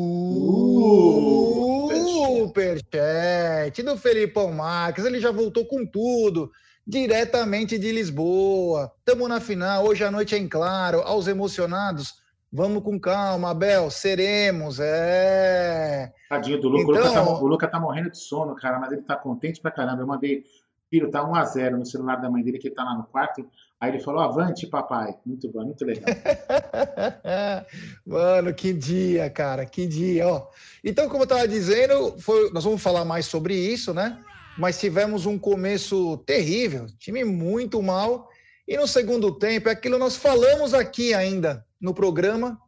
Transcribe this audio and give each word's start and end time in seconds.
do 3.82 3.98
Felipão 3.98 4.52
Marques, 4.52 5.04
ele 5.04 5.20
já 5.20 5.30
voltou 5.30 5.66
com 5.66 5.84
tudo 5.84 6.50
diretamente 6.88 7.78
de 7.78 7.92
Lisboa. 7.92 8.90
Estamos 9.00 9.28
na 9.28 9.40
final, 9.40 9.84
hoje 9.84 10.02
à 10.02 10.10
noite 10.10 10.34
é 10.34 10.38
em 10.38 10.48
claro. 10.48 11.02
Aos 11.02 11.28
emocionados, 11.28 12.14
vamos 12.50 12.82
com 12.82 12.98
calma, 12.98 13.50
Abel, 13.50 13.90
seremos, 13.90 14.80
é. 14.80 16.10
Tadinho 16.30 16.58
do 16.58 16.70
Luca, 16.70 16.98
então... 16.98 17.02
o, 17.02 17.04
Luca 17.04 17.12
tá, 17.12 17.42
o 17.42 17.46
Luca 17.46 17.68
tá 17.68 17.78
morrendo 17.78 18.10
de 18.10 18.18
sono, 18.18 18.54
cara, 18.54 18.78
mas 18.78 18.90
ele 18.90 19.02
tá 19.02 19.16
contente 19.16 19.60
pra 19.60 19.70
caramba. 19.70 20.02
Eu 20.02 20.06
mandei, 20.06 20.44
filho, 20.90 21.10
tá 21.10 21.22
1x0 21.22 21.72
no 21.72 21.84
celular 21.84 22.16
da 22.16 22.30
mãe 22.30 22.42
dele, 22.42 22.58
que 22.58 22.70
tá 22.70 22.82
lá 22.82 22.94
no 22.94 23.04
quarto. 23.04 23.46
Aí 23.78 23.90
ele 23.90 24.00
falou, 24.00 24.22
avante, 24.22 24.66
papai. 24.66 25.14
Muito 25.26 25.46
bom, 25.52 25.64
muito 25.64 25.84
legal. 25.84 26.06
Mano, 28.04 28.52
que 28.54 28.72
dia, 28.72 29.28
cara, 29.28 29.66
que 29.66 29.86
dia, 29.86 30.26
ó. 30.26 30.48
Então, 30.82 31.06
como 31.08 31.24
eu 31.24 31.28
tava 31.28 31.46
dizendo, 31.46 32.18
foi... 32.18 32.50
nós 32.50 32.64
vamos 32.64 32.82
falar 32.82 33.04
mais 33.04 33.26
sobre 33.26 33.54
isso, 33.54 33.92
né? 33.92 34.18
Mas 34.58 34.78
tivemos 34.78 35.24
um 35.24 35.38
começo 35.38 36.18
terrível, 36.18 36.86
time 36.98 37.24
muito 37.24 37.80
mal. 37.80 38.28
E 38.66 38.76
no 38.76 38.88
segundo 38.88 39.38
tempo, 39.38 39.68
é 39.68 39.72
aquilo 39.72 39.94
que 39.94 40.00
nós 40.00 40.16
falamos 40.16 40.74
aqui 40.74 41.14
ainda 41.14 41.64
no 41.80 41.94
programa. 41.94 42.60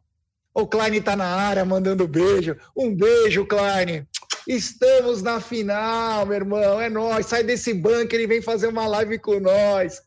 O 0.53 0.65
Klein 0.65 0.95
está 0.95 1.15
na 1.15 1.27
área 1.27 1.65
mandando 1.65 2.07
beijo. 2.07 2.55
Um 2.75 2.95
beijo, 2.95 3.45
Klein. 3.45 4.07
Estamos 4.47 5.21
na 5.21 5.39
final, 5.39 6.25
meu 6.25 6.35
irmão. 6.35 6.81
É 6.81 6.89
nós. 6.89 7.25
Sai 7.25 7.43
desse 7.43 7.73
banco, 7.73 8.15
ele 8.15 8.25
vem 8.25 8.41
fazer 8.41 8.67
uma 8.67 8.87
live 8.87 9.19
com 9.19 9.39
nós. 9.39 10.01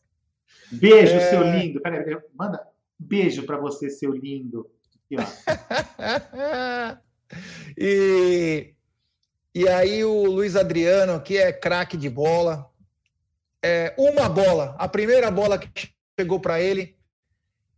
Beijo, 0.71 1.13
é... 1.13 1.29
seu 1.29 1.43
lindo. 1.43 1.79
Peraí, 1.81 2.17
manda 2.33 2.67
beijo 2.97 3.43
para 3.43 3.57
você, 3.57 3.89
seu 3.89 4.11
lindo. 4.11 4.69
Aqui, 5.07 5.15
e 7.77 8.74
e 9.55 9.69
aí 9.69 10.03
o 10.03 10.25
Luiz 10.25 10.57
Adriano, 10.57 11.21
que 11.21 11.37
é 11.37 11.53
craque 11.53 11.95
de 11.95 12.09
bola, 12.09 12.69
é, 13.63 13.95
uma 13.97 14.27
bola, 14.27 14.75
a 14.77 14.85
primeira 14.85 15.31
bola 15.31 15.57
que 15.57 15.89
chegou 16.19 16.41
para 16.41 16.59
ele, 16.59 16.97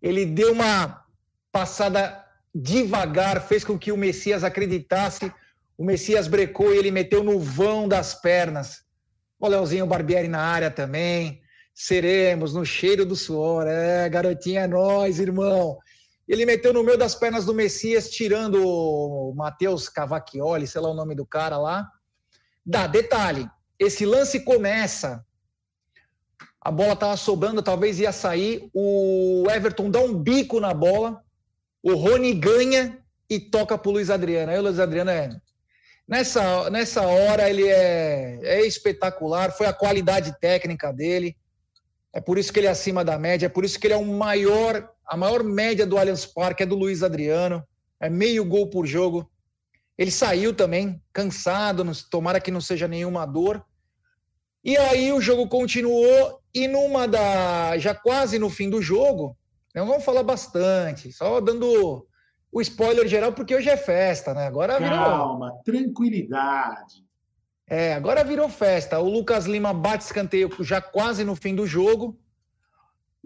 ele 0.01 0.25
deu 0.25 0.51
uma 0.53 1.05
passada 1.51 2.25
devagar, 2.53 3.47
fez 3.47 3.63
com 3.63 3.77
que 3.77 3.91
o 3.91 3.97
Messias 3.97 4.43
acreditasse. 4.43 5.31
O 5.77 5.85
Messias 5.85 6.27
brecou 6.27 6.73
e 6.73 6.77
ele 6.77 6.89
meteu 6.89 7.23
no 7.23 7.39
vão 7.39 7.87
das 7.87 8.15
pernas. 8.15 8.83
O 9.39 9.47
Leozinho 9.47 9.85
Barbieri 9.85 10.27
na 10.27 10.41
área 10.41 10.71
também. 10.71 11.41
Seremos 11.75 12.55
no 12.55 12.65
cheiro 12.65 13.05
do 13.05 13.15
suor. 13.15 13.67
É, 13.67 14.09
garotinha, 14.09 14.61
é 14.61 14.67
nós, 14.67 15.19
irmão. 15.19 15.77
Ele 16.27 16.45
meteu 16.45 16.73
no 16.73 16.83
meio 16.83 16.97
das 16.97 17.15
pernas 17.15 17.45
do 17.45 17.53
Messias, 17.53 18.09
tirando 18.09 18.61
o 18.67 19.33
Matheus 19.33 19.87
Cavacchioli, 19.87 20.67
sei 20.67 20.81
lá 20.81 20.89
o 20.89 20.93
nome 20.93 21.15
do 21.15 21.25
cara 21.25 21.57
lá. 21.57 21.89
Dá, 22.65 22.85
detalhe, 22.85 23.49
esse 23.79 24.05
lance 24.05 24.41
começa, 24.41 25.25
a 26.59 26.69
bola 26.69 26.93
estava 26.93 27.15
sobrando, 27.15 27.61
talvez 27.61 27.97
ia 27.99 28.11
sair, 28.11 28.69
o 28.73 29.45
Everton 29.49 29.89
dá 29.89 29.99
um 29.99 30.13
bico 30.13 30.59
na 30.59 30.73
bola, 30.73 31.21
o 31.81 31.93
Rony 31.93 32.33
ganha 32.33 32.99
e 33.29 33.39
toca 33.39 33.77
para 33.77 33.89
o 33.89 33.93
Luiz 33.93 34.09
Adriano. 34.09 34.51
Aí 34.51 34.59
o 34.59 34.63
Luiz 34.63 34.79
Adriano 34.79 35.11
é... 35.11 35.29
Nessa, 36.05 36.69
nessa 36.69 37.01
hora 37.01 37.49
ele 37.49 37.67
é, 37.67 38.39
é 38.41 38.65
espetacular, 38.65 39.51
foi 39.51 39.67
a 39.67 39.73
qualidade 39.73 40.37
técnica 40.39 40.91
dele, 40.91 41.37
é 42.13 42.21
por 42.21 42.37
isso 42.37 42.51
que 42.51 42.59
ele 42.59 42.67
é 42.67 42.71
acima 42.71 43.03
da 43.03 43.19
média, 43.19 43.45
é 43.45 43.49
por 43.49 43.63
isso 43.63 43.79
que 43.79 43.87
ele 43.87 43.93
é 43.93 43.97
o 43.97 44.05
maior 44.05 44.89
a 45.07 45.15
maior 45.15 45.43
média 45.43 45.85
do 45.85 45.97
Allianz 45.97 46.25
Parque 46.25 46.63
é 46.63 46.65
do 46.65 46.75
Luiz 46.75 47.01
Adriano, 47.01 47.63
é 47.99 48.09
meio 48.09 48.43
gol 48.45 48.69
por 48.69 48.85
jogo. 48.85 49.29
Ele 49.97 50.11
saiu 50.11 50.53
também, 50.53 51.01
cansado, 51.11 51.83
tomara 52.11 52.39
que 52.39 52.51
não 52.51 52.61
seja 52.61 52.87
nenhuma 52.87 53.25
dor. 53.25 53.65
E 54.63 54.77
aí 54.77 55.11
o 55.13 55.21
jogo 55.21 55.47
continuou 55.47 56.41
e 56.53 56.67
numa 56.67 57.07
da 57.07 57.77
já 57.77 57.95
quase 57.95 58.37
no 58.37 58.49
fim 58.49 58.69
do 58.69 58.81
jogo, 58.81 59.37
não 59.73 59.87
vamos 59.87 60.03
falar 60.03 60.23
bastante, 60.23 61.11
só 61.11 61.39
dando 61.39 62.05
o 62.51 62.61
spoiler 62.61 63.07
geral 63.07 63.31
porque 63.31 63.55
hoje 63.55 63.69
é 63.69 63.77
festa, 63.77 64.33
né? 64.33 64.47
Agora 64.47 64.79
virou 64.79 64.97
Calma, 64.97 65.61
tranquilidade. 65.63 67.05
É, 67.69 67.93
agora 67.93 68.23
virou 68.23 68.47
festa. 68.49 68.99
O 68.99 69.09
Lucas 69.09 69.45
Lima 69.45 69.73
bate 69.73 70.05
escanteio 70.05 70.49
já 70.61 70.81
quase 70.81 71.23
no 71.23 71.35
fim 71.35 71.53
do 71.53 71.67
jogo. 71.67 72.17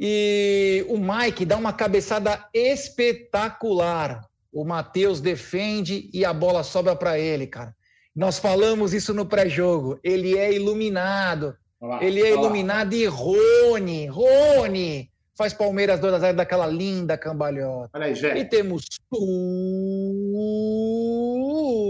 E 0.03 0.83
o 0.89 0.97
Mike 0.97 1.45
dá 1.45 1.55
uma 1.57 1.71
cabeçada 1.71 2.43
espetacular. 2.51 4.27
O 4.51 4.65
Matheus 4.65 5.21
defende 5.21 6.09
e 6.11 6.25
a 6.25 6.33
bola 6.33 6.63
sobra 6.63 6.95
para 6.95 7.19
ele, 7.19 7.45
cara. 7.45 7.75
Nós 8.15 8.39
falamos 8.39 8.95
isso 8.95 9.13
no 9.13 9.27
pré-jogo. 9.27 9.99
Ele 10.03 10.35
é 10.35 10.51
iluminado. 10.51 11.55
Olá, 11.79 12.03
ele 12.03 12.19
é 12.19 12.33
olá. 12.33 12.41
iluminado 12.41 12.95
e 12.95 13.05
Rony, 13.05 14.07
Rony, 14.07 15.11
faz 15.37 15.53
Palmeiras 15.53 15.99
2 15.99 16.15
a 16.15 16.19
0 16.19 16.35
daquela 16.37 16.65
linda 16.65 17.15
cambalhota. 17.15 17.91
Olha 17.93 18.07
aí, 18.07 18.15
Jé. 18.15 18.39
E 18.39 18.45
temos 18.45 18.85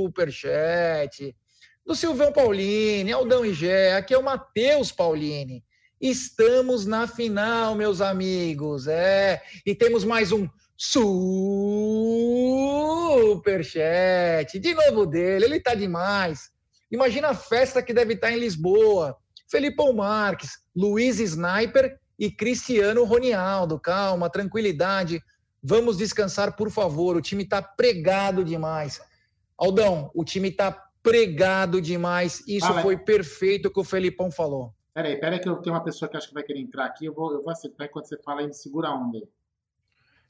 superchat 0.04 1.34
do 1.86 1.96
Silvão 1.96 2.34
Paulini, 2.34 3.14
Aldão 3.14 3.46
e 3.46 3.54
Gé. 3.54 3.94
Aqui 3.94 4.14
é 4.14 4.18
o 4.18 4.24
Matheus 4.24 4.92
Paulini. 4.92 5.64
Estamos 6.02 6.86
na 6.88 7.06
final, 7.06 7.76
meus 7.76 8.02
amigos. 8.02 8.88
É, 8.88 9.40
e 9.64 9.76
temos 9.76 10.04
mais 10.04 10.32
um 10.32 10.50
superchat. 10.76 10.98
De 14.60 14.74
novo 14.74 15.06
dele, 15.06 15.46
ele 15.46 15.60
tá 15.60 15.76
demais. 15.76 16.50
Imagina 16.92 17.30
a 17.30 17.36
festa 17.36 17.84
que 17.84 17.94
deve 17.94 18.16
estar 18.16 18.32
em 18.32 18.40
Lisboa. 18.40 19.16
Felipão 19.50 19.94
Marques, 19.94 20.58
Luiz 20.76 21.20
Sniper 21.20 22.00
e 22.18 22.32
Cristiano 22.32 23.04
Ronialdo. 23.04 23.80
Calma, 23.80 24.28
tranquilidade. 24.30 25.22
Vamos 25.62 25.98
descansar, 25.98 26.56
por 26.56 26.72
favor. 26.72 27.16
O 27.16 27.22
time 27.22 27.44
está 27.44 27.62
pregado 27.62 28.44
demais. 28.44 29.00
Aldão, 29.56 30.10
o 30.16 30.26
time 30.26 30.50
está 30.50 30.72
pregado 31.04 31.80
demais. 31.80 32.42
Isso 32.48 32.66
Ah, 32.66 32.82
foi 32.82 32.98
perfeito 32.98 33.68
o 33.68 33.72
que 33.72 33.80
o 33.80 33.84
Felipão 33.84 34.32
falou. 34.32 34.74
Peraí, 34.94 35.18
peraí, 35.20 35.40
que 35.40 35.48
eu 35.48 35.56
tenho 35.58 35.76
uma 35.76 35.84
pessoa 35.84 36.10
que 36.10 36.18
acho 36.18 36.28
que 36.28 36.34
vai 36.34 36.44
querer 36.44 36.60
entrar 36.60 36.86
aqui. 36.86 37.06
Eu 37.06 37.14
vou, 37.14 37.32
eu 37.32 37.42
vou 37.42 37.52
acertar 37.52 37.88
enquanto 37.88 38.08
você 38.08 38.18
fala 38.22 38.42
aí, 38.42 38.54
segura 38.54 38.90
a 38.90 38.96
onda 38.96 39.20
aí. 39.20 39.28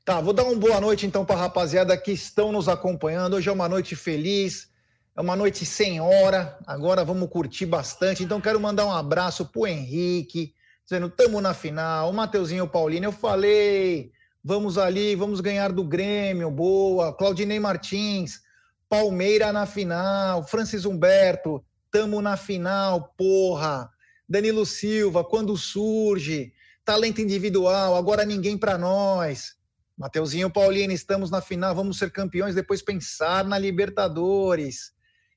Tá, 0.04 0.19
vou 0.19 0.34
dar 0.34 0.44
uma 0.44 0.56
boa 0.56 0.81
noite 0.81 1.06
então 1.06 1.24
para 1.24 1.36
a 1.36 1.42
rapaziada 1.42 1.96
que 1.98 2.12
estão 2.12 2.52
nos 2.52 2.68
acompanhando. 2.68 3.36
Hoje 3.36 3.50
é 3.50 3.52
uma 3.52 3.69
noite 3.69 3.96
feliz, 3.96 4.69
é 5.16 5.22
uma 5.22 5.36
noite 5.36 5.66
sem 5.66 6.00
hora. 6.00 6.58
Agora 6.66 7.04
vamos 7.04 7.30
curtir 7.30 7.66
bastante. 7.66 8.24
Então 8.24 8.42
quero 8.42 8.60
mandar 8.60 8.86
um 8.86 8.92
abraço 8.92 9.46
pro 9.46 9.68
Henrique, 9.68 10.54
dizendo 10.84 11.10
tamo 11.10 11.42
na 11.42 11.54
final. 11.54 12.10
O 12.10 12.13
Mateuzinho 12.13 12.68
Paulino, 12.68 13.06
eu 13.06 13.12
falei, 13.12 14.12
vamos 14.44 14.78
ali, 14.78 15.16
vamos 15.16 15.40
ganhar 15.40 15.72
do 15.72 15.84
Grêmio, 15.84 16.50
boa. 16.50 17.13
Claudinei 17.13 17.60
Martins, 17.60 18.42
Palmeira 18.90 19.52
na 19.52 19.66
final. 19.66 20.44
Francis 20.44 20.86
Humberto, 20.86 21.63
tamo 21.92 22.22
na 22.22 22.38
final, 22.38 23.13
porra. 23.18 23.92
Danilo 24.31 24.66
Silva, 24.66 25.24
quando 25.25 25.57
surge, 25.57 26.54
talento 26.86 27.19
individual, 27.22 27.95
agora 27.95 28.24
ninguém 28.25 28.57
para 28.57 28.78
nós. 28.78 29.57
Mateuzinho 29.98 30.50
Paulino, 30.50 30.94
estamos 30.94 31.30
na 31.30 31.42
final, 31.42 31.75
vamos 31.75 31.98
ser 31.98 32.12
campeões, 32.12 32.56
depois 32.56 32.81
pensar 32.81 33.44
na 33.44 33.57
Libertadores. 33.60 34.94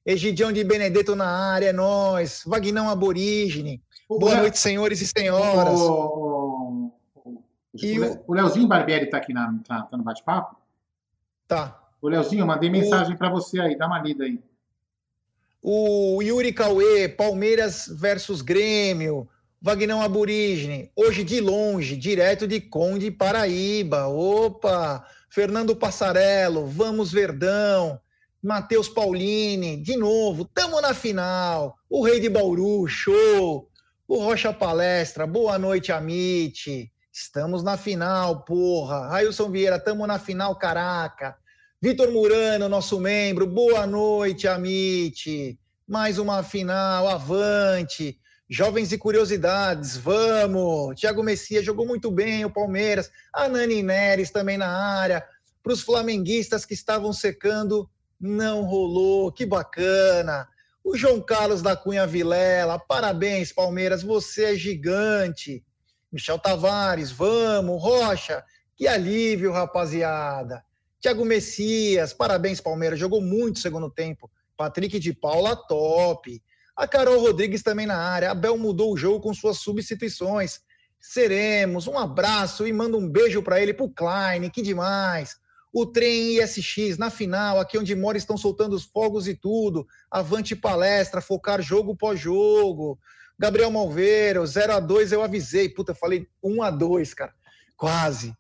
Egidião 0.06 0.52
de 0.52 0.62
Benedetto 0.62 1.17
na 1.17 1.26
área, 1.26 1.70
é 1.70 1.73
nós. 1.73 2.43
Vagnão 2.46 2.88
Aborígene. 2.88 3.82
O 4.08 4.19
Boa 4.19 4.32
Léo- 4.35 4.43
noite, 4.43 4.58
senhores 4.58 5.00
e 5.00 5.06
senhoras. 5.06 5.81
O, 5.81 5.93
o, 5.93 6.93
o, 7.17 7.43
E 7.82 7.99
o 7.99 8.23
o 8.29 8.35
Leozinho 8.35 8.69
Barbieri 8.69 9.08
tá 9.11 9.17
aqui 9.17 9.32
na, 9.32 9.58
tá, 9.67 9.82
tá 9.82 9.97
no 9.97 10.05
bate-papo? 10.05 10.56
Tá. 11.49 11.82
Ô, 12.00 12.08
Leozinho, 12.08 12.43
eu 12.43 12.47
mandei 12.47 12.70
mensagem 12.70 13.17
para 13.17 13.29
você 13.31 13.61
aí, 13.61 13.76
dá 13.76 13.87
uma 13.87 13.99
lida 13.99 14.25
aí. 14.25 14.38
O 15.66 16.20
Yuri 16.20 16.52
Cauê, 16.52 17.08
Palmeiras 17.08 17.87
versus 17.88 18.43
Grêmio. 18.43 19.26
Vagnão 19.62 20.02
Aborígene. 20.02 20.90
Hoje 20.94 21.25
de 21.25 21.40
longe, 21.40 21.96
direto 21.96 22.46
de 22.46 22.61
Conde, 22.61 23.11
Paraíba. 23.11 24.06
Opa! 24.06 25.06
Fernando 25.31 25.75
Passarello, 25.75 26.66
vamos 26.66 27.11
Verdão. 27.11 27.99
Matheus 28.43 28.90
Paulini, 28.90 29.78
de 29.78 29.96
novo, 29.96 30.44
tamo 30.44 30.82
na 30.82 30.93
final. 30.93 31.78
O 31.88 32.05
Rei 32.05 32.20
de 32.20 32.28
Bauru, 32.28 32.87
show. 32.87 33.66
O 34.06 34.19
Rocha 34.19 34.52
Palestra, 34.52 35.26
boa 35.26 35.58
noite, 35.58 35.90
Amit. 35.90 36.93
Estamos 37.11 37.62
na 37.62 37.78
final, 37.78 38.44
porra. 38.44 39.08
Railson 39.08 39.50
Vieira, 39.50 39.78
tamo 39.78 40.06
na 40.06 40.19
final, 40.19 40.55
caraca. 40.56 41.38
Vitor 41.81 42.11
Murano, 42.11 42.69
nosso 42.69 42.99
membro, 42.99 43.47
boa 43.47 43.87
noite, 43.87 44.49
Amit. 44.49 45.59
Mais 45.87 46.19
uma 46.19 46.43
final, 46.43 47.07
avante. 47.07 48.19
Jovens 48.49 48.93
e 48.93 48.99
curiosidades, 48.99 49.97
vamos. 49.97 50.99
Thiago 50.99 51.23
Messias 51.23 51.64
jogou 51.64 51.87
muito 51.87 52.11
bem, 52.11 52.45
o 52.45 52.50
Palmeiras. 52.50 53.11
A 53.33 53.49
Nani 53.49 53.83
Neres 53.83 54.31
também 54.31 54.57
na 54.57 54.69
área. 54.69 55.23
Para 55.62 55.73
os 55.73 55.83
flamenguistas 55.83 56.64
que 56.64 56.73
estavam 56.73 57.12
secando, 57.12 57.88
não 58.19 58.62
rolou. 58.62 59.31
Que 59.31 59.45
bacana. 59.45 60.49
O 60.83 60.97
João 60.97 61.21
Carlos 61.21 61.61
da 61.61 61.76
Cunha 61.76 62.07
Vilela, 62.07 62.78
parabéns, 62.78 63.52
Palmeiras, 63.52 64.02
você 64.02 64.52
é 64.52 64.54
gigante. 64.54 65.64
Michel 66.12 66.38
Tavares, 66.38 67.11
vamos. 67.11 67.83
Rocha, 67.83 68.43
que 68.76 68.87
alívio, 68.87 69.52
rapaziada. 69.52 70.64
Thiago 71.04 71.23
Messias, 71.23 72.14
parabéns, 72.14 72.62
Palmeiras, 72.62 72.99
jogou 72.99 73.20
muito 73.20 73.58
segundo 73.58 73.90
tempo. 73.90 74.30
Patrick 74.56 74.99
de 74.99 75.12
Paula, 75.12 75.54
top. 75.54 76.42
A 76.75 76.88
Carol 76.88 77.20
Rodrigues 77.20 77.62
também 77.62 77.84
na 77.84 77.99
área. 77.99 78.30
Abel 78.30 78.56
mudou 78.56 78.90
o 78.90 78.96
jogo 78.96 79.20
com 79.20 79.34
suas 79.34 79.58
substituições. 79.58 80.61
Seremos. 80.99 81.87
Um 81.87 81.99
abraço 81.99 82.66
e 82.66 82.73
manda 82.73 82.96
um 82.96 83.06
beijo 83.06 83.42
para 83.42 83.61
ele, 83.61 83.75
pro 83.75 83.90
Klein, 83.90 84.49
que 84.49 84.62
demais. 84.62 85.37
O 85.70 85.84
trem 85.84 86.38
ISX 86.38 86.96
na 86.96 87.11
final, 87.11 87.61
aqui 87.61 87.76
onde 87.76 87.94
mora, 87.94 88.16
estão 88.16 88.38
soltando 88.38 88.75
os 88.75 88.84
fogos 88.84 89.28
e 89.28 89.34
tudo. 89.34 89.87
Avante 90.11 90.56
palestra, 90.56 91.20
focar 91.20 91.61
jogo 91.61 91.94
pós-jogo. 91.94 92.99
Gabriel 93.38 93.70
Malveiro, 93.70 94.46
0 94.46 94.73
a 94.73 94.80
2 94.80 95.12
eu 95.12 95.23
avisei. 95.23 95.68
Puta, 95.68 95.94
falei 95.94 96.26
1 96.42 96.62
a 96.62 96.70
2 96.70 97.12
cara. 97.12 97.34
Quase. 97.76 98.34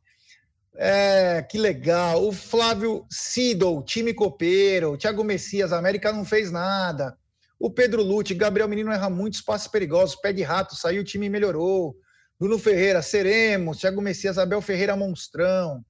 É, 0.76 1.42
que 1.42 1.58
legal. 1.58 2.26
O 2.26 2.32
Flávio 2.32 3.06
Sidol, 3.10 3.82
time 3.84 4.12
copeiro. 4.12 4.92
O 4.92 4.96
Thiago 4.98 5.22
Messias, 5.24 5.72
América 5.72 6.12
não 6.12 6.24
fez 6.24 6.50
nada. 6.50 7.16
O 7.58 7.70
Pedro 7.70 8.02
Lute, 8.02 8.34
Gabriel 8.34 8.68
Menino 8.68 8.90
erra 8.92 9.08
muitos 9.08 9.40
passes 9.40 9.68
perigosos. 9.68 10.16
Pé 10.16 10.32
de 10.32 10.42
rato, 10.42 10.74
saiu, 10.74 11.02
o 11.02 11.04
time 11.04 11.28
melhorou. 11.28 11.96
Bruno 12.38 12.58
Ferreira, 12.58 13.00
seremos. 13.02 13.78
Thiago 13.78 14.02
Messias, 14.02 14.36
Abel 14.38 14.60
Ferreira, 14.60 14.96
monstrão. 14.96 15.84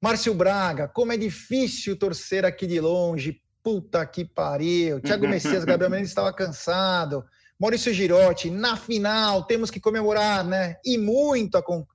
Márcio 0.00 0.34
Braga, 0.34 0.88
como 0.88 1.12
é 1.12 1.16
difícil 1.16 1.96
torcer 1.96 2.44
aqui 2.44 2.66
de 2.66 2.80
longe. 2.80 3.40
Puta 3.62 4.04
que 4.06 4.24
pariu. 4.24 5.00
Thiago 5.00 5.28
Messias, 5.28 5.64
Gabriel 5.64 5.90
Menino 5.90 6.08
estava 6.08 6.32
cansado. 6.32 7.24
Maurício 7.60 7.92
Girotti, 7.94 8.50
na 8.50 8.76
final, 8.76 9.44
temos 9.46 9.70
que 9.70 9.78
comemorar, 9.78 10.42
né? 10.44 10.76
E 10.84 10.98
muito 10.98 11.56
a, 11.56 11.62
con- 11.62 11.86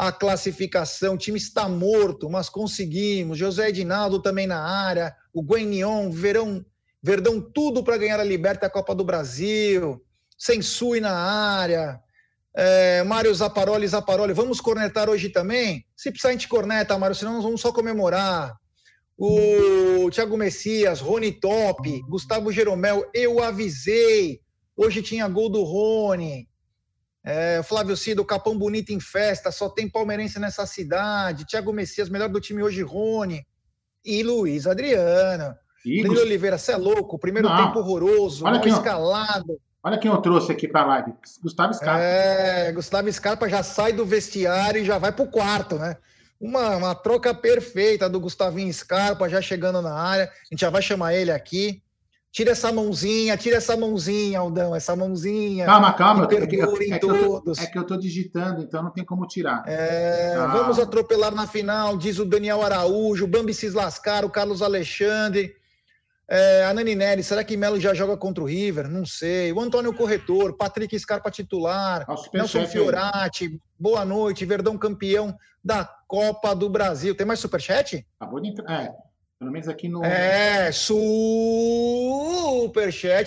a 0.00 0.10
classificação. 0.10 1.12
O 1.12 1.18
time 1.18 1.36
está 1.36 1.68
morto, 1.68 2.30
mas 2.30 2.48
conseguimos. 2.48 3.36
José 3.36 3.68
Edinaldo 3.68 4.22
também 4.22 4.46
na 4.46 4.58
área. 4.58 5.14
O 5.30 5.42
Guenion, 5.42 6.10
Verão, 6.10 6.64
Verdão, 7.02 7.38
tudo 7.38 7.84
para 7.84 7.98
ganhar 7.98 8.18
a 8.18 8.24
Liberta 8.24 8.66
a 8.66 8.70
Copa 8.70 8.94
do 8.94 9.04
Brasil. 9.04 10.02
Sensui 10.38 11.00
na 11.00 11.12
área. 11.12 12.00
É, 12.56 13.02
Mário 13.02 13.34
Zaparoli, 13.34 13.86
Zaparoli, 13.86 14.32
vamos 14.32 14.58
cornetar 14.58 15.10
hoje 15.10 15.28
também? 15.28 15.84
Se 15.94 16.10
precisar, 16.10 16.30
a 16.30 16.32
gente 16.32 16.48
corneta, 16.48 16.98
Mário, 16.98 17.14
senão 17.14 17.34
nós 17.34 17.44
vamos 17.44 17.60
só 17.60 17.70
comemorar. 17.70 18.56
O 19.18 20.10
Thiago 20.10 20.34
Messias, 20.38 21.00
Rony 21.00 21.30
Top, 21.30 22.00
Gustavo 22.08 22.50
Jeromel, 22.50 23.04
eu 23.12 23.42
avisei. 23.42 24.40
Hoje 24.74 25.02
tinha 25.02 25.28
gol 25.28 25.50
do 25.50 25.62
Rony. 25.62 26.48
É, 27.22 27.62
Flávio 27.62 27.96
Cido, 27.96 28.24
Capão 28.24 28.56
Bonito 28.56 28.90
em 28.90 29.00
festa, 29.00 29.52
só 29.52 29.68
tem 29.68 29.88
palmeirense 29.88 30.38
nessa 30.38 30.64
cidade. 30.66 31.46
Thiago 31.46 31.72
Messias, 31.72 32.08
melhor 32.08 32.28
do 32.28 32.40
time 32.40 32.62
hoje, 32.62 32.82
Rony. 32.82 33.44
E 34.04 34.22
Luiz 34.22 34.66
Adriano. 34.66 35.54
Danilo 35.84 36.20
Oliveira, 36.20 36.58
você 36.58 36.72
é 36.72 36.76
louco. 36.76 37.18
Primeiro 37.18 37.48
Não. 37.48 37.56
tempo 37.56 37.78
horroroso, 37.78 38.44
Olha 38.44 38.58
mal 38.58 38.68
escalado. 38.68 39.60
Olha 39.82 39.98
quem 39.98 40.10
eu 40.10 40.18
trouxe 40.18 40.52
aqui 40.52 40.68
para 40.68 40.82
a 40.82 40.86
live. 40.86 41.14
Gustavo 41.42 41.72
Scarpa. 41.72 42.02
É, 42.02 42.72
Gustavo 42.72 43.10
Scarpa 43.10 43.48
já 43.48 43.62
sai 43.62 43.92
do 43.92 44.04
vestiário 44.04 44.82
e 44.82 44.84
já 44.84 44.98
vai 44.98 45.10
pro 45.10 45.26
quarto, 45.26 45.76
né? 45.76 45.96
Uma, 46.38 46.76
uma 46.76 46.94
troca 46.94 47.34
perfeita 47.34 48.08
do 48.08 48.20
Gustavinho 48.20 48.72
Scarpa 48.72 49.28
já 49.28 49.40
chegando 49.40 49.80
na 49.80 49.94
área. 49.94 50.24
A 50.24 50.54
gente 50.54 50.60
já 50.60 50.70
vai 50.70 50.82
chamar 50.82 51.14
ele 51.14 51.30
aqui. 51.30 51.82
Tira 52.32 52.52
essa 52.52 52.72
mãozinha, 52.72 53.36
tira 53.36 53.56
essa 53.56 53.76
mãozinha, 53.76 54.38
Aldão, 54.38 54.74
essa 54.74 54.94
mãozinha. 54.94 55.66
Calma, 55.66 55.92
calma. 55.92 56.28
Que 56.28 56.36
É 56.36 56.38
que, 56.38 56.44
é 56.44 56.46
que- 56.46 56.56
perdoem 56.58 56.92
é 56.92 56.98
que 56.98 57.04
eu 57.04 57.08
tô, 57.18 57.40
todos. 57.40 57.58
é 57.58 57.66
que 57.66 57.76
eu 57.78 57.84
tô 57.84 57.96
digitando, 57.96 58.62
então 58.62 58.82
não 58.84 58.90
tem 58.92 59.04
como 59.04 59.26
tirar. 59.26 59.64
É, 59.66 60.36
Ah. 60.38 60.46
Vamos 60.46 60.78
atropelar 60.78 61.34
na 61.34 61.48
final, 61.48 61.96
diz 61.96 62.20
o 62.20 62.24
Daniel 62.24 62.62
Araújo, 62.62 63.24
o 63.24 63.28
Bambi 63.28 63.52
Cislascar, 63.52 64.24
o 64.24 64.30
Carlos 64.30 64.62
Alexandre, 64.62 65.52
é, 66.28 66.64
a 66.66 66.72
Nani 66.72 66.94
Nery, 66.94 67.24
será 67.24 67.42
que 67.42 67.56
Melo 67.56 67.80
já 67.80 67.92
joga 67.92 68.16
contra 68.16 68.44
o 68.44 68.46
River? 68.46 68.88
Não 68.88 69.04
sei. 69.04 69.52
O 69.52 69.60
Antônio 69.60 69.92
Corretor, 69.92 70.56
Patrick 70.56 70.96
Scarpa 71.00 71.32
titular, 71.32 72.06
superchat 72.16 72.58
Nelson. 72.58 72.66
Fiorati, 72.70 73.60
boa 73.76 74.04
noite, 74.04 74.44
Verdão 74.44 74.78
campeão 74.78 75.36
da 75.64 75.84
Copa 76.06 76.54
do 76.54 76.70
Brasil. 76.70 77.12
Tem 77.16 77.26
mais 77.26 77.40
superchat? 77.40 78.06
Acabou 78.20 78.40
de 78.40 78.50
entrar. 78.50 78.72
É, 78.84 78.92
pelo 79.40 79.50
menos 79.50 79.66
aqui 79.68 79.88
no. 79.88 80.04
É, 80.04 80.70
superchat 80.70 80.92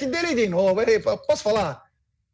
dele 0.06 0.36
de 0.36 0.48
novo. 0.48 0.80
Posso 1.28 1.42
falar? 1.42 1.84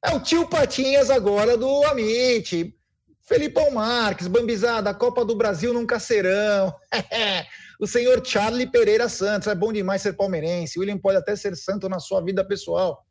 É 0.04 0.14
o 0.14 0.20
tio 0.20 0.46
Patinhas 0.50 1.10
agora 1.10 1.56
do 1.58 1.86
Amit. 1.86 2.76
Felipão 3.22 3.72
Marques, 3.72 4.28
Bambizada, 4.28 4.94
Copa 4.94 5.24
do 5.24 5.36
Brasil 5.36 5.74
nunca 5.74 5.98
serão. 6.00 6.74
o 7.80 7.88
senhor 7.88 8.22
Charlie 8.26 8.70
Pereira 8.70 9.08
Santos, 9.08 9.48
é 9.48 9.56
bom 9.56 9.72
demais 9.72 10.02
ser 10.02 10.12
palmeirense. 10.14 10.78
William 10.78 10.98
pode 10.98 11.18
até 11.18 11.34
ser 11.36 11.56
santo 11.56 11.88
na 11.88 12.00
sua 12.00 12.22
vida 12.22 12.44
pessoal, 12.44 13.06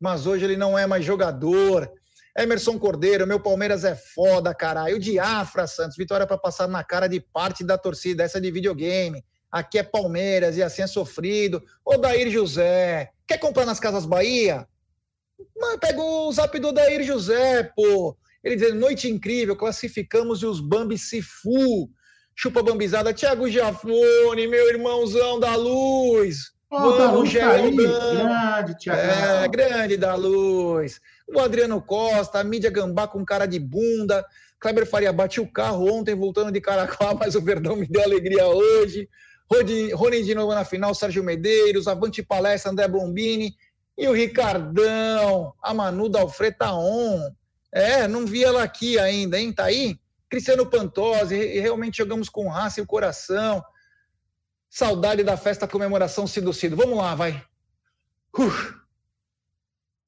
mas 0.00 0.26
hoje 0.26 0.44
ele 0.44 0.56
não 0.56 0.78
é 0.78 0.86
mais 0.86 1.04
jogador. 1.04 1.90
Emerson 2.38 2.78
Cordeiro, 2.78 3.26
meu 3.26 3.40
Palmeiras 3.40 3.84
é 3.84 3.94
foda, 3.94 4.54
caralho. 4.54 4.96
O 4.96 5.00
Diafra 5.00 5.66
Santos, 5.66 5.96
vitória 5.96 6.26
para 6.26 6.38
passar 6.38 6.68
na 6.68 6.82
cara 6.84 7.08
de 7.08 7.20
parte 7.20 7.64
da 7.64 7.76
torcida, 7.76 8.22
essa 8.22 8.38
é 8.38 8.40
de 8.40 8.50
videogame. 8.50 9.24
Aqui 9.54 9.78
é 9.78 9.82
Palmeiras 9.84 10.56
e 10.56 10.62
assim 10.62 10.82
é 10.82 10.86
sofrido. 10.86 11.62
Ô 11.84 11.96
Dair 11.96 12.28
José, 12.30 13.10
quer 13.26 13.38
comprar 13.38 13.64
nas 13.64 13.78
Casas 13.78 14.04
Bahia? 14.04 14.66
Mas 15.56 15.76
pega 15.76 16.00
o 16.00 16.32
zap 16.32 16.58
do 16.58 16.72
Dair 16.72 17.04
José, 17.04 17.62
pô. 17.76 18.16
Ele 18.42 18.56
dizendo, 18.56 18.80
noite 18.80 19.08
incrível, 19.08 19.54
classificamos 19.54 20.42
e 20.42 20.46
os 20.46 20.60
Bambi 20.60 20.98
se 20.98 21.22
fu. 21.22 21.88
Chupa 22.34 22.62
bambizada. 22.62 23.14
Tiago 23.14 23.48
Giafone, 23.48 24.48
meu 24.48 24.68
irmãozão 24.70 25.38
da 25.38 25.54
luz. 25.54 26.52
Oh, 26.68 26.90
da 26.92 27.12
luz 27.12 27.32
tá 27.32 27.52
aí. 27.52 27.70
Grande, 27.70 28.76
Tiago. 28.76 29.00
É, 29.00 29.48
grande 29.48 29.96
da 29.96 30.16
luz 30.16 31.00
o 31.26 31.40
Adriano 31.40 31.80
Costa, 31.80 32.38
a 32.38 32.44
mídia 32.44 32.70
gambá 32.70 33.06
com 33.06 33.24
cara 33.24 33.46
de 33.46 33.58
bunda. 33.58 34.24
Kleber 34.60 34.86
Faria 34.86 35.12
bati 35.12 35.40
o 35.40 35.50
carro 35.50 35.92
ontem 35.92 36.14
voltando 36.14 36.52
de 36.52 36.60
Caracuá, 36.60 37.14
mas 37.18 37.34
o 37.34 37.40
Verdão 37.40 37.76
me 37.76 37.86
deu 37.86 38.02
alegria 38.02 38.46
hoje. 38.46 39.08
Rony 39.94 40.22
de 40.22 40.34
novo 40.34 40.54
na 40.54 40.64
final, 40.64 40.94
Sérgio 40.94 41.22
Medeiros, 41.22 41.86
Avante 41.86 42.22
Palestra, 42.22 42.70
André 42.70 42.88
Bombini 42.88 43.54
e 43.96 44.08
o 44.08 44.12
Ricardão, 44.12 45.54
a 45.62 45.72
Manu 45.72 46.08
da 46.08 46.24
On. 46.74 47.30
É, 47.72 48.06
não 48.08 48.26
vi 48.26 48.44
ela 48.44 48.62
aqui 48.62 48.98
ainda, 48.98 49.38
hein? 49.38 49.52
Tá 49.52 49.64
aí? 49.64 49.98
Cristiano 50.28 50.66
Pantosi, 50.66 51.36
realmente 51.58 51.98
jogamos 51.98 52.28
com 52.28 52.48
raça 52.48 52.80
e 52.80 52.82
o 52.82 52.86
coração. 52.86 53.62
Saudade 54.68 55.22
da 55.22 55.36
festa 55.36 55.68
comemoração 55.68 56.26
Cido 56.26 56.52
Cido. 56.52 56.76
Vamos 56.76 56.98
lá, 56.98 57.14
vai. 57.14 57.44
Uh. 58.36 58.83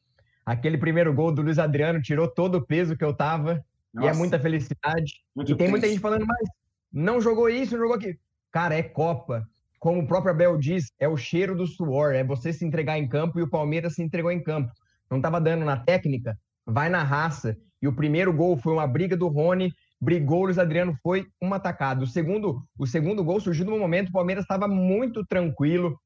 Aquele 0.46 0.78
primeiro 0.78 1.14
gol 1.14 1.32
do 1.32 1.42
Luiz 1.42 1.58
Adriano 1.58 2.02
tirou 2.02 2.28
todo 2.28 2.56
o 2.56 2.66
peso 2.66 2.98
que 2.98 3.04
eu 3.04 3.16
tava. 3.16 3.66
Nossa. 3.96 4.08
E 4.08 4.12
é 4.12 4.14
muita 4.14 4.38
felicidade. 4.38 5.14
Muito 5.34 5.54
e 5.54 5.56
tem 5.56 5.70
muita 5.70 5.88
gente 5.88 6.02
falando, 6.02 6.26
mas 6.26 6.50
não 6.92 7.22
jogou 7.22 7.50
isso, 7.50 7.74
não 7.74 7.84
jogou 7.84 7.96
aquilo. 7.96 8.18
Cara, 8.52 8.76
é 8.76 8.84
Copa. 8.84 9.48
Como 9.80 10.02
o 10.02 10.08
próprio 10.08 10.32
Abel 10.32 10.58
diz, 10.58 10.92
é 11.00 11.08
o 11.08 11.16
cheiro 11.16 11.56
do 11.56 11.66
suor, 11.66 12.14
é 12.14 12.24
você 12.24 12.52
se 12.52 12.66
entregar 12.66 12.98
em 12.98 13.08
campo 13.08 13.40
e 13.40 13.44
o 13.44 13.50
Palmeiras 13.50 13.94
se 13.94 14.04
entregou 14.04 14.32
em 14.32 14.44
campo. 14.44 14.72
Não 15.10 15.18
estava 15.18 15.40
dando 15.40 15.64
na 15.64 15.78
técnica, 15.78 16.38
vai 16.66 16.90
na 16.90 17.04
raça. 17.04 17.58
E 17.82 17.88
o 17.88 17.96
primeiro 17.96 18.34
gol 18.34 18.58
foi 18.58 18.74
uma 18.74 18.88
briga 18.88 19.16
do 19.16 19.28
Rony, 19.28 19.72
brigou, 20.02 20.42
o 20.42 20.46
Luiz 20.46 20.58
Adriano 20.58 20.98
foi 21.02 21.28
um 21.42 21.54
atacado. 21.54 22.04
O 22.04 22.08
segundo, 22.08 22.64
o 22.78 22.88
segundo 22.88 23.24
gol 23.24 23.40
surgiu 23.40 23.66
no 23.66 23.78
momento, 23.78 24.10
o 24.10 24.14
Palmeiras 24.14 24.44
estava 24.44 24.68
muito 24.68 25.24
tranquilo. 25.26 25.98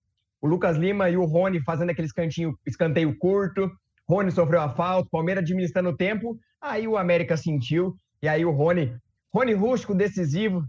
O 0.41 0.48
Lucas 0.48 0.77
Lima 0.77 1.10
e 1.10 1.17
o 1.17 1.25
Rony 1.25 1.62
fazendo 1.62 1.89
aquele 1.89 2.10
escanteio 2.67 3.17
curto. 3.17 3.72
Rony 4.09 4.31
sofreu 4.31 4.59
a 4.59 4.69
falta, 4.69 5.07
Palmeiras 5.11 5.43
administrando 5.43 5.89
o 5.89 5.95
tempo, 5.95 6.35
aí 6.59 6.87
o 6.87 6.97
América 6.97 7.37
sentiu, 7.37 7.95
e 8.23 8.27
aí 8.27 8.43
o 8.43 8.49
Rony, 8.49 8.97
Rony 9.31 9.53
Rústico 9.53 9.93
decisivo, 9.93 10.65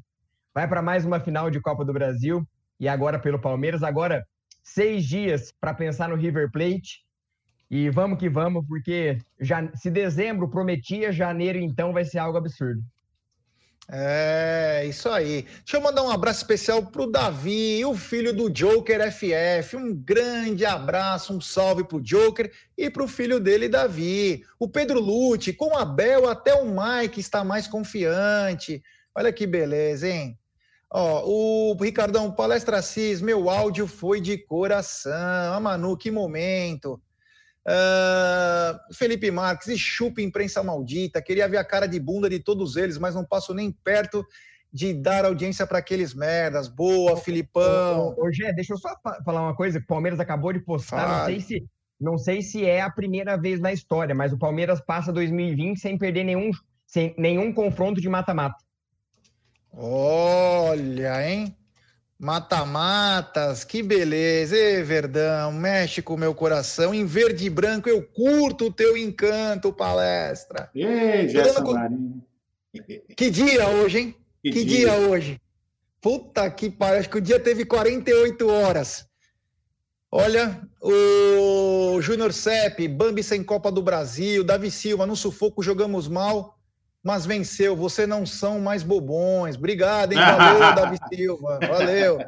vai 0.54 0.68
para 0.68 0.82
mais 0.82 1.06
uma 1.06 1.18
final 1.18 1.50
de 1.50 1.58
Copa 1.58 1.82
do 1.82 1.90
Brasil, 1.90 2.46
e 2.78 2.86
agora 2.86 3.18
pelo 3.18 3.38
Palmeiras, 3.38 3.82
agora 3.82 4.26
seis 4.62 5.06
dias 5.06 5.54
para 5.58 5.72
pensar 5.72 6.10
no 6.10 6.16
River 6.16 6.50
Plate, 6.52 7.02
e 7.70 7.88
vamos 7.88 8.18
que 8.18 8.28
vamos, 8.28 8.66
porque 8.66 9.16
já, 9.40 9.74
se 9.74 9.90
dezembro 9.90 10.50
prometia, 10.50 11.10
janeiro 11.10 11.58
então 11.58 11.94
vai 11.94 12.04
ser 12.04 12.18
algo 12.18 12.36
absurdo. 12.36 12.82
É, 13.92 14.84
isso 14.86 15.08
aí. 15.08 15.42
Deixa 15.42 15.76
eu 15.76 15.80
mandar 15.80 16.04
um 16.04 16.10
abraço 16.10 16.38
especial 16.38 16.86
pro 16.86 17.10
Davi, 17.10 17.84
o 17.84 17.96
filho 17.96 18.32
do 18.32 18.48
Joker 18.48 19.00
FF. 19.10 19.76
Um 19.76 19.92
grande 19.92 20.64
abraço, 20.64 21.32
um 21.34 21.40
salve 21.40 21.82
pro 21.82 22.00
Joker 22.00 22.52
e 22.78 22.88
pro 22.88 23.08
filho 23.08 23.40
dele, 23.40 23.68
Davi. 23.68 24.44
O 24.60 24.68
Pedro 24.68 25.00
Lute, 25.00 25.52
com 25.52 25.76
a 25.76 25.84
Bel, 25.84 26.28
até 26.28 26.54
o 26.54 26.66
Mike 26.66 27.18
está 27.18 27.42
mais 27.42 27.66
confiante. 27.66 28.80
Olha 29.12 29.32
que 29.32 29.44
beleza, 29.44 30.08
hein? 30.08 30.38
Ó, 30.88 31.24
o 31.26 31.74
Ricardão, 31.74 32.30
palestra 32.30 32.78
Assis, 32.78 33.20
meu 33.20 33.50
áudio 33.50 33.88
foi 33.88 34.20
de 34.20 34.38
coração. 34.38 35.12
A 35.12 35.56
ah, 35.56 35.60
Manu, 35.60 35.96
que 35.96 36.12
momento. 36.12 37.00
Uh, 37.66 38.94
Felipe 38.94 39.30
Marques, 39.30 39.68
e 39.68 39.78
chupa 39.78 40.22
imprensa 40.22 40.62
maldita. 40.62 41.22
Queria 41.22 41.48
ver 41.48 41.58
a 41.58 41.64
cara 41.64 41.86
de 41.86 42.00
bunda 42.00 42.28
de 42.28 42.38
todos 42.38 42.76
eles, 42.76 42.98
mas 42.98 43.14
não 43.14 43.24
passo 43.24 43.52
nem 43.52 43.70
perto 43.70 44.24
de 44.72 44.94
dar 44.94 45.24
audiência 45.24 45.66
para 45.66 45.78
aqueles 45.78 46.14
merdas. 46.14 46.68
Boa, 46.68 47.16
Filipão. 47.16 48.14
Ô, 48.16 48.32
Gé, 48.32 48.52
deixa 48.52 48.72
eu 48.72 48.78
só 48.78 48.94
falar 49.24 49.42
uma 49.42 49.54
coisa. 49.54 49.78
O 49.78 49.86
Palmeiras 49.86 50.20
acabou 50.20 50.52
de 50.52 50.60
postar. 50.60 51.20
Não 51.20 51.26
sei, 51.26 51.40
se, 51.40 51.64
não 52.00 52.18
sei 52.18 52.42
se 52.42 52.64
é 52.64 52.80
a 52.80 52.90
primeira 52.90 53.36
vez 53.36 53.60
na 53.60 53.72
história, 53.72 54.14
mas 54.14 54.32
o 54.32 54.38
Palmeiras 54.38 54.80
passa 54.80 55.12
2020 55.12 55.78
sem 55.78 55.98
perder 55.98 56.24
nenhum, 56.24 56.50
sem 56.86 57.14
nenhum 57.18 57.52
confronto 57.52 58.00
de 58.00 58.08
mata-mata. 58.08 58.56
Olha, 59.72 61.28
hein? 61.28 61.56
Mata-matas, 62.20 63.64
que 63.64 63.82
beleza, 63.82 64.54
Ê, 64.54 64.82
Verdão, 64.82 65.50
mexe 65.54 66.02
com 66.02 66.12
o 66.12 66.18
meu 66.18 66.34
coração. 66.34 66.92
Em 66.92 67.06
verde 67.06 67.46
e 67.46 67.50
branco 67.50 67.88
eu 67.88 68.02
curto 68.02 68.66
o 68.66 68.72
teu 68.72 68.94
encanto, 68.94 69.72
palestra. 69.72 70.68
Ei, 70.74 71.26
Gerson 71.30 71.62
com... 71.62 72.20
Que 73.16 73.30
dia 73.30 73.66
hoje, 73.70 73.98
hein? 73.98 74.16
Que, 74.42 74.50
que 74.50 74.64
dia. 74.66 74.90
dia. 74.90 75.08
hoje? 75.08 75.40
Puta 75.98 76.50
que 76.50 76.68
pariu, 76.68 77.00
acho 77.00 77.08
que 77.08 77.16
o 77.16 77.22
dia 77.22 77.40
teve 77.40 77.64
48 77.64 78.46
horas. 78.48 79.08
Olha, 80.12 80.60
o 80.78 82.02
Júnior 82.02 82.34
Sepp, 82.34 82.86
Bambi 82.86 83.22
sem 83.22 83.42
Copa 83.42 83.72
do 83.72 83.80
Brasil, 83.80 84.44
Davi 84.44 84.70
Silva, 84.70 85.06
no 85.06 85.16
sufoco 85.16 85.62
jogamos 85.62 86.06
mal, 86.06 86.59
mas 87.02 87.26
venceu. 87.26 87.74
Você 87.76 88.06
não 88.06 88.24
são 88.24 88.60
mais 88.60 88.82
bobões. 88.82 89.56
Obrigado, 89.56 90.12
hein? 90.12 90.18
Valeu, 90.36 90.74
Davi 90.74 90.98
Silva. 91.12 91.58
Valeu. 91.60 92.18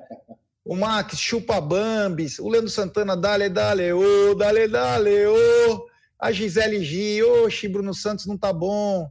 O 0.64 0.76
Max, 0.76 1.18
chupa 1.18 1.60
Bambis. 1.60 2.38
O 2.38 2.48
Leandro 2.48 2.70
Santana, 2.70 3.16
dale, 3.16 3.48
dale, 3.48 3.92
ô, 3.92 4.34
dale, 4.34 4.68
dale, 4.68 5.26
ô. 5.26 5.86
A 6.18 6.30
Gisele 6.30 6.84
G, 6.84 7.22
oxe, 7.22 7.66
Bruno 7.66 7.92
Santos 7.92 8.26
não 8.26 8.38
tá 8.38 8.52
bom. 8.52 9.10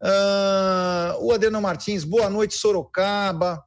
Uh, 0.00 1.24
o 1.24 1.32
Adriano 1.32 1.60
Martins, 1.60 2.04
boa 2.04 2.30
noite, 2.30 2.54
Sorocaba. 2.54 3.64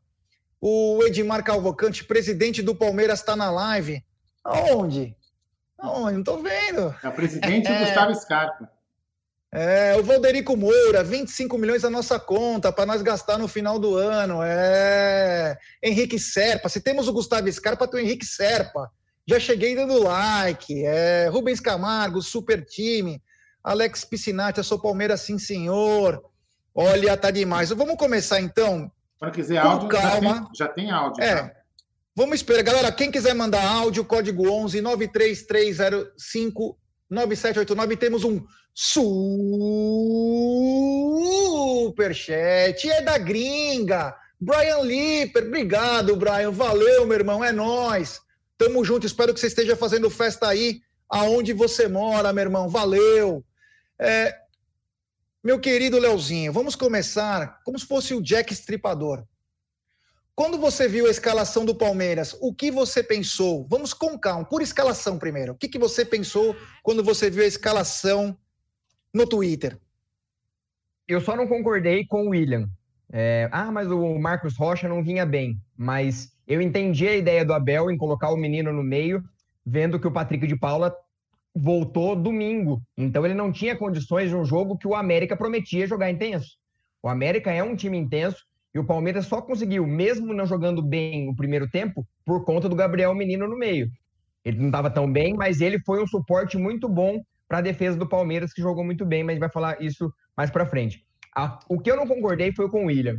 O 0.62 1.04
Edmar 1.04 1.44
Calvocante, 1.44 2.06
presidente 2.06 2.62
do 2.62 2.74
Palmeiras, 2.74 3.20
está 3.20 3.36
na 3.36 3.52
live. 3.52 4.04
Aonde? 4.44 5.16
Aonde? 5.78 6.18
Não 6.18 6.24
tô 6.24 6.38
vendo. 6.38 6.96
É 7.04 7.10
o 7.10 7.12
presidente 7.12 7.68
é... 7.68 7.80
Gustavo 7.86 8.16
Scarpa. 8.16 8.77
É, 9.54 9.96
o 9.96 10.04
Valderico 10.04 10.58
Moura, 10.58 11.04
25 11.04 11.58
milhões 11.58 11.82
da 11.82 11.90
nossa 11.90 12.20
conta 12.20 12.72
para 12.72 12.86
nós 12.86 13.02
gastar 13.02 13.38
no 13.38 13.48
final 13.48 13.80
do 13.80 13.96
ano. 13.96 14.40
É. 14.44 15.58
Henrique 15.82 16.20
Serpa. 16.20 16.68
Se 16.70 16.82
temos 16.82 17.08
o 17.08 17.14
Gustavo 17.14 17.52
Scarpa, 17.52 17.88
tem 17.88 18.02
o 18.02 18.04
Henrique 18.04 18.26
Serpa. 18.26 18.92
Já 19.26 19.40
cheguei 19.40 19.76
dando 19.76 20.04
like. 20.04 20.86
É. 20.86 21.30
Rubens 21.30 21.60
Camargo, 21.60 22.22
super 22.22 22.64
time. 22.66 23.22
Alex 23.64 24.06
Piscinati, 24.06 24.60
eu 24.60 24.64
sou 24.64 24.80
Palmeiras, 24.80 25.22
sim, 25.22 25.38
senhor. 25.38 26.24
Olha, 26.74 27.18
tá 27.18 27.32
demais. 27.32 27.70
Vamos 27.70 27.98
começar 27.98 28.40
então. 28.40 28.92
Para 29.20 29.32
quiser 29.32 29.58
áudio, 29.58 29.90
calma. 29.90 30.34
Já 30.34 30.34
tem, 30.34 30.56
já 30.56 30.68
tem 30.68 30.92
áudio. 30.92 31.24
É. 31.24 31.36
Tá? 31.36 31.52
Vamos 32.16 32.36
esperar. 32.36 32.64
Galera, 32.64 32.92
quem 32.92 33.12
quiser 33.12 33.34
mandar 33.34 33.66
áudio, 33.66 34.06
código 34.06 34.50
11 34.50 34.82
93305 34.82 36.78
9789. 37.10 37.98
Temos 37.98 38.24
um 38.24 38.46
superchat. 38.74 39.30
É 42.90 43.02
da 43.02 43.18
gringa. 43.18 44.16
Brian 44.40 44.82
Lipper. 44.82 45.46
Obrigado, 45.46 46.16
Brian. 46.16 46.52
Valeu, 46.52 47.06
meu 47.06 47.18
irmão. 47.18 47.44
É 47.44 47.52
nós. 47.52 48.22
Tamo 48.58 48.86
junto. 48.86 49.06
Espero 49.08 49.34
que 49.34 49.40
você 49.40 49.48
esteja 49.48 49.76
fazendo 49.76 50.10
festa 50.10 50.48
aí 50.48 50.82
aonde 51.10 51.54
você 51.54 51.88
mora, 51.88 52.34
meu 52.34 52.44
irmão. 52.44 52.70
Valeu. 52.70 53.44
É, 54.00 54.36
meu 55.44 55.60
querido 55.60 55.98
Leozinho, 55.98 56.52
vamos 56.52 56.76
começar 56.76 57.62
como 57.64 57.80
se 57.80 57.86
fosse 57.86 58.14
o 58.14 58.22
Jack 58.22 58.54
Stripador. 58.54 59.24
Quando 60.38 60.60
você 60.60 60.88
viu 60.88 61.08
a 61.08 61.10
escalação 61.10 61.66
do 61.66 61.74
Palmeiras, 61.74 62.38
o 62.40 62.54
que 62.54 62.70
você 62.70 63.02
pensou? 63.02 63.66
Vamos 63.68 63.92
com 63.92 64.16
calma, 64.20 64.46
por 64.46 64.62
escalação 64.62 65.18
primeiro. 65.18 65.54
O 65.54 65.56
que, 65.56 65.68
que 65.68 65.80
você 65.80 66.06
pensou 66.06 66.56
quando 66.84 67.04
você 67.04 67.28
viu 67.28 67.44
a 67.44 67.48
escalação 67.48 68.38
no 69.12 69.26
Twitter? 69.28 69.80
Eu 71.08 71.20
só 71.22 71.36
não 71.36 71.48
concordei 71.48 72.06
com 72.06 72.28
o 72.28 72.30
William. 72.30 72.70
É, 73.12 73.50
ah, 73.52 73.72
mas 73.72 73.90
o 73.90 74.20
Marcos 74.20 74.56
Rocha 74.56 74.88
não 74.88 75.04
vinha 75.04 75.26
bem. 75.26 75.60
Mas 75.76 76.32
eu 76.46 76.62
entendi 76.62 77.08
a 77.08 77.16
ideia 77.16 77.44
do 77.44 77.52
Abel 77.52 77.90
em 77.90 77.98
colocar 77.98 78.30
o 78.30 78.38
menino 78.38 78.72
no 78.72 78.84
meio, 78.84 79.24
vendo 79.66 80.00
que 80.00 80.06
o 80.06 80.14
Patrick 80.14 80.46
de 80.46 80.56
Paula 80.56 80.96
voltou 81.56 82.16
domingo. 82.16 82.80
Então 82.96 83.26
ele 83.26 83.34
não 83.34 83.52
tinha 83.52 83.76
condições 83.76 84.30
de 84.30 84.36
um 84.36 84.46
jogo 84.46 84.78
que 84.78 84.88
o 84.88 84.94
América 84.94 85.36
prometia 85.36 85.88
jogar 85.88 86.12
intenso. 86.12 86.60
O 87.02 87.10
América 87.10 87.52
é 87.52 87.64
um 87.64 87.76
time 87.76 87.98
intenso 87.98 88.47
e 88.78 88.80
o 88.80 88.86
Palmeiras 88.86 89.26
só 89.26 89.42
conseguiu, 89.42 89.86
mesmo 89.88 90.34
não 90.34 90.46
jogando 90.46 90.82
bem 90.82 91.28
o 91.28 91.36
primeiro 91.36 91.68
tempo, 91.70 92.08
por 92.24 92.46
conta 92.46 92.70
do 92.70 92.76
Gabriel 92.76 93.14
Menino 93.16 93.48
no 93.48 93.58
meio. 93.58 93.90
Ele 94.46 94.60
não 94.60 94.68
estava 94.68 94.90
tão 94.90 95.12
bem, 95.12 95.34
mas 95.34 95.62
ele 95.62 95.80
foi 95.80 96.02
um 96.02 96.08
suporte 96.08 96.58
muito 96.58 96.88
bom 96.88 97.22
para 97.48 97.58
a 97.58 97.62
defesa 97.62 97.98
do 97.98 98.08
Palmeiras, 98.08 98.54
que 98.54 98.62
jogou 98.62 98.84
muito 98.84 99.06
bem, 99.06 99.24
mas 99.24 99.40
vai 99.40 99.50
falar 99.50 99.82
isso 99.82 100.14
mais 100.36 100.52
para 100.52 100.66
frente. 100.66 101.04
o 101.68 101.80
que 101.80 101.90
eu 101.90 101.96
não 101.96 102.08
concordei 102.08 102.54
foi 102.54 102.70
com 102.70 102.84
o 102.84 102.88
William. 102.88 103.18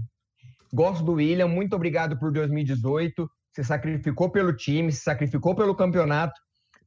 Gosto 0.72 1.04
do 1.04 1.14
William, 1.14 1.48
muito 1.48 1.74
obrigado 1.74 2.18
por 2.18 2.32
2018. 2.32 3.28
Se 3.52 3.64
sacrificou 3.64 4.30
pelo 4.30 4.54
time, 4.54 4.92
se 4.92 5.00
sacrificou 5.00 5.54
pelo 5.54 5.74
campeonato 5.74 6.38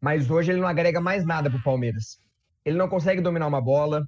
mas 0.01 0.31
hoje 0.31 0.51
ele 0.51 0.59
não 0.59 0.67
agrega 0.67 0.99
mais 0.99 1.23
nada 1.23 1.49
para 1.49 1.59
o 1.59 1.63
Palmeiras. 1.63 2.17
Ele 2.65 2.75
não 2.75 2.89
consegue 2.89 3.21
dominar 3.21 3.47
uma 3.47 3.61
bola, 3.61 4.03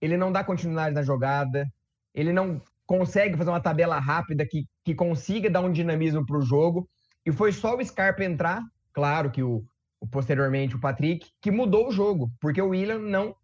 ele 0.00 0.16
não 0.16 0.30
dá 0.30 0.44
continuidade 0.44 0.94
na 0.94 1.02
jogada, 1.02 1.66
ele 2.14 2.32
não 2.32 2.60
consegue 2.88 3.36
fazer 3.36 3.50
uma 3.50 3.60
tabela 3.60 3.98
rápida 3.98 4.46
que, 4.46 4.66
que 4.82 4.94
consiga 4.94 5.50
dar 5.50 5.60
um 5.60 5.70
dinamismo 5.70 6.24
para 6.24 6.38
o 6.38 6.42
jogo. 6.42 6.88
E 7.24 7.30
foi 7.30 7.52
só 7.52 7.76
o 7.76 7.84
Scarpa 7.84 8.24
entrar, 8.24 8.62
claro 8.94 9.30
que 9.30 9.42
o, 9.42 9.62
o, 10.00 10.06
posteriormente 10.06 10.74
o 10.74 10.80
Patrick, 10.80 11.28
que 11.42 11.50
mudou 11.50 11.88
o 11.88 11.92
jogo, 11.92 12.32
porque 12.40 12.62
o 12.62 12.70
William 12.70 12.98
não. 12.98 13.36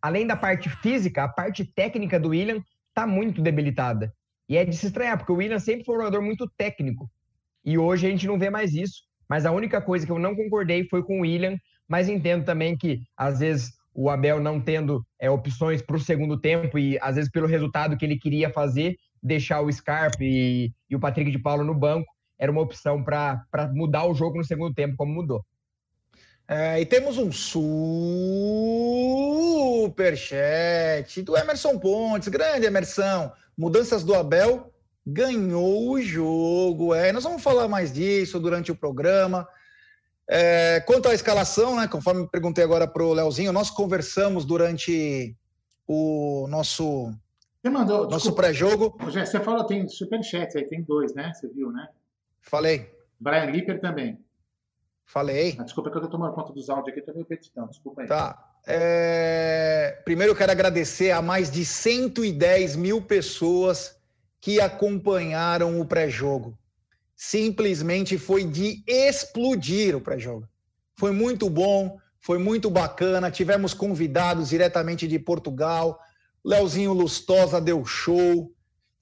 Além 0.00 0.26
da 0.26 0.36
parte 0.36 0.68
física, 0.68 1.24
a 1.24 1.28
parte 1.28 1.64
técnica 1.64 2.20
do 2.20 2.28
William 2.28 2.62
está 2.90 3.06
muito 3.06 3.40
debilitada. 3.40 4.12
E 4.46 4.58
é 4.58 4.64
de 4.64 4.76
se 4.76 4.86
estranhar, 4.86 5.16
porque 5.16 5.32
o 5.32 5.36
William 5.36 5.58
sempre 5.58 5.84
foi 5.84 5.96
um 5.96 6.00
jogador 6.00 6.20
muito 6.20 6.46
técnico. 6.58 7.10
E 7.64 7.78
hoje 7.78 8.06
a 8.06 8.10
gente 8.10 8.26
não 8.26 8.38
vê 8.38 8.50
mais 8.50 8.74
isso. 8.74 9.04
Mas 9.26 9.46
a 9.46 9.52
única 9.52 9.80
coisa 9.80 10.04
que 10.04 10.12
eu 10.12 10.18
não 10.18 10.36
concordei 10.36 10.86
foi 10.90 11.02
com 11.02 11.20
o 11.20 11.22
William, 11.22 11.56
mas 11.88 12.10
entendo 12.10 12.44
também 12.44 12.76
que, 12.76 13.00
às 13.16 13.38
vezes, 13.38 13.70
o 13.94 14.08
Abel 14.08 14.40
não 14.40 14.60
tendo 14.60 15.04
é, 15.18 15.30
opções 15.30 15.82
para 15.82 15.96
o 15.96 16.00
segundo 16.00 16.40
tempo 16.40 16.78
e, 16.78 16.98
às 17.00 17.16
vezes, 17.16 17.30
pelo 17.30 17.46
resultado 17.46 17.96
que 17.96 18.04
ele 18.04 18.18
queria 18.18 18.50
fazer, 18.50 18.96
deixar 19.22 19.60
o 19.60 19.70
Scarpe 19.70 20.24
e, 20.24 20.72
e 20.88 20.96
o 20.96 21.00
Patrick 21.00 21.30
de 21.30 21.38
Paulo 21.38 21.62
no 21.64 21.74
banco 21.74 22.10
era 22.38 22.50
uma 22.50 22.60
opção 22.62 23.04
para 23.04 23.46
mudar 23.72 24.04
o 24.06 24.14
jogo 24.14 24.38
no 24.38 24.44
segundo 24.44 24.74
tempo, 24.74 24.96
como 24.96 25.12
mudou. 25.12 25.44
É, 26.48 26.80
e 26.80 26.86
temos 26.86 27.16
um 27.16 27.30
superchat 29.92 31.22
do 31.22 31.36
Emerson 31.36 31.78
Pontes, 31.78 32.26
grande 32.28 32.66
Emerson. 32.66 33.30
Mudanças 33.56 34.02
do 34.02 34.12
Abel 34.12 34.72
ganhou 35.06 35.92
o 35.92 36.02
jogo. 36.02 36.92
É, 36.94 37.12
nós 37.12 37.22
vamos 37.22 37.42
falar 37.42 37.68
mais 37.68 37.92
disso 37.92 38.40
durante 38.40 38.72
o 38.72 38.76
programa. 38.76 39.46
É, 40.28 40.80
quanto 40.80 41.08
à 41.08 41.14
escalação, 41.14 41.76
né, 41.76 41.88
conforme 41.88 42.28
perguntei 42.28 42.62
agora 42.62 42.86
para 42.86 43.02
o 43.02 43.12
Leozinho, 43.12 43.52
nós 43.52 43.70
conversamos 43.70 44.44
durante 44.44 45.36
o 45.86 46.46
nosso, 46.48 47.12
mandou, 47.64 48.08
nosso 48.08 48.34
pré-jogo. 48.34 48.96
Você 49.00 49.40
falou, 49.40 49.64
tem 49.64 49.86
superchat 49.88 50.56
aí, 50.56 50.64
tem 50.64 50.82
dois, 50.82 51.14
né? 51.14 51.32
Você 51.34 51.48
viu, 51.48 51.70
né? 51.70 51.88
Falei. 52.40 52.90
Brian 53.20 53.46
Lipper 53.46 53.80
também. 53.80 54.18
Falei. 55.04 55.56
Ah, 55.58 55.64
desculpa 55.64 55.90
que 55.90 55.96
eu 55.96 56.02
estou 56.02 56.18
tomando 56.18 56.34
conta 56.34 56.52
dos 56.52 56.70
áudios 56.70 56.88
aqui, 56.88 57.00
estou 57.00 57.14
meio 57.14 57.26
petitão, 57.26 57.66
desculpa 57.66 58.02
aí. 58.02 58.08
Tá. 58.08 58.52
É... 58.66 60.00
Primeiro 60.04 60.32
eu 60.32 60.36
quero 60.36 60.52
agradecer 60.52 61.10
a 61.10 61.20
mais 61.20 61.50
de 61.50 61.64
110 61.64 62.76
mil 62.76 63.02
pessoas 63.02 63.96
que 64.40 64.60
acompanharam 64.60 65.80
o 65.80 65.86
pré-jogo. 65.86 66.56
Simplesmente 67.24 68.18
foi 68.18 68.42
de 68.44 68.82
explodir 68.84 69.94
o 69.94 70.00
pré-jogo. 70.00 70.44
Foi 70.98 71.12
muito 71.12 71.48
bom, 71.48 71.96
foi 72.20 72.36
muito 72.36 72.68
bacana. 72.68 73.30
Tivemos 73.30 73.72
convidados 73.72 74.48
diretamente 74.48 75.06
de 75.06 75.20
Portugal. 75.20 76.00
Leozinho 76.44 76.92
Lustosa 76.92 77.60
deu 77.60 77.84
show. 77.84 78.52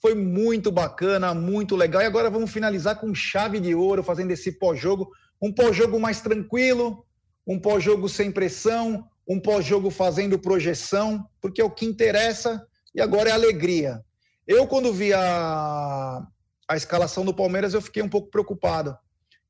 Foi 0.03 0.15
muito 0.15 0.71
bacana, 0.71 1.33
muito 1.33 1.75
legal. 1.75 2.03
E 2.03 2.05
agora 2.05 2.29
vamos 2.29 2.53
finalizar 2.53 3.01
com 3.01 3.15
chave 3.15 3.59
de 3.59 3.75
ouro, 3.75 4.03
fazendo 4.03 4.33
esse 4.33 4.53
pós-jogo. 4.53 5.11
Um 5.41 5.51
pós-jogo 5.51 5.99
mais 5.99 6.21
tranquilo, 6.21 7.07
um 7.47 7.59
pós-jogo 7.59 8.07
sem 8.07 8.31
pressão, 8.31 9.09
um 9.27 9.41
pós-jogo 9.41 9.91
fazendo 9.91 10.39
projeção, 10.39 11.27
porque 11.41 11.63
é 11.63 11.65
o 11.65 11.71
que 11.71 11.87
interessa 11.87 12.63
e 12.95 13.01
agora 13.01 13.31
é 13.31 13.33
alegria. 13.33 14.05
Eu, 14.47 14.67
quando 14.67 14.93
vi 14.93 15.11
a, 15.15 16.23
a 16.71 16.77
escalação 16.77 17.25
do 17.25 17.35
Palmeiras, 17.35 17.75
eu 17.75 17.83
fiquei 17.83 18.01
um 18.01 18.09
pouco 18.09 18.31
preocupado 18.31 18.97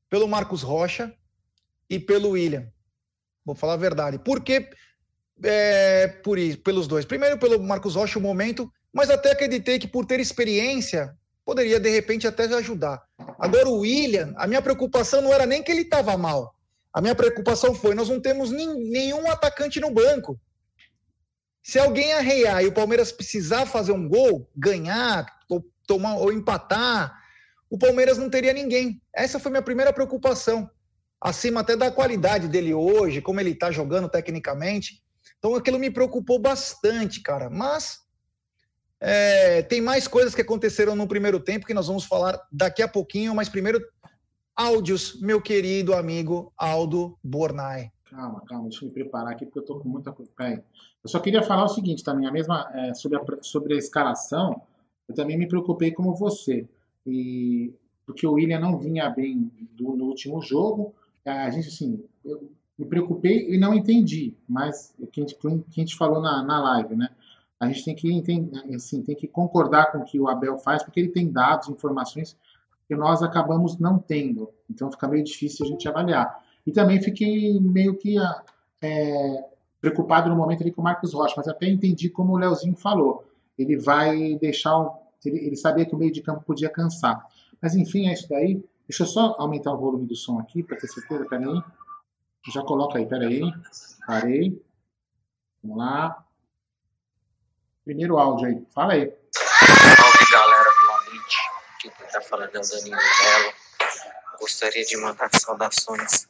pelo 0.09 0.27
Marcos 0.27 0.63
Rocha 0.63 1.13
e 1.87 1.99
pelo 1.99 2.31
William. 2.31 2.67
Vou 3.45 3.53
falar 3.53 3.73
a 3.73 3.77
verdade. 3.77 4.17
Por 4.17 4.41
que 4.41 4.67
é, 5.43 6.07
por 6.07 6.39
isso, 6.39 6.57
pelos 6.57 6.87
dois? 6.87 7.05
Primeiro, 7.05 7.37
pelo 7.37 7.61
Marcos 7.61 7.93
Rocha, 7.93 8.17
o 8.17 8.21
momento, 8.21 8.71
mas 8.91 9.11
até 9.11 9.33
acreditei 9.33 9.77
que 9.77 9.87
por 9.87 10.03
ter 10.03 10.19
experiência, 10.19 11.15
poderia 11.45 11.79
de 11.79 11.91
repente 11.91 12.25
até 12.25 12.45
ajudar. 12.55 12.99
Agora, 13.37 13.69
o 13.69 13.81
William, 13.81 14.33
a 14.35 14.47
minha 14.47 14.61
preocupação 14.61 15.21
não 15.21 15.31
era 15.31 15.45
nem 15.45 15.61
que 15.61 15.71
ele 15.71 15.81
estava 15.81 16.17
mal. 16.17 16.55
A 16.91 17.01
minha 17.01 17.13
preocupação 17.13 17.75
foi: 17.75 17.93
nós 17.93 18.09
não 18.09 18.19
temos 18.19 18.49
nenhum 18.49 19.29
atacante 19.29 19.79
no 19.79 19.91
banco. 19.91 20.39
Se 21.61 21.77
alguém 21.77 22.13
arrear 22.13 22.63
e 22.63 22.67
o 22.67 22.73
Palmeiras 22.73 23.11
precisar 23.11 23.67
fazer 23.67 23.91
um 23.91 24.09
gol, 24.09 24.49
ganhar, 24.55 25.27
tomar, 25.91 26.15
ou 26.15 26.31
empatar, 26.31 27.13
o 27.69 27.77
Palmeiras 27.77 28.17
não 28.17 28.29
teria 28.29 28.53
ninguém. 28.53 29.01
Essa 29.13 29.39
foi 29.39 29.51
minha 29.51 29.61
primeira 29.61 29.91
preocupação. 29.91 30.69
Acima 31.19 31.59
até 31.59 31.75
da 31.75 31.91
qualidade 31.91 32.47
dele 32.47 32.73
hoje, 32.73 33.21
como 33.21 33.41
ele 33.41 33.51
está 33.51 33.71
jogando 33.71 34.07
tecnicamente. 34.07 35.03
Então 35.37 35.53
aquilo 35.53 35.77
me 35.77 35.91
preocupou 35.91 36.39
bastante, 36.39 37.21
cara. 37.21 37.49
Mas 37.49 37.99
é, 39.01 39.61
tem 39.63 39.81
mais 39.81 40.07
coisas 40.07 40.33
que 40.33 40.41
aconteceram 40.41 40.95
no 40.95 41.07
primeiro 41.07 41.39
tempo 41.41 41.65
que 41.65 41.73
nós 41.73 41.87
vamos 41.87 42.05
falar 42.05 42.39
daqui 42.49 42.81
a 42.81 42.87
pouquinho, 42.87 43.35
mas 43.35 43.49
primeiro 43.49 43.81
áudios, 44.55 45.19
meu 45.21 45.41
querido 45.41 45.93
amigo 45.93 46.53
Aldo 46.57 47.17
Bornai. 47.21 47.91
Calma, 48.09 48.41
calma, 48.47 48.69
deixa 48.69 48.85
eu 48.85 48.89
me 48.89 48.93
preparar 48.93 49.33
aqui, 49.33 49.45
porque 49.45 49.59
eu 49.59 49.65
tô 49.65 49.79
com 49.79 49.89
muita. 49.89 50.13
Eu 50.39 51.09
só 51.09 51.19
queria 51.19 51.43
falar 51.43 51.65
o 51.65 51.69
seguinte 51.69 52.03
também, 52.03 52.27
a 52.27 52.31
mesma 52.31 52.69
é, 52.73 52.93
sobre, 52.93 53.17
a, 53.17 53.21
sobre 53.41 53.73
a 53.73 53.77
escalação, 53.77 54.61
eu 55.07 55.15
também 55.15 55.37
me 55.37 55.47
preocupei 55.47 55.91
como 55.91 56.15
você. 56.15 56.67
E, 57.05 57.73
porque 58.05 58.25
o 58.25 58.33
William 58.33 58.59
não 58.59 58.77
vinha 58.77 59.09
bem 59.09 59.51
do, 59.71 59.95
no 59.95 60.05
último 60.05 60.41
jogo. 60.41 60.93
A 61.25 61.49
gente, 61.49 61.67
assim, 61.67 62.03
eu 62.23 62.49
me 62.77 62.85
preocupei 62.85 63.53
e 63.53 63.57
não 63.57 63.73
entendi, 63.73 64.33
mas 64.47 64.93
o 64.99 65.05
que 65.05 65.21
a 65.21 65.23
gente, 65.23 65.35
que 65.35 65.47
a 65.47 65.83
gente 65.83 65.95
falou 65.95 66.21
na, 66.21 66.43
na 66.43 66.59
live, 66.59 66.95
né? 66.95 67.09
A 67.59 67.67
gente 67.67 67.85
tem 67.85 67.95
que, 67.95 68.11
entender, 68.11 68.59
assim, 68.73 69.03
tem 69.03 69.15
que 69.15 69.27
concordar 69.27 69.91
com 69.91 69.99
o 69.99 70.03
que 70.03 70.19
o 70.19 70.27
Abel 70.27 70.57
faz, 70.57 70.81
porque 70.81 70.99
ele 70.99 71.09
tem 71.09 71.31
dados, 71.31 71.69
informações 71.69 72.35
que 72.87 72.95
nós 72.95 73.21
acabamos 73.21 73.77
não 73.77 73.99
tendo. 73.99 74.49
Então 74.69 74.91
fica 74.91 75.07
meio 75.07 75.23
difícil 75.23 75.65
a 75.65 75.69
gente 75.69 75.87
avaliar. 75.87 76.43
E 76.65 76.71
também 76.71 76.99
fiquei 76.99 77.59
meio 77.59 77.95
que 77.95 78.15
é, 78.81 79.45
preocupado 79.79 80.29
no 80.29 80.35
momento 80.35 80.61
ali 80.61 80.71
com 80.71 80.81
o 80.81 80.83
Marcos 80.83 81.13
Rocha, 81.13 81.35
mas 81.37 81.47
até 81.47 81.67
entendi 81.67 82.09
como 82.09 82.33
o 82.33 82.37
Leozinho 82.37 82.75
falou. 82.75 83.25
Ele 83.61 83.77
vai 83.77 84.35
deixar. 84.35 84.73
Ele, 85.25 85.37
ele 85.39 85.55
sabia 85.55 85.85
que 85.85 85.95
o 85.95 85.97
meio 85.97 86.11
de 86.11 86.21
campo 86.21 86.43
podia 86.43 86.69
cansar. 86.69 87.25
Mas 87.61 87.75
enfim, 87.75 88.07
é 88.07 88.13
isso 88.13 88.27
daí. 88.27 88.63
Deixa 88.87 89.03
eu 89.03 89.07
só 89.07 89.35
aumentar 89.37 89.73
o 89.73 89.77
volume 89.77 90.07
do 90.07 90.15
som 90.15 90.39
aqui 90.39 90.63
para 90.63 90.77
ter 90.77 90.87
certeza. 90.87 91.25
Peraí. 91.25 91.61
Já 92.53 92.63
coloca 92.63 92.97
aí, 92.97 93.05
peraí. 93.05 93.41
Parei. 94.05 94.61
Vamos 95.63 95.77
lá. 95.77 96.25
Primeiro 97.85 98.17
áudio 98.17 98.47
aí. 98.47 98.65
Fala 98.73 98.93
aí. 98.93 99.13
Salve 99.31 100.31
galera 100.31 100.69
do 100.69 100.91
Amite. 100.91 101.37
Aqui 101.75 101.89
quem 101.89 102.07
tá 102.07 102.21
falando 102.21 102.55
é 102.55 102.59
o 102.59 102.61
Danilo 102.61 102.97
Melo. 102.97 103.53
Gostaria 104.39 104.83
de 104.83 104.97
mandar 104.97 105.29
saudações 105.39 106.27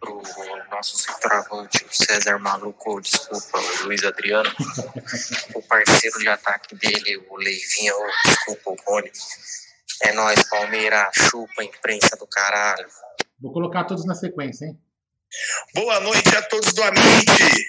pro 0.00 0.22
nosso 0.70 0.96
centroavante, 0.96 1.84
o 1.84 1.92
César 1.92 2.38
Maluco, 2.38 3.00
desculpa, 3.00 3.58
o 3.58 3.84
Luiz 3.84 4.04
Adriano, 4.04 4.50
o 5.54 5.62
parceiro 5.62 6.18
de 6.18 6.28
ataque 6.28 6.74
dele, 6.76 7.16
o 7.28 7.36
Leivinha, 7.36 7.94
oh, 7.94 8.28
desculpa, 8.28 8.70
o 8.70 8.76
Rony. 8.86 9.10
É 10.02 10.12
nóis, 10.12 10.42
Palmeira, 10.48 11.10
chupa, 11.12 11.64
imprensa 11.64 12.16
do 12.16 12.26
caralho. 12.26 12.86
Vou 13.40 13.52
colocar 13.52 13.84
todos 13.84 14.04
na 14.04 14.14
sequência, 14.14 14.66
hein? 14.66 14.78
Boa 15.74 16.00
noite 16.00 16.36
a 16.36 16.42
todos 16.42 16.72
do 16.72 16.82
Amite. 16.82 17.66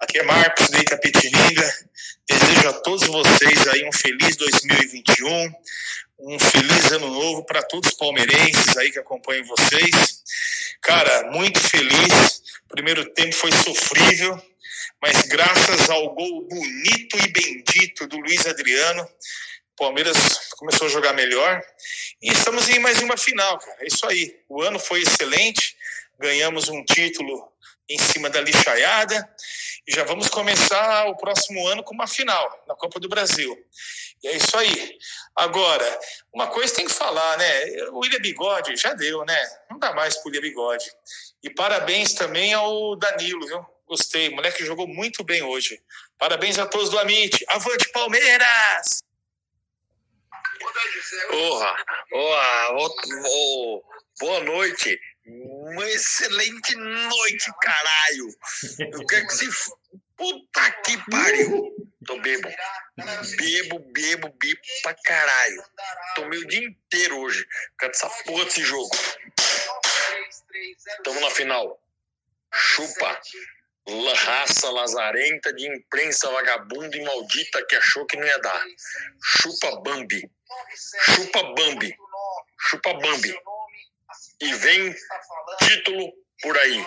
Aqui 0.00 0.18
é 0.18 0.22
Marcos 0.22 0.68
de 0.68 0.78
Itapetininga. 0.78 1.74
Desejo 2.28 2.68
a 2.68 2.72
todos 2.72 3.06
vocês 3.06 3.68
aí 3.68 3.86
um 3.86 3.92
feliz 3.92 4.36
2021, 4.36 5.52
um 6.20 6.38
feliz 6.38 6.92
ano 6.92 7.08
novo 7.08 7.44
para 7.44 7.62
todos 7.62 7.90
os 7.90 7.96
palmeirenses 7.96 8.76
aí 8.76 8.90
que 8.90 8.98
acompanham 8.98 9.44
vocês. 9.44 10.22
Cara, 10.84 11.30
muito 11.30 11.58
feliz. 11.58 12.42
Primeiro 12.68 13.06
tempo 13.14 13.34
foi 13.34 13.50
sofrível, 13.52 14.40
mas 15.00 15.22
graças 15.22 15.88
ao 15.88 16.14
gol 16.14 16.46
bonito 16.46 17.16
e 17.16 17.28
bendito 17.28 18.06
do 18.06 18.18
Luiz 18.18 18.46
Adriano, 18.46 19.02
o 19.02 19.76
Palmeiras 19.76 20.16
começou 20.58 20.86
a 20.86 20.90
jogar 20.90 21.14
melhor 21.14 21.62
e 22.20 22.30
estamos 22.30 22.68
em 22.68 22.80
mais 22.80 23.00
uma 23.00 23.16
final, 23.16 23.58
cara. 23.58 23.78
É 23.80 23.86
isso 23.86 24.06
aí. 24.06 24.36
O 24.46 24.60
ano 24.60 24.78
foi 24.78 25.00
excelente, 25.00 25.74
ganhamos 26.18 26.68
um 26.68 26.84
título 26.84 27.50
em 27.88 27.98
cima 27.98 28.28
da 28.28 28.42
lixaiada 28.42 29.26
e 29.86 29.92
já 29.92 30.04
vamos 30.04 30.28
começar 30.28 31.06
o 31.06 31.16
próximo 31.16 31.66
ano 31.66 31.82
com 31.82 31.94
uma 31.94 32.06
final 32.06 32.64
na 32.68 32.74
Copa 32.74 33.00
do 33.00 33.08
Brasil. 33.08 33.56
E 34.24 34.28
é 34.28 34.36
isso 34.38 34.56
aí. 34.56 34.98
Agora, 35.36 36.00
uma 36.32 36.46
coisa 36.46 36.74
tem 36.74 36.86
que 36.86 36.94
falar, 36.94 37.36
né? 37.36 37.64
O 37.90 37.98
William 37.98 38.20
Bigode 38.20 38.74
já 38.74 38.94
deu, 38.94 39.22
né? 39.26 39.38
Não 39.70 39.78
dá 39.78 39.92
mais 39.92 40.16
pro 40.16 40.30
William 40.30 40.40
Bigode. 40.40 40.90
E 41.42 41.50
parabéns 41.50 42.14
também 42.14 42.54
ao 42.54 42.96
Danilo, 42.96 43.46
viu? 43.46 43.62
Gostei, 43.86 44.30
o 44.30 44.36
moleque 44.36 44.64
jogou 44.64 44.88
muito 44.88 45.22
bem 45.22 45.42
hoje. 45.42 45.78
Parabéns 46.18 46.58
a 46.58 46.66
todos 46.66 46.88
do 46.88 46.98
Amit. 46.98 47.44
Avante 47.48 47.92
Palmeiras! 47.92 49.02
Porra, 51.28 51.76
porra, 52.08 52.68
oh, 53.26 53.82
boa 54.20 54.40
noite. 54.40 54.98
Uma 55.26 55.84
excelente 55.90 56.74
noite, 56.76 57.52
caralho. 57.60 58.28
Eu 58.90 59.06
quero 59.06 59.26
que 59.26 59.34
se. 59.34 59.48
Puta 60.16 60.70
que 60.82 61.10
pariu. 61.10 61.74
Tô 62.06 62.20
bebo. 62.20 62.48
Bebo, 63.36 63.78
bebo, 63.92 64.28
bebo 64.28 64.60
pra 64.82 64.94
caralho. 64.94 65.64
Tomei 66.14 66.38
o 66.38 66.46
dia 66.46 66.66
inteiro 66.66 67.18
hoje. 67.20 67.44
Por 67.44 67.76
causa 67.78 67.92
dessa 67.92 68.24
porra 68.24 68.44
desse 68.44 68.62
jogo. 68.62 68.90
Tamo 71.02 71.20
na 71.20 71.30
final. 71.30 71.80
Chupa. 72.52 73.20
La 73.86 74.14
raça 74.14 74.70
lazarenta 74.70 75.52
de 75.52 75.66
imprensa 75.68 76.30
vagabunda 76.30 76.96
e 76.96 77.04
maldita 77.04 77.64
que 77.66 77.76
achou 77.76 78.06
que 78.06 78.16
não 78.16 78.26
ia 78.26 78.38
dar. 78.38 78.64
Chupa 79.22 79.80
Bambi. 79.82 80.30
Chupa 81.02 81.42
Bambi. 81.54 81.94
Chupa 82.58 82.94
Bambi 82.94 83.34
e 84.40 84.54
vem 84.54 84.94
título 85.66 86.12
por 86.42 86.58
aí. 86.58 86.86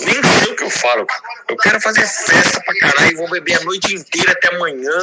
Nem 0.00 0.22
sei 0.22 0.52
o 0.52 0.56
que 0.56 0.64
eu 0.64 0.70
falo, 0.70 1.06
Eu 1.48 1.56
quero 1.56 1.80
fazer 1.80 2.06
festa 2.06 2.62
pra 2.64 2.78
caralho, 2.78 3.16
vou 3.16 3.30
beber 3.30 3.60
a 3.60 3.64
noite 3.64 3.94
inteira 3.94 4.32
até 4.32 4.54
amanhã, 4.54 4.98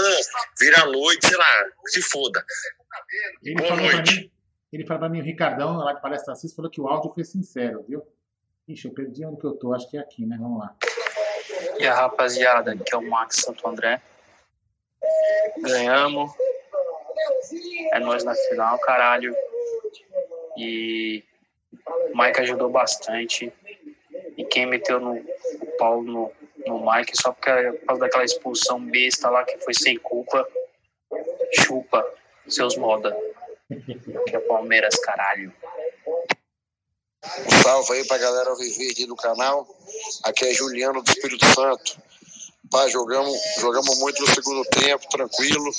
virar 0.59 0.85
noite, 0.85 1.27
sei 1.27 1.37
lá, 1.37 1.65
se 1.85 2.01
foda. 2.01 2.43
Ele 3.43 3.55
Boa 3.55 3.75
noite. 3.75 4.21
Mim, 4.21 4.31
ele 4.71 4.85
falou 4.85 4.99
pra 5.01 5.09
mim, 5.09 5.21
o 5.21 5.23
Ricardão, 5.23 5.77
lá 5.77 5.93
de 5.93 6.01
Palestra 6.01 6.33
Assis, 6.33 6.53
falou 6.53 6.71
que 6.71 6.81
o 6.81 6.87
áudio 6.87 7.13
foi 7.13 7.23
sincero, 7.23 7.85
viu? 7.87 8.01
Ixi, 8.67 8.87
eu 8.87 8.93
perdi 8.93 9.25
onde 9.25 9.39
que 9.39 9.45
eu 9.45 9.53
tô, 9.53 9.73
acho 9.73 9.89
que 9.89 9.97
é 9.97 9.99
aqui, 9.99 10.25
né? 10.25 10.37
Vamos 10.39 10.59
lá. 10.59 10.75
E 11.77 11.85
a 11.85 11.93
rapaziada, 11.93 12.71
aqui 12.71 12.93
é 12.93 12.97
o 12.97 13.09
Max 13.09 13.37
Santo 13.37 13.67
André. 13.67 14.01
Ganhamos 15.61 16.31
é 17.91 17.99
nós 17.99 18.23
na 18.23 18.33
final, 18.35 18.79
caralho. 18.79 19.35
E 20.57 21.23
o 22.11 22.17
Mike 22.17 22.41
ajudou 22.41 22.69
bastante. 22.69 23.51
E 24.37 24.45
quem 24.45 24.65
meteu 24.65 24.99
no, 24.99 25.15
o 25.15 25.77
pau 25.77 26.01
no, 26.03 26.31
no 26.65 26.91
Mike 26.91 27.15
só 27.15 27.31
porque, 27.31 27.51
por 27.51 27.85
causa 27.87 28.01
daquela 28.01 28.23
expulsão 28.23 28.79
besta 28.79 29.29
lá 29.29 29.43
que 29.43 29.57
foi 29.59 29.73
sem 29.73 29.97
culpa. 29.97 30.47
Chupa, 31.53 32.05
seus 32.47 32.75
moda. 32.77 33.15
Que 34.27 34.35
é 34.35 34.39
Palmeiras, 34.39 34.95
caralho. 34.99 35.51
Um 37.23 37.63
salve 37.63 37.93
aí 37.93 38.05
pra 38.05 38.17
galera 38.17 38.53
viver 38.55 39.05
do 39.07 39.15
canal. 39.15 39.67
Aqui 40.23 40.45
é 40.45 40.53
Juliano 40.53 41.01
do 41.01 41.09
Espírito 41.09 41.45
Santo. 41.53 41.97
Pá, 42.69 42.87
jogamos, 42.87 43.37
jogamos 43.59 43.99
muito 43.99 44.21
no 44.21 44.27
segundo 44.33 44.65
tempo, 44.65 45.07
tranquilo. 45.09 45.71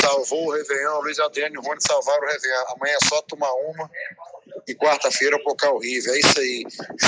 Salvou 0.00 0.46
o 0.46 0.52
Réveillon, 0.52 1.00
Luiz 1.00 1.18
Adriano 1.18 1.54
e 1.54 1.58
o 1.58 1.62
Rony 1.62 1.80
salvaram 1.80 2.22
o 2.22 2.26
Réveillon. 2.26 2.64
Amanhã 2.74 2.96
é 3.00 3.08
só 3.08 3.22
tomar 3.22 3.52
uma. 3.52 3.90
E 4.66 4.74
quarta-feira 4.74 5.38
Pocar 5.42 5.72
horrível. 5.72 6.12
É 6.14 6.18
isso 6.18 6.40
aí. 6.40 6.64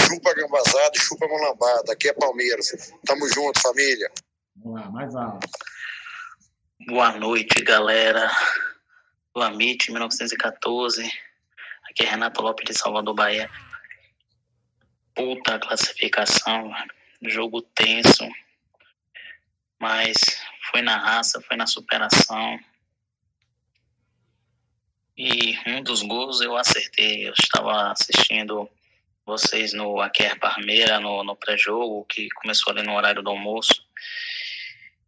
Chupa 0.06 0.34
gambazada 0.34 0.92
e 0.94 1.00
chupa 1.00 1.26
mulambada. 1.26 1.92
Aqui 1.92 2.08
é 2.08 2.12
Palmeiras. 2.12 2.92
Tamo 3.04 3.28
junto, 3.28 3.60
família. 3.60 4.10
Vamos 4.56 4.80
lá, 4.80 4.90
mais 4.90 5.14
alto. 5.14 5.48
Boa 6.86 7.12
noite, 7.12 7.62
galera. 7.62 8.30
Do 9.34 9.42
Amit 9.42 9.90
1914. 9.90 11.02
Aqui 11.90 12.04
é 12.04 12.06
Renato 12.06 12.42
Lopes 12.42 12.64
de 12.66 12.78
Salvador, 12.78 13.14
Bahia. 13.14 13.50
Puta 15.14 15.58
classificação, 15.58 16.70
jogo 17.22 17.62
tenso 17.62 18.24
mas 19.78 20.16
foi 20.70 20.82
na 20.82 20.96
raça, 20.96 21.40
foi 21.40 21.56
na 21.56 21.66
superação. 21.66 22.58
E 25.18 25.58
um 25.66 25.82
dos 25.82 26.00
gols 26.00 26.40
eu 26.40 26.56
acertei. 26.56 27.26
Eu 27.26 27.32
estava 27.32 27.90
assistindo 27.90 28.70
vocês 29.26 29.72
no 29.72 30.00
Aquer 30.00 30.38
Parmeira, 30.38 31.00
no, 31.00 31.24
no 31.24 31.34
pré-jogo, 31.34 32.04
que 32.04 32.28
começou 32.36 32.72
ali 32.72 32.84
no 32.84 32.94
horário 32.94 33.20
do 33.20 33.30
almoço. 33.30 33.84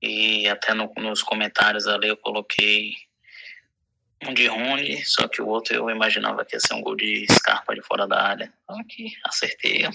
E 0.03 0.49
até 0.49 0.75
no, 0.75 0.93
nos 0.97 1.23
comentários 1.23 1.87
ali 1.87 2.09
eu 2.09 2.17
coloquei 2.17 2.97
um 4.27 4.35
de 4.35 4.49
Rony, 4.49 5.05
só 5.05 5.29
que 5.29 5.41
o 5.41 5.47
outro 5.47 5.77
eu 5.77 5.89
imaginava 5.89 6.45
que 6.45 6.57
ia 6.57 6.61
ser 6.61 6.75
um 6.75 6.83
gol 6.83 6.97
de 6.97 7.25
Scarpa 7.31 7.73
de 7.73 7.81
fora 7.81 8.05
da 8.05 8.21
área. 8.21 8.53
Só 8.69 8.83
que 8.89 9.13
acertei 9.25 9.87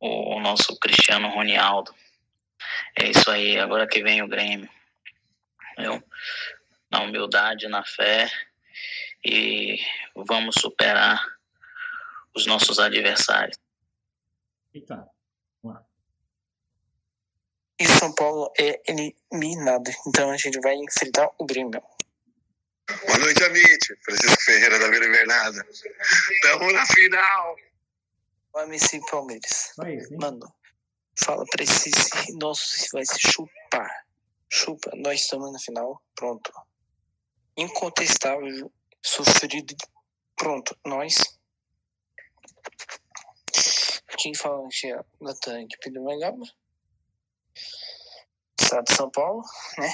o, 0.00 0.34
o 0.34 0.40
nosso 0.40 0.76
Cristiano 0.80 1.28
Ronaldo. 1.28 1.94
É 2.98 3.10
isso 3.10 3.30
aí, 3.30 3.60
agora 3.60 3.86
que 3.86 4.02
vem 4.02 4.22
o 4.22 4.28
Grêmio. 4.28 4.68
Eu, 5.78 6.02
na 6.90 7.02
humildade, 7.02 7.68
na 7.68 7.84
fé 7.84 8.28
e 9.24 9.78
vamos 10.14 10.56
superar 10.60 11.18
os 12.34 12.46
nossos 12.46 12.78
adversários. 12.78 13.58
Eita, 14.74 15.08
E 17.78 17.86
São 17.86 18.12
Paulo 18.14 18.52
é 18.58 18.80
eliminado, 18.86 19.90
então 20.06 20.30
a 20.30 20.36
gente 20.36 20.60
vai 20.60 20.74
enfrentar 20.74 21.30
o 21.38 21.46
Grêmio. 21.46 21.82
Boa 23.06 23.18
noite, 23.18 23.42
Amit. 23.44 23.96
Francisco 24.04 24.42
Ferreira 24.42 24.78
da 24.78 24.88
Vila 24.88 25.06
Invernada. 25.06 25.66
Tamo 26.42 26.70
na 26.72 26.86
final. 26.86 27.56
O 28.52 28.60
MC 28.60 29.00
Palmeiras. 29.10 29.72
Mano, 30.20 30.54
fala 31.18 31.44
pra 31.50 31.64
esse 31.64 31.90
nosso 32.34 32.62
se 32.62 32.88
vai 32.92 33.04
se 33.06 33.18
chupar. 33.18 34.04
Chupa, 34.52 34.90
nós 34.96 35.22
estamos 35.22 35.50
na 35.52 35.58
final. 35.58 36.02
Pronto. 36.14 36.52
Incontestável, 37.56 38.70
sofrido. 39.04 39.76
Pronto, 40.34 40.76
nós. 40.84 41.14
Quem 44.18 44.34
fala 44.34 44.66
que 44.70 44.90
é 44.90 44.98
Natan 45.20 45.66
do 45.92 46.02
Megaba? 46.02 46.44
Estado 48.58 48.84
de 48.84 48.94
São 48.94 49.10
Paulo, 49.10 49.42
né? 49.78 49.92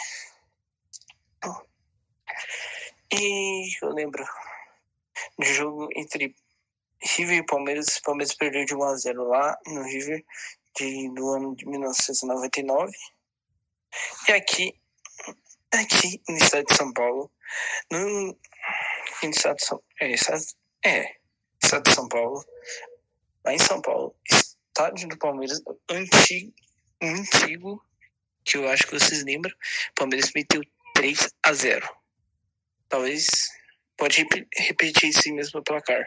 E 3.12 3.68
eu 3.82 3.90
lembro 3.90 4.24
do 5.36 5.44
jogo 5.44 5.88
entre 5.96 6.34
River 7.02 7.38
e 7.38 7.46
Palmeiras. 7.46 7.96
O 7.96 8.02
Palmeiras 8.02 8.34
perdeu 8.34 8.64
de 8.64 8.74
1 8.74 8.82
a 8.84 8.96
0 8.96 9.24
lá 9.24 9.58
no 9.66 9.82
River 9.82 10.24
de, 10.76 11.12
do 11.14 11.28
ano 11.30 11.56
de 11.56 11.66
1999. 11.66 12.92
E 14.28 14.32
aqui, 14.32 14.80
aqui 15.72 16.22
no 16.28 16.36
estado 16.36 16.66
de 16.66 16.76
São 16.76 16.92
Paulo, 16.92 17.32
no, 17.90 18.38
no 19.26 19.32
estado 19.32 19.56
de 19.56 19.64
São, 19.64 19.82
é, 20.00 20.12
estado, 20.12 20.42
é, 20.84 21.16
estado 21.62 21.82
de 21.84 21.94
São 21.94 22.08
Paulo, 22.08 22.44
lá 23.44 23.54
em 23.54 23.58
São 23.58 23.80
Paulo, 23.80 24.14
estádio 24.30 25.08
do 25.08 25.18
Palmeiras, 25.18 25.62
antigo, 25.90 26.52
antigo, 27.02 27.82
que 28.44 28.56
eu 28.56 28.68
acho 28.68 28.86
que 28.86 28.98
vocês 28.98 29.24
lembram, 29.24 29.52
o 29.52 29.94
Palmeiras 29.94 30.30
meteu 30.34 30.62
3 30.94 31.28
a 31.42 31.52
0 31.52 31.88
Talvez 32.88 33.26
pode 33.96 34.26
repetir 34.56 35.10
esse 35.10 35.30
mesmo 35.32 35.62
placar. 35.62 36.04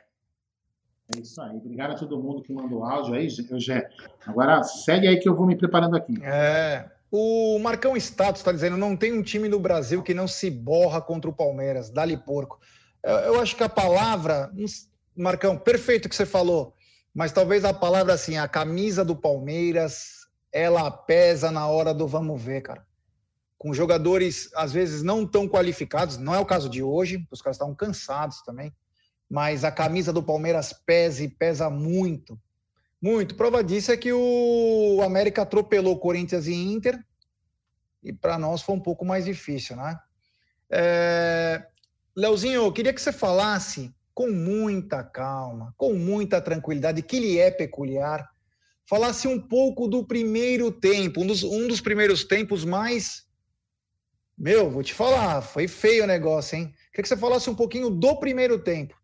É 1.16 1.20
isso 1.20 1.42
aí. 1.42 1.56
Obrigado 1.56 1.92
a 1.92 1.96
todo 1.96 2.22
mundo 2.22 2.42
que 2.42 2.52
mandou 2.52 2.84
áudio 2.84 3.14
aí, 3.14 3.30
Gé. 3.30 3.90
Agora 4.26 4.64
segue 4.64 5.08
aí 5.08 5.20
que 5.20 5.30
eu 5.30 5.36
vou 5.36 5.46
me 5.46 5.56
preparando 5.56 5.96
aqui. 5.96 6.14
É. 6.24 6.90
O 7.12 7.60
Marcão 7.60 7.96
Status 7.96 8.42
está 8.42 8.52
dizendo: 8.52 8.76
não 8.76 8.98
tem 8.98 9.14
um 9.14 9.22
time 9.22 9.48
no 9.48 9.60
Brasil 9.60 10.02
que 10.02 10.14
não 10.14 10.28
se 10.28 10.50
borra 10.50 11.02
contra 11.02 11.30
o 11.30 11.34
Palmeiras. 11.34 11.90
Dali 11.90 12.18
porco. 12.18 12.60
Eu, 13.04 13.40
acho 13.42 13.56
que 13.56 13.64
a 13.64 13.70
palavra. 13.70 14.52
Marcão, 15.16 15.58
perfeito 15.58 16.08
que 16.08 16.16
você 16.16 16.26
falou. 16.26 16.74
Mas 17.14 17.32
talvez 17.32 17.64
a 17.66 17.74
palavra 17.74 18.14
assim, 18.14 18.38
a 18.38 18.48
camisa 18.48 19.06
do 19.06 19.16
Palmeiras, 19.16 20.28
ela 20.52 20.90
pesa 20.90 21.52
na 21.52 21.68
hora 21.68 21.94
do 21.94 22.08
vamos 22.08 22.42
ver, 22.42 22.62
cara 22.62 22.86
com 23.64 23.74
jogadores 23.74 24.52
às 24.56 24.74
vezes 24.74 25.04
não 25.04 25.26
tão 25.26 25.48
qualificados, 25.48 26.18
não 26.18 26.36
é 26.36 26.40
o 26.40 26.46
caso 26.46 26.68
de 26.68 26.84
hoje, 26.84 27.26
os 27.32 27.42
caras 27.42 27.56
estavam 27.56 27.74
cansados 27.74 28.42
também, 28.42 28.76
mas 29.30 29.64
a 29.64 29.72
camisa 29.72 30.12
do 30.12 30.22
Palmeiras 30.22 30.74
pesa 30.74 31.24
e 31.24 31.30
pesa 31.30 31.70
muito. 31.70 32.38
Muito. 33.02 33.36
Prova 33.36 33.64
disso 33.64 33.90
é 33.94 33.96
que 33.96 34.12
o 34.12 35.00
América 35.02 35.44
atropelou 35.44 35.98
Corinthians 35.98 36.46
e 36.46 36.54
Inter, 36.54 37.02
e 38.04 38.12
para 38.12 38.38
nós 38.38 38.62
foi 38.62 38.76
um 38.76 38.82
pouco 38.82 39.06
mais 39.06 39.24
difícil, 39.24 39.78
né? 39.78 39.98
É... 40.70 41.66
Leozinho, 42.16 42.64
eu 42.64 42.72
queria 42.72 42.94
que 42.94 43.02
você 43.02 43.12
falasse 43.12 43.94
com 44.14 44.30
muita 44.30 45.04
calma, 45.04 45.74
com 45.78 45.94
muita 45.94 46.40
tranquilidade, 46.40 47.02
que 47.02 47.20
lhe 47.20 47.40
é 47.40 47.50
peculiar, 47.50 48.28
falasse 48.88 49.28
um 49.28 49.40
pouco 49.40 49.88
do 49.88 50.06
primeiro 50.06 50.72
tempo, 50.72 51.22
um 51.22 51.28
dos, 51.28 51.44
um 51.44 51.68
dos 51.68 51.82
primeiros 51.82 52.24
tempos 52.24 52.64
mais 52.64 53.24
meu, 54.38 54.70
vou 54.70 54.84
te 54.84 54.94
falar, 54.94 55.42
foi 55.42 55.68
feio 55.68 56.04
o 56.04 56.08
negócio, 56.08 56.58
hein? 56.58 56.74
Queria 56.92 57.04
que 57.04 57.08
você 57.08 57.18
falasse 57.18 57.50
um 57.50 57.56
pouquinho 57.56 57.90
do 57.90 58.16
primeiro 58.18 58.60
tempo. 58.60 58.96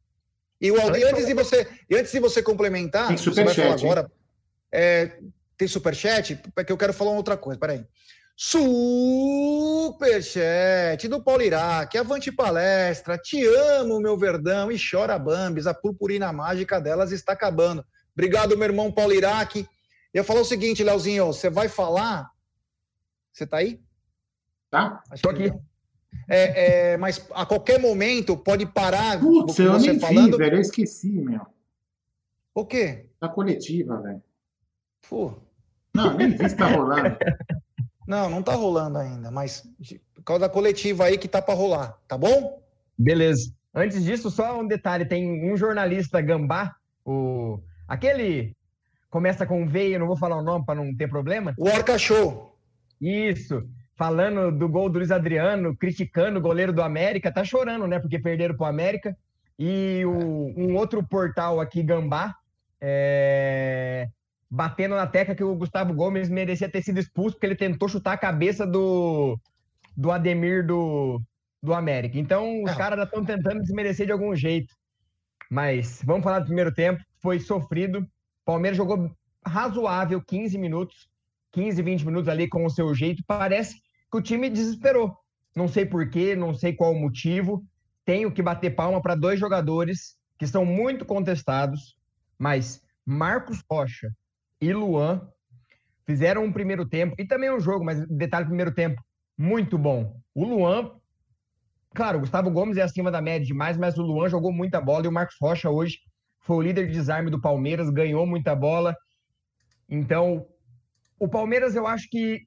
E, 0.60 0.72
o, 0.72 0.76
e 0.76 1.04
antes, 1.04 1.26
de 1.26 1.34
você, 1.34 1.68
e 1.90 1.96
antes 1.96 2.12
de 2.12 2.20
você 2.20 2.42
complementar, 2.42 3.08
tem 3.08 3.18
você 3.18 3.44
vai 3.44 3.54
falar 3.54 3.74
agora. 3.74 4.12
É, 4.72 5.18
tem 5.58 5.68
superchat? 5.68 6.36
Porque 6.54 6.72
eu 6.72 6.78
quero 6.78 6.94
falar 6.94 7.12
uma 7.12 7.18
outra 7.18 7.38
coisa, 7.38 7.60
peraí. 7.60 7.86
Superchat 8.42 10.00
do 11.10 11.22
Paulo 11.22 11.42
Iraque, 11.42 11.98
avante 11.98 12.32
palestra, 12.32 13.18
te 13.18 13.46
amo, 13.46 14.00
meu 14.00 14.18
verdão, 14.18 14.72
e 14.72 14.78
chora 14.80 15.20
Bambis, 15.20 15.68
a 15.68 15.74
purpurina 15.74 16.32
mágica 16.32 16.80
delas 16.80 17.12
está 17.12 17.34
acabando. 17.34 17.86
Obrigado, 18.14 18.56
meu 18.58 18.70
irmão 18.70 18.94
Paulo 18.94 19.12
Iraque. 19.14 19.68
Eu 20.14 20.24
falar 20.24 20.40
o 20.40 20.46
seguinte, 20.46 20.82
Leozinho, 20.86 21.26
você 21.26 21.50
vai 21.50 21.68
falar. 21.68 22.32
Você 23.34 23.46
tá 23.46 23.58
aí? 23.58 23.82
Tá? 24.72 25.04
Estou 25.14 25.34
aqui. 25.34 25.52
É, 26.30 26.94
é, 26.94 26.98
mas 26.98 27.28
a 27.32 27.46
qualquer 27.46 27.78
momento 27.78 28.38
pode 28.38 28.66
parar. 28.66 29.20
Putz, 29.20 29.60
eu 29.60 29.74
você 29.74 29.92
nem 29.92 30.00
falando... 30.00 30.38
vi, 30.38 30.38
velho. 30.38 30.56
Eu 30.56 30.62
esqueci, 30.62 31.12
meu. 31.12 31.46
O 32.56 32.66
quê? 32.66 33.10
Da 33.20 33.28
coletiva, 33.28 34.02
velho. 34.02 34.24
Pô. 35.10 35.34
Não, 35.94 36.16
nem 36.16 36.30
vi 36.30 36.50
se 36.50 36.56
tá 36.56 36.68
rolando. 36.68 37.18
Não, 38.10 38.28
não 38.28 38.42
tá 38.42 38.56
rolando 38.56 38.98
ainda, 38.98 39.30
mas 39.30 39.62
por 40.16 40.24
causa 40.24 40.42
da 40.42 40.50
coletiva 40.50 41.06
aí 41.06 41.16
que 41.16 41.28
tá 41.28 41.40
para 41.40 41.54
rolar, 41.54 41.96
tá 42.08 42.18
bom? 42.18 42.60
Beleza. 42.98 43.54
Antes 43.72 44.04
disso, 44.04 44.32
só 44.32 44.60
um 44.60 44.68
detalhe: 44.68 45.06
tem 45.06 45.48
um 45.48 45.56
jornalista 45.56 46.20
gambá, 46.20 46.76
o 47.06 47.60
aquele 47.88 48.58
começa 49.12 49.46
com 49.46 49.68
V, 49.68 49.90
eu 49.90 50.00
não 50.00 50.08
vou 50.08 50.18
falar 50.18 50.38
o 50.38 50.44
nome 50.44 50.66
para 50.66 50.74
não 50.74 50.96
ter 50.96 51.08
problema. 51.08 51.54
O 51.56 51.68
Orca 51.68 52.00
Show. 52.00 52.58
Isso 53.00 53.64
falando 53.96 54.52
do 54.58 54.68
gol 54.68 54.90
do 54.90 54.98
Luiz 54.98 55.12
Adriano, 55.12 55.78
criticando 55.78 56.40
o 56.40 56.42
goleiro 56.42 56.74
do 56.74 56.82
América, 56.82 57.32
tá 57.32 57.44
chorando, 57.44 57.86
né? 57.86 58.00
Porque 58.00 58.18
perderam 58.18 58.58
pro 58.58 58.66
América. 58.66 59.16
E 59.58 60.04
o, 60.04 60.54
um 60.58 60.76
outro 60.76 61.06
portal 61.06 61.60
aqui, 61.60 61.84
Gambá, 61.84 62.34
é... 62.82 64.10
batendo 64.50 64.96
na 64.96 65.06
tecla 65.06 65.36
que 65.36 65.44
o 65.44 65.56
Gustavo 65.56 65.94
Gomes 65.94 66.30
merecia 66.30 66.70
ter 66.70 66.82
sido 66.82 67.00
expulso, 67.00 67.36
porque 67.36 67.46
ele 67.46 67.56
tentou 67.56 67.88
chutar 67.88 68.14
a 68.14 68.18
cabeça 68.18 68.66
do, 68.66 69.40
do 69.96 70.12
Ademir 70.12 70.66
do, 70.66 71.22
do 71.62 71.74
América. 71.74 72.18
Então, 72.18 72.64
os 72.64 72.74
caras 72.74 73.04
estão 73.06 73.24
tentando 73.24 73.62
desmerecer 73.62 74.06
de 74.06 74.12
algum 74.12 74.36
jeito. 74.36 74.74
Mas 75.52 76.02
vamos 76.04 76.24
falar 76.24 76.40
do 76.40 76.46
primeiro 76.46 76.74
tempo. 76.74 77.04
Foi 77.22 77.40
sofrido. 77.40 78.08
Palmeiras 78.44 78.78
jogou 78.78 79.12
razoável 79.46 80.22
15 80.22 80.58
minutos, 80.58 81.10
15, 81.52 81.82
20 81.82 82.06
minutos 82.06 82.30
ali 82.30 82.48
com 82.48 82.66
o 82.66 82.70
seu 82.70 82.94
jeito. 82.94 83.24
Parece 83.28 83.76
que 84.12 84.18
o 84.18 84.22
time 84.22 84.50
desesperou. 84.50 85.16
Não 85.56 85.68
sei 85.68 85.86
porquê, 85.86 86.36
não 86.36 86.54
sei 86.54 86.74
qual 86.74 86.92
o 86.92 87.00
motivo. 87.00 87.64
Tenho 88.06 88.32
que 88.32 88.42
bater 88.42 88.72
palma 88.72 89.02
para 89.02 89.16
dois 89.16 89.40
jogadores 89.40 90.18
que 90.38 90.46
estão 90.46 90.66
muito 90.66 91.06
contestados, 91.06 91.98
mas 92.38 92.82
Marcos 93.06 93.62
Rocha 93.70 94.10
e 94.62 94.74
Luan 94.74 95.28
fizeram 96.06 96.44
um 96.44 96.52
primeiro 96.52 96.88
tempo 96.88 97.16
e 97.18 97.26
também 97.26 97.52
um 97.52 97.60
jogo, 97.60 97.86
mas 97.86 98.06
detalhe 98.08 98.46
primeiro 98.46 98.74
tempo 98.74 99.02
muito 99.38 99.78
bom. 99.78 100.20
O 100.34 100.44
Luan, 100.44 100.92
claro, 101.94 102.18
o 102.18 102.22
Gustavo 102.22 102.52
Gomes 102.52 102.78
é 102.78 102.82
acima 102.82 103.12
da 103.12 103.22
média 103.22 103.46
demais, 103.46 103.78
mas 103.78 103.98
o 103.98 104.02
Luan 104.02 104.28
jogou 104.28 104.52
muita 104.52 104.82
bola 104.82 105.06
e 105.06 105.08
o 105.08 105.12
Marcos 105.12 105.38
Rocha 105.40 105.70
hoje 105.70 106.00
foi 106.42 106.58
o 106.58 106.62
líder 106.62 106.88
de 106.88 106.94
desarme 106.94 107.30
do 107.30 107.40
Palmeiras, 107.40 107.90
ganhou 107.90 108.26
muita 108.26 108.56
bola. 108.56 108.96
Então, 109.88 110.46
o 111.20 111.28
Palmeiras 111.28 111.76
eu 111.76 111.86
acho 111.86 112.10
que 112.10 112.42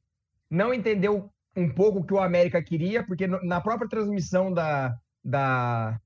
não 0.50 0.74
entendeu 0.74 1.30
um 1.56 1.72
pouco 1.72 2.00
o 2.00 2.04
que 2.04 2.14
o 2.14 2.20
América 2.20 2.62
queria, 2.62 3.04
porque 3.06 3.26
na 3.26 3.60
própria 3.60 3.88
transmissão 3.88 4.52
da, 4.52 4.94
da, 5.24 5.98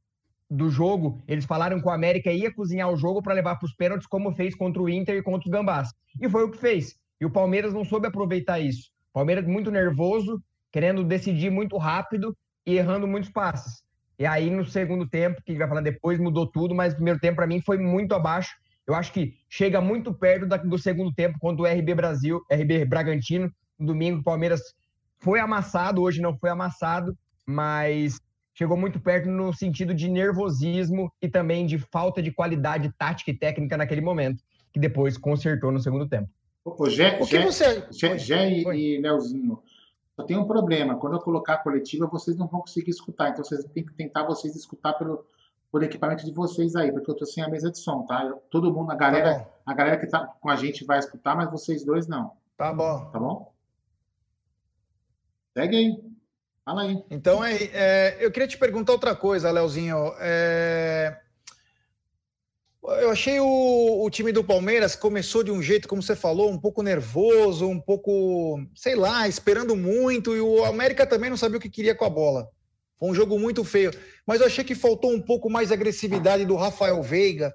do 0.51 0.71
jogo, 0.71 1.21
eles 1.27 1.45
falaram 1.45 1.81
que 1.81 1.87
o 1.87 1.91
América 1.91 2.31
ia 2.31 2.53
cozinhar 2.53 2.91
o 2.91 2.97
jogo 2.97 3.21
para 3.21 3.35
levar 3.35 3.57
para 3.57 3.67
os 3.67 3.75
pênaltis, 3.75 4.07
como 4.07 4.35
fez 4.35 4.55
contra 4.55 4.81
o 4.81 4.89
Inter 4.89 5.17
e 5.17 5.23
contra 5.23 5.49
o 5.49 5.53
Gambás. 5.53 5.93
E 6.21 6.29
foi 6.29 6.45
o 6.45 6.51
que 6.51 6.59
fez. 6.59 6.95
E 7.21 7.27
o 7.27 7.31
Palmeiras 7.31 7.73
não 7.73 7.85
soube 7.85 8.07
aproveitar 8.07 8.61
isso. 8.61 8.91
O 9.11 9.15
Palmeiras 9.15 9.47
muito 9.47 9.71
nervoso, 9.71 10.41
querendo 10.71 11.03
decidir 11.03 11.51
muito 11.51 11.77
rápido 11.77 12.37
e 12.65 12.77
errando 12.77 13.07
muitos 13.07 13.31
passes. 13.31 13.83
E 14.19 14.25
aí, 14.25 14.51
no 14.51 14.65
segundo 14.65 15.09
tempo, 15.09 15.43
que 15.43 15.51
a 15.51 15.53
gente 15.53 15.59
vai 15.59 15.69
falar 15.69 15.81
depois, 15.83 16.19
mudou 16.19 16.47
tudo, 16.47 16.75
mas 16.75 16.93
o 16.93 16.97
primeiro 16.97 17.19
tempo, 17.19 17.37
para 17.37 17.47
mim, 17.47 17.61
foi 17.61 17.79
muito 17.79 18.15
abaixo. 18.15 18.55
Eu 18.87 18.95
acho 18.95 19.13
que 19.13 19.35
chega 19.49 19.81
muito 19.81 20.15
perto 20.15 20.47
do 20.47 20.79
segundo 20.79 21.13
tempo, 21.13 21.39
quando 21.41 21.61
o 21.61 21.67
RB 21.67 21.95
Brasil, 21.95 22.41
RB 22.51 22.85
Bragantino, 22.85 23.51
no 23.79 23.89
domingo, 23.89 24.21
o 24.21 24.25
Palmeiras 24.25 24.61
foi 25.19 25.41
amassado, 25.41 26.03
hoje 26.03 26.21
não 26.21 26.37
foi 26.39 26.51
amassado, 26.51 27.17
mas 27.45 28.19
chegou 28.57 28.77
muito 28.77 28.99
perto 28.99 29.29
no 29.29 29.53
sentido 29.53 29.95
de 29.95 30.09
nervosismo 30.09 31.13
e 31.21 31.29
também 31.29 31.67
de 31.67 31.79
falta 31.79 32.23
de 32.23 32.33
qualidade 32.33 32.91
tática 32.99 33.31
e 33.31 33.39
técnica 33.39 33.77
naquele 33.77 34.01
momento, 34.01 34.43
que 34.73 34.81
depois 34.81 35.19
consertou 35.19 35.71
no 35.71 35.79
segundo 35.79 36.09
tempo. 36.09 36.29
Ô, 36.65 36.89
Gé, 36.89 37.19
o 37.21 37.27
que 37.27 37.39
Gé, 37.39 37.45
você... 37.45 37.87
Gé, 37.93 38.19
Gé 38.19 38.51
e, 38.51 38.63
e 38.63 39.01
Leozinho, 39.01 39.63
só 40.17 40.25
tem 40.25 40.39
um 40.39 40.47
problema. 40.47 40.97
Quando 40.97 41.13
eu 41.13 41.21
colocar 41.21 41.55
a 41.55 41.59
coletiva, 41.59 42.07
vocês 42.07 42.37
não 42.37 42.49
vão 42.49 42.63
conseguir 42.63 42.91
escutar. 42.91 43.29
Então, 43.29 43.45
vocês 43.45 43.63
têm 43.67 43.85
que 43.85 43.93
tentar 43.93 44.25
vocês 44.25 44.57
escutar 44.57 44.95
pelo, 44.95 45.27
pelo 45.71 45.85
equipamento 45.85 46.25
de 46.25 46.33
vocês 46.33 46.75
aí, 46.75 46.91
porque 46.91 47.11
eu 47.11 47.15
tô 47.15 47.27
sem 47.27 47.45
a 47.45 47.49
mesa 47.49 47.71
de 47.71 47.79
som, 47.79 48.07
tá? 48.07 48.25
Eu, 48.25 48.37
todo 48.51 48.73
mundo, 48.73 48.91
a 48.91 48.95
galera, 48.95 49.41
tá 49.41 49.51
a 49.67 49.75
galera 49.75 49.99
que 49.99 50.07
tá 50.07 50.27
com 50.41 50.49
a 50.49 50.57
gente 50.57 50.85
vai 50.85 50.99
escutar, 50.99 51.37
mas 51.37 51.51
vocês 51.51 51.85
dois 51.85 52.09
não. 52.09 52.33
Tá 52.57 52.73
bom. 52.73 53.05
Tá 53.11 53.21
bom? 53.21 53.53
Segue 55.55 55.77
aí. 55.77 56.06
Fala 56.67 56.83
aí. 56.83 57.01
Então, 57.13 57.45
é, 57.45 57.55
é, 57.73 58.17
eu 58.19 58.29
queria 58.33 58.49
te 58.49 58.59
perguntar 58.59 58.91
outra 58.91 59.15
coisa, 59.15 59.53
Leozinho. 59.53 60.13
É, 60.19 61.17
eu 62.83 63.09
achei 63.09 63.39
o, 63.39 64.05
o, 64.05 64.11
time 64.11 64.33
do 64.33 64.43
Palmeiras 64.43 64.97
começou 64.97 65.45
de 65.45 65.53
um 65.53 65.63
jeito, 65.63 65.87
como 65.87 66.03
você 66.03 66.17
falou, 66.17 66.51
um 66.51 66.59
pouco 66.59 66.83
nervoso, 66.83 67.69
um 67.69 67.81
pouco, 67.81 68.61
sei 68.75 68.97
lá, 68.97 69.29
esperando 69.29 69.77
muito, 69.77 70.35
e 70.35 70.41
o 70.41 70.65
América 70.65 71.07
também 71.07 71.31
não 71.31 71.37
sabia 71.37 71.59
o 71.59 71.61
que 71.61 71.71
queria 71.71 71.95
com 71.95 72.05
a 72.05 72.11
bola. 72.11 72.51
Foi 72.99 73.11
um 73.11 73.15
jogo 73.15 73.39
muito 73.39 73.63
feio. 73.63 73.93
Mas 74.27 74.41
eu 74.41 74.49
achei 74.49 74.65
que 74.65 74.75
faltou 74.75 75.13
um 75.13 75.23
pouco 75.23 75.49
mais 75.49 75.69
de 75.69 75.75
agressividade 75.75 76.45
do 76.45 76.57
Rafael 76.57 77.01
Veiga. 77.01 77.55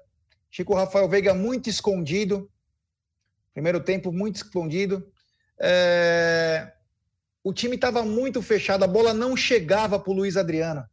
Achei 0.50 0.64
que 0.64 0.72
o 0.72 0.76
Rafael 0.76 1.06
Veiga 1.06 1.34
muito 1.34 1.68
escondido. 1.68 2.50
Primeiro 3.52 3.80
tempo, 3.80 4.10
muito 4.10 4.36
escondido. 4.36 5.06
É 5.60 6.72
o 7.44 7.52
time 7.52 7.74
estava 7.74 8.04
muito 8.04 8.40
fechado, 8.40 8.84
a 8.84 8.86
bola 8.86 9.12
não 9.12 9.36
chegava 9.36 9.98
para 9.98 10.10
o 10.10 10.14
Luiz 10.14 10.36
Adriano. 10.36 10.84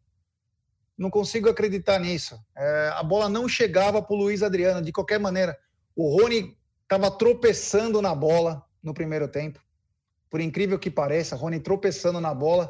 Não 0.98 1.10
consigo 1.10 1.48
acreditar 1.48 2.00
nisso. 2.00 2.38
É, 2.58 2.92
a 2.94 3.04
bola 3.04 3.30
não 3.30 3.48
chegava 3.48 4.02
para 4.02 4.14
o 4.14 4.18
Luiz 4.18 4.44
Adriano, 4.44 4.82
de 4.82 4.92
qualquer 4.92 5.20
maneira. 5.20 5.58
O 5.96 6.18
Rony 6.18 6.58
estava 6.84 7.10
tropeçando 7.12 8.02
na 8.02 8.14
bola 8.14 8.64
no 8.84 8.94
primeiro 8.94 9.28
tempo. 9.28 9.60
Por 10.30 10.42
incrível 10.42 10.78
que 10.78 10.92
pareça, 10.92 11.36
Rony 11.36 11.60
tropeçando 11.60 12.20
na 12.20 12.34
bola. 12.34 12.70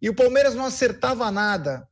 E 0.00 0.08
o 0.08 0.14
Palmeiras 0.14 0.54
não 0.54 0.64
acertava 0.64 1.30
nada. 1.30 1.86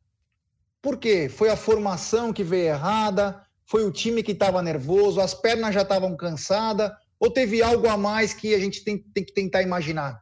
Por 0.83 0.97
quê? 0.97 1.29
Foi 1.29 1.51
a 1.51 1.57
formação 1.57 2.33
que 2.33 2.43
veio 2.43 2.69
errada, 2.69 3.41
foi 3.67 3.85
o 3.85 3.93
time 3.93 4.23
que 4.23 4.33
estava 4.33 4.63
nervoso, 4.63 5.21
as 5.21 5.35
pernas 5.35 5.75
já 5.75 5.83
estavam 5.83 6.17
cansadas, 6.17 6.91
ou 7.21 7.31
teve 7.31 7.63
algo 7.63 7.87
a 7.87 7.97
mais 7.97 8.33
que 8.33 8.55
a 8.55 8.59
gente 8.59 8.83
tem, 8.83 8.99
tem 8.99 9.25
que 9.25 9.33
tentar 9.33 9.63
imaginar? 9.63 10.21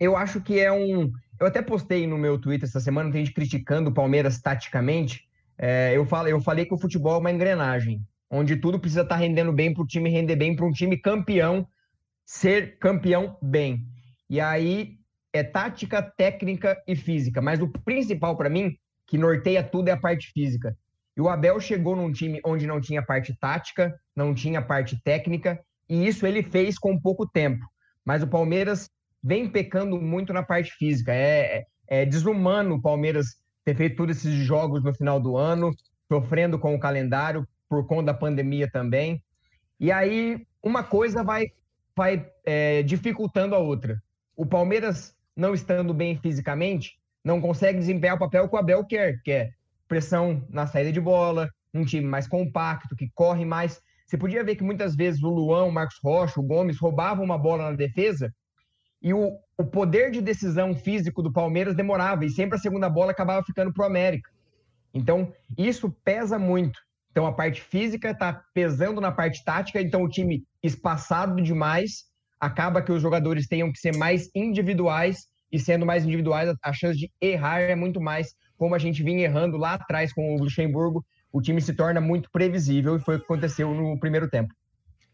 Eu 0.00 0.16
acho 0.16 0.40
que 0.40 0.58
é 0.58 0.72
um. 0.72 1.12
Eu 1.38 1.46
até 1.46 1.60
postei 1.60 2.06
no 2.06 2.18
meu 2.18 2.38
Twitter 2.38 2.68
essa 2.68 2.80
semana, 2.80 3.12
tem 3.12 3.24
gente 3.24 3.34
criticando 3.34 3.90
o 3.90 3.94
Palmeiras 3.94 4.40
taticamente. 4.40 5.28
É, 5.58 5.92
eu, 5.94 6.06
falei, 6.06 6.32
eu 6.32 6.40
falei 6.40 6.64
que 6.64 6.74
o 6.74 6.78
futebol 6.78 7.16
é 7.16 7.18
uma 7.18 7.30
engrenagem, 7.30 8.02
onde 8.30 8.56
tudo 8.56 8.80
precisa 8.80 9.02
estar 9.02 9.16
tá 9.16 9.20
rendendo 9.20 9.52
bem 9.52 9.74
para 9.74 9.82
o 9.82 9.86
time 9.86 10.08
render 10.08 10.36
bem, 10.36 10.56
para 10.56 10.64
um 10.64 10.72
time 10.72 10.96
campeão 10.96 11.68
ser 12.24 12.78
campeão 12.78 13.36
bem. 13.42 13.86
E 14.28 14.40
aí 14.40 14.96
é 15.32 15.42
tática, 15.42 16.02
técnica 16.02 16.80
e 16.86 16.96
física. 16.96 17.42
Mas 17.42 17.60
o 17.60 17.68
principal 17.68 18.36
para 18.36 18.48
mim, 18.48 18.76
que 19.06 19.18
norteia 19.18 19.62
tudo, 19.62 19.88
é 19.88 19.92
a 19.92 20.00
parte 20.00 20.30
física. 20.32 20.76
E 21.16 21.20
o 21.20 21.28
Abel 21.28 21.60
chegou 21.60 21.96
num 21.96 22.12
time 22.12 22.40
onde 22.44 22.66
não 22.66 22.80
tinha 22.80 23.02
parte 23.02 23.36
tática, 23.38 23.94
não 24.14 24.32
tinha 24.32 24.62
parte 24.62 25.00
técnica, 25.02 25.60
e 25.88 26.06
isso 26.06 26.24
ele 26.24 26.42
fez 26.42 26.78
com 26.78 26.98
pouco 26.98 27.26
tempo. 27.26 27.66
Mas 28.04 28.22
o 28.22 28.28
Palmeiras 28.28 28.88
vem 29.22 29.48
pecando 29.48 30.00
muito 30.00 30.32
na 30.32 30.42
parte 30.42 30.72
física. 30.72 31.12
É, 31.12 31.66
é, 31.88 32.02
é 32.02 32.06
desumano 32.06 32.76
o 32.76 32.82
Palmeiras 32.82 33.38
ter 33.64 33.76
feito 33.76 33.96
todos 33.96 34.16
esses 34.16 34.34
jogos 34.34 34.82
no 34.82 34.94
final 34.94 35.20
do 35.20 35.36
ano, 35.36 35.74
sofrendo 36.08 36.58
com 36.58 36.74
o 36.74 36.80
calendário 36.80 37.46
por 37.68 37.86
conta 37.86 38.06
da 38.06 38.14
pandemia 38.14 38.70
também. 38.70 39.22
E 39.78 39.92
aí 39.92 40.46
uma 40.62 40.82
coisa 40.82 41.22
vai, 41.22 41.52
vai 41.96 42.26
é, 42.44 42.82
dificultando 42.82 43.54
a 43.54 43.58
outra. 43.58 44.02
O 44.36 44.46
Palmeiras, 44.46 45.14
não 45.36 45.54
estando 45.54 45.94
bem 45.94 46.18
fisicamente, 46.18 46.98
não 47.24 47.40
consegue 47.40 47.78
desempenhar 47.78 48.16
o 48.16 48.18
papel 48.18 48.48
que 48.48 48.54
o 48.54 48.58
Abel 48.58 48.84
quer, 48.84 49.20
que 49.22 49.30
é 49.30 49.50
pressão 49.86 50.46
na 50.48 50.66
saída 50.66 50.92
de 50.92 51.00
bola, 51.00 51.48
um 51.74 51.84
time 51.84 52.06
mais 52.06 52.26
compacto, 52.26 52.96
que 52.96 53.10
corre 53.14 53.44
mais. 53.44 53.80
Você 54.06 54.16
podia 54.16 54.42
ver 54.42 54.56
que 54.56 54.64
muitas 54.64 54.96
vezes 54.96 55.22
o 55.22 55.28
Luan, 55.28 55.64
o 55.64 55.72
Marcos 55.72 55.98
Rocha, 56.02 56.40
o 56.40 56.42
Gomes 56.42 56.78
roubavam 56.78 57.24
uma 57.24 57.38
bola 57.38 57.70
na 57.70 57.76
defesa 57.76 58.32
e 59.02 59.14
o, 59.14 59.38
o 59.56 59.64
poder 59.64 60.10
de 60.10 60.20
decisão 60.20 60.74
físico 60.74 61.22
do 61.22 61.32
Palmeiras 61.32 61.74
demorava, 61.74 62.24
e 62.24 62.30
sempre 62.30 62.56
a 62.56 62.60
segunda 62.60 62.88
bola 62.88 63.12
acabava 63.12 63.44
ficando 63.44 63.72
para 63.72 63.82
o 63.82 63.86
América. 63.86 64.30
Então, 64.92 65.32
isso 65.56 65.90
pesa 66.04 66.38
muito. 66.38 66.78
Então, 67.10 67.26
a 67.26 67.32
parte 67.32 67.60
física 67.60 68.10
está 68.10 68.44
pesando 68.54 69.00
na 69.00 69.10
parte 69.10 69.44
tática, 69.44 69.80
então 69.80 70.02
o 70.02 70.08
time 70.08 70.44
espaçado 70.62 71.40
demais 71.42 72.04
acaba 72.38 72.82
que 72.82 72.92
os 72.92 73.02
jogadores 73.02 73.46
tenham 73.46 73.72
que 73.72 73.78
ser 73.78 73.96
mais 73.96 74.30
individuais, 74.34 75.26
e 75.52 75.58
sendo 75.58 75.84
mais 75.84 76.04
individuais, 76.04 76.54
a 76.62 76.72
chance 76.72 76.98
de 76.98 77.10
errar 77.20 77.60
é 77.60 77.74
muito 77.74 78.00
mais, 78.00 78.34
como 78.56 78.74
a 78.74 78.78
gente 78.78 79.02
vinha 79.02 79.24
errando 79.24 79.56
lá 79.56 79.74
atrás 79.74 80.12
com 80.12 80.34
o 80.34 80.38
Luxemburgo, 80.38 81.04
o 81.32 81.40
time 81.40 81.60
se 81.60 81.74
torna 81.74 82.00
muito 82.00 82.30
previsível, 82.30 82.96
e 82.96 83.00
foi 83.00 83.16
o 83.16 83.18
que 83.18 83.24
aconteceu 83.24 83.74
no 83.74 83.98
primeiro 83.98 84.28
tempo. 84.28 84.54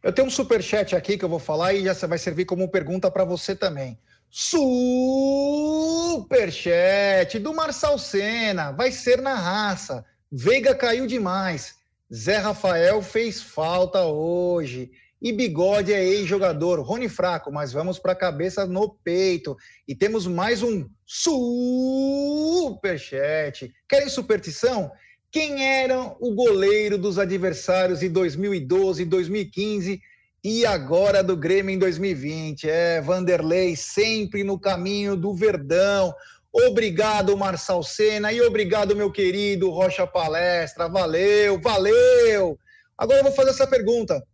Eu 0.07 0.13
tenho 0.13 0.29
um 0.29 0.31
super 0.31 0.63
chat 0.63 0.95
aqui 0.95 1.19
que 1.19 1.25
eu 1.25 1.29
vou 1.29 1.41
falar 1.41 1.75
e 1.75 1.83
já 1.83 1.93
vai 2.07 2.17
servir 2.17 2.45
como 2.45 2.71
pergunta 2.71 3.11
para 3.11 3.25
você 3.25 3.57
também. 3.57 3.99
Super 4.31 4.63
chat 6.53 7.41
do 7.41 7.53
Marçal 7.53 7.99
Senna, 7.99 8.71
vai 8.71 8.93
ser 8.93 9.21
na 9.21 9.35
raça. 9.35 10.05
Veiga 10.31 10.77
caiu 10.77 11.09
demais. 11.09 11.75
Zé 12.15 12.37
Rafael 12.37 13.03
fez 13.03 13.43
falta 13.43 14.05
hoje. 14.05 14.93
E 15.21 15.33
Bigode 15.33 15.93
é 15.93 16.05
ex-jogador. 16.05 16.81
Rony 16.83 17.09
fraco, 17.09 17.51
mas 17.51 17.73
vamos 17.73 17.99
para 17.99 18.13
a 18.13 18.17
cabeça 18.17 18.65
no 18.65 18.89
peito. 18.89 19.57
E 19.89 19.95
temos 19.97 20.25
mais 20.25 20.63
um 20.63 20.89
superchat. 21.05 21.75
Querem 23.89 24.09
superstição? 24.09 24.93
Quem 25.37 25.63
era 25.63 26.01
o 26.19 26.35
goleiro 26.35 26.97
dos 26.97 27.19
adversários 27.19 28.03
em 28.03 28.09
2012, 28.09 29.05
2015 29.05 30.01
e 30.43 30.65
agora 30.65 31.23
do 31.23 31.37
Grêmio 31.37 31.75
em 31.75 31.79
2020. 31.79 32.71
É, 32.71 33.03
Vanderlei 33.03 33.77
sempre 33.77 34.43
no 34.43 34.59
caminho 34.59 35.15
do 35.15 35.35
Verdão. 35.35 36.15
Obrigado, 36.51 37.37
Marçal 37.37 37.83
Sena, 37.83 38.33
e 38.33 38.41
obrigado, 38.41 38.97
meu 38.97 39.13
querido 39.13 39.69
Rocha 39.69 40.07
Palestra. 40.07 40.89
Valeu, 40.89 41.61
valeu! 41.61 42.59
Agora 42.97 43.19
eu 43.19 43.25
vou 43.25 43.33
fazer 43.33 43.51
essa 43.51 43.67
pergunta. 43.67 44.27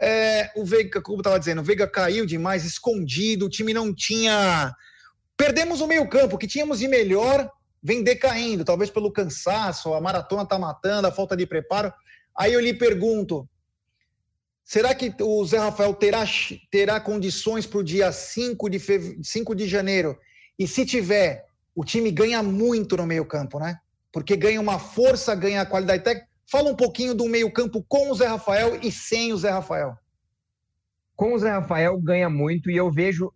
É, 0.00 0.50
o 0.56 0.64
Veiga, 0.64 1.02
como 1.02 1.18
estava 1.18 1.38
dizendo, 1.38 1.60
o 1.60 1.64
Veiga 1.64 1.86
caiu 1.86 2.24
demais, 2.24 2.64
escondido, 2.64 3.44
o 3.44 3.50
time 3.50 3.74
não 3.74 3.94
tinha. 3.94 4.74
Perdemos 5.36 5.82
o 5.82 5.86
meio-campo, 5.86 6.38
que 6.38 6.46
tínhamos 6.46 6.78
de 6.78 6.88
melhor 6.88 7.46
vem 7.84 8.02
decaindo, 8.02 8.64
talvez 8.64 8.88
pelo 8.88 9.12
cansaço, 9.12 9.92
a 9.92 10.00
maratona 10.00 10.42
está 10.42 10.58
matando, 10.58 11.06
a 11.06 11.12
falta 11.12 11.36
de 11.36 11.46
preparo. 11.46 11.92
Aí 12.34 12.54
eu 12.54 12.60
lhe 12.60 12.72
pergunto: 12.72 13.46
será 14.64 14.94
que 14.94 15.14
o 15.20 15.44
Zé 15.44 15.58
Rafael 15.58 15.92
terá, 15.92 16.24
terá 16.70 16.98
condições 16.98 17.66
para 17.66 17.78
o 17.78 17.84
dia 17.84 18.10
5 18.10 18.70
de, 18.70 18.78
feve... 18.78 19.18
5 19.22 19.54
de 19.54 19.68
janeiro? 19.68 20.18
E 20.58 20.66
se 20.66 20.86
tiver, 20.86 21.44
o 21.74 21.84
time 21.84 22.10
ganha 22.10 22.42
muito 22.42 22.96
no 22.96 23.04
meio-campo, 23.04 23.58
né? 23.58 23.78
Porque 24.10 24.34
ganha 24.34 24.60
uma 24.60 24.78
força, 24.78 25.34
ganha 25.34 25.66
qualidade 25.66 26.02
técnica. 26.02 26.28
Fala 26.50 26.70
um 26.70 26.76
pouquinho 26.76 27.14
do 27.14 27.28
meio-campo 27.28 27.84
com 27.86 28.10
o 28.10 28.14
Zé 28.14 28.26
Rafael 28.26 28.78
e 28.82 28.90
sem 28.90 29.32
o 29.32 29.36
Zé 29.36 29.50
Rafael. 29.50 29.94
Com 31.16 31.34
o 31.34 31.38
Zé 31.38 31.50
Rafael 31.50 32.00
ganha 32.00 32.30
muito 32.30 32.70
e 32.70 32.76
eu 32.76 32.90
vejo 32.90 33.32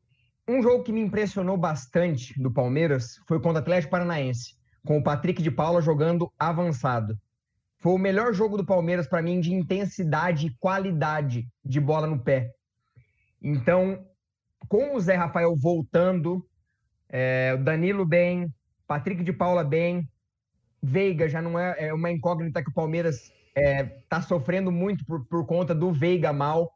um 0.49 0.63
jogo 0.63 0.83
que 0.83 0.93
me 0.93 1.03
impressionou 1.03 1.57
bastante 1.57 2.41
do 2.41 2.51
Palmeiras 2.51 3.21
foi 3.29 3.39
contra 3.39 3.61
o 3.61 3.63
Atlético 3.63 3.91
Paranaense, 3.91 4.55
com 4.85 4.99
o 4.99 5.03
Patrick 5.03 5.43
de 5.43 5.51
Paula 5.51 5.83
jogando 5.83 6.33
avançado. 6.39 7.19
Foi 7.81 7.93
o 7.93 7.99
melhor 7.99 8.33
jogo 8.33 8.57
do 8.57 8.65
Palmeiras 8.65 9.07
para 9.07 9.23
mim 9.23 9.41
de 9.41 9.53
intensidade 9.53 10.47
e 10.47 10.55
qualidade 10.59 11.47
de 11.65 11.79
bola 11.79 12.07
no 12.07 12.19
pé. 12.19 12.51
Então, 13.41 14.05
com 14.69 14.97
o 14.97 15.01
Zé 15.01 15.15
Rafael 15.15 15.55
voltando, 15.55 16.45
é, 17.09 17.55
o 17.55 17.63
Danilo 17.63 18.05
bem, 18.07 18.53
Patrick 18.87 19.23
de 19.23 19.33
Paula 19.33 19.63
bem, 19.63 20.09
Veiga 20.83 21.29
já 21.29 21.43
não 21.43 21.59
é, 21.59 21.89
é 21.89 21.95
uma 21.95 22.11
incógnita 22.11 22.63
que 22.63 22.71
o 22.71 22.75
Palmeiras 22.75 23.17
está 23.17 23.61
é, 23.61 23.85
tá 24.09 24.23
sofrendo 24.23 24.73
muito 24.73 25.05
por, 25.05 25.25
por 25.27 25.47
conta 25.47 25.75
do 25.75 25.93
Veiga 25.93 26.33
mal. 26.33 26.73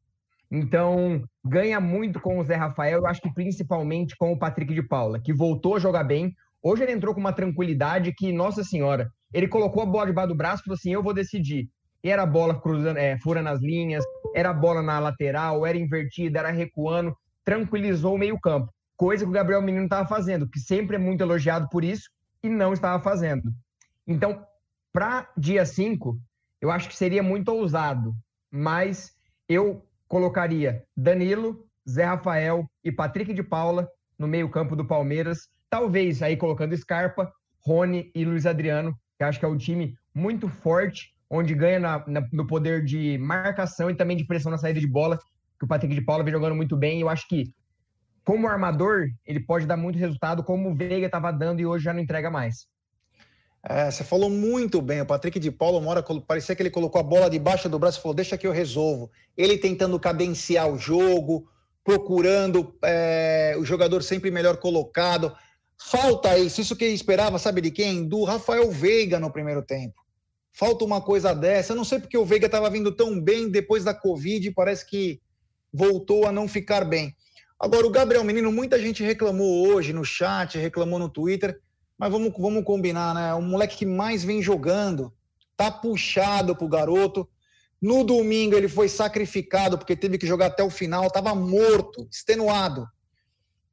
Então, 0.54 1.24
ganha 1.42 1.80
muito 1.80 2.20
com 2.20 2.38
o 2.38 2.44
Zé 2.44 2.56
Rafael, 2.56 2.98
eu 2.98 3.06
acho 3.06 3.22
que 3.22 3.32
principalmente 3.32 4.14
com 4.14 4.32
o 4.32 4.38
Patrick 4.38 4.74
de 4.74 4.82
Paula, 4.82 5.18
que 5.18 5.32
voltou 5.32 5.76
a 5.76 5.78
jogar 5.78 6.04
bem. 6.04 6.34
Hoje 6.62 6.82
ele 6.82 6.92
entrou 6.92 7.14
com 7.14 7.20
uma 7.20 7.32
tranquilidade 7.32 8.12
que, 8.14 8.30
nossa 8.30 8.62
senhora, 8.62 9.10
ele 9.32 9.48
colocou 9.48 9.82
a 9.82 9.86
bola 9.86 10.08
debaixo 10.08 10.28
do 10.28 10.36
braço 10.36 10.60
e 10.60 10.64
falou 10.64 10.74
assim: 10.74 10.92
eu 10.92 11.02
vou 11.02 11.14
decidir. 11.14 11.70
E 12.04 12.10
era 12.10 12.26
bola 12.26 12.60
cruzando, 12.60 12.98
é, 12.98 13.18
furando 13.20 13.48
as 13.48 13.62
linhas, 13.62 14.04
era 14.34 14.52
bola 14.52 14.82
na 14.82 14.98
lateral, 14.98 15.64
era 15.64 15.78
invertida, 15.78 16.40
era 16.40 16.50
recuando, 16.50 17.16
tranquilizou 17.42 18.14
o 18.14 18.18
meio-campo. 18.18 18.70
Coisa 18.94 19.24
que 19.24 19.30
o 19.30 19.32
Gabriel 19.32 19.62
Menino 19.62 19.84
estava 19.84 20.06
fazendo, 20.06 20.46
que 20.46 20.60
sempre 20.60 20.96
é 20.96 20.98
muito 20.98 21.22
elogiado 21.22 21.66
por 21.70 21.82
isso, 21.82 22.10
e 22.42 22.50
não 22.50 22.74
estava 22.74 23.02
fazendo. 23.02 23.50
Então, 24.06 24.44
para 24.92 25.30
dia 25.34 25.64
5, 25.64 26.18
eu 26.60 26.70
acho 26.70 26.90
que 26.90 26.96
seria 26.96 27.22
muito 27.22 27.48
ousado, 27.48 28.14
mas 28.50 29.12
eu 29.48 29.82
colocaria 30.12 30.84
Danilo, 30.94 31.64
Zé 31.88 32.04
Rafael 32.04 32.66
e 32.84 32.92
Patrick 32.92 33.32
de 33.32 33.42
Paula 33.42 33.88
no 34.18 34.28
meio-campo 34.28 34.76
do 34.76 34.86
Palmeiras. 34.86 35.48
Talvez 35.70 36.22
aí 36.22 36.36
colocando 36.36 36.76
Scarpa, 36.76 37.32
Rony 37.64 38.12
e 38.14 38.22
Luiz 38.22 38.44
Adriano, 38.44 38.94
que 39.16 39.24
acho 39.24 39.38
que 39.38 39.46
é 39.46 39.48
um 39.48 39.56
time 39.56 39.94
muito 40.14 40.50
forte, 40.50 41.14
onde 41.30 41.54
ganha 41.54 41.80
na, 41.80 42.06
na, 42.06 42.28
no 42.30 42.46
poder 42.46 42.84
de 42.84 43.16
marcação 43.16 43.88
e 43.88 43.94
também 43.94 44.14
de 44.14 44.26
pressão 44.26 44.52
na 44.52 44.58
saída 44.58 44.78
de 44.78 44.86
bola, 44.86 45.18
que 45.58 45.64
o 45.64 45.68
Patrick 45.68 45.94
de 45.94 46.04
Paula 46.04 46.22
vem 46.22 46.34
jogando 46.34 46.54
muito 46.54 46.76
bem. 46.76 47.00
Eu 47.00 47.08
acho 47.08 47.26
que 47.26 47.44
como 48.22 48.46
armador, 48.46 49.06
ele 49.24 49.40
pode 49.40 49.64
dar 49.64 49.78
muito 49.78 49.98
resultado, 49.98 50.44
como 50.44 50.72
o 50.72 50.74
Veiga 50.74 51.06
estava 51.06 51.32
dando 51.32 51.60
e 51.60 51.64
hoje 51.64 51.84
já 51.84 51.94
não 51.94 52.00
entrega 52.00 52.30
mais. 52.30 52.66
É, 53.64 53.90
você 53.90 54.02
falou 54.02 54.28
muito 54.28 54.82
bem. 54.82 55.00
O 55.00 55.06
Patrick 55.06 55.38
de 55.38 55.50
Paulo, 55.50 55.78
uma 55.78 55.90
hora, 55.90 56.04
parecia 56.26 56.54
que 56.54 56.62
ele 56.62 56.70
colocou 56.70 57.00
a 57.00 57.04
bola 57.04 57.30
debaixo 57.30 57.68
do 57.68 57.78
braço 57.78 57.98
e 57.98 58.02
falou: 58.02 58.14
Deixa 58.14 58.36
que 58.36 58.46
eu 58.46 58.52
resolvo. 58.52 59.10
Ele 59.36 59.56
tentando 59.56 59.98
cadenciar 60.00 60.68
o 60.68 60.76
jogo, 60.76 61.48
procurando 61.84 62.74
é, 62.82 63.54
o 63.58 63.64
jogador 63.64 64.02
sempre 64.02 64.30
melhor 64.30 64.56
colocado. 64.56 65.32
Falta 65.78 66.36
isso, 66.38 66.60
isso 66.60 66.76
que 66.76 66.86
esperava, 66.86 67.38
sabe 67.38 67.60
de 67.60 67.70
quem? 67.70 68.06
Do 68.06 68.24
Rafael 68.24 68.70
Veiga 68.70 69.18
no 69.20 69.32
primeiro 69.32 69.62
tempo. 69.62 69.94
Falta 70.52 70.84
uma 70.84 71.00
coisa 71.00 71.32
dessa. 71.32 71.72
Eu 71.72 71.76
não 71.76 71.84
sei 71.84 71.98
porque 71.98 72.18
o 72.18 72.24
Veiga 72.24 72.46
estava 72.46 72.68
vindo 72.68 72.92
tão 72.92 73.20
bem 73.20 73.48
depois 73.48 73.84
da 73.84 73.94
Covid, 73.94 74.50
parece 74.52 74.88
que 74.88 75.20
voltou 75.72 76.26
a 76.26 76.32
não 76.32 76.46
ficar 76.46 76.84
bem. 76.84 77.14
Agora, 77.58 77.86
o 77.86 77.90
Gabriel 77.90 78.24
Menino, 78.24 78.50
muita 78.50 78.78
gente 78.78 79.04
reclamou 79.04 79.68
hoje 79.68 79.92
no 79.92 80.04
chat, 80.04 80.58
reclamou 80.58 80.98
no 80.98 81.08
Twitter 81.08 81.60
mas 82.02 82.10
vamos, 82.10 82.32
vamos 82.36 82.64
combinar, 82.64 83.14
né? 83.14 83.32
O 83.32 83.40
moleque 83.40 83.76
que 83.76 83.86
mais 83.86 84.24
vem 84.24 84.42
jogando, 84.42 85.12
tá 85.56 85.70
puxado 85.70 86.56
pro 86.56 86.66
garoto. 86.66 87.28
No 87.80 88.02
domingo 88.02 88.56
ele 88.56 88.66
foi 88.66 88.88
sacrificado 88.88 89.78
porque 89.78 89.94
teve 89.94 90.18
que 90.18 90.26
jogar 90.26 90.46
até 90.46 90.64
o 90.64 90.68
final, 90.68 91.06
estava 91.06 91.32
morto, 91.32 92.08
extenuado. 92.10 92.88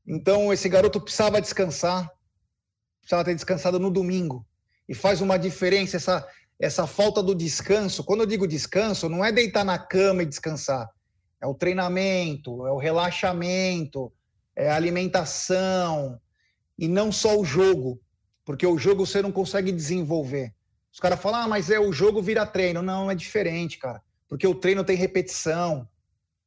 Então 0.06 0.54
esse 0.54 0.70
garoto 0.70 1.02
precisava 1.02 1.42
descansar, 1.42 2.08
precisava 3.02 3.26
ter 3.26 3.34
descansado 3.34 3.80
no 3.80 3.90
domingo. 3.90 4.46
E 4.88 4.94
faz 4.94 5.22
uma 5.22 5.40
diferença 5.40 5.98
essa, 5.98 6.28
essa 6.60 6.86
falta 6.86 7.24
do 7.24 7.34
descanso. 7.34 8.04
Quando 8.04 8.20
eu 8.20 8.28
digo 8.28 8.48
descanso, 8.48 9.10
não 9.10 9.26
é 9.26 9.32
deitar 9.32 9.66
na 9.66 9.80
cama 9.80 10.22
e 10.22 10.28
descansar. 10.28 10.88
É 11.42 11.48
o 11.48 11.56
treinamento, 11.56 12.68
é 12.68 12.72
o 12.72 12.78
relaxamento, 12.78 14.14
é 14.56 14.70
a 14.70 14.76
alimentação 14.76 16.22
e 16.78 16.88
não 16.88 17.12
só 17.12 17.36
o 17.36 17.44
jogo 17.44 18.00
porque 18.50 18.66
o 18.66 18.80
jogo 18.80 19.06
você 19.06 19.22
não 19.22 19.32
consegue 19.32 19.72
desenvolver. 19.72 20.52
Os 20.92 21.00
caras 21.00 21.22
falam, 21.22 21.42
ah, 21.42 21.48
mas 21.48 21.70
é 21.70 21.80
o 21.80 21.94
jogo 21.94 22.20
vira 22.20 22.48
treino. 22.48 22.82
Não, 22.82 23.12
é 23.12 23.14
diferente, 23.14 23.78
cara. 23.78 24.02
Porque 24.28 24.48
o 24.48 24.56
treino 24.56 24.84
tem 24.84 24.98
repetição. 24.98 25.88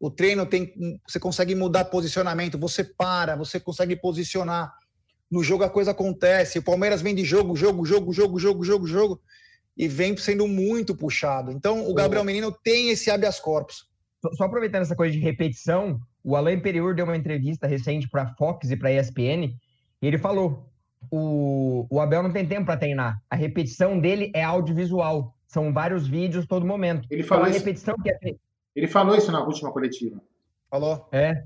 O 0.00 0.10
treino 0.10 0.44
tem. 0.44 0.74
Você 1.06 1.20
consegue 1.20 1.54
mudar 1.54 1.84
posicionamento, 1.84 2.58
você 2.58 2.82
para, 2.82 3.36
você 3.36 3.60
consegue 3.60 3.94
posicionar. 3.94 4.74
No 5.30 5.44
jogo 5.44 5.62
a 5.62 5.70
coisa 5.70 5.92
acontece. 5.92 6.58
O 6.58 6.62
Palmeiras 6.64 7.00
vem 7.00 7.14
de 7.14 7.24
jogo, 7.24 7.54
jogo, 7.54 7.86
jogo, 7.86 8.12
jogo, 8.12 8.36
jogo, 8.36 8.64
jogo, 8.64 8.84
jogo, 8.88 9.20
e 9.76 9.86
vem 9.86 10.16
sendo 10.16 10.48
muito 10.48 10.96
puxado. 10.96 11.52
Então 11.52 11.88
o 11.88 11.94
Gabriel 11.94 12.24
Menino 12.24 12.50
tem 12.50 12.90
esse 12.90 13.12
habeas 13.12 13.38
corpus. 13.38 13.86
Só 14.36 14.42
aproveitando 14.46 14.82
essa 14.82 14.96
coisa 14.96 15.12
de 15.12 15.20
repetição, 15.20 16.00
o 16.24 16.34
Alain 16.34 16.56
Imperiur 16.56 16.96
deu 16.96 17.04
uma 17.04 17.16
entrevista 17.16 17.68
recente 17.68 18.08
para 18.08 18.24
a 18.24 18.34
Fox 18.34 18.72
e 18.72 18.76
para 18.76 18.88
a 18.88 18.92
ESPN, 18.92 19.54
e 20.02 20.06
ele 20.08 20.18
falou 20.18 20.71
o, 21.10 21.86
o 21.90 22.00
Abel 22.00 22.22
não 22.22 22.32
tem 22.32 22.46
tempo 22.46 22.66
para 22.66 22.76
treinar. 22.76 23.20
A 23.28 23.36
repetição 23.36 23.98
dele 23.98 24.30
é 24.34 24.42
audiovisual. 24.42 25.34
São 25.46 25.72
vários 25.72 26.06
vídeos 26.06 26.46
todo 26.46 26.66
momento. 26.66 27.06
Ele 27.10 27.22
falou 27.22 27.44
então, 27.44 27.56
isso. 27.56 27.64
repetição 27.64 27.94
que 27.96 28.10
é... 28.10 28.34
Ele 28.74 28.86
falou 28.86 29.14
isso 29.14 29.30
na 29.30 29.44
última 29.44 29.70
coletiva. 29.70 30.20
Falou. 30.70 31.08
É. 31.12 31.44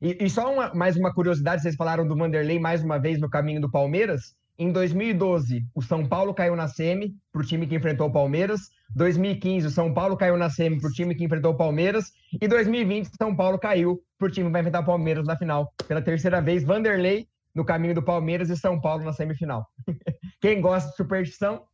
E, 0.00 0.16
e 0.20 0.30
só 0.30 0.52
uma, 0.52 0.72
mais 0.74 0.96
uma 0.96 1.12
curiosidade, 1.12 1.62
vocês 1.62 1.74
falaram 1.74 2.06
do 2.06 2.16
Vanderlei 2.16 2.58
mais 2.58 2.82
uma 2.82 2.98
vez 2.98 3.20
no 3.20 3.28
caminho 3.28 3.60
do 3.60 3.70
Palmeiras. 3.70 4.36
Em 4.58 4.70
2012, 4.70 5.64
o 5.74 5.82
São 5.82 6.06
Paulo 6.06 6.34
caiu 6.34 6.54
na 6.54 6.68
semi 6.68 7.16
para 7.32 7.42
o 7.42 7.44
time 7.44 7.66
que 7.66 7.74
enfrentou 7.74 8.08
o 8.08 8.12
Palmeiras. 8.12 8.60
2015, 8.94 9.66
o 9.66 9.70
São 9.70 9.92
Paulo 9.92 10.16
caiu 10.16 10.36
na 10.36 10.50
semi 10.50 10.80
para 10.80 10.88
o 10.90 10.92
time 10.92 11.14
que 11.14 11.24
enfrentou 11.24 11.52
o 11.52 11.56
Palmeiras. 11.56 12.12
E 12.40 12.46
2020, 12.46 13.10
São 13.16 13.34
Paulo 13.34 13.58
caiu 13.58 14.00
para 14.18 14.28
o 14.28 14.30
time 14.30 14.46
que 14.46 14.52
vai 14.52 14.60
enfrentar 14.60 14.80
o 14.80 14.86
Palmeiras 14.86 15.26
na 15.26 15.36
final. 15.36 15.72
Pela 15.88 16.02
terceira 16.02 16.40
vez, 16.40 16.62
Vanderlei 16.62 17.26
no 17.54 17.64
caminho 17.64 17.94
do 17.94 18.02
Palmeiras 18.02 18.50
e 18.50 18.56
São 18.56 18.80
Paulo 18.80 19.04
na 19.04 19.12
semifinal. 19.12 19.66
Quem 20.40 20.60
gosta 20.60 20.90
de 20.90 20.96
superstição? 20.96 21.64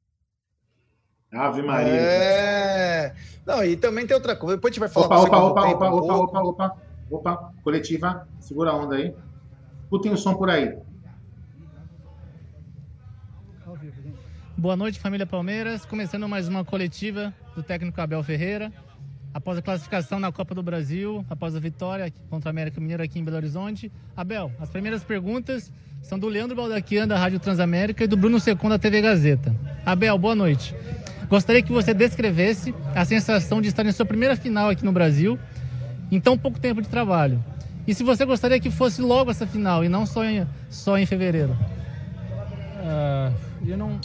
Ave 1.33 1.63
Maria. 1.63 1.93
É. 1.93 3.15
Não, 3.47 3.63
e 3.63 3.77
também 3.77 4.07
tem 4.07 4.15
outra 4.15 4.35
coisa. 4.35 4.57
Depois 4.57 4.73
a 4.73 4.75
gente 4.75 4.81
vai 4.81 4.89
falar. 4.89 5.07
Opa, 5.07 5.19
opa, 5.19 5.39
opa, 5.39 5.63
tempo, 5.63 5.85
opa, 5.85 5.95
opa, 5.95 6.41
opa, 6.41 6.43
opa, 6.43 6.77
opa, 7.11 7.53
Coletiva, 7.63 8.27
segura 8.41 8.71
a 8.71 8.77
onda 8.77 8.97
aí. 8.97 9.15
Escutem 9.83 10.13
o 10.13 10.17
som 10.17 10.35
por 10.35 10.51
aí. 10.51 10.77
Boa 14.57 14.77
noite, 14.77 14.99
família 14.99 15.27
Palmeiras. 15.27 15.85
Começando 15.85 16.29
mais 16.29 16.49
uma 16.49 16.65
coletiva 16.65 17.33
do 17.55 17.63
técnico 17.63 18.01
Abel 18.01 18.23
Ferreira 18.25 18.73
após 19.39 19.57
a 19.57 19.63
classificação 19.63 20.19
na 20.19 20.33
Copa 20.33 20.53
do 20.53 20.65
Brasil, 20.65 21.25
após 21.31 21.55
a 21.55 21.61
vitória 21.61 22.13
contra 22.29 22.49
o 22.49 22.51
América 22.51 22.81
Mineiro 22.81 23.05
aqui 23.05 23.21
em 23.21 23.25
Belo 23.25 23.37
Horizonte. 23.37 23.91
Abel, 24.17 24.51
as 24.59 24.69
primeiras 24.69 25.05
perguntas 25.05 25.73
são 26.03 26.19
do 26.19 26.27
Leandro 26.27 26.57
Baldaquian, 26.57 27.07
da 27.07 27.17
Rádio 27.17 27.39
Transamérica, 27.39 28.03
e 28.03 28.09
do 28.09 28.17
Bruno 28.17 28.41
Secon, 28.41 28.69
da 28.69 28.81
TV 28.81 29.01
Gazeta. 29.01 29.55
Abel, 29.87 30.19
boa 30.19 30.35
noite. 30.35 30.75
Gostaria 31.29 31.63
que 31.63 31.71
você 31.71 31.95
descrevesse 31.95 32.75
a 32.97 33.05
sensação 33.05 33.63
de 33.63 33.69
estar 33.69 33.87
em 33.87 33.93
sua 33.93 34.05
primeira 34.05 34.35
final 34.35 34.71
aqui 34.71 34.85
no 34.85 34.91
Brasil, 34.91 35.39
em 36.11 36.19
tão 36.19 36.37
pouco 36.37 36.59
tempo 36.59 36.83
de 36.83 36.89
trabalho. 36.89 37.43
E 37.87 37.95
se 37.95 38.03
você 38.03 38.25
gostaria 38.25 38.59
que 38.59 38.73
fosse 38.73 39.01
logo 39.01 39.31
essa 39.31 39.47
final 39.47 39.85
e 39.85 39.89
não 39.89 40.05
só 40.05 40.25
em, 40.25 40.45
só 40.69 40.99
em 40.99 41.07
fevereiro? 41.07 41.57
Uh, 42.83 43.33
eu 43.65 43.79
não. 43.79 44.01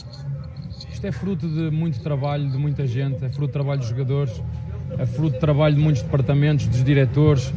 Isto 0.92 1.08
é 1.08 1.12
fruto 1.12 1.48
de 1.48 1.72
muito 1.72 2.00
trabalho 2.00 2.48
de 2.48 2.56
muita 2.56 2.86
gente, 2.86 3.16
é 3.16 3.28
fruto 3.28 3.48
do 3.48 3.52
trabalho 3.52 3.80
dos 3.80 3.88
jogadores 3.88 4.40
é 4.98 5.06
fruto 5.06 5.34
de 5.34 5.40
trabalho 5.40 5.74
de 5.74 5.80
muitos 5.80 6.02
departamentos, 6.02 6.66
dos 6.66 6.82
diretores, 6.82 7.52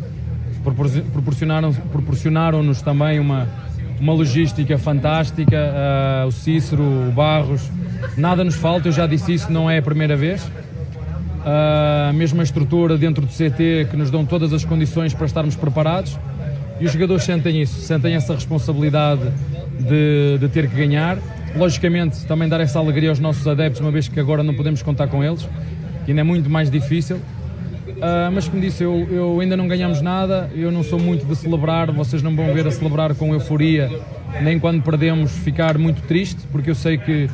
proporcionaram-nos 1.14 1.78
proporcionaram 1.92 2.74
também 2.74 3.20
uma, 3.20 3.48
uma 4.00 4.14
logística 4.14 4.78
fantástica, 4.78 5.56
uh, 5.56 6.28
o 6.28 6.32
Cícero, 6.32 6.84
o 6.84 7.12
Barros, 7.12 7.70
nada 8.18 8.44
nos 8.44 8.56
falta, 8.56 8.88
eu 8.88 8.92
já 8.92 9.08
disse 9.08 9.34
isso, 9.34 9.52
não 9.52 9.70
é 9.70 9.78
a 9.78 9.82
primeira 9.82 10.16
vez. 10.16 10.44
Uh, 10.44 12.10
a 12.10 12.14
mesma 12.14 12.44
estrutura 12.44 12.98
dentro 12.98 13.26
do 13.26 13.32
CT 13.32 13.88
que 13.90 13.96
nos 13.96 14.12
dão 14.12 14.26
todas 14.26 14.52
as 14.52 14.66
condições 14.66 15.14
para 15.14 15.26
estarmos 15.26 15.56
preparados 15.56 16.20
e 16.80 16.86
os 16.86 16.92
jogadores 16.92 17.24
sentem 17.24 17.62
isso, 17.62 17.80
sentem 17.80 18.16
essa 18.16 18.34
responsabilidade 18.34 19.22
de, 19.80 20.38
de 20.40 20.48
ter 20.50 20.70
que 20.70 20.76
ganhar. 20.76 21.18
Logicamente, 21.56 22.26
também 22.26 22.50
dar 22.50 22.60
essa 22.60 22.78
alegria 22.78 23.10
aos 23.10 23.20
nossos 23.20 23.48
adeptos, 23.48 23.80
uma 23.80 23.90
vez 23.90 24.08
que 24.10 24.20
agora 24.20 24.44
não 24.44 24.54
podemos 24.54 24.84
contar 24.84 25.08
com 25.08 25.24
eles 25.24 25.48
que 26.08 26.12
ainda 26.12 26.22
é 26.22 26.24
muito 26.24 26.49
mais 26.49 26.72
difícil. 26.72 27.18
Uh, 27.18 28.32
mas 28.34 28.47
como 28.47 28.62
disse, 28.62 28.82
eu, 28.82 29.05
eu, 29.12 29.39
ainda 29.41 29.58
não 29.58 29.68
ganhamos 29.68 30.01
nada, 30.01 30.49
eu 30.55 30.72
não 30.72 30.84
sou 30.84 30.97
muito 30.97 31.26
de 31.26 31.36
celebrar, 31.36 31.91
vocês 31.91 32.24
não 32.24 32.34
vão 32.34 32.53
ver 32.53 32.66
a 32.66 32.72
celebrar 32.72 33.14
com 33.14 33.34
euforia, 33.34 33.91
nem 34.41 34.58
quando 34.58 34.82
perdemos 34.82 35.32
ficar 35.32 35.78
muito 35.78 36.01
triste, 36.03 36.39
porque 36.49 36.70
eu 36.70 36.76
sei 36.76 36.97
que 36.97 37.30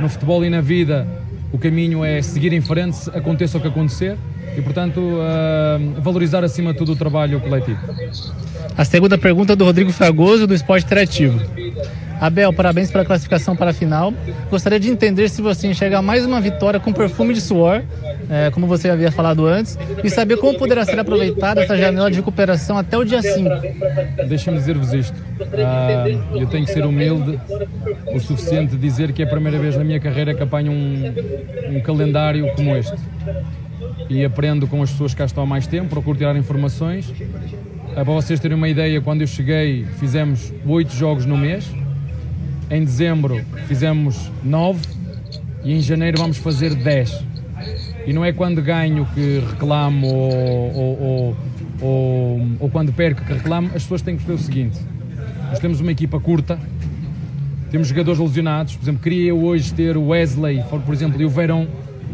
no 0.00 0.08
futebol 0.08 0.42
e 0.42 0.48
na 0.48 0.62
vida 0.62 1.06
o 1.52 1.58
caminho 1.58 2.02
é 2.02 2.22
seguir 2.22 2.54
em 2.54 2.60
frente, 2.62 3.10
aconteça 3.12 3.58
o 3.58 3.60
que 3.60 3.68
acontecer, 3.68 4.16
e 4.56 4.62
portanto 4.62 4.98
uh, 4.98 6.00
valorizar 6.00 6.42
acima 6.42 6.72
de 6.72 6.78
tudo 6.78 6.92
o 6.92 6.96
trabalho 6.96 7.38
coletivo. 7.40 7.80
A 8.78 8.84
segunda 8.84 9.18
pergunta 9.18 9.52
é 9.52 9.56
do 9.56 9.64
Rodrigo 9.64 9.92
Fragoso, 9.92 10.46
do 10.46 10.54
Esporte 10.54 10.86
Interativo. 10.86 11.38
Abel, 12.20 12.52
parabéns 12.52 12.90
pela 12.90 13.04
classificação 13.04 13.54
para 13.54 13.70
a 13.70 13.74
final. 13.74 14.12
Gostaria 14.50 14.80
de 14.80 14.90
entender 14.90 15.28
se 15.28 15.42
você 15.42 15.68
enxerga 15.68 16.00
mais 16.00 16.24
uma 16.24 16.40
vitória 16.40 16.80
com 16.80 16.92
perfume 16.92 17.34
de 17.34 17.40
suor, 17.40 17.82
é, 18.30 18.50
como 18.50 18.66
você 18.66 18.88
havia 18.88 19.12
falado 19.12 19.46
antes, 19.46 19.78
e 20.02 20.08
saber 20.08 20.38
como 20.38 20.58
poderá 20.58 20.84
ser 20.84 20.98
aproveitada 20.98 21.62
essa 21.62 21.76
janela 21.76 22.10
de 22.10 22.16
recuperação 22.16 22.78
até 22.78 22.96
o 22.96 23.04
dia 23.04 23.20
5. 23.20 23.50
Deixa-me 24.28 24.56
dizer-vos 24.56 24.92
isto. 24.94 25.16
Ah, 25.58 26.04
eu 26.34 26.46
tenho 26.46 26.64
que 26.64 26.72
ser 26.72 26.86
humilde 26.86 27.38
o 28.14 28.18
suficiente 28.18 28.72
de 28.72 28.78
dizer 28.78 29.12
que 29.12 29.22
é 29.22 29.26
a 29.26 29.28
primeira 29.28 29.58
vez 29.58 29.76
na 29.76 29.84
minha 29.84 30.00
carreira 30.00 30.34
que 30.34 30.42
apanho 30.42 30.72
um, 30.72 31.14
um 31.70 31.80
calendário 31.80 32.50
como 32.54 32.74
este. 32.74 32.96
E 34.08 34.24
aprendo 34.24 34.66
com 34.66 34.82
as 34.82 34.90
pessoas 34.90 35.12
que 35.12 35.18
cá 35.18 35.26
estão 35.26 35.42
há 35.42 35.46
mais 35.46 35.66
tempo, 35.66 35.88
procuro 35.88 36.16
tirar 36.16 36.34
informações. 36.36 37.12
Ah, 37.90 38.04
para 38.04 38.04
vocês 38.04 38.40
terem 38.40 38.56
uma 38.56 38.68
ideia, 38.68 39.00
quando 39.02 39.20
eu 39.20 39.26
cheguei, 39.26 39.84
fizemos 39.98 40.52
oito 40.66 40.94
jogos 40.94 41.26
no 41.26 41.36
mês 41.36 41.70
em 42.70 42.84
dezembro 42.84 43.44
fizemos 43.66 44.30
9 44.42 44.80
e 45.64 45.74
em 45.74 45.80
janeiro 45.80 46.18
vamos 46.18 46.38
fazer 46.38 46.74
10. 46.74 47.24
E 48.06 48.12
não 48.12 48.24
é 48.24 48.32
quando 48.32 48.62
ganho 48.62 49.06
que 49.14 49.40
reclamo 49.40 50.06
ou, 50.06 50.72
ou, 50.74 51.36
ou, 51.80 52.40
ou, 52.60 52.70
quando 52.70 52.92
perco 52.92 53.24
que 53.24 53.32
reclamo, 53.32 53.68
as 53.68 53.82
pessoas 53.82 54.02
têm 54.02 54.16
que 54.16 54.24
perceber 54.24 54.40
o 54.40 54.44
seguinte: 54.44 54.78
nós 55.50 55.58
temos 55.58 55.80
uma 55.80 55.90
equipa 55.90 56.20
curta, 56.20 56.58
temos 57.70 57.88
jogadores 57.88 58.20
lesionados. 58.20 58.76
Por 58.76 58.84
exemplo, 58.84 59.02
queria 59.02 59.30
eu 59.30 59.42
hoje 59.42 59.72
ter 59.74 59.96
o 59.96 60.08
Wesley, 60.08 60.62
por 60.84 60.94
exemplo, 60.94 61.20
e 61.20 61.24
o 61.24 61.28
Verão, 61.28 61.66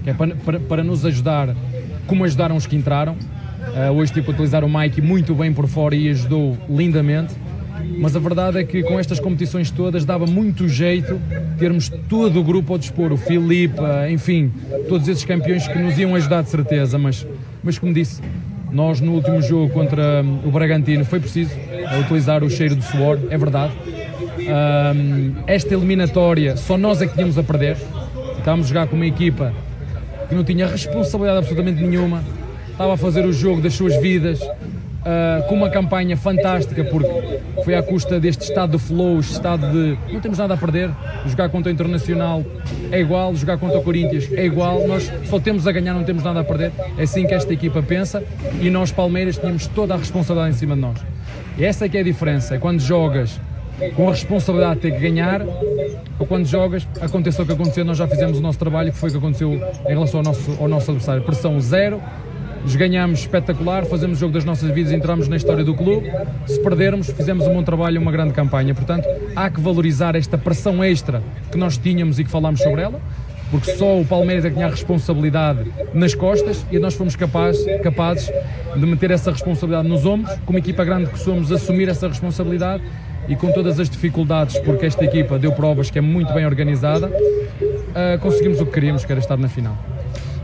que 0.03 0.11
é 0.11 0.15
para, 0.15 0.35
para, 0.35 0.61
para 0.61 0.85
nos 0.85 1.05
ajudar, 1.05 1.55
como 2.07 2.25
ajudaram 2.25 2.57
os 2.57 2.67
que 2.67 2.77
entraram. 2.77 3.17
Uh, 3.63 3.93
hoje 3.93 4.13
que 4.13 4.19
utilizar 4.19 4.65
o 4.65 4.69
Mike 4.69 5.01
muito 5.01 5.35
bem 5.35 5.53
por 5.53 5.69
fora 5.69 5.95
e 5.95 6.09
ajudou 6.09 6.59
lindamente 6.69 7.33
mas 7.99 8.17
a 8.17 8.19
verdade 8.19 8.59
é 8.59 8.65
que 8.65 8.83
com 8.83 8.99
estas 8.99 9.21
competições 9.21 9.71
todas 9.71 10.05
dava 10.05 10.27
muito 10.27 10.69
jeito 10.69 11.21
termos 11.59 11.89
todo 12.09 12.41
o 12.41 12.45
grupo 12.45 12.73
ao 12.73 12.79
dispor, 12.79 13.13
o 13.13 13.17
Filipe, 13.17 13.81
enfim, 14.11 14.53
todos 14.89 15.09
esses 15.09 15.25
campeões 15.25 15.67
que 15.69 15.79
nos 15.79 15.99
iam 15.99 16.15
ajudar 16.15 16.43
de 16.43 16.51
certeza, 16.51 16.99
mas, 16.99 17.27
mas 17.63 17.79
como 17.79 17.93
disse, 17.93 18.21
Nós, 18.73 19.01
no 19.03 19.13
último 19.13 19.43
jogo 19.43 19.71
contra 19.71 20.23
hum, 20.25 20.41
o 20.47 20.51
Bragantino, 20.51 21.05
foi 21.05 21.21
preciso 21.21 21.51
utilizar 22.01 22.43
o 22.43 22.49
cheiro 22.49 22.75
do 22.75 22.83
suor, 22.83 23.19
é 23.29 23.37
verdade. 23.37 23.75
Um, 24.39 25.35
esta 25.47 25.75
eliminatória, 25.75 26.57
só 26.57 26.79
nós 26.79 27.03
é 27.03 27.07
que 27.07 27.13
tínhamos 27.13 27.37
a 27.37 27.43
perder. 27.43 27.77
Estávamos 28.39 28.67
a 28.67 28.69
jogar 28.71 28.87
com 28.87 28.97
uma 28.97 29.07
equipa 29.07 29.53
que 30.27 30.35
não 30.35 30.43
tinha 30.43 30.67
responsabilidade 30.67 31.41
absolutamente 31.41 31.83
nenhuma, 31.83 32.25
estava 32.71 32.95
a 32.95 32.97
fazer 32.97 33.27
o 33.27 33.33
jogo 33.33 33.61
das 33.61 33.75
suas 33.75 33.95
vidas, 34.01 34.41
uh, 35.03 35.47
com 35.49 35.55
uma 35.55 35.71
campanha 35.71 36.17
fantástica, 36.17 36.85
porque 36.85 37.41
foi 37.65 37.75
à 37.75 37.83
custa 37.83 38.19
deste 38.19 38.43
estado 38.43 38.77
de 38.77 38.79
flow, 38.79 39.21
estado 39.21 39.71
de 39.71 39.99
não 40.13 40.21
temos 40.21 40.39
nada 40.39 40.55
a 40.55 40.57
perder. 40.57 40.91
Jogar 41.27 41.49
contra 41.49 41.71
o 41.71 41.73
Internacional 41.73 42.45
é 42.91 43.01
igual, 43.01 43.35
jogar 43.35 43.59
contra 43.59 43.79
o 43.79 43.83
Corinthians 43.83 44.29
é 44.33 44.45
igual, 44.45 44.87
nós 44.87 45.11
só 45.25 45.39
temos 45.39 45.67
a 45.67 45.73
ganhar, 45.73 45.95
não 45.95 46.05
temos 46.05 46.23
nada 46.23 46.41
a 46.41 46.45
perder. 46.45 46.73
É 46.97 47.03
assim 47.03 47.27
que 47.27 47.35
esta 47.35 47.53
equipa 47.53 47.83
pensa 47.83 48.23
e 48.61 48.71
nós, 48.71 48.91
Palmeiras, 48.91 49.39
tínhamos 49.39 49.67
toda 49.67 49.95
a 49.95 49.97
responsabilidade 49.97 50.55
em 50.57 50.59
cima 50.59 50.75
de 50.75 50.81
nós. 50.81 50.99
E 51.59 51.65
essa 51.65 51.85
é 51.85 51.89
que 51.89 51.97
é 51.97 52.01
a 52.01 52.05
diferença, 52.05 52.55
é 52.55 52.59
quando 52.59 52.81
jogas 52.81 53.41
com 53.97 54.09
a 54.09 54.13
responsabilidade 54.13 54.77
de 54.77 54.81
ter 54.83 54.93
que 54.93 55.01
ganhar, 55.01 55.43
ou 56.19 56.27
quando 56.27 56.47
jogas, 56.47 56.87
aconteça 57.01 57.43
o 57.43 57.47
que 57.47 57.53
aconteceu, 57.53 57.85
nós 57.85 57.99
já 57.99 58.07
fizemos 58.07 58.39
o 58.39 58.43
nosso 58.43 58.59
trabalho, 58.59 58.93
que 58.93 58.99
foi 58.99 59.09
o 59.09 59.13
que 59.13 59.19
aconteceu 59.19 59.53
em 59.55 59.89
relação 59.89 60.21
ao 60.21 60.25
nosso, 60.25 60.57
ao 60.61 60.69
nosso 60.69 60.91
adversário. 60.91 61.23
Pressão 61.23 61.61
zero, 61.61 62.01
ganhamos 62.77 63.21
espetacular, 63.21 63.85
fazemos 63.85 64.19
o 64.19 64.21
jogo 64.21 64.33
das 64.33 64.45
nossas 64.45 64.71
vidas, 64.71 64.93
entramos 64.93 65.29
na 65.29 65.37
história 65.37 65.65
do 65.65 65.75
clube. 65.75 66.11
Se 66.47 66.61
perdermos, 66.61 67.11
fizemos 67.11 67.47
um 67.47 67.55
bom 67.55 67.63
trabalho, 67.63 68.01
uma 68.01 68.13
grande 68.13 68.33
campanha. 68.33 68.75
Portanto, 68.75 69.07
há 69.35 69.51
que 69.51 69.61
valorizar 69.61 70.15
esta 70.15 70.39
pressão 70.39 70.83
extra 70.83 71.23
que 71.51 71.59
nós 71.59 71.77
tínhamos 71.77 72.19
e 72.19 72.25
que 72.25 72.31
falámos 72.31 72.61
sobre 72.61 72.83
ela, 72.83 73.01
porque 73.51 73.73
só 73.73 74.01
o 74.01 74.05
Palmeiras 74.05 74.45
é 74.45 74.49
que 74.49 74.55
tinha 74.55 74.67
a 74.67 74.71
responsabilidade 74.71 75.71
nas 75.93 76.15
costas 76.15 76.65
e 76.71 76.79
nós 76.79 76.95
fomos 76.95 77.17
capazes, 77.17 77.65
capazes 77.83 78.33
de 78.75 78.87
meter 78.87 79.11
essa 79.11 79.31
responsabilidade 79.31 79.89
nos 79.89 80.07
ombros, 80.07 80.33
como 80.47 80.57
equipa 80.57 80.85
grande 80.85 81.11
que 81.11 81.19
somos, 81.19 81.53
assumir 81.53 81.89
essa 81.89 82.09
responsabilidade 82.09 82.83
e 83.29 83.37
com 83.37 83.53
todas 83.53 83.79
as 83.79 83.91
dificuldades, 83.91 84.59
porque 84.61 84.87
esta 84.87 85.05
equipa 85.05 85.39
deu 85.39 85.53
provas 85.53 85.91
que 85.91 85.99
é 85.99 86.03
muito 86.03 86.33
bem 86.33 86.47
organizada, 86.47 87.09
uh, 87.09 88.19
conseguimos 88.21 88.61
o 88.61 88.67
que 88.67 88.73
queríamos, 88.73 89.05
que 89.05 89.13
era 89.13 89.21
estar 89.21 89.37
na 89.37 89.49
final. 89.49 89.77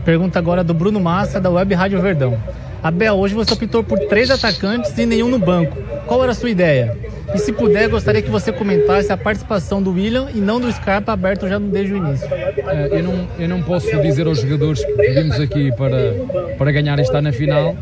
Pergunta 0.05 0.39
agora 0.39 0.63
do 0.63 0.73
Bruno 0.73 0.99
Massa, 0.99 1.39
da 1.39 1.49
Web 1.49 1.73
Rádio 1.73 2.01
Verdão. 2.01 2.37
Abel, 2.81 3.15
hoje 3.15 3.35
você 3.35 3.53
optou 3.53 3.83
por 3.83 3.99
três 3.99 4.31
atacantes 4.31 4.97
e 4.97 5.05
nenhum 5.05 5.29
no 5.29 5.37
banco. 5.37 5.77
Qual 6.05 6.23
era 6.23 6.31
a 6.31 6.35
sua 6.35 6.49
ideia? 6.49 6.97
E 7.33 7.37
se 7.37 7.51
puder, 7.51 7.89
gostaria 7.89 8.21
que 8.21 8.29
você 8.29 8.51
comentasse 8.51 9.11
a 9.11 9.17
participação 9.17 9.83
do 9.83 9.91
William 9.91 10.29
e 10.33 10.39
não 10.39 10.59
do 10.59 10.71
Scarpa 10.71 11.11
aberto 11.11 11.47
já 11.47 11.59
desde 11.59 11.93
o 11.93 11.97
início. 11.97 12.27
Uh, 12.27 12.95
eu, 12.95 13.03
não, 13.03 13.27
eu 13.37 13.49
não 13.49 13.61
posso 13.61 14.01
dizer 14.01 14.25
aos 14.25 14.39
jogadores 14.39 14.83
que 14.83 14.93
vimos 14.93 15.39
aqui 15.39 15.71
para, 15.73 16.13
para 16.57 16.71
ganhar 16.71 16.97
estar 16.99 17.21
na 17.21 17.31
final 17.31 17.75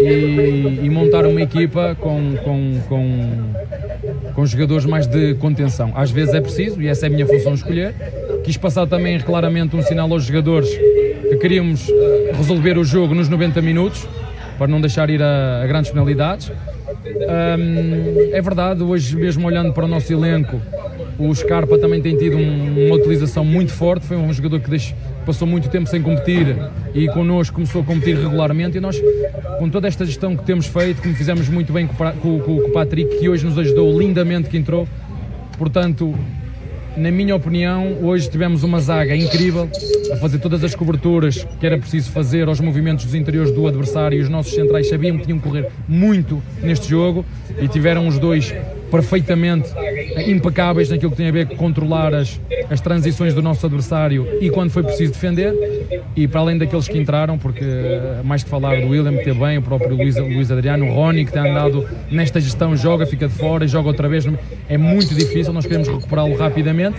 e, 0.00 0.80
e 0.82 0.90
montar 0.90 1.26
uma 1.26 1.42
equipa 1.42 1.96
com, 2.00 2.36
com, 2.42 2.80
com, 2.88 4.32
com 4.34 4.46
jogadores 4.46 4.86
mais 4.86 5.06
de 5.06 5.34
contenção. 5.34 5.92
Às 5.94 6.10
vezes 6.10 6.34
é 6.34 6.40
preciso, 6.40 6.80
e 6.80 6.88
essa 6.88 7.06
é 7.06 7.08
a 7.08 7.10
minha 7.10 7.26
função 7.26 7.54
escolher. 7.54 7.94
Quis 8.44 8.56
passar 8.56 8.86
também 8.86 9.18
claramente 9.20 9.76
um 9.76 9.82
sinal 9.82 10.10
aos 10.12 10.24
jogadores 10.24 10.68
que 10.68 11.36
queríamos 11.36 11.88
eh, 11.88 12.32
resolver 12.34 12.76
o 12.76 12.84
jogo 12.84 13.14
nos 13.14 13.28
90 13.28 13.62
minutos, 13.62 14.06
para 14.58 14.66
não 14.66 14.80
deixar 14.80 15.08
ir 15.10 15.22
a, 15.22 15.62
a 15.62 15.66
grandes 15.66 15.90
penalidades. 15.90 16.52
É 18.32 18.42
verdade, 18.42 18.82
hoje 18.82 19.16
mesmo 19.16 19.46
olhando 19.46 19.72
para 19.72 19.84
o 19.84 19.88
nosso 19.88 20.12
elenco, 20.12 20.60
o 21.18 21.34
Scarpa 21.34 21.78
também 21.78 22.00
tem 22.00 22.16
tido 22.16 22.36
um, 22.36 22.86
uma 22.86 22.96
utilização 22.96 23.44
muito 23.44 23.72
forte, 23.72 24.06
foi 24.06 24.16
um 24.16 24.32
jogador 24.32 24.60
que 24.60 24.70
deixe, 24.70 24.94
passou 25.24 25.46
muito 25.46 25.68
tempo 25.68 25.88
sem 25.88 26.02
competir 26.02 26.56
e 26.94 27.06
connosco 27.08 27.54
começou 27.54 27.82
a 27.82 27.84
competir 27.84 28.16
regularmente 28.16 28.78
e 28.78 28.80
nós, 28.80 29.00
com 29.58 29.68
toda 29.68 29.88
esta 29.88 30.04
gestão 30.04 30.36
que 30.36 30.44
temos 30.44 30.66
feito, 30.66 31.02
como 31.02 31.14
fizemos 31.14 31.48
muito 31.48 31.72
bem 31.72 31.86
com, 31.86 31.94
com, 32.14 32.40
com 32.40 32.56
o 32.56 32.72
Patrick, 32.72 33.18
que 33.18 33.28
hoje 33.28 33.44
nos 33.44 33.58
ajudou 33.58 33.98
lindamente, 33.98 34.48
que 34.48 34.56
entrou, 34.56 34.88
portanto, 35.58 36.14
na 36.96 37.10
minha 37.10 37.34
opinião, 37.34 37.98
hoje 38.02 38.28
tivemos 38.28 38.62
uma 38.62 38.80
zaga 38.80 39.16
incrível 39.16 39.68
a 40.12 40.16
fazer 40.16 40.38
todas 40.38 40.62
as 40.62 40.74
coberturas 40.74 41.46
que 41.58 41.66
era 41.66 41.78
preciso 41.78 42.10
fazer 42.10 42.48
aos 42.48 42.60
movimentos 42.60 43.04
dos 43.04 43.14
interiores 43.14 43.52
do 43.52 43.66
adversário 43.66 44.18
e 44.18 44.22
os 44.22 44.28
nossos 44.28 44.54
centrais 44.54 44.88
sabiam 44.88 45.16
que 45.16 45.24
tinham 45.24 45.38
que 45.38 45.48
correr 45.48 45.68
muito 45.88 46.42
neste 46.62 46.88
jogo 46.88 47.24
e 47.58 47.66
tiveram 47.66 48.06
os 48.06 48.18
dois 48.18 48.54
perfeitamente 48.92 49.70
impecáveis 50.26 50.90
naquilo 50.90 51.10
que 51.10 51.16
tem 51.16 51.28
a 51.28 51.32
ver 51.32 51.46
com 51.46 51.56
controlar 51.56 52.14
as, 52.14 52.38
as 52.68 52.78
transições 52.78 53.32
do 53.32 53.40
nosso 53.40 53.64
adversário 53.64 54.28
e 54.38 54.50
quando 54.50 54.70
foi 54.70 54.82
preciso 54.82 55.12
defender. 55.12 55.54
E 56.14 56.28
para 56.28 56.40
além 56.40 56.58
daqueles 56.58 56.86
que 56.86 56.98
entraram, 56.98 57.38
porque 57.38 57.64
eh, 57.64 58.20
mais 58.22 58.44
que 58.44 58.50
falar 58.50 58.78
do 58.82 58.88
William, 58.88 59.16
que 59.16 59.32
bem, 59.32 59.56
o 59.56 59.62
próprio 59.62 59.96
Luís, 59.96 60.16
Luís 60.16 60.50
Adriano, 60.50 60.86
o 60.86 60.92
Rony, 60.92 61.24
que 61.24 61.32
tem 61.32 61.40
andado 61.40 61.88
nesta 62.10 62.38
gestão, 62.38 62.76
joga, 62.76 63.06
fica 63.06 63.26
de 63.26 63.34
fora 63.34 63.64
e 63.64 63.68
joga 63.68 63.88
outra 63.88 64.08
vez. 64.08 64.26
É 64.68 64.76
muito 64.76 65.14
difícil, 65.14 65.52
nós 65.54 65.64
queremos 65.64 65.88
recuperá-lo 65.88 66.36
rapidamente 66.36 66.98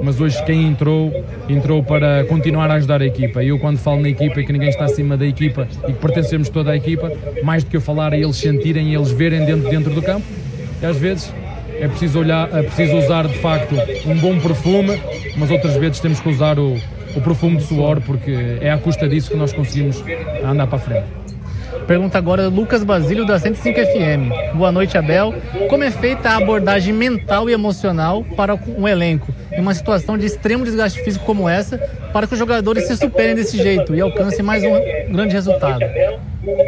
mas 0.00 0.20
hoje 0.20 0.40
quem 0.44 0.64
entrou, 0.64 1.12
entrou 1.48 1.82
para 1.82 2.24
continuar 2.24 2.70
a 2.70 2.74
ajudar 2.74 3.02
a 3.02 3.06
equipa. 3.06 3.42
E 3.42 3.48
eu 3.48 3.58
quando 3.58 3.78
falo 3.78 4.00
na 4.00 4.08
equipa 4.08 4.40
e 4.40 4.46
que 4.46 4.52
ninguém 4.52 4.68
está 4.68 4.84
acima 4.84 5.16
da 5.16 5.26
equipa 5.26 5.66
e 5.88 5.92
que 5.92 5.98
pertencemos 5.98 6.48
toda 6.48 6.70
a 6.70 6.76
equipa, 6.76 7.10
mais 7.42 7.64
do 7.64 7.70
que 7.70 7.76
eu 7.76 7.80
falar 7.80 8.12
é 8.12 8.20
eles 8.20 8.36
sentirem 8.36 8.92
e 8.92 8.94
eles 8.94 9.10
verem 9.10 9.44
dentro, 9.44 9.68
dentro 9.68 9.92
do 9.92 10.00
campo, 10.00 10.24
e 10.80 10.86
às 10.86 10.96
vezes 10.96 11.32
é 11.80 11.86
preciso, 11.86 12.18
olhar, 12.18 12.48
é 12.52 12.62
preciso 12.62 12.96
usar 12.96 13.26
de 13.26 13.38
facto 13.38 13.74
um 14.06 14.16
bom 14.18 14.38
perfume, 14.40 15.00
mas 15.36 15.50
outras 15.50 15.76
vezes 15.76 16.00
temos 16.00 16.20
que 16.20 16.28
usar 16.28 16.58
o, 16.58 16.74
o 17.14 17.20
perfume 17.20 17.58
de 17.58 17.64
suor, 17.64 18.00
porque 18.00 18.58
é 18.60 18.70
à 18.70 18.78
custa 18.78 19.08
disso 19.08 19.30
que 19.30 19.36
nós 19.36 19.52
conseguimos 19.52 20.02
andar 20.44 20.66
para 20.66 20.78
frente. 20.78 21.06
Pergunta 21.86 22.18
agora 22.18 22.48
Lucas 22.48 22.84
Basílio 22.84 23.26
da 23.26 23.38
105 23.38 23.80
FM. 23.80 24.56
Boa 24.56 24.70
noite, 24.70 24.98
Abel. 24.98 25.34
Como 25.70 25.82
é 25.82 25.90
feita 25.90 26.30
a 26.30 26.36
abordagem 26.36 26.92
mental 26.92 27.48
e 27.48 27.52
emocional 27.52 28.22
para 28.36 28.54
um 28.54 28.86
elenco 28.86 29.32
em 29.50 29.60
uma 29.60 29.72
situação 29.72 30.18
de 30.18 30.26
extremo 30.26 30.64
desgaste 30.64 31.02
físico 31.02 31.24
como 31.24 31.48
essa, 31.48 31.78
para 32.12 32.26
que 32.26 32.32
os 32.32 32.38
jogadores 32.38 32.86
se 32.86 32.96
superem 32.96 33.34
desse 33.34 33.56
jeito 33.56 33.94
e 33.94 34.00
alcancem 34.00 34.44
mais 34.44 34.62
um 34.64 35.12
grande 35.12 35.34
resultado? 35.34 35.80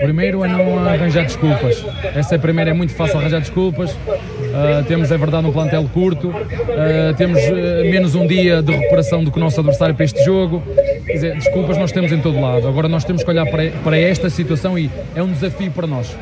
Primeiro 0.01 0.45
é 0.45 0.49
não 0.49 0.78
arranjar 0.86 1.24
desculpas. 1.24 1.84
Essa 2.14 2.34
é 2.34 2.36
a 2.36 2.41
primeira, 2.41 2.70
é 2.70 2.72
muito 2.72 2.93
fácil 2.95 3.18
arranjar 3.18 3.41
desculpas. 3.41 3.93
Uh, 3.93 4.84
temos, 4.86 5.11
é 5.11 5.16
verdade, 5.16 5.47
um 5.47 5.53
plantel 5.53 5.88
curto, 5.95 6.28
uh, 6.28 7.14
temos 7.16 7.41
uh, 7.41 7.55
menos 7.84 8.14
um 8.14 8.26
dia 8.26 8.62
de 8.62 8.72
recuperação 8.72 9.22
do 9.22 9.30
que 9.30 9.38
o 9.38 9.41
nosso 9.41 9.61
adversário 9.61 9.95
para 9.95 10.05
este 10.05 10.22
jogo. 10.24 10.62
Quer 11.07 11.12
dizer, 11.12 11.34
desculpas 11.36 11.78
nós 11.78 11.93
temos 11.93 12.11
em 12.12 12.20
todo 12.20 12.41
lado. 12.41 12.66
Agora 12.66 12.88
nós 12.88 13.05
temos 13.05 13.22
que 13.22 13.30
olhar 13.30 13.47
para, 13.47 13.70
para 13.84 13.97
esta 13.97 14.28
situação 14.28 14.78
e 14.78 14.91
é 15.14 15.22
um 15.22 15.32
desafio 15.32 15.70
para 15.70 15.86
nós. 15.86 16.14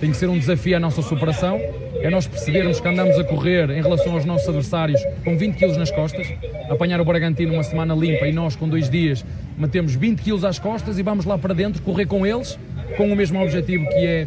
Tem 0.00 0.10
que 0.10 0.16
ser 0.16 0.28
um 0.28 0.38
desafio 0.38 0.76
à 0.76 0.80
nossa 0.80 1.02
superação. 1.02 1.60
É 2.00 2.08
nós 2.08 2.26
percebermos 2.26 2.80
que 2.80 2.88
andamos 2.88 3.18
a 3.18 3.24
correr 3.24 3.70
em 3.70 3.82
relação 3.82 4.14
aos 4.14 4.24
nossos 4.24 4.48
adversários 4.48 5.00
com 5.22 5.36
20 5.36 5.56
quilos 5.56 5.76
nas 5.76 5.90
costas, 5.90 6.26
apanhar 6.70 6.98
o 7.00 7.04
Bragantino 7.04 7.52
uma 7.52 7.62
semana 7.62 7.94
limpa 7.94 8.26
e 8.26 8.32
nós 8.32 8.56
com 8.56 8.66
dois 8.66 8.88
dias 8.88 9.24
matemos 9.58 9.94
20 9.94 10.22
quilos 10.22 10.42
às 10.42 10.58
costas 10.58 10.98
e 10.98 11.02
vamos 11.02 11.26
lá 11.26 11.36
para 11.36 11.52
dentro 11.52 11.82
correr 11.82 12.06
com 12.06 12.26
eles 12.26 12.58
com 12.96 13.12
o 13.12 13.14
mesmo 13.14 13.42
objetivo 13.42 13.86
que 13.88 14.06
é, 14.06 14.26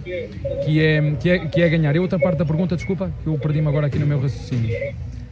que 0.64 0.80
é, 0.80 1.16
que 1.20 1.30
é, 1.30 1.40
que 1.48 1.62
é 1.62 1.70
ganhar. 1.70 1.96
E 1.96 2.00
outra 2.00 2.20
parte 2.20 2.38
da 2.38 2.46
pergunta, 2.46 2.76
desculpa, 2.76 3.12
que 3.24 3.28
eu 3.28 3.38
perdi-me 3.38 3.68
agora 3.68 3.88
aqui 3.88 3.98
no 3.98 4.06
meu 4.06 4.20
raciocínio. 4.20 4.72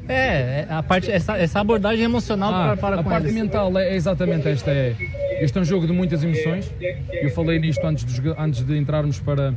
É, 0.07 0.11
é, 0.11 0.67
a 0.69 0.83
parte, 0.83 1.11
essa, 1.11 1.37
essa 1.37 1.59
abordagem 1.59 2.03
emocional 2.03 2.53
ah, 2.53 2.75
para, 2.75 2.77
para 2.77 2.99
a 2.99 3.03
parte 3.03 3.27
eles. 3.27 3.35
mental 3.35 3.77
é 3.77 3.95
exatamente 3.95 4.47
esta. 4.47 4.71
É, 4.71 4.95
este 5.39 5.57
é 5.57 5.61
um 5.61 5.65
jogo 5.65 5.87
de 5.87 5.93
muitas 5.93 6.23
emoções. 6.23 6.71
Eu 7.11 7.29
falei 7.31 7.59
nisto 7.59 7.85
antes 7.85 8.03
de, 8.03 8.33
antes 8.37 8.63
de 8.63 8.77
entrarmos 8.77 9.19
para, 9.19 9.53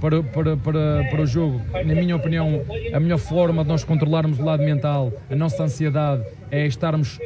para, 0.00 0.22
para, 0.22 0.56
para, 0.56 1.04
para 1.10 1.22
o 1.22 1.26
jogo. 1.26 1.60
Na 1.72 1.94
minha 1.94 2.16
opinião, 2.16 2.62
a 2.92 3.00
melhor 3.00 3.18
forma 3.18 3.62
de 3.62 3.68
nós 3.68 3.84
controlarmos 3.84 4.38
o 4.38 4.44
lado 4.44 4.62
mental, 4.62 5.12
a 5.30 5.36
nossa 5.36 5.62
ansiedade, 5.62 6.24
é 6.50 6.66
estarmos 6.66 7.18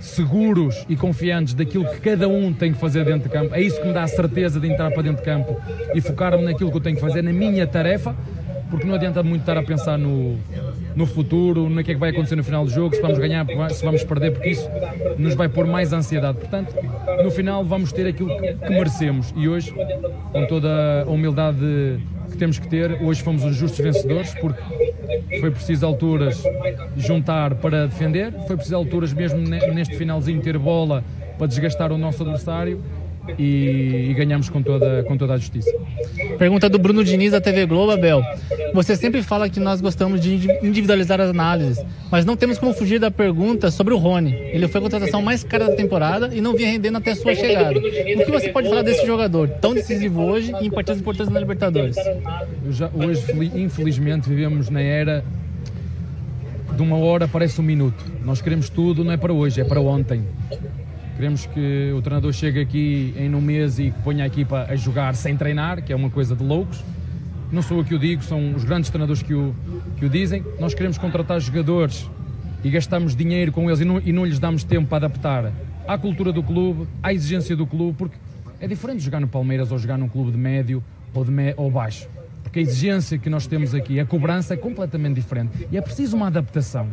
seguros 0.00 0.84
e 0.88 0.96
confiantes 0.96 1.54
daquilo 1.54 1.84
que 1.86 2.00
cada 2.00 2.28
um 2.28 2.52
tem 2.52 2.72
que 2.72 2.78
fazer 2.78 3.04
dentro 3.04 3.28
de 3.28 3.28
campo. 3.28 3.54
É 3.54 3.60
isso 3.60 3.80
que 3.80 3.86
me 3.86 3.92
dá 3.92 4.02
a 4.02 4.08
certeza 4.08 4.58
de 4.58 4.68
entrar 4.68 4.90
para 4.90 5.02
dentro 5.02 5.18
de 5.18 5.24
campo 5.24 5.56
e 5.94 6.00
focar-me 6.00 6.44
naquilo 6.44 6.70
que 6.70 6.76
eu 6.76 6.80
tenho 6.80 6.96
que 6.96 7.02
fazer, 7.02 7.22
na 7.22 7.32
minha 7.32 7.66
tarefa, 7.66 8.14
porque 8.70 8.86
não 8.86 8.94
adianta 8.94 9.22
muito 9.22 9.42
estar 9.42 9.56
a 9.56 9.62
pensar 9.62 9.98
no, 9.98 10.36
no 10.94 11.06
futuro, 11.06 11.68
no 11.68 11.82
que 11.82 11.92
é 11.92 11.94
que 11.94 12.00
vai 12.00 12.10
acontecer 12.10 12.36
no 12.36 12.44
final 12.44 12.64
do 12.64 12.70
jogo, 12.70 12.94
se 12.94 13.00
vamos 13.00 13.18
ganhar, 13.18 13.46
se 13.70 13.84
vamos 13.84 14.02
perder, 14.04 14.32
porque 14.32 14.50
isso 14.50 14.68
nos 15.18 15.34
vai 15.34 15.48
pôr 15.48 15.66
mais 15.66 15.92
ansiedade. 15.92 16.38
Portanto, 16.38 16.74
no 17.22 17.30
final 17.30 17.64
vamos 17.64 17.92
ter 17.92 18.06
aquilo 18.06 18.36
que, 18.36 18.54
que 18.54 18.70
merecemos 18.70 19.32
e 19.36 19.48
hoje, 19.48 19.72
com 20.32 20.46
toda 20.46 21.04
a 21.06 21.10
humildade 21.10 22.00
que 22.30 22.36
temos 22.36 22.58
que 22.58 22.68
ter, 22.68 23.02
hoje 23.02 23.22
fomos 23.22 23.44
os 23.44 23.54
justos 23.56 23.80
vencedores, 23.80 24.34
porque 24.34 24.60
foi 25.40 25.50
preciso 25.50 25.86
alturas 25.86 26.42
juntar 26.96 27.54
para 27.54 27.86
defender, 27.86 28.32
foi 28.46 28.56
preciso 28.56 28.76
alturas 28.76 29.12
mesmo 29.12 29.38
neste 29.38 29.96
finalzinho 29.96 30.40
ter 30.42 30.58
bola 30.58 31.04
para 31.38 31.46
desgastar 31.46 31.92
o 31.92 31.98
nosso 31.98 32.22
adversário 32.22 32.82
e, 33.38 34.08
e 34.10 34.14
ganhamos 34.14 34.48
com 34.48 34.62
toda, 34.62 35.02
com 35.04 35.16
toda 35.16 35.34
a 35.34 35.36
justiça. 35.36 35.70
Pergunta 36.38 36.68
do 36.68 36.78
Bruno 36.78 37.02
Diniz 37.04 37.32
da 37.32 37.40
TV 37.40 37.66
Globo, 37.66 37.92
Abel. 37.92 38.22
Você 38.74 38.96
sempre 38.96 39.22
fala 39.22 39.48
que 39.48 39.58
nós 39.58 39.80
gostamos 39.80 40.20
de 40.20 40.48
individualizar 40.62 41.20
as 41.20 41.30
análises, 41.30 41.84
mas 42.10 42.24
não 42.24 42.36
temos 42.36 42.58
como 42.58 42.74
fugir 42.74 42.98
da 42.98 43.10
pergunta 43.10 43.70
sobre 43.70 43.94
o 43.94 43.96
Rony. 43.96 44.34
Ele 44.34 44.68
foi 44.68 44.80
a 44.80 44.82
contratação 44.82 45.22
mais 45.22 45.42
cara 45.42 45.68
da 45.68 45.76
temporada 45.76 46.34
e 46.34 46.40
não 46.40 46.54
vinha 46.54 46.70
rendendo 46.70 46.98
até 46.98 47.12
a 47.12 47.16
sua 47.16 47.34
chegada. 47.34 47.78
O 47.78 48.24
que 48.24 48.30
você 48.30 48.48
pode 48.50 48.68
falar 48.68 48.82
desse 48.82 49.06
jogador, 49.06 49.48
tão 49.48 49.74
decisivo 49.74 50.22
hoje 50.22 50.52
e 50.60 50.66
em 50.66 50.70
partidas 50.70 51.00
importantes 51.00 51.32
na 51.32 51.40
Libertadores? 51.40 51.96
Já, 52.70 52.90
hoje, 52.94 53.24
infelizmente, 53.54 54.28
vivemos 54.28 54.68
na 54.68 54.80
era 54.80 55.24
de 56.76 56.82
uma 56.82 56.98
hora 56.98 57.26
parece 57.26 57.60
um 57.60 57.64
minuto. 57.64 58.04
Nós 58.22 58.42
queremos 58.42 58.68
tudo, 58.68 59.02
não 59.02 59.12
é 59.12 59.16
para 59.16 59.32
hoje, 59.32 59.60
é 59.60 59.64
para 59.64 59.80
ontem. 59.80 60.22
Queremos 61.16 61.46
que 61.46 61.92
o 61.96 62.02
treinador 62.02 62.30
chegue 62.30 62.60
aqui 62.60 63.14
em 63.16 63.34
um 63.34 63.40
mês 63.40 63.78
e 63.78 63.90
ponha 64.04 64.24
a 64.24 64.26
equipa 64.26 64.66
a 64.68 64.76
jogar 64.76 65.14
sem 65.16 65.34
treinar, 65.34 65.82
que 65.82 65.90
é 65.90 65.96
uma 65.96 66.10
coisa 66.10 66.36
de 66.36 66.44
loucos. 66.44 66.84
Não 67.50 67.62
sou 67.62 67.78
eu 67.78 67.84
que 67.84 67.94
o 67.94 67.98
digo, 67.98 68.22
são 68.22 68.54
os 68.54 68.64
grandes 68.64 68.90
treinadores 68.90 69.22
que 69.22 69.32
o, 69.32 69.54
que 69.96 70.04
o 70.04 70.10
dizem. 70.10 70.44
Nós 70.60 70.74
queremos 70.74 70.98
contratar 70.98 71.40
jogadores 71.40 72.06
e 72.62 72.68
gastamos 72.68 73.16
dinheiro 73.16 73.50
com 73.50 73.66
eles 73.70 73.80
e 73.80 73.84
não, 73.86 73.98
e 73.98 74.12
não 74.12 74.26
lhes 74.26 74.38
damos 74.38 74.62
tempo 74.62 74.88
para 74.88 75.06
adaptar 75.06 75.52
à 75.88 75.96
cultura 75.96 76.32
do 76.32 76.42
clube, 76.42 76.86
à 77.02 77.14
exigência 77.14 77.56
do 77.56 77.66
clube, 77.66 77.96
porque 77.96 78.16
é 78.60 78.68
diferente 78.68 79.02
jogar 79.02 79.20
no 79.20 79.28
Palmeiras 79.28 79.72
ou 79.72 79.78
jogar 79.78 79.96
num 79.96 80.08
clube 80.08 80.32
de 80.32 80.36
médio 80.36 80.84
ou, 81.14 81.24
de 81.24 81.30
me, 81.30 81.54
ou 81.56 81.70
baixo. 81.70 82.06
Porque 82.42 82.58
a 82.58 82.62
exigência 82.62 83.16
que 83.16 83.30
nós 83.30 83.46
temos 83.46 83.74
aqui, 83.74 83.98
a 83.98 84.04
cobrança 84.04 84.52
é 84.52 84.56
completamente 84.58 85.14
diferente. 85.14 85.66
E 85.72 85.78
é 85.78 85.80
preciso 85.80 86.14
uma 86.14 86.26
adaptação. 86.26 86.88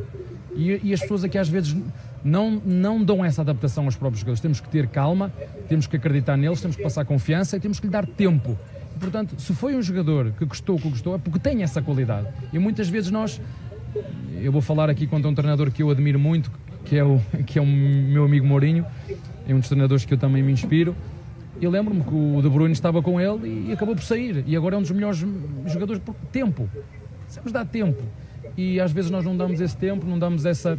E, 0.56 0.80
e 0.82 0.94
as 0.94 1.02
pessoas 1.02 1.26
aqui 1.26 1.38
às 1.38 1.50
vezes 1.50 1.76
não, 2.24 2.62
não 2.66 3.04
dão 3.04 3.24
essa 3.24 3.42
adaptação 3.42 3.86
aos 3.86 3.96
próprios 3.96 4.22
jogadores. 4.22 4.40
Temos 4.40 4.60
que 4.62 4.70
ter 4.70 4.88
calma, 4.88 5.32
temos 5.68 5.88
que 5.88 5.98
acreditar 5.98 6.38
neles, 6.38 6.62
temos 6.62 6.78
que 6.78 6.84
passar 6.84 7.06
confiança 7.06 7.58
e 7.58 7.60
temos 7.60 7.80
que 7.80 7.88
lhe 7.88 7.92
dar 7.92 8.06
tempo. 8.06 8.58
E, 8.96 9.00
portanto, 9.00 9.40
se 9.40 9.54
foi 9.54 9.76
um 9.76 9.82
jogador 9.82 10.32
que 10.32 10.46
gostou, 10.46 10.78
que 10.78 10.90
gostou, 10.90 11.16
é 11.16 11.18
porque 11.18 11.40
tem 11.40 11.64
essa 11.64 11.82
qualidade. 11.82 12.28
E 12.54 12.60
muitas 12.60 12.88
vezes 12.88 13.12
nós, 13.12 13.42
eu 14.40 14.52
vou 14.52 14.62
falar 14.62 14.90
aqui 14.90 15.06
contra 15.06 15.30
um 15.30 15.36
treinador 15.36 15.72
que 15.72 15.84
eu 15.84 15.90
admiro 15.90 16.20
muito, 16.20 16.52
que 16.86 16.98
é 16.98 17.04
o, 17.04 17.20
que 17.46 17.60
é 17.60 17.62
o 17.62 17.66
meu 17.66 18.24
amigo 18.24 18.46
Mourinho, 18.46 18.86
é 19.48 19.54
um 19.54 19.60
dos 19.60 19.68
treinadores 19.68 20.06
que 20.06 20.14
eu 20.14 20.18
também 20.18 20.42
me 20.42 20.52
inspiro. 20.52 20.96
Eu 21.62 21.70
lembro-me 21.70 22.04
que 22.04 22.14
o 22.14 22.42
De 22.42 22.50
Bruyne 22.50 22.74
estava 22.74 23.02
com 23.02 23.22
ele 23.22 23.68
e 23.70 23.72
acabou 23.72 23.96
por 23.96 24.04
sair. 24.04 24.44
E 24.48 24.56
agora 24.56 24.76
é 24.76 24.78
um 24.78 24.82
dos 24.82 24.92
melhores 24.92 25.24
jogadores 25.68 26.02
por 26.02 26.16
tempo. 26.32 26.70
Precisamos 27.26 27.52
dar 27.52 27.66
tempo 27.66 28.02
e 28.58 28.80
às 28.80 28.92
vezes 28.92 29.10
nós 29.10 29.26
não 29.26 29.36
damos 29.36 29.60
esse 29.60 29.76
tempo, 29.76 30.06
não 30.06 30.18
damos 30.18 30.46
essa, 30.46 30.78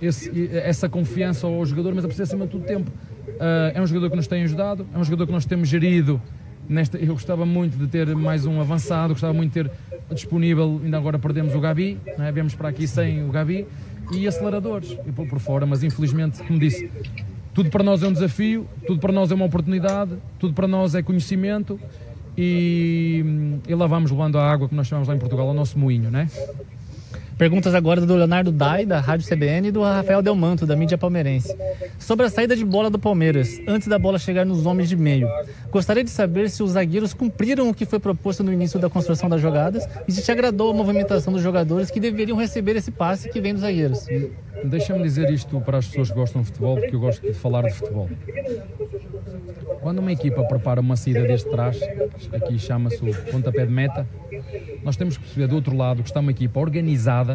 esse, 0.00 0.50
essa 0.52 0.88
confiança 0.88 1.46
ao 1.46 1.64
jogador, 1.64 1.94
mas 1.94 2.04
é 2.04 2.06
preciso 2.06 2.22
acima 2.22 2.46
de 2.46 2.52
tudo 2.52 2.64
tempo. 2.64 2.90
Uh, 3.28 3.72
é 3.74 3.80
um 3.80 3.86
jogador 3.86 4.10
que 4.10 4.16
nos 4.16 4.26
tem 4.26 4.42
ajudado, 4.42 4.86
é 4.94 4.98
um 4.98 5.04
jogador 5.04 5.26
que 5.26 5.32
nós 5.32 5.44
temos 5.44 5.68
gerido. 5.68 6.20
Nesta, 6.68 6.96
eu 6.96 7.12
gostava 7.14 7.44
muito 7.44 7.76
de 7.76 7.86
ter 7.86 8.14
mais 8.14 8.46
um 8.46 8.60
avançado, 8.60 9.14
gostava 9.14 9.32
muito 9.32 9.52
de 9.52 9.64
ter 9.64 9.70
disponível, 10.12 10.80
ainda 10.82 10.96
agora 10.96 11.18
perdemos 11.18 11.54
o 11.54 11.60
Gabi, 11.60 11.98
é? 12.06 12.32
viemos 12.32 12.54
para 12.54 12.68
aqui 12.68 12.86
sem 12.86 13.24
o 13.24 13.30
Gabi, 13.30 13.66
e 14.12 14.26
aceleradores, 14.26 14.96
e 15.06 15.12
por, 15.12 15.26
por 15.26 15.38
fora, 15.38 15.66
mas 15.66 15.82
infelizmente, 15.82 16.42
como 16.42 16.58
disse, 16.58 16.90
tudo 17.54 17.70
para 17.70 17.82
nós 17.82 18.02
é 18.02 18.08
um 18.08 18.12
desafio, 18.12 18.66
tudo 18.86 19.00
para 19.00 19.12
nós 19.12 19.30
é 19.30 19.34
uma 19.34 19.44
oportunidade, 19.44 20.16
tudo 20.38 20.54
para 20.54 20.66
nós 20.66 20.94
é 20.94 21.02
conhecimento 21.02 21.78
e, 22.36 23.24
e 23.68 23.74
lá 23.74 23.86
vamos 23.86 24.10
levando 24.10 24.38
a 24.38 24.50
água 24.50 24.68
que 24.68 24.74
nós 24.74 24.86
chamamos 24.86 25.08
lá 25.08 25.14
em 25.14 25.18
Portugal, 25.18 25.48
ao 25.48 25.54
nosso 25.54 25.78
moinho, 25.78 26.10
né? 26.10 26.28
Perguntas 27.42 27.74
agora 27.74 28.00
do 28.00 28.14
Leonardo 28.14 28.52
Dai, 28.52 28.86
da 28.86 29.00
Rádio 29.00 29.28
CBN, 29.28 29.66
e 29.66 29.72
do 29.72 29.82
Rafael 29.82 30.22
Delmanto, 30.22 30.64
da 30.64 30.76
mídia 30.76 30.96
palmeirense. 30.96 31.52
Sobre 31.98 32.24
a 32.24 32.30
saída 32.30 32.54
de 32.54 32.64
bola 32.64 32.88
do 32.88 33.00
Palmeiras, 33.00 33.60
antes 33.66 33.88
da 33.88 33.98
bola 33.98 34.16
chegar 34.16 34.46
nos 34.46 34.64
homens 34.64 34.88
de 34.88 34.94
meio. 34.94 35.28
Gostaria 35.68 36.04
de 36.04 36.10
saber 36.10 36.48
se 36.48 36.62
os 36.62 36.70
zagueiros 36.70 37.12
cumpriram 37.12 37.68
o 37.68 37.74
que 37.74 37.84
foi 37.84 37.98
proposto 37.98 38.44
no 38.44 38.52
início 38.52 38.78
da 38.78 38.88
construção 38.88 39.28
das 39.28 39.40
jogadas 39.40 39.88
e 40.06 40.12
se 40.12 40.22
te 40.22 40.30
agradou 40.30 40.70
a 40.70 40.72
movimentação 40.72 41.32
dos 41.32 41.42
jogadores 41.42 41.90
que 41.90 41.98
deveriam 41.98 42.38
receber 42.38 42.76
esse 42.76 42.92
passe 42.92 43.28
que 43.28 43.40
vem 43.40 43.54
dos 43.54 43.62
zagueiros. 43.62 44.06
Deixa-me 44.62 45.02
dizer 45.02 45.28
isto 45.28 45.60
para 45.62 45.78
as 45.78 45.88
pessoas 45.88 46.10
que 46.10 46.14
gostam 46.14 46.42
de 46.42 46.46
futebol, 46.46 46.76
porque 46.76 46.94
eu 46.94 47.00
gosto 47.00 47.22
de 47.22 47.34
falar 47.34 47.62
de 47.62 47.74
futebol. 47.74 48.08
Quando 49.80 49.98
uma 49.98 50.12
equipa 50.12 50.44
prepara 50.44 50.80
uma 50.80 50.94
saída 50.94 51.22
deste 51.22 51.50
trás, 51.50 51.80
aqui 52.32 52.56
chama-se 52.56 53.02
o 53.02 53.12
pontapé 53.32 53.66
de 53.66 53.72
meta, 53.72 54.06
nós 54.84 54.96
temos 54.96 55.16
que 55.16 55.24
perceber 55.24 55.48
do 55.48 55.56
outro 55.56 55.76
lado 55.76 56.02
que 56.02 56.08
está 56.08 56.20
uma 56.20 56.30
equipa 56.30 56.60
organizada 56.60 57.31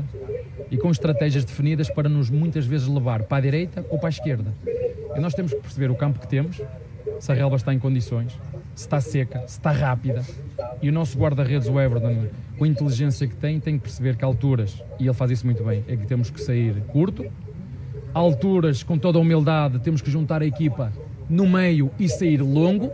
e 0.71 0.77
com 0.77 0.89
estratégias 0.91 1.45
definidas 1.45 1.89
para 1.89 2.09
nos 2.09 2.29
muitas 2.29 2.65
vezes 2.65 2.87
levar 2.87 3.23
para 3.23 3.37
a 3.37 3.41
direita 3.41 3.85
ou 3.89 3.97
para 3.97 4.07
a 4.07 4.09
esquerda. 4.09 4.53
E 5.15 5.19
nós 5.19 5.33
temos 5.33 5.53
que 5.53 5.59
perceber 5.59 5.89
o 5.89 5.95
campo 5.95 6.19
que 6.19 6.27
temos, 6.27 6.61
se 7.19 7.31
a 7.31 7.35
relva 7.35 7.55
está 7.55 7.73
em 7.73 7.79
condições, 7.79 8.33
se 8.75 8.83
está 8.83 9.01
seca, 9.01 9.39
se 9.47 9.57
está 9.57 9.71
rápida. 9.71 10.23
E 10.81 10.89
o 10.89 10.91
nosso 10.91 11.17
guarda-redes, 11.17 11.67
o 11.67 11.79
Everton, 11.79 12.27
com 12.57 12.63
a 12.63 12.67
inteligência 12.67 13.27
que 13.27 13.35
tem, 13.35 13.59
tem 13.59 13.77
que 13.77 13.83
perceber 13.83 14.15
que 14.15 14.23
alturas, 14.23 14.83
e 14.99 15.05
ele 15.05 15.13
faz 15.13 15.31
isso 15.31 15.45
muito 15.45 15.63
bem, 15.63 15.83
é 15.87 15.95
que 15.95 16.05
temos 16.05 16.29
que 16.29 16.39
sair 16.41 16.75
curto, 16.87 17.25
alturas, 18.13 18.83
com 18.83 18.97
toda 18.97 19.17
a 19.17 19.21
humildade, 19.21 19.79
temos 19.79 20.01
que 20.01 20.11
juntar 20.11 20.41
a 20.41 20.45
equipa 20.45 20.91
no 21.29 21.47
meio 21.47 21.91
e 21.99 22.07
sair 22.07 22.41
longo, 22.41 22.91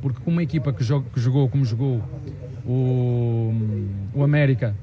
porque 0.00 0.20
com 0.20 0.30
uma 0.30 0.42
equipa 0.42 0.72
que, 0.72 0.82
jogou 0.82 1.48
como 1.48 1.64
jogou 1.64 2.00
o, 2.64 3.52
o 4.14 4.22
América 4.22 4.74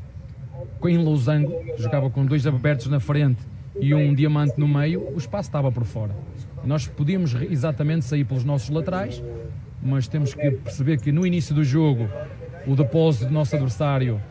em 0.85 0.97
Losango, 0.97 1.53
jogava 1.77 2.09
com 2.09 2.25
dois 2.25 2.45
abertos 2.45 2.87
na 2.87 2.99
frente 2.99 3.41
e 3.79 3.93
um 3.93 4.13
diamante 4.13 4.59
no 4.59 4.67
meio, 4.67 5.07
o 5.13 5.17
espaço 5.17 5.49
estava 5.49 5.71
por 5.71 5.85
fora. 5.85 6.15
Nós 6.63 6.87
podíamos 6.87 7.33
exatamente 7.35 8.05
sair 8.05 8.23
pelos 8.25 8.43
nossos 8.43 8.69
laterais, 8.69 9.23
mas 9.81 10.07
temos 10.07 10.33
que 10.33 10.51
perceber 10.51 10.99
que 10.99 11.11
no 11.11 11.25
início 11.25 11.53
do 11.53 11.63
jogo 11.63 12.09
o 12.65 12.75
depósito 12.75 13.25
do 13.25 13.33
nosso 13.33 13.55
adversário 13.55 14.21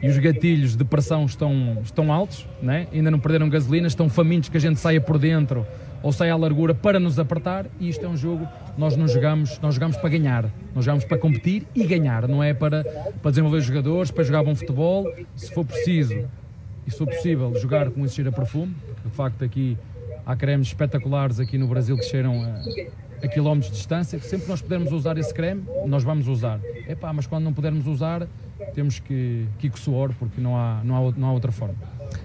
e 0.00 0.08
os 0.08 0.18
gatilhos 0.18 0.74
de 0.74 0.84
pressão 0.84 1.24
estão, 1.24 1.78
estão 1.82 2.12
altos, 2.12 2.48
né? 2.62 2.88
ainda 2.92 3.10
não 3.10 3.18
perderam 3.18 3.48
gasolina, 3.48 3.86
estão 3.86 4.08
famintos 4.08 4.48
que 4.48 4.56
a 4.56 4.60
gente 4.60 4.80
saia 4.80 5.00
por 5.00 5.18
dentro 5.18 5.66
ou 6.02 6.12
sai 6.12 6.30
à 6.30 6.36
largura 6.36 6.74
para 6.74 6.98
nos 6.98 7.18
apertar. 7.18 7.66
E 7.78 7.88
isto 7.88 8.04
é 8.04 8.08
um 8.08 8.16
jogo 8.16 8.46
nós 8.76 8.96
não 8.96 9.06
jogamos 9.06 9.58
nós 9.60 9.74
jogamos 9.74 9.96
para 9.96 10.08
ganhar. 10.08 10.50
Nós 10.74 10.84
jogamos 10.84 11.04
para 11.04 11.18
competir 11.18 11.66
e 11.74 11.84
ganhar. 11.84 12.26
Não 12.28 12.42
é 12.42 12.52
para 12.52 12.84
para 13.22 13.30
desenvolver 13.30 13.60
jogadores 13.60 14.10
para 14.10 14.24
jogar 14.24 14.42
bom 14.42 14.54
futebol. 14.54 15.12
Se 15.36 15.52
for 15.52 15.64
preciso 15.64 16.28
e 16.86 16.90
se 16.90 16.98
for 16.98 17.06
possível 17.06 17.54
jogar 17.60 17.90
com 17.90 18.04
esse 18.04 18.14
cheiro 18.14 18.30
a 18.30 18.32
perfume 18.32 18.74
de 19.04 19.10
facto 19.10 19.44
aqui 19.44 19.78
há 20.26 20.34
cremes 20.34 20.68
espetaculares 20.68 21.38
aqui 21.38 21.56
no 21.56 21.68
Brasil 21.68 21.96
que 21.96 22.04
cheiram 22.04 22.42
a, 22.42 23.24
a 23.24 23.28
quilómetros 23.28 23.70
de 23.70 23.78
distância 23.78 24.18
sempre 24.18 24.46
que 24.46 24.50
nós 24.50 24.60
pudermos 24.60 24.92
usar 24.92 25.16
esse 25.16 25.32
creme 25.32 25.64
nós 25.86 26.02
vamos 26.02 26.26
usar. 26.28 26.60
Epá, 26.88 27.12
mas 27.12 27.26
quando 27.26 27.44
não 27.44 27.52
pudermos 27.52 27.86
usar 27.86 28.26
temos 28.74 28.98
que, 28.98 29.46
que 29.58 29.66
ir 29.66 29.70
com 29.70 29.76
suor 29.76 30.12
porque 30.18 30.40
não 30.40 30.56
há, 30.56 30.80
não 30.84 30.96
há, 30.96 31.12
não 31.16 31.28
há 31.28 31.32
outra 31.32 31.52
forma 31.52 31.74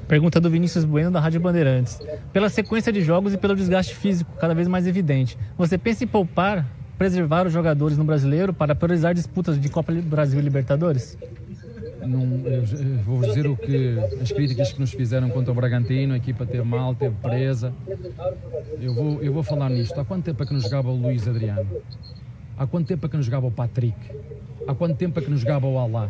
Pergunta 0.08 0.40
do 0.40 0.50
Vinícius 0.50 0.86
Bueno 0.86 1.12
da 1.12 1.20
Rádio 1.20 1.40
Bandeirantes. 1.40 2.00
Pela 2.32 2.50
sequência 2.50 2.92
de 2.92 3.02
jogos 3.02 3.34
e 3.34 3.38
pelo 3.38 3.56
desgaste 3.56 3.96
físico 3.96 4.32
cada 4.40 4.54
vez 4.54 4.68
mais 4.68 4.88
evidente, 4.88 5.38
você 5.58 5.78
pensa 5.78 6.04
em 6.04 6.08
poupar, 6.08 6.66
preservar 6.98 7.46
os 7.46 7.54
jogadores 7.54 7.98
no 7.98 8.04
brasileiro 8.04 8.54
para 8.54 8.74
priorizar 8.74 9.14
disputas 9.14 9.60
de 9.60 9.70
Copa 9.70 9.94
Brasil 9.94 10.40
e 10.40 10.44
Libertadores? 10.44 11.18
Não, 12.06 12.26
vou 13.04 13.20
dizer 13.20 13.48
o 13.48 13.58
que 13.58 13.98
as 14.22 14.32
críticas 14.32 14.72
que 14.72 14.80
nos 14.80 14.92
fizeram 14.92 15.30
contra 15.30 15.52
o 15.52 15.56
Bragantino, 15.56 16.14
a 16.14 16.18
equipa 16.18 16.46
teve 16.46 16.64
mal, 16.64 16.96
teve 16.96 17.16
presa. 17.22 17.74
Eu 18.80 18.94
vou, 18.94 19.22
eu 19.22 19.34
vou 19.34 19.44
falar 19.44 19.70
nisto. 19.70 20.00
Há 20.00 20.06
quanto 20.06 20.24
tempo 20.24 20.42
é 20.42 20.46
que 20.46 20.54
nos 20.54 20.64
jogava 20.64 20.90
o 20.90 20.96
Luís 20.96 21.28
Adriano? 21.28 21.68
Há 22.58 22.66
quanto 22.66 22.88
tempo 22.88 23.06
é 23.06 23.10
que 23.10 23.18
nos 23.18 23.26
jogava 23.26 23.48
o 23.48 23.52
Patrick? 23.52 23.98
Há 24.66 24.74
quanto 24.74 24.96
tempo 24.96 25.20
é 25.20 25.22
que 25.22 25.30
nos 25.30 25.42
jogava 25.42 25.68
o 25.68 25.78
Alá? 25.78 26.10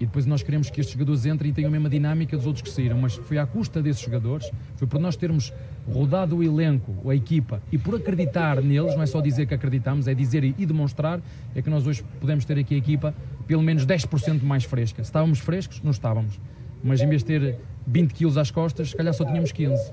E 0.00 0.06
depois 0.06 0.26
nós 0.26 0.42
queremos 0.42 0.70
que 0.70 0.80
estes 0.80 0.94
jogadores 0.94 1.26
entrem 1.26 1.50
e 1.50 1.54
tenham 1.54 1.68
a 1.68 1.72
mesma 1.72 1.88
dinâmica 1.88 2.36
dos 2.36 2.46
outros 2.46 2.62
que 2.62 2.70
saíram, 2.70 2.98
mas 2.98 3.16
foi 3.16 3.38
à 3.38 3.46
custa 3.46 3.82
desses 3.82 4.02
jogadores, 4.02 4.50
foi 4.76 4.86
por 4.86 5.00
nós 5.00 5.16
termos 5.16 5.52
rodado 5.92 6.36
o 6.36 6.42
elenco, 6.42 7.10
a 7.10 7.14
equipa, 7.14 7.60
e 7.72 7.78
por 7.78 7.96
acreditar 7.96 8.62
neles, 8.62 8.94
não 8.94 9.02
é 9.02 9.06
só 9.06 9.20
dizer 9.20 9.46
que 9.46 9.54
acreditamos, 9.54 10.06
é 10.06 10.14
dizer 10.14 10.44
e 10.44 10.66
demonstrar, 10.66 11.20
é 11.54 11.62
que 11.62 11.70
nós 11.70 11.86
hoje 11.86 12.04
podemos 12.20 12.44
ter 12.44 12.58
aqui 12.58 12.74
a 12.74 12.78
equipa 12.78 13.14
pelo 13.46 13.62
menos 13.62 13.86
10% 13.86 14.42
mais 14.42 14.64
fresca. 14.64 15.02
Se 15.02 15.08
estávamos 15.08 15.40
frescos, 15.40 15.80
não 15.82 15.90
estávamos, 15.90 16.38
mas 16.82 17.00
em 17.00 17.08
vez 17.08 17.22
de 17.22 17.26
ter 17.26 17.58
20 17.86 18.12
quilos 18.12 18.36
às 18.36 18.50
costas, 18.50 18.90
se 18.90 18.96
calhar 18.96 19.12
só 19.14 19.24
tínhamos 19.24 19.50
15. 19.50 19.92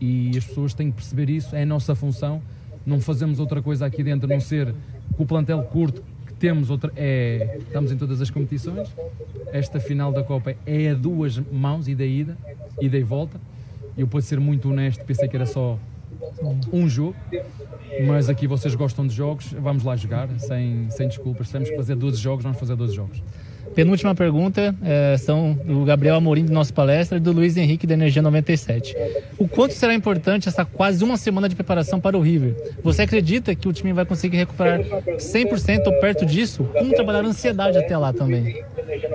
E 0.00 0.36
as 0.36 0.44
pessoas 0.44 0.74
têm 0.74 0.90
que 0.90 0.96
perceber 0.96 1.28
isso, 1.28 1.54
é 1.54 1.62
a 1.62 1.66
nossa 1.66 1.94
função, 1.94 2.40
não 2.86 3.00
fazemos 3.00 3.38
outra 3.38 3.60
coisa 3.60 3.86
aqui 3.86 4.02
dentro, 4.02 4.30
a 4.30 4.34
não 4.34 4.40
ser 4.40 4.74
com 5.16 5.24
o 5.24 5.26
plantel 5.26 5.62
curto, 5.64 6.02
temos 6.42 6.70
outra, 6.70 6.92
é, 6.96 7.58
estamos 7.60 7.92
em 7.92 7.96
todas 7.96 8.20
as 8.20 8.28
competições. 8.28 8.92
Esta 9.52 9.78
final 9.78 10.10
da 10.10 10.24
Copa 10.24 10.56
é 10.66 10.90
a 10.90 10.94
duas 10.94 11.38
mãos, 11.38 11.86
ida 11.86 12.04
e 12.04 12.18
ida, 12.18 12.36
ida 12.80 12.98
e 12.98 13.02
volta. 13.04 13.40
Eu, 13.96 14.08
posso 14.08 14.26
ser 14.26 14.40
muito 14.40 14.68
honesto, 14.68 15.04
pensei 15.04 15.28
que 15.28 15.36
era 15.36 15.46
só 15.46 15.78
um 16.72 16.88
jogo, 16.88 17.14
mas 18.08 18.28
aqui 18.28 18.48
vocês 18.48 18.74
gostam 18.74 19.06
de 19.06 19.14
jogos, 19.14 19.52
vamos 19.52 19.84
lá 19.84 19.94
jogar, 19.94 20.28
sem, 20.40 20.90
sem 20.90 21.06
desculpas. 21.06 21.48
Temos 21.48 21.70
que 21.70 21.76
fazer 21.76 21.94
12 21.94 22.20
jogos, 22.20 22.42
vamos 22.42 22.58
fazer 22.58 22.74
12 22.74 22.92
jogos. 22.92 23.22
Penúltima 23.74 24.14
pergunta 24.14 24.74
é, 24.82 25.16
são 25.18 25.54
do 25.64 25.84
Gabriel 25.84 26.16
Amorim 26.16 26.44
do 26.44 26.52
nosso 26.52 26.72
palestra 26.72 27.18
e 27.18 27.20
do 27.20 27.32
Luiz 27.32 27.56
Henrique 27.56 27.86
da 27.86 27.94
Energia 27.94 28.22
97. 28.22 28.94
O 29.38 29.48
quanto 29.48 29.74
será 29.74 29.94
importante 29.94 30.48
essa 30.48 30.64
quase 30.64 31.02
uma 31.02 31.16
semana 31.16 31.48
de 31.48 31.54
preparação 31.54 32.00
para 32.00 32.16
o 32.16 32.20
River? 32.20 32.54
Você 32.82 33.02
acredita 33.02 33.54
que 33.54 33.68
o 33.68 33.72
time 33.72 33.92
vai 33.92 34.04
conseguir 34.04 34.36
recuperar 34.36 34.80
100% 34.80 35.86
ou 35.86 36.00
perto 36.00 36.24
disso? 36.26 36.64
Como 36.72 36.94
trabalhar 36.94 37.24
a 37.24 37.28
ansiedade 37.28 37.78
até 37.78 37.96
lá 37.96 38.12
também? 38.12 38.62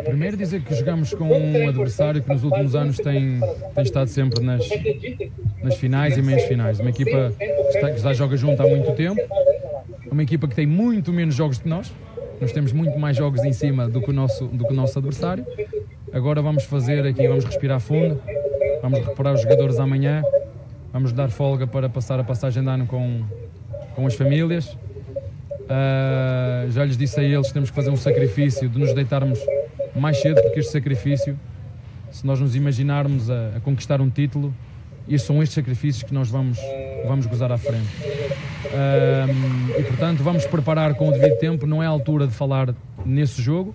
Primeiro 0.03 0.35
dizer 0.35 0.61
que 0.61 0.75
jogamos 0.75 1.13
com 1.13 1.25
um 1.25 1.67
adversário 1.67 2.21
que 2.21 2.29
nos 2.29 2.43
últimos 2.43 2.75
anos 2.75 2.97
tem, 2.97 3.39
tem 3.75 3.83
estado 3.83 4.09
sempre 4.09 4.43
nas, 4.43 4.67
nas 5.63 5.75
finais 5.75 6.17
e 6.17 6.21
meias 6.21 6.43
finais. 6.43 6.79
Uma 6.79 6.89
equipa 6.89 7.31
que, 7.37 7.97
já 7.99 8.13
joga 8.13 8.35
junto 8.35 8.61
há 8.61 8.67
muito 8.67 8.91
tempo, 8.93 9.21
uma 10.11 10.23
equipa 10.23 10.47
que 10.47 10.55
tem 10.55 10.65
muito 10.65 11.13
menos 11.13 11.35
jogos 11.35 11.59
que 11.59 11.69
nós, 11.69 11.91
nós 12.39 12.51
temos 12.51 12.71
muito 12.71 12.97
mais 12.99 13.17
jogos 13.17 13.43
em 13.43 13.53
cima 13.53 13.87
do 13.87 14.01
que 14.01 14.09
o 14.09 14.13
nosso, 14.13 14.45
do 14.45 14.65
que 14.65 14.71
o 14.71 14.75
nosso 14.75 14.97
adversário. 14.97 15.45
Agora 16.13 16.41
vamos 16.41 16.63
fazer 16.63 17.05
aqui, 17.05 17.27
vamos 17.27 17.43
respirar 17.43 17.79
fundo, 17.79 18.21
vamos 18.81 18.99
recuperar 18.99 19.33
os 19.33 19.41
jogadores 19.41 19.79
amanhã, 19.79 20.23
vamos 20.93 21.11
dar 21.11 21.29
folga 21.29 21.65
para 21.65 21.89
passar 21.89 22.19
a 22.19 22.23
passagem 22.23 22.63
de 22.63 22.69
ano 22.69 22.85
com, 22.85 23.23
com 23.95 24.05
as 24.05 24.15
famílias. 24.15 24.77
Uh, 25.67 26.69
já 26.69 26.85
lhes 26.85 26.95
disse 26.95 27.19
a 27.19 27.23
eles 27.23 27.47
que 27.47 27.53
temos 27.53 27.69
que 27.69 27.75
fazer 27.75 27.89
um 27.89 27.97
sacrifício 27.97 28.69
de 28.69 28.79
nos 28.79 28.93
deitarmos 28.93 29.39
mais 29.95 30.17
cedo, 30.21 30.41
porque 30.41 30.59
este 30.59 30.71
sacrifício, 30.71 31.37
se 32.11 32.25
nós 32.25 32.39
nos 32.39 32.55
imaginarmos 32.55 33.29
a, 33.29 33.57
a 33.57 33.59
conquistar 33.59 33.99
um 33.99 34.09
título, 34.09 34.53
e 35.07 35.17
são 35.17 35.41
estes 35.41 35.55
sacrifícios 35.55 36.03
que 36.03 36.13
nós 36.13 36.29
vamos, 36.29 36.59
vamos 37.07 37.25
gozar 37.25 37.51
à 37.51 37.57
frente. 37.57 37.87
Um, 38.67 39.79
e 39.79 39.83
portanto, 39.83 40.21
vamos 40.21 40.45
preparar 40.45 40.93
com 40.95 41.07
o 41.07 41.11
devido 41.11 41.37
tempo. 41.37 41.65
Não 41.65 41.81
é 41.81 41.85
a 41.85 41.89
altura 41.89 42.27
de 42.27 42.33
falar 42.33 42.73
nesse 43.05 43.41
jogo, 43.41 43.73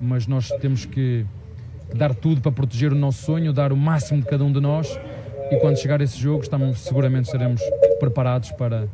mas 0.00 0.26
nós 0.26 0.48
temos 0.60 0.86
que 0.86 1.26
dar 1.94 2.14
tudo 2.14 2.40
para 2.40 2.52
proteger 2.52 2.92
o 2.92 2.96
nosso 2.96 3.24
sonho, 3.24 3.52
dar 3.52 3.72
o 3.72 3.76
máximo 3.76 4.22
de 4.22 4.26
cada 4.26 4.42
um 4.42 4.52
de 4.52 4.60
nós. 4.60 4.98
E 5.50 5.56
quando 5.56 5.76
chegar 5.76 6.00
esse 6.00 6.16
jogo, 6.18 6.42
estamos, 6.42 6.78
seguramente 6.78 7.26
estaremos 7.26 7.60
preparados 7.98 8.52
para, 8.52 8.88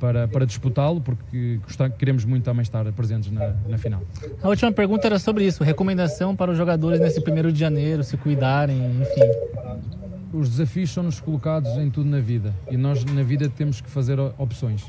para, 0.00 0.28
para 0.28 0.44
disputá-lo, 0.44 1.00
porque 1.00 1.60
queremos 1.96 2.24
muito 2.24 2.44
também 2.44 2.62
estar 2.62 2.84
presentes 2.92 3.30
na, 3.30 3.54
na 3.68 3.78
final. 3.78 4.02
A 4.42 4.48
última 4.48 4.72
pergunta 4.72 5.06
era 5.06 5.18
sobre 5.18 5.44
isso: 5.44 5.62
recomendação 5.62 6.34
para 6.34 6.50
os 6.50 6.58
jogadores 6.58 7.00
nesse 7.00 7.20
primeiro 7.20 7.52
de 7.52 7.60
janeiro, 7.60 8.02
se 8.02 8.16
cuidarem, 8.16 9.00
enfim 9.00 10.01
os 10.32 10.48
desafios 10.48 10.90
são-nos 10.90 11.20
colocados 11.20 11.70
em 11.76 11.90
tudo 11.90 12.08
na 12.08 12.20
vida 12.20 12.54
e 12.70 12.76
nós 12.76 13.04
na 13.04 13.22
vida 13.22 13.48
temos 13.48 13.80
que 13.80 13.90
fazer 13.90 14.18
opções. 14.38 14.82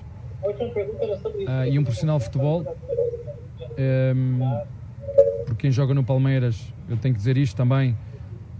Uh, 0.44 1.70
e 1.72 1.78
um 1.78 1.84
profissional 1.84 2.18
de 2.18 2.26
futebol, 2.26 2.78
um, 4.16 4.40
por 5.46 5.56
quem 5.56 5.72
joga 5.72 5.94
no 5.94 6.04
Palmeiras, 6.04 6.74
eu 6.90 6.98
tenho 6.98 7.14
que 7.14 7.20
dizer 7.20 7.38
isto 7.38 7.56
também, 7.56 7.98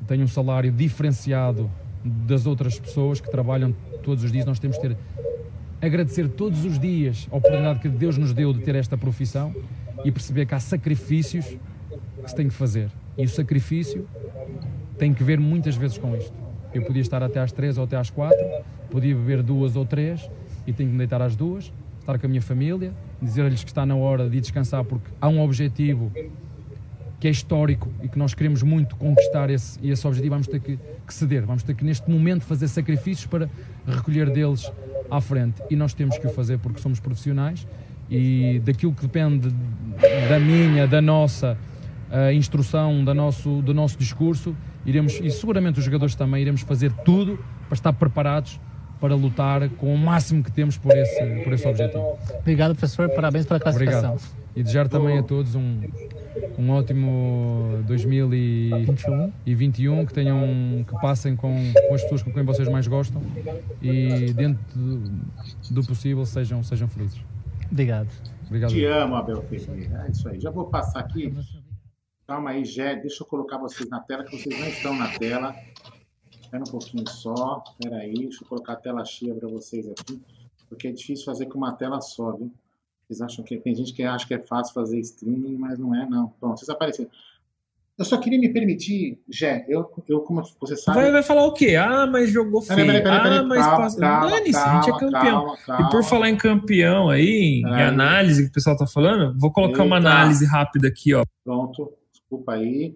tem 0.08 0.22
um 0.22 0.28
salário 0.28 0.72
diferenciado 0.72 1.72
das 2.04 2.46
outras 2.46 2.80
pessoas 2.80 3.22
que 3.22 3.32
trabalham 3.32 3.74
todos 4.02 4.24
os 4.24 4.32
dias. 4.32 4.46
Nós 4.46 4.60
temos 4.60 4.78
que 4.78 4.90
ter 4.90 4.98
agradecer 5.82 6.30
todos 6.30 6.64
os 6.64 6.80
dias 6.80 7.28
a 7.30 7.36
oportunidade 7.36 7.80
que 7.80 7.90
Deus 7.90 8.18
nos 8.18 8.34
deu 8.34 8.54
de 8.54 8.62
ter 8.62 8.76
esta 8.76 8.98
profissão 8.98 9.54
e 10.06 10.12
perceber 10.12 10.46
que 10.46 10.56
há 10.56 10.60
sacrifícios 10.60 11.46
que 11.46 12.30
se 12.30 12.36
tem 12.36 12.48
que 12.48 12.54
fazer. 12.54 12.90
E 13.18 13.26
o 13.26 13.30
sacrifício 13.30 14.08
tem 14.98 15.14
que 15.14 15.24
ver 15.24 15.40
muitas 15.40 15.76
vezes 15.76 15.98
com 15.98 16.16
isto. 16.16 16.43
Eu 16.74 16.84
podia 16.84 17.02
estar 17.02 17.22
até 17.22 17.40
às 17.40 17.52
três 17.52 17.78
ou 17.78 17.84
até 17.84 17.98
às 17.98 18.10
quatro, 18.10 18.46
podia 18.90 19.16
beber 19.16 19.44
duas 19.44 19.76
ou 19.76 19.86
três 19.86 20.30
e 20.66 20.74
tenho 20.74 20.90
que 20.90 20.94
me 20.94 20.98
deitar 20.98 21.22
às 21.22 21.36
duas, 21.36 21.72
estar 22.00 22.18
com 22.18 22.26
a 22.26 22.30
minha 22.30 22.42
família, 22.42 22.92
dizer-lhes 23.22 23.64
que 23.64 23.70
está 23.70 23.86
na 23.86 23.96
hora 23.96 24.30
de 24.30 24.40
descansar 24.40 24.84
porque 24.84 25.10
há 25.22 25.28
um 25.28 25.42
objetivo 25.42 26.12
que 27.20 27.28
é 27.28 27.32
histórico 27.32 27.90
e 28.02 28.10
que 28.10 28.20
nós 28.20 28.34
queremos 28.34 28.62
muito 28.64 28.98
conquistar 28.98 29.50
esse, 29.50 29.80
e 29.82 29.90
esse 29.90 30.06
objetivo 30.06 30.32
vamos 30.32 30.48
ter 30.48 30.60
que, 30.60 30.78
que 31.08 31.14
ceder, 31.14 31.46
vamos 31.46 31.64
ter 31.64 31.74
que 31.74 31.86
neste 31.86 32.10
momento 32.12 32.44
fazer 32.44 32.68
sacrifícios 32.68 33.26
para 33.26 33.48
recolher 33.88 34.30
deles 34.30 34.70
à 35.10 35.22
frente. 35.22 35.62
E 35.70 35.76
nós 35.76 35.94
temos 35.94 36.18
que 36.18 36.28
o 36.28 36.30
fazer 36.30 36.58
porque 36.60 36.82
somos 36.82 37.00
profissionais 37.00 37.66
e 38.10 38.62
daquilo 38.66 38.92
que 38.92 39.04
depende 39.04 39.50
da 40.28 40.38
minha, 40.38 40.86
da 40.86 41.02
nossa 41.02 41.58
uh, 42.12 42.34
instrução, 42.34 43.06
da 43.06 43.14
nosso, 43.14 43.62
do 43.62 43.74
nosso 43.74 43.98
discurso, 43.98 44.56
iremos, 44.86 45.20
e 45.22 45.32
seguramente 45.32 45.80
os 45.80 45.86
jogadores 45.86 46.16
também, 46.16 46.42
iremos 46.42 46.62
fazer 46.62 46.92
tudo 47.06 47.38
para 47.68 47.76
estar 47.76 47.94
preparados 47.94 48.60
para 49.04 49.16
lutar 49.16 49.68
com 49.72 49.94
o 49.94 49.98
máximo 49.98 50.42
que 50.42 50.50
temos 50.50 50.78
por 50.78 50.96
esse, 50.96 51.22
por 51.44 51.52
esse 51.52 51.68
objetivo. 51.68 52.18
Obrigado, 52.40 52.74
professor. 52.74 53.10
Parabéns 53.10 53.46
pela 53.46 53.60
classificação. 53.60 54.14
Obrigado. 54.14 54.32
E 54.56 54.64
desejar 54.64 54.88
também 54.88 55.18
a 55.18 55.24
todos 55.24 55.56
um, 55.56 55.82
um 56.58 56.70
ótimo 56.70 57.84
2021, 57.86 60.06
que 60.06 60.14
tenham, 60.14 60.86
que 60.88 60.94
passem 61.02 61.36
com, 61.36 61.54
com 61.88 61.94
as 61.94 62.02
pessoas 62.04 62.24
com 62.24 62.32
quem 62.32 62.44
vocês 62.44 62.70
mais 62.70 62.88
gostam 62.88 63.22
e 63.82 64.32
dentro 64.32 64.64
do, 64.74 65.04
do 65.70 65.84
possível 65.84 66.26
sejam, 66.26 66.64
sejam 66.64 66.88
felizes. 66.88 67.20
Obrigado. 67.70 68.08
Obrigado. 68.46 68.72
Te 68.72 68.86
amo, 68.86 69.16
Abel 69.16 69.42
Ferreira. 69.42 70.06
É 70.08 70.12
isso 70.12 70.30
aí. 70.30 70.40
Já 70.40 70.50
vou 70.50 70.68
passar 70.68 71.00
aqui 71.00 71.30
Calma 72.26 72.52
aí, 72.52 72.64
Jé, 72.64 72.96
deixa 72.96 73.24
eu 73.24 73.28
colocar 73.28 73.58
vocês 73.58 73.90
na 73.90 74.00
tela, 74.00 74.24
que 74.24 74.38
vocês 74.38 74.58
não 74.58 74.68
estão 74.68 74.96
na 74.96 75.10
tela. 75.18 75.56
Espera 76.32 76.64
um 76.64 76.72
pouquinho 76.72 77.08
só. 77.10 77.64
Espera 77.68 77.98
aí, 77.98 78.14
deixa 78.14 78.44
eu 78.44 78.48
colocar 78.48 78.74
a 78.74 78.78
tela 78.78 79.04
cheia 79.04 79.36
para 79.36 79.50
vocês 79.50 79.88
aqui. 79.90 80.22
Porque 80.70 80.88
é 80.88 80.92
difícil 80.92 81.26
fazer 81.26 81.48
com 81.48 81.58
uma 81.58 81.74
tela 81.74 82.00
só, 82.00 82.32
viu? 82.32 82.52
Vocês 83.06 83.22
acham 83.22 83.44
que 83.44 83.58
tem 83.58 83.76
gente 83.76 83.94
que 83.94 84.04
acha 84.04 84.26
que 84.26 84.34
é 84.34 84.40
fácil 84.40 84.74
fazer 84.74 85.00
streaming, 85.00 85.58
mas 85.58 85.78
não 85.78 85.94
é, 85.94 86.08
não. 86.08 86.30
Pronto, 86.40 86.58
vocês 86.58 86.70
apareceram. 86.70 87.10
Eu 87.96 88.06
só 88.06 88.18
queria 88.18 88.40
me 88.40 88.50
permitir, 88.50 89.22
Jé, 89.30 89.66
eu, 89.68 89.88
eu 90.08 90.22
como 90.22 90.42
você 90.60 90.76
sabe. 90.76 91.00
Vai, 91.00 91.12
vai 91.12 91.22
falar 91.22 91.46
o 91.46 91.54
quê? 91.54 91.76
Ah, 91.76 92.08
mas 92.08 92.32
jogou 92.32 92.60
feio. 92.62 92.88
Peraí, 92.88 93.04
peraí, 93.04 93.38
ah, 93.38 93.44
mas 93.44 93.60
calma, 93.60 93.78
passa... 93.78 94.00
calma, 94.00 94.30
Dane-se, 94.32 94.58
a 94.58 94.76
gente 94.76 94.90
é 94.90 95.00
campeão. 95.00 95.56
Calma, 95.66 95.88
e 95.88 95.92
por 95.92 96.04
falar 96.04 96.30
em 96.30 96.38
campeão 96.38 97.10
aí, 97.10 97.62
é. 97.64 97.68
em 97.68 97.84
análise 97.84 98.44
que 98.46 98.50
o 98.50 98.54
pessoal 98.54 98.76
tá 98.76 98.88
falando, 98.88 99.38
vou 99.38 99.52
colocar 99.52 99.74
Eita. 99.74 99.84
uma 99.84 99.98
análise 99.98 100.44
rápida 100.46 100.88
aqui, 100.88 101.14
ó. 101.14 101.24
Pronto. 101.44 101.92
Desculpa 102.34 102.54
aí. 102.54 102.96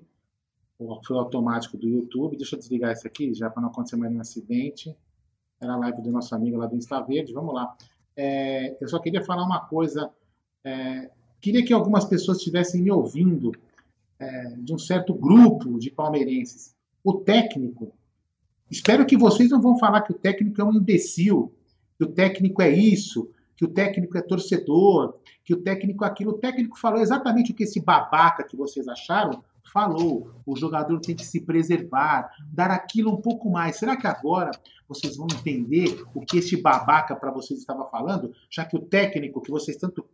Foi 1.05 1.17
automático 1.17 1.77
do 1.77 1.87
YouTube. 1.87 2.37
Deixa 2.37 2.55
eu 2.55 2.59
desligar 2.59 2.93
isso 2.93 3.05
aqui, 3.05 3.33
já 3.35 3.49
para 3.49 3.61
não 3.61 3.69
acontecer 3.69 3.95
mais 3.95 4.11
nenhum 4.11 4.21
acidente. 4.21 4.95
Era 5.61 5.73
a 5.73 5.77
live 5.77 6.01
do 6.01 6.11
nosso 6.11 6.33
amigo 6.33 6.57
lá 6.57 6.65
do 6.65 6.75
Insta 6.75 6.99
Verde. 7.01 7.33
Vamos 7.33 7.53
lá. 7.53 7.75
É, 8.15 8.75
eu 8.81 8.87
só 8.87 8.99
queria 8.99 9.23
falar 9.23 9.43
uma 9.43 9.59
coisa. 9.59 10.11
É, 10.63 11.11
queria 11.39 11.63
que 11.63 11.71
algumas 11.71 12.05
pessoas 12.05 12.39
estivessem 12.39 12.81
me 12.81 12.91
ouvindo 12.91 13.51
é, 14.19 14.55
de 14.57 14.73
um 14.73 14.79
certo 14.79 15.13
grupo 15.13 15.77
de 15.77 15.91
palmeirenses. 15.91 16.75
O 17.03 17.13
técnico. 17.13 17.93
Espero 18.71 19.05
que 19.05 19.15
vocês 19.15 19.51
não 19.51 19.61
vão 19.61 19.77
falar 19.77 20.01
que 20.01 20.11
o 20.11 20.17
técnico 20.17 20.59
é 20.59 20.63
um 20.63 20.73
imbecil, 20.73 21.53
que 21.95 22.05
o 22.05 22.11
técnico 22.11 22.61
é 22.61 22.69
isso, 22.69 23.29
que 23.57 23.65
o 23.65 23.67
técnico 23.67 24.17
é 24.17 24.21
torcedor, 24.21 25.15
que 25.43 25.53
o 25.53 25.61
técnico 25.61 26.05
é 26.05 26.07
aquilo. 26.07 26.31
O 26.31 26.37
técnico 26.37 26.77
falou 26.77 27.01
exatamente 27.01 27.51
o 27.51 27.55
que 27.55 27.63
esse 27.63 27.81
babaca 27.81 28.43
que 28.43 28.55
vocês 28.55 28.87
acharam 28.87 29.43
falou. 29.73 30.31
O 30.45 30.55
jogador 30.55 30.99
tem 30.99 31.15
que 31.15 31.25
se 31.25 31.41
preservar, 31.41 32.29
dar 32.53 32.69
aquilo 32.69 33.11
um 33.11 33.19
pouco 33.19 33.49
mais. 33.49 33.77
Será 33.77 33.97
que 33.97 34.05
agora 34.05 34.51
vocês 34.87 35.17
vão 35.17 35.27
entender 35.33 36.03
o 36.13 36.21
que 36.21 36.37
esse 36.37 36.61
babaca 36.61 37.15
para 37.15 37.31
vocês 37.31 37.59
estava 37.59 37.83
falando? 37.89 38.31
Já 38.49 38.63
que 38.63 38.77
o 38.77 38.81
técnico 38.81 39.41
que 39.41 39.51
vocês 39.51 39.75
tanto 39.75 40.05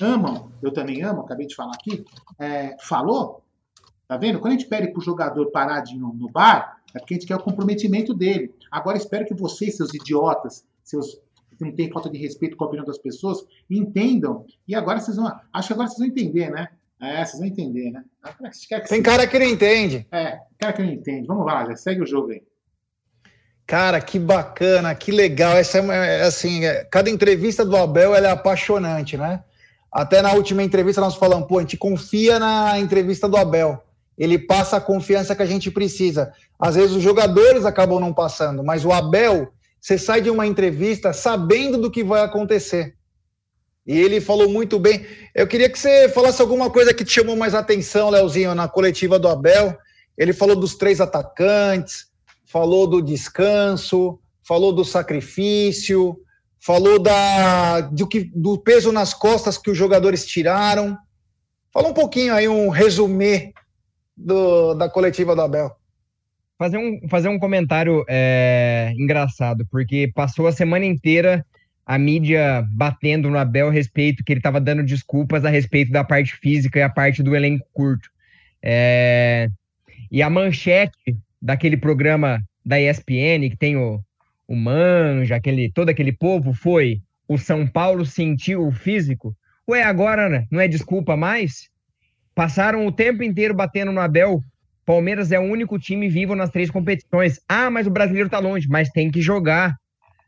amam, 0.00 0.50
eu 0.62 0.72
também 0.72 1.02
amo, 1.02 1.20
acabei 1.20 1.46
de 1.46 1.54
falar 1.54 1.72
aqui, 1.74 2.04
é, 2.38 2.76
falou? 2.80 3.42
Tá 4.08 4.16
vendo? 4.16 4.38
Quando 4.38 4.54
a 4.54 4.56
gente 4.56 4.68
pede 4.68 4.88
para 4.88 4.98
o 4.98 5.04
jogador 5.04 5.50
parar 5.50 5.80
de 5.80 5.96
ir 5.96 5.98
no 5.98 6.30
bar, 6.30 6.80
é 6.94 6.98
porque 6.98 7.14
a 7.14 7.16
gente 7.16 7.26
quer 7.26 7.36
o 7.36 7.42
comprometimento 7.42 8.14
dele. 8.14 8.54
Agora 8.70 8.96
espero 8.96 9.26
que 9.26 9.34
vocês, 9.34 9.76
seus 9.76 9.92
idiotas, 9.92 10.64
seus 10.82 11.20
que 11.56 11.64
não 11.64 11.72
tem 11.72 11.90
falta 11.90 12.10
de 12.10 12.18
respeito 12.18 12.56
com 12.56 12.64
a 12.64 12.66
opinião 12.66 12.86
das 12.86 12.98
pessoas, 12.98 13.44
entendam. 13.70 14.44
E 14.66 14.74
agora 14.74 15.00
vocês 15.00 15.16
vão. 15.16 15.30
Acho 15.52 15.68
que 15.68 15.74
agora 15.74 15.88
vocês 15.88 15.98
vão 15.98 16.08
entender, 16.08 16.50
né? 16.50 16.68
É, 17.00 17.24
vocês 17.24 17.38
vão 17.38 17.48
entender, 17.48 17.90
né? 17.90 18.04
Tem 18.88 19.02
cara 19.02 19.26
que 19.26 19.38
não 19.38 19.46
entende. 19.46 20.06
É, 20.10 20.38
cara 20.58 20.72
que 20.72 20.82
não 20.82 20.90
entende. 20.90 21.26
Vamos 21.26 21.46
lá, 21.46 21.66
já 21.66 21.76
segue 21.76 22.02
o 22.02 22.06
jogo 22.06 22.30
aí. 22.30 22.42
Cara, 23.66 24.00
que 24.00 24.18
bacana, 24.18 24.94
que 24.94 25.10
legal. 25.10 25.56
Essa 25.56 25.78
é, 25.78 26.20
é 26.20 26.22
assim, 26.22 26.64
é, 26.64 26.84
cada 26.84 27.10
entrevista 27.10 27.64
do 27.64 27.76
Abel 27.76 28.14
é 28.14 28.30
apaixonante, 28.30 29.16
né? 29.16 29.42
Até 29.90 30.22
na 30.22 30.32
última 30.34 30.62
entrevista 30.62 31.00
nós 31.00 31.16
falamos, 31.16 31.48
pô, 31.48 31.58
a 31.58 31.62
gente 31.62 31.76
confia 31.76 32.38
na 32.38 32.78
entrevista 32.78 33.28
do 33.28 33.36
Abel. 33.36 33.82
Ele 34.16 34.38
passa 34.38 34.76
a 34.76 34.80
confiança 34.80 35.34
que 35.34 35.42
a 35.42 35.46
gente 35.46 35.70
precisa. 35.70 36.32
Às 36.58 36.74
vezes 36.76 36.96
os 36.96 37.02
jogadores 37.02 37.64
acabam 37.64 38.00
não 38.00 38.12
passando, 38.12 38.62
mas 38.62 38.84
o 38.84 38.92
Abel, 38.92 39.52
você 39.80 39.98
sai 39.98 40.20
de 40.20 40.30
uma 40.30 40.46
entrevista 40.46 41.12
sabendo 41.12 41.78
do 41.78 41.90
que 41.90 42.02
vai 42.02 42.22
acontecer. 42.22 42.96
E 43.86 43.96
ele 43.96 44.20
falou 44.20 44.48
muito 44.48 44.80
bem. 44.80 45.06
Eu 45.34 45.46
queria 45.46 45.70
que 45.70 45.78
você 45.78 46.08
falasse 46.08 46.42
alguma 46.42 46.68
coisa 46.68 46.92
que 46.92 47.04
te 47.04 47.12
chamou 47.12 47.36
mais 47.36 47.54
atenção, 47.54 48.10
Leozinho, 48.10 48.54
na 48.54 48.66
coletiva 48.66 49.18
do 49.18 49.28
Abel. 49.28 49.76
Ele 50.18 50.32
falou 50.32 50.56
dos 50.56 50.74
três 50.74 51.00
atacantes, 51.00 52.06
falou 52.44 52.86
do 52.88 53.00
descanso, 53.00 54.18
falou 54.42 54.72
do 54.72 54.84
sacrifício, 54.84 56.18
falou 56.58 56.98
da, 56.98 57.82
do, 57.82 58.08
que, 58.08 58.24
do 58.34 58.58
peso 58.58 58.90
nas 58.90 59.14
costas 59.14 59.56
que 59.56 59.70
os 59.70 59.78
jogadores 59.78 60.26
tiraram. 60.26 60.98
Fala 61.72 61.88
um 61.88 61.94
pouquinho 61.94 62.34
aí, 62.34 62.48
um 62.48 62.70
resumê 62.70 63.52
do, 64.16 64.74
da 64.74 64.88
coletiva 64.88 65.36
do 65.36 65.42
Abel. 65.42 65.70
Fazer 66.58 66.78
um, 66.78 67.08
fazer 67.08 67.28
um 67.28 67.38
comentário 67.38 68.04
é, 68.08 68.92
engraçado, 68.96 69.66
porque 69.70 70.10
passou 70.14 70.46
a 70.46 70.52
semana 70.52 70.86
inteira 70.86 71.44
a 71.84 71.98
mídia 71.98 72.66
batendo 72.72 73.30
no 73.30 73.38
Abel 73.38 73.68
a 73.68 73.72
respeito 73.72 74.24
que 74.24 74.32
ele 74.32 74.40
estava 74.40 74.60
dando 74.60 74.82
desculpas 74.82 75.44
a 75.44 75.50
respeito 75.50 75.92
da 75.92 76.02
parte 76.02 76.34
física 76.34 76.78
e 76.78 76.82
a 76.82 76.88
parte 76.88 77.22
do 77.22 77.36
elenco 77.36 77.64
curto. 77.72 78.08
É, 78.62 79.48
e 80.10 80.22
a 80.22 80.28
manchete 80.28 81.16
daquele 81.40 81.76
programa 81.76 82.42
da 82.64 82.80
ESPN, 82.80 83.48
que 83.50 83.56
tem 83.56 83.76
o, 83.76 84.00
o 84.48 84.56
Manja, 84.56 85.36
aquele, 85.36 85.70
todo 85.70 85.90
aquele 85.90 86.12
povo, 86.12 86.52
foi 86.52 87.00
o 87.28 87.38
São 87.38 87.66
Paulo 87.66 88.04
sentiu 88.04 88.66
o 88.66 88.72
físico. 88.72 89.36
Ué, 89.68 89.82
agora 89.82 90.28
né, 90.28 90.46
não 90.50 90.60
é 90.60 90.66
desculpa 90.66 91.16
mais? 91.16 91.68
Passaram 92.34 92.86
o 92.86 92.92
tempo 92.92 93.22
inteiro 93.22 93.54
batendo 93.54 93.92
no 93.92 94.00
Abel. 94.00 94.40
Palmeiras 94.86 95.32
é 95.32 95.38
o 95.38 95.42
único 95.42 95.78
time 95.78 96.08
vivo 96.08 96.36
nas 96.36 96.48
três 96.48 96.70
competições. 96.70 97.40
Ah, 97.48 97.68
mas 97.68 97.88
o 97.88 97.90
brasileiro 97.90 98.30
tá 98.30 98.38
longe, 98.38 98.68
mas 98.68 98.88
tem 98.90 99.10
que 99.10 99.20
jogar. 99.20 99.74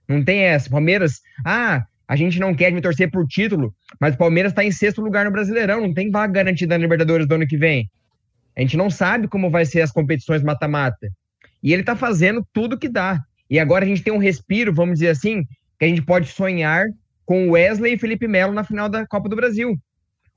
Não 0.08 0.24
tem 0.24 0.40
essa. 0.40 0.68
Palmeiras, 0.68 1.20
ah, 1.46 1.84
a 2.08 2.16
gente 2.16 2.40
não 2.40 2.52
quer 2.52 2.72
me 2.72 2.80
torcer 2.80 3.08
por 3.08 3.24
título, 3.26 3.72
mas 4.00 4.14
o 4.14 4.18
Palmeiras 4.18 4.50
está 4.50 4.64
em 4.64 4.72
sexto 4.72 5.00
lugar 5.00 5.24
no 5.24 5.30
Brasileirão, 5.30 5.80
não 5.80 5.94
tem 5.94 6.10
vaga 6.10 6.32
garantida 6.32 6.76
na 6.76 6.82
Libertadores 6.82 7.28
do 7.28 7.34
ano 7.36 7.46
que 7.46 7.56
vem. 7.56 7.88
A 8.56 8.60
gente 8.60 8.76
não 8.76 8.90
sabe 8.90 9.28
como 9.28 9.48
vai 9.48 9.64
ser 9.64 9.82
as 9.82 9.92
competições 9.92 10.42
mata-mata. 10.42 11.08
E 11.62 11.72
ele 11.72 11.84
tá 11.84 11.94
fazendo 11.94 12.44
tudo 12.52 12.78
que 12.78 12.88
dá. 12.88 13.22
E 13.48 13.60
agora 13.60 13.84
a 13.84 13.88
gente 13.88 14.02
tem 14.02 14.12
um 14.12 14.18
respiro, 14.18 14.74
vamos 14.74 14.98
dizer 14.98 15.10
assim, 15.10 15.44
que 15.78 15.84
a 15.84 15.88
gente 15.88 16.02
pode 16.02 16.26
sonhar 16.28 16.86
com 17.24 17.50
Wesley 17.50 17.94
e 17.94 17.98
Felipe 17.98 18.26
Melo 18.26 18.52
na 18.52 18.64
final 18.64 18.88
da 18.88 19.06
Copa 19.06 19.28
do 19.28 19.36
Brasil. 19.36 19.76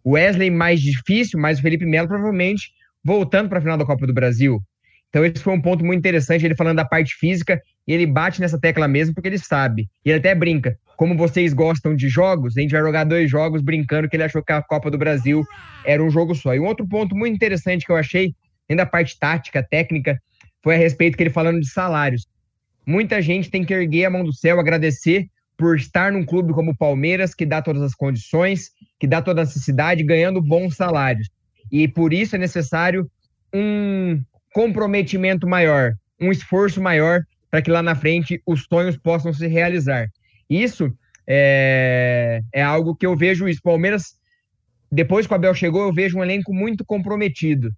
O 0.03 0.11
Wesley 0.11 0.51
mais 0.51 0.79
difícil, 0.79 1.39
mas 1.39 1.57
o 1.57 1.61
Felipe 1.61 1.85
Melo 1.85 2.07
provavelmente 2.07 2.71
voltando 3.03 3.49
para 3.49 3.59
a 3.59 3.61
final 3.61 3.77
da 3.77 3.85
Copa 3.85 4.05
do 4.05 4.13
Brasil. 4.13 4.61
Então, 5.09 5.25
esse 5.25 5.43
foi 5.43 5.53
um 5.53 5.61
ponto 5.61 5.83
muito 5.83 5.99
interessante, 5.99 6.45
ele 6.45 6.55
falando 6.55 6.77
da 6.77 6.85
parte 6.85 7.15
física, 7.15 7.61
e 7.85 7.93
ele 7.93 8.05
bate 8.05 8.39
nessa 8.39 8.57
tecla 8.57 8.87
mesmo 8.87 9.13
porque 9.13 9.27
ele 9.27 9.37
sabe. 9.37 9.89
E 10.05 10.09
ele 10.09 10.19
até 10.19 10.33
brinca. 10.33 10.77
Como 10.95 11.17
vocês 11.17 11.53
gostam 11.53 11.95
de 11.95 12.07
jogos, 12.07 12.55
a 12.55 12.61
gente 12.61 12.71
vai 12.71 12.81
jogar 12.81 13.03
dois 13.03 13.29
jogos 13.29 13.61
brincando 13.61 14.07
que 14.07 14.15
ele 14.15 14.23
achou 14.23 14.41
que 14.41 14.53
a 14.53 14.61
Copa 14.61 14.89
do 14.89 14.97
Brasil 14.97 15.43
era 15.85 16.01
um 16.01 16.09
jogo 16.09 16.33
só. 16.33 16.55
E 16.55 16.59
um 16.59 16.65
outro 16.65 16.87
ponto 16.87 17.13
muito 17.13 17.35
interessante 17.35 17.85
que 17.85 17.91
eu 17.91 17.97
achei, 17.97 18.33
dentro 18.69 18.85
da 18.85 18.89
parte 18.89 19.19
tática, 19.19 19.61
técnica, 19.61 20.17
foi 20.63 20.75
a 20.75 20.77
respeito 20.77 21.17
que 21.17 21.23
ele 21.23 21.29
falando 21.29 21.59
de 21.59 21.69
salários. 21.69 22.25
Muita 22.85 23.21
gente 23.21 23.49
tem 23.49 23.65
que 23.65 23.73
erguer 23.73 24.05
a 24.05 24.09
mão 24.09 24.23
do 24.23 24.33
céu, 24.33 24.59
agradecer 24.59 25.27
por 25.57 25.75
estar 25.75 26.11
num 26.11 26.25
clube 26.25 26.53
como 26.53 26.71
o 26.71 26.77
Palmeiras, 26.77 27.35
que 27.35 27.45
dá 27.45 27.61
todas 27.61 27.81
as 27.81 27.93
condições, 27.93 28.71
que 28.99 29.05
dá 29.05 29.21
toda 29.21 29.41
a 29.41 29.45
necessidade, 29.45 30.03
ganhando 30.03 30.41
bons 30.41 30.75
salários. 30.75 31.29
E 31.71 31.87
por 31.87 32.13
isso 32.13 32.35
é 32.35 32.39
necessário 32.39 33.09
um 33.53 34.21
comprometimento 34.53 35.47
maior, 35.47 35.93
um 36.19 36.31
esforço 36.31 36.81
maior 36.81 37.21
para 37.49 37.61
que 37.61 37.71
lá 37.71 37.81
na 37.81 37.95
frente 37.95 38.41
os 38.45 38.63
sonhos 38.63 38.97
possam 38.97 39.33
se 39.33 39.47
realizar. 39.47 40.07
Isso 40.49 40.91
é, 41.27 42.41
é 42.53 42.61
algo 42.61 42.95
que 42.95 43.05
eu 43.05 43.15
vejo 43.15 43.47
isso. 43.47 43.61
Palmeiras, 43.61 44.15
depois 44.91 45.25
que 45.25 45.33
o 45.33 45.35
Abel 45.35 45.53
chegou, 45.53 45.83
eu 45.83 45.93
vejo 45.93 46.17
um 46.17 46.23
elenco 46.23 46.53
muito 46.53 46.85
comprometido. 46.85 47.71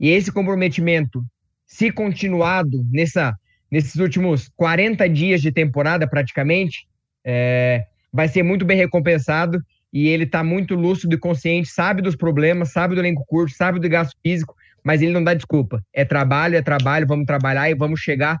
E 0.00 0.08
esse 0.10 0.30
comprometimento, 0.32 1.24
se 1.66 1.90
continuado 1.90 2.84
nessa, 2.90 3.34
nesses 3.70 3.96
últimos 3.96 4.48
40 4.56 5.08
dias 5.08 5.40
de 5.40 5.52
temporada, 5.52 6.08
praticamente, 6.08 6.86
é, 7.24 7.84
vai 8.12 8.28
ser 8.28 8.42
muito 8.42 8.64
bem 8.64 8.76
recompensado. 8.76 9.60
E 9.92 10.08
ele 10.08 10.24
está 10.24 10.44
muito 10.44 10.74
lúcido 10.74 11.14
e 11.14 11.18
consciente, 11.18 11.68
sabe 11.68 12.02
dos 12.02 12.14
problemas, 12.14 12.72
sabe 12.72 12.94
do 12.94 13.00
elenco 13.00 13.24
curto, 13.26 13.54
sabe 13.54 13.80
do 13.80 13.88
gasto 13.88 14.14
físico, 14.22 14.54
mas 14.84 15.00
ele 15.00 15.12
não 15.12 15.24
dá 15.24 15.34
desculpa. 15.34 15.82
É 15.92 16.04
trabalho, 16.04 16.56
é 16.56 16.62
trabalho, 16.62 17.06
vamos 17.06 17.26
trabalhar 17.26 17.70
e 17.70 17.74
vamos 17.74 18.00
chegar. 18.00 18.38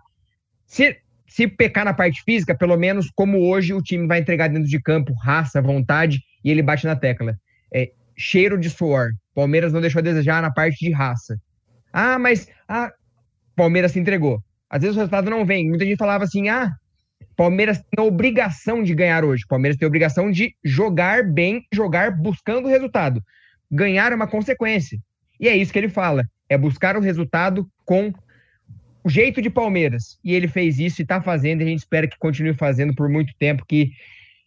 Se, 0.66 0.96
se 1.26 1.48
pecar 1.48 1.84
na 1.84 1.94
parte 1.94 2.22
física, 2.22 2.54
pelo 2.54 2.76
menos 2.76 3.10
como 3.14 3.38
hoje 3.38 3.72
o 3.72 3.82
time 3.82 4.06
vai 4.06 4.20
entregar 4.20 4.48
dentro 4.48 4.68
de 4.68 4.80
campo, 4.80 5.14
raça, 5.14 5.62
vontade, 5.62 6.22
e 6.44 6.50
ele 6.50 6.62
bate 6.62 6.86
na 6.86 6.94
tecla. 6.94 7.36
É, 7.72 7.90
cheiro 8.16 8.58
de 8.58 8.68
suor. 8.68 9.10
Palmeiras 9.34 9.72
não 9.72 9.80
deixou 9.80 10.00
a 10.00 10.02
desejar 10.02 10.42
na 10.42 10.50
parte 10.50 10.84
de 10.84 10.92
raça. 10.92 11.38
Ah, 11.92 12.18
mas 12.18 12.48
ah, 12.68 12.92
Palmeiras 13.56 13.92
se 13.92 13.98
entregou. 13.98 14.42
Às 14.68 14.82
vezes 14.82 14.96
o 14.96 14.98
resultado 14.98 15.30
não 15.30 15.46
vem. 15.46 15.68
Muita 15.68 15.84
gente 15.84 15.96
falava 15.96 16.24
assim: 16.24 16.48
ah, 16.48 16.72
Palmeiras 17.36 17.78
tem 17.78 18.04
a 18.04 18.06
obrigação 18.06 18.82
de 18.82 18.94
ganhar 18.94 19.24
hoje. 19.24 19.44
Palmeiras 19.48 19.78
tem 19.78 19.86
a 19.86 19.88
obrigação 19.88 20.30
de 20.30 20.54
jogar 20.64 21.24
bem, 21.24 21.64
jogar 21.72 22.10
buscando 22.10 22.66
o 22.66 22.70
resultado. 22.70 23.22
Ganhar 23.70 24.12
é 24.12 24.14
uma 24.14 24.26
consequência. 24.26 24.98
E 25.38 25.48
é 25.48 25.56
isso 25.56 25.72
que 25.72 25.78
ele 25.78 25.88
fala 25.88 26.24
é 26.48 26.56
buscar 26.56 26.96
o 26.96 27.00
resultado 27.00 27.68
com 27.84 28.12
o 29.04 29.08
jeito 29.08 29.42
de 29.42 29.50
Palmeiras. 29.50 30.18
E 30.24 30.34
ele 30.34 30.48
fez 30.48 30.78
isso 30.78 31.00
e 31.00 31.02
está 31.02 31.20
fazendo, 31.20 31.60
e 31.60 31.64
a 31.64 31.68
gente 31.68 31.80
espera 31.80 32.08
que 32.08 32.18
continue 32.18 32.54
fazendo 32.54 32.94
por 32.94 33.08
muito 33.08 33.34
tempo, 33.38 33.64
que 33.66 33.92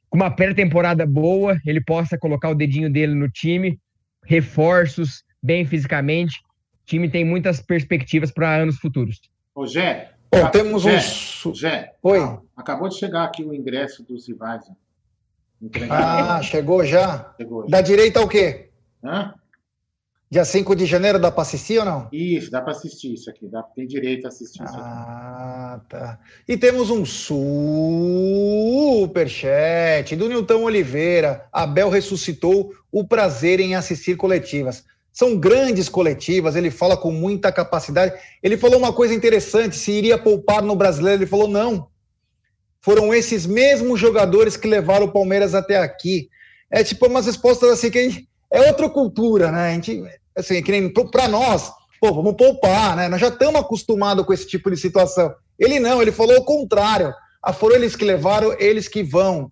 com 0.10 0.18
uma 0.18 0.32
pré-temporada 0.32 1.06
boa, 1.06 1.60
ele 1.66 1.82
possa 1.82 2.18
colocar 2.18 2.50
o 2.50 2.56
dedinho 2.56 2.92
dele 2.92 3.14
no 3.14 3.30
time, 3.30 3.80
reforços, 4.26 5.24
bem 5.42 5.66
fisicamente. 5.66 6.38
O 6.84 6.86
time 6.86 7.10
tem 7.10 7.24
muitas 7.24 7.62
perspectivas 7.62 8.32
para 8.32 8.56
anos 8.56 8.78
futuros. 8.78 9.22
Gé, 9.68 10.12
Bom, 10.32 10.50
temos 10.50 10.86
um. 10.86 11.54
Gé, 11.54 11.94
Oi. 12.02 12.20
acabou 12.56 12.88
de 12.88 12.96
chegar 12.96 13.26
aqui 13.26 13.44
o 13.44 13.54
ingresso 13.54 14.02
dos 14.04 14.28
rivais. 14.28 14.64
né? 14.70 14.76
Ah, 15.90 16.42
chegou 16.42 16.86
já? 16.86 17.34
Chegou. 17.38 17.68
Da 17.68 17.82
direita 17.82 18.20
ao 18.20 18.28
quê? 18.28 18.70
Hã? 19.04 19.34
Dia 20.30 20.46
5 20.46 20.74
de 20.78 20.86
janeiro 20.86 21.20
dá 21.20 21.30
para 21.30 21.42
assistir 21.42 21.80
ou 21.80 21.84
não? 21.86 22.08
Isso, 22.10 22.50
dá 22.50 22.62
para 22.62 22.72
assistir 22.72 23.14
isso 23.14 23.30
aqui, 23.30 23.50
dá, 23.50 23.62
tem 23.62 23.86
direito 23.86 24.24
a 24.24 24.30
assistir 24.30 24.64
isso 24.64 24.74
aqui. 24.74 24.82
Ah, 24.82 25.82
tá. 25.90 26.20
E 26.48 26.56
temos 26.56 26.90
um 26.90 27.04
superchat 29.02 30.16
do 30.16 30.30
Nilton 30.30 30.64
Oliveira. 30.64 31.46
Abel 31.52 31.90
ressuscitou 31.90 32.74
o 32.90 33.06
prazer 33.06 33.60
em 33.60 33.76
assistir 33.76 34.16
coletivas. 34.16 34.86
São 35.14 35.38
grandes 35.38 35.90
coletivas, 35.90 36.56
ele 36.56 36.72
fala 36.72 36.96
com 36.96 37.12
muita 37.12 37.52
capacidade. 37.52 38.14
Ele 38.42 38.58
falou 38.58 38.78
uma 38.78 38.94
coisa 38.94 39.14
interessante: 39.14 39.76
se 39.76 39.92
iria 39.92 40.18
poupar 40.18 40.62
no 40.62 40.76
brasileiro, 40.76 41.24
ele 41.24 41.30
falou 41.30 41.48
não. 41.48 41.88
Foram 42.80 43.14
esses 43.14 43.46
mesmos 43.46 44.00
jogadores 44.00 44.58
que 44.58 44.68
levaram 44.68 45.06
o 45.06 45.12
Palmeiras 45.12 45.54
até 45.54 45.78
aqui. 45.78 46.30
É 46.72 46.84
tipo 46.84 47.06
umas 47.08 47.26
respostas 47.26 47.70
assim 47.70 47.92
que 47.92 48.26
é 48.52 48.68
outra 48.68 48.90
cultura, 48.90 49.52
né? 49.52 49.70
A 49.70 49.74
gente, 49.74 50.04
assim, 50.36 50.62
que 50.64 50.72
nem 50.72 50.92
para 50.92 51.28
nós, 51.28 51.72
pô, 52.00 52.14
vamos 52.14 52.36
poupar, 52.36 52.96
né? 52.96 53.08
Nós 53.08 53.22
já 53.22 53.28
estamos 53.28 53.62
acostumados 53.62 54.26
com 54.26 54.34
esse 54.34 54.48
tipo 54.48 54.72
de 54.72 54.78
situação. 54.78 55.34
Ele 55.60 55.80
não, 55.80 56.02
ele 56.02 56.12
falou 56.12 56.38
o 56.38 56.46
contrário. 56.46 57.14
Ah, 57.44 57.54
foram 57.54 57.76
eles 57.76 57.96
que 57.96 58.06
levaram, 58.06 58.56
eles 58.60 58.88
que 58.88 59.04
vão. 59.04 59.52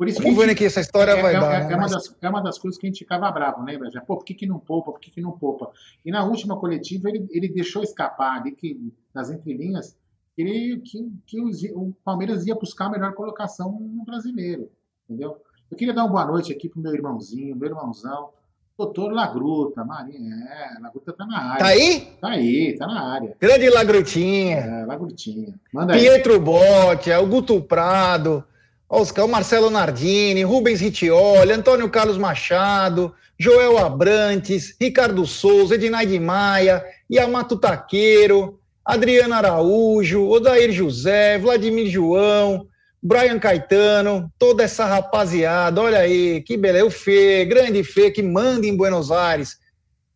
Por 0.00 0.08
isso 0.08 0.22
Vamos 0.22 0.38
que 0.38 0.46
ver 0.46 0.54
que 0.54 0.64
essa 0.64 0.80
história 0.80 1.10
é, 1.12 1.20
vai 1.20 1.36
é- 1.36 1.40
dar. 1.40 1.60
é 1.60 1.68
né? 1.68 1.76
uma 1.76 1.86
das, 1.86 2.16
é 2.22 2.28
uma 2.30 2.40
das 2.42 2.58
coisas 2.58 2.80
que 2.80 2.86
a 2.86 2.88
gente 2.88 3.00
ficava 3.00 3.30
bravo, 3.30 3.62
lembra? 3.62 3.90
Já, 3.90 4.00
pô, 4.00 4.16
por 4.16 4.24
que, 4.24 4.32
que 4.32 4.46
não 4.46 4.58
poupa? 4.58 4.92
Por 4.92 4.98
que, 4.98 5.10
que 5.10 5.20
não 5.20 5.32
poupa? 5.32 5.70
E 6.02 6.10
na 6.10 6.24
última 6.24 6.56
coletiva 6.58 7.10
ele, 7.10 7.28
ele 7.30 7.48
deixou 7.50 7.82
escapar 7.82 8.40
ali 8.40 8.52
que, 8.52 8.94
nas 9.12 9.28
entrelinhas 9.30 9.94
ele, 10.38 10.80
que, 10.80 11.06
que 11.26 11.38
os- 11.42 11.62
o 11.74 11.92
Palmeiras 12.02 12.46
ia 12.46 12.54
buscar 12.54 12.86
a 12.86 12.90
melhor 12.90 13.12
colocação 13.12 13.78
no 13.78 14.02
brasileiro, 14.02 14.70
entendeu? 15.06 15.36
Eu 15.70 15.76
queria 15.76 15.92
dar 15.92 16.04
uma 16.04 16.12
boa 16.12 16.24
noite 16.28 16.50
aqui 16.50 16.66
pro 16.70 16.80
meu 16.80 16.94
irmãozinho, 16.94 17.54
meu 17.54 17.68
irmãozão, 17.68 18.30
doutor 18.78 19.12
Lagruta, 19.12 19.84
Marinha, 19.84 20.34
é, 20.34 20.80
Lagruta 20.80 21.12
tá 21.12 21.26
na 21.26 21.38
área. 21.42 21.58
Tá 21.58 21.66
aí? 21.66 22.00
Tá 22.18 22.28
aí, 22.30 22.74
tá 22.78 22.86
na 22.86 23.12
área. 23.12 23.36
Grande 23.38 23.68
Lagrutinha. 23.68 24.56
É, 24.56 24.86
Lagrutinha. 24.86 25.60
Manda 25.74 25.92
aí. 25.92 26.00
Pietro 26.00 26.40
Botti, 26.40 27.10
o 27.12 27.26
Guto 27.26 27.60
Prado, 27.60 28.42
Oscar, 28.90 29.24
o 29.24 29.28
Marcelo 29.28 29.70
Nardini, 29.70 30.42
Rubens 30.42 30.80
Ritioli, 30.80 31.52
Antônio 31.52 31.88
Carlos 31.88 32.18
Machado, 32.18 33.14
Joel 33.38 33.78
Abrantes, 33.78 34.74
Ricardo 34.80 35.24
Souza, 35.26 35.76
Edinaide 35.76 36.18
Maia, 36.18 36.84
Yamato 37.08 37.56
Taqueiro, 37.56 38.58
Adriano 38.84 39.34
Araújo, 39.34 40.28
Odair 40.28 40.72
José, 40.72 41.38
Vladimir 41.38 41.88
João, 41.88 42.66
Brian 43.00 43.38
Caetano, 43.38 44.30
toda 44.36 44.64
essa 44.64 44.84
rapaziada, 44.84 45.80
olha 45.80 46.00
aí, 46.00 46.42
que 46.42 46.56
beleza, 46.56 46.84
o 46.84 46.90
Fê, 46.90 47.44
grande 47.44 47.84
Fê, 47.84 48.10
que 48.10 48.22
manda 48.22 48.66
em 48.66 48.76
Buenos 48.76 49.12
Aires, 49.12 49.56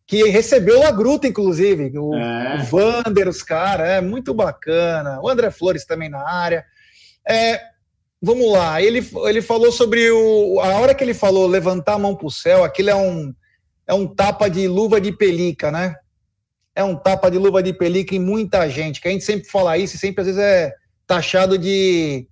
que 0.05 0.27
recebeu 0.27 0.85
a 0.85 0.91
gruta, 0.91 1.27
inclusive, 1.27 1.97
o, 1.97 2.13
É. 2.13 2.57
o 2.59 2.63
Vander, 2.65 3.29
os 3.29 3.41
caras, 3.41 3.87
é 3.89 4.01
muito 4.01 4.33
bacana, 4.33 5.19
o 5.21 5.29
André 5.29 5.49
Flores 5.49 5.85
também 5.85 6.09
na 6.09 6.29
área. 6.29 6.63
É, 7.27 7.59
vamos 8.21 8.51
lá, 8.51 8.81
ele, 8.81 9.07
ele 9.27 9.41
falou 9.41 9.71
sobre 9.71 10.09
o. 10.11 10.59
A 10.59 10.79
hora 10.79 10.95
que 10.95 11.03
ele 11.03 11.13
falou 11.13 11.47
levantar 11.47 11.93
a 11.93 11.99
mão 11.99 12.15
para 12.15 12.27
o 12.27 12.31
céu, 12.31 12.63
aquilo 12.63 12.89
é 12.89 12.95
um, 12.95 13.33
é 13.87 13.93
um 13.93 14.07
tapa 14.07 14.49
de 14.49 14.67
luva 14.67 14.99
de 14.99 15.11
pelica, 15.11 15.71
né? 15.71 15.95
É 16.75 16.83
um 16.83 16.95
tapa 16.95 17.29
de 17.29 17.37
luva 17.37 17.63
de 17.63 17.73
pelica 17.73 18.15
em 18.15 18.19
muita 18.19 18.69
gente, 18.69 18.99
que 18.99 19.07
a 19.07 19.11
gente 19.11 19.23
sempre 19.23 19.47
fala 19.49 19.77
isso 19.77 19.95
e 19.95 19.99
sempre 19.99 20.21
às 20.21 20.27
vezes 20.27 20.41
é 20.41 20.73
taxado 21.07 21.57
de. 21.57 22.27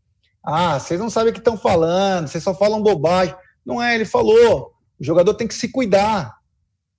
Ah, 0.45 0.77
vocês 0.79 0.99
não 0.99 1.09
sabem 1.09 1.29
o 1.29 1.33
que 1.33 1.39
estão 1.39 1.57
falando, 1.57 2.27
vocês 2.27 2.43
só 2.43 2.53
falam 2.53 2.81
bobagem. 2.81 3.35
Não 3.65 3.81
é, 3.81 3.95
ele 3.95 4.05
falou. 4.05 4.73
O 4.99 5.03
jogador 5.03 5.33
tem 5.33 5.47
que 5.47 5.53
se 5.53 5.71
cuidar. 5.71 6.33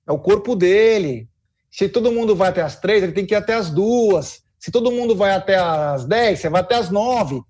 É 0.07 0.13
o 0.13 0.19
corpo 0.19 0.57
dele. 0.57 1.29
Se 1.71 1.89
todo 1.89 2.13
mundo 2.13 2.35
vai 2.35 2.49
até 2.49 2.63
as 2.63 2.79
três, 2.79 3.03
ele 3.03 3.13
tem 3.13 3.27
que 3.27 3.35
ir 3.35 3.37
até 3.37 3.55
as 3.55 3.71
duas. 3.71 4.43
Se 4.59 4.71
todo 4.71 4.93
mundo 4.93 5.15
vai 5.15 5.33
até 5.33 5.57
as 5.57 6.07
dez, 6.07 6.41
você 6.41 6.49
vai 6.49 6.63
até 6.63 6.77
as 6.77 6.91
nove. 6.91 7.43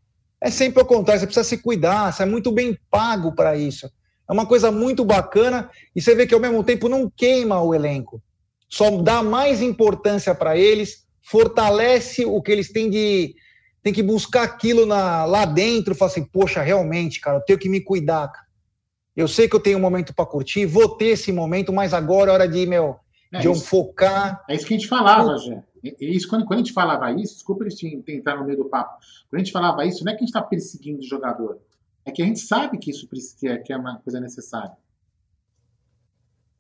É 0.45 0.51
sempre 0.51 0.83
o 0.83 0.85
contrário, 0.85 1.21
você 1.21 1.27
precisa 1.27 1.49
se 1.49 1.57
cuidar, 1.57 2.13
você 2.13 2.23
é 2.23 2.27
muito 2.27 2.53
bem 2.53 2.79
pago 2.91 3.35
para 3.35 3.57
isso. 3.57 3.91
É 4.29 4.33
uma 4.33 4.45
coisa 4.45 4.71
muito 4.71 5.03
bacana 5.03 5.71
e 5.97 6.03
você 6.03 6.15
vê 6.15 6.27
que 6.27 6.35
ao 6.35 6.41
mesmo 6.41 6.63
tempo 6.63 6.87
não 6.87 7.11
queima 7.11 7.63
o 7.63 7.75
elenco. 7.75 8.23
Só 8.69 8.91
dá 8.91 9.23
mais 9.23 9.63
importância 9.63 10.35
para 10.35 10.55
eles, 10.55 11.07
fortalece 11.23 12.27
o 12.27 12.43
que 12.43 12.53
eles 12.53 12.71
têm 12.71 12.91
de 12.91 13.35
tem 13.83 13.91
que 13.91 14.03
buscar 14.03 14.43
aquilo 14.43 14.85
na, 14.85 15.25
lá 15.25 15.47
dentro, 15.47 15.95
falar 15.95 16.11
assim, 16.11 16.25
poxa, 16.25 16.61
realmente, 16.61 17.21
cara, 17.21 17.39
eu 17.39 17.45
tenho 17.47 17.59
que 17.59 17.69
me 17.71 17.81
cuidar. 17.81 18.29
Cara. 18.29 18.47
Eu 19.17 19.27
sei 19.27 19.49
que 19.49 19.57
eu 19.57 19.61
tenho 19.61 19.79
um 19.79 19.81
momento 19.81 20.15
para 20.15 20.27
curtir, 20.27 20.67
vou 20.67 20.91
ter 20.91 21.07
esse 21.07 21.33
momento, 21.33 21.73
mas 21.73 21.95
agora 21.95 22.31
é 22.31 22.35
hora 22.35 22.49
de, 22.49 22.67
meu, 22.67 22.97
é 23.33 23.39
de 23.39 23.47
eu 23.47 23.55
focar. 23.55 24.45
É 24.47 24.55
isso 24.55 24.67
que 24.67 24.75
a 24.75 24.77
gente 24.77 24.89
falava, 24.89 25.39
Jé. 25.39 25.63
Isso, 26.01 26.29
quando, 26.29 26.47
quando 26.47 26.61
a 26.61 26.63
gente 26.63 26.73
falava 26.73 27.13
isso, 27.13 27.35
desculpa 27.35 27.65
eles 27.65 27.79
tentar 28.05 28.37
no 28.37 28.45
meio 28.45 28.59
do 28.59 28.65
papo, 28.65 28.99
quando 29.29 29.41
a 29.41 29.45
gente 29.45 29.53
falava 29.53 29.85
isso, 29.85 30.05
não 30.05 30.13
é 30.13 30.15
que 30.15 30.23
a 30.23 30.27
gente 30.27 30.35
está 30.35 30.43
perseguindo 30.43 31.01
o 31.01 31.07
jogador, 31.07 31.59
é 32.05 32.11
que 32.11 32.23
a 32.23 32.27
gente 32.27 32.41
sabe 32.41 32.79
que 32.79 32.91
isso 32.91 33.09
que 33.39 33.49
é, 33.49 33.59
que 33.59 33.73
é 33.73 33.77
uma 33.77 33.99
coisa 33.99 34.21
necessária. 34.21 34.73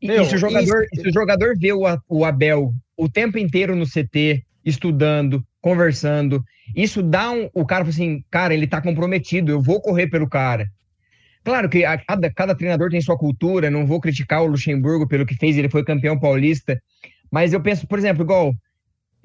Meu, 0.03 0.23
e 0.23 0.27
se 0.27 0.35
o 0.35 0.39
jogador, 0.39 0.87
isso... 0.93 1.03
se 1.03 1.09
o 1.09 1.13
jogador 1.13 1.57
vê 1.59 1.73
o, 1.73 1.83
o 2.09 2.25
Abel 2.25 2.75
o 2.97 3.09
tempo 3.09 3.39
inteiro 3.39 3.75
no 3.75 3.87
CT, 3.87 4.45
estudando, 4.65 5.45
conversando, 5.61 6.45
isso 6.77 7.03
dá 7.03 7.31
um, 7.31 7.49
o 7.55 7.65
cara 7.65 7.85
assim, 7.85 8.23
cara, 8.31 8.53
ele 8.55 8.67
tá 8.67 8.81
comprometido, 8.81 9.51
eu 9.51 9.61
vou 9.61 9.81
correr 9.81 10.07
pelo 10.09 10.29
cara. 10.29 10.69
Claro 11.43 11.69
que 11.69 11.85
a, 11.85 11.99
cada, 11.99 12.33
cada 12.33 12.55
treinador 12.55 12.91
tem 12.91 13.01
sua 13.01 13.19
cultura, 13.19 13.71
não 13.71 13.87
vou 13.87 14.01
criticar 14.01 14.43
o 14.43 14.47
Luxemburgo 14.47 15.07
pelo 15.07 15.27
que 15.27 15.37
fez, 15.37 15.57
ele 15.57 15.69
foi 15.69 15.85
campeão 15.85 16.19
paulista, 16.19 16.81
mas 17.31 17.53
eu 17.53 17.61
penso, 17.61 17.87
por 17.87 17.99
exemplo, 17.99 18.23
igual 18.23 18.55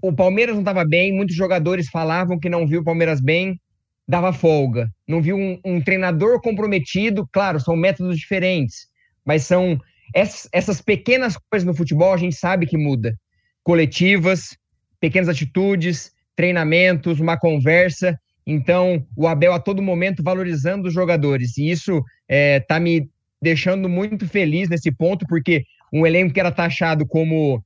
o 0.02 0.14
Palmeiras 0.14 0.56
não 0.56 0.62
estava 0.62 0.86
bem, 0.86 1.14
muitos 1.14 1.36
jogadores 1.36 1.90
falavam 1.90 2.40
que 2.40 2.50
não 2.50 2.66
viu 2.66 2.82
o 2.82 2.84
Palmeiras 2.84 3.20
bem, 3.20 3.60
dava 4.08 4.34
folga. 4.34 4.90
Não 5.08 5.22
viu 5.22 5.38
um, 5.38 5.60
um 5.64 5.82
treinador 5.82 6.42
comprometido, 6.42 7.28
claro, 7.32 7.60
são 7.60 7.76
métodos 7.76 8.18
diferentes, 8.18 8.88
mas 9.26 9.44
são 9.44 9.80
essas 10.14 10.82
pequenas 10.82 11.38
coisas 11.50 11.66
no 11.66 11.76
futebol 11.76 12.14
a 12.14 12.18
gente 12.18 12.36
sabe 12.36 12.66
que 12.66 12.78
muda. 12.78 13.16
Coletivas, 13.64 14.58
pequenas 15.00 15.30
atitudes, 15.30 16.12
treinamentos, 16.36 17.20
uma 17.20 17.38
conversa. 17.38 18.18
Então, 18.46 19.06
o 19.16 19.28
Abel 19.28 19.54
a 19.54 19.60
todo 19.60 19.82
momento 19.82 20.24
valorizando 20.24 20.88
os 20.88 20.94
jogadores. 20.94 21.58
E 21.58 21.70
isso 21.70 21.98
está 21.98 22.04
é, 22.28 22.60
tá 22.60 22.80
me 22.80 23.08
deixando 23.42 23.88
muito 23.88 24.28
feliz 24.28 24.68
nesse 24.68 24.92
ponto, 24.92 25.26
porque 25.28 25.64
um 25.94 26.06
elenco 26.06 26.34
que 26.34 26.40
era 26.40 26.52
taxado 26.52 27.06
como 27.06 27.64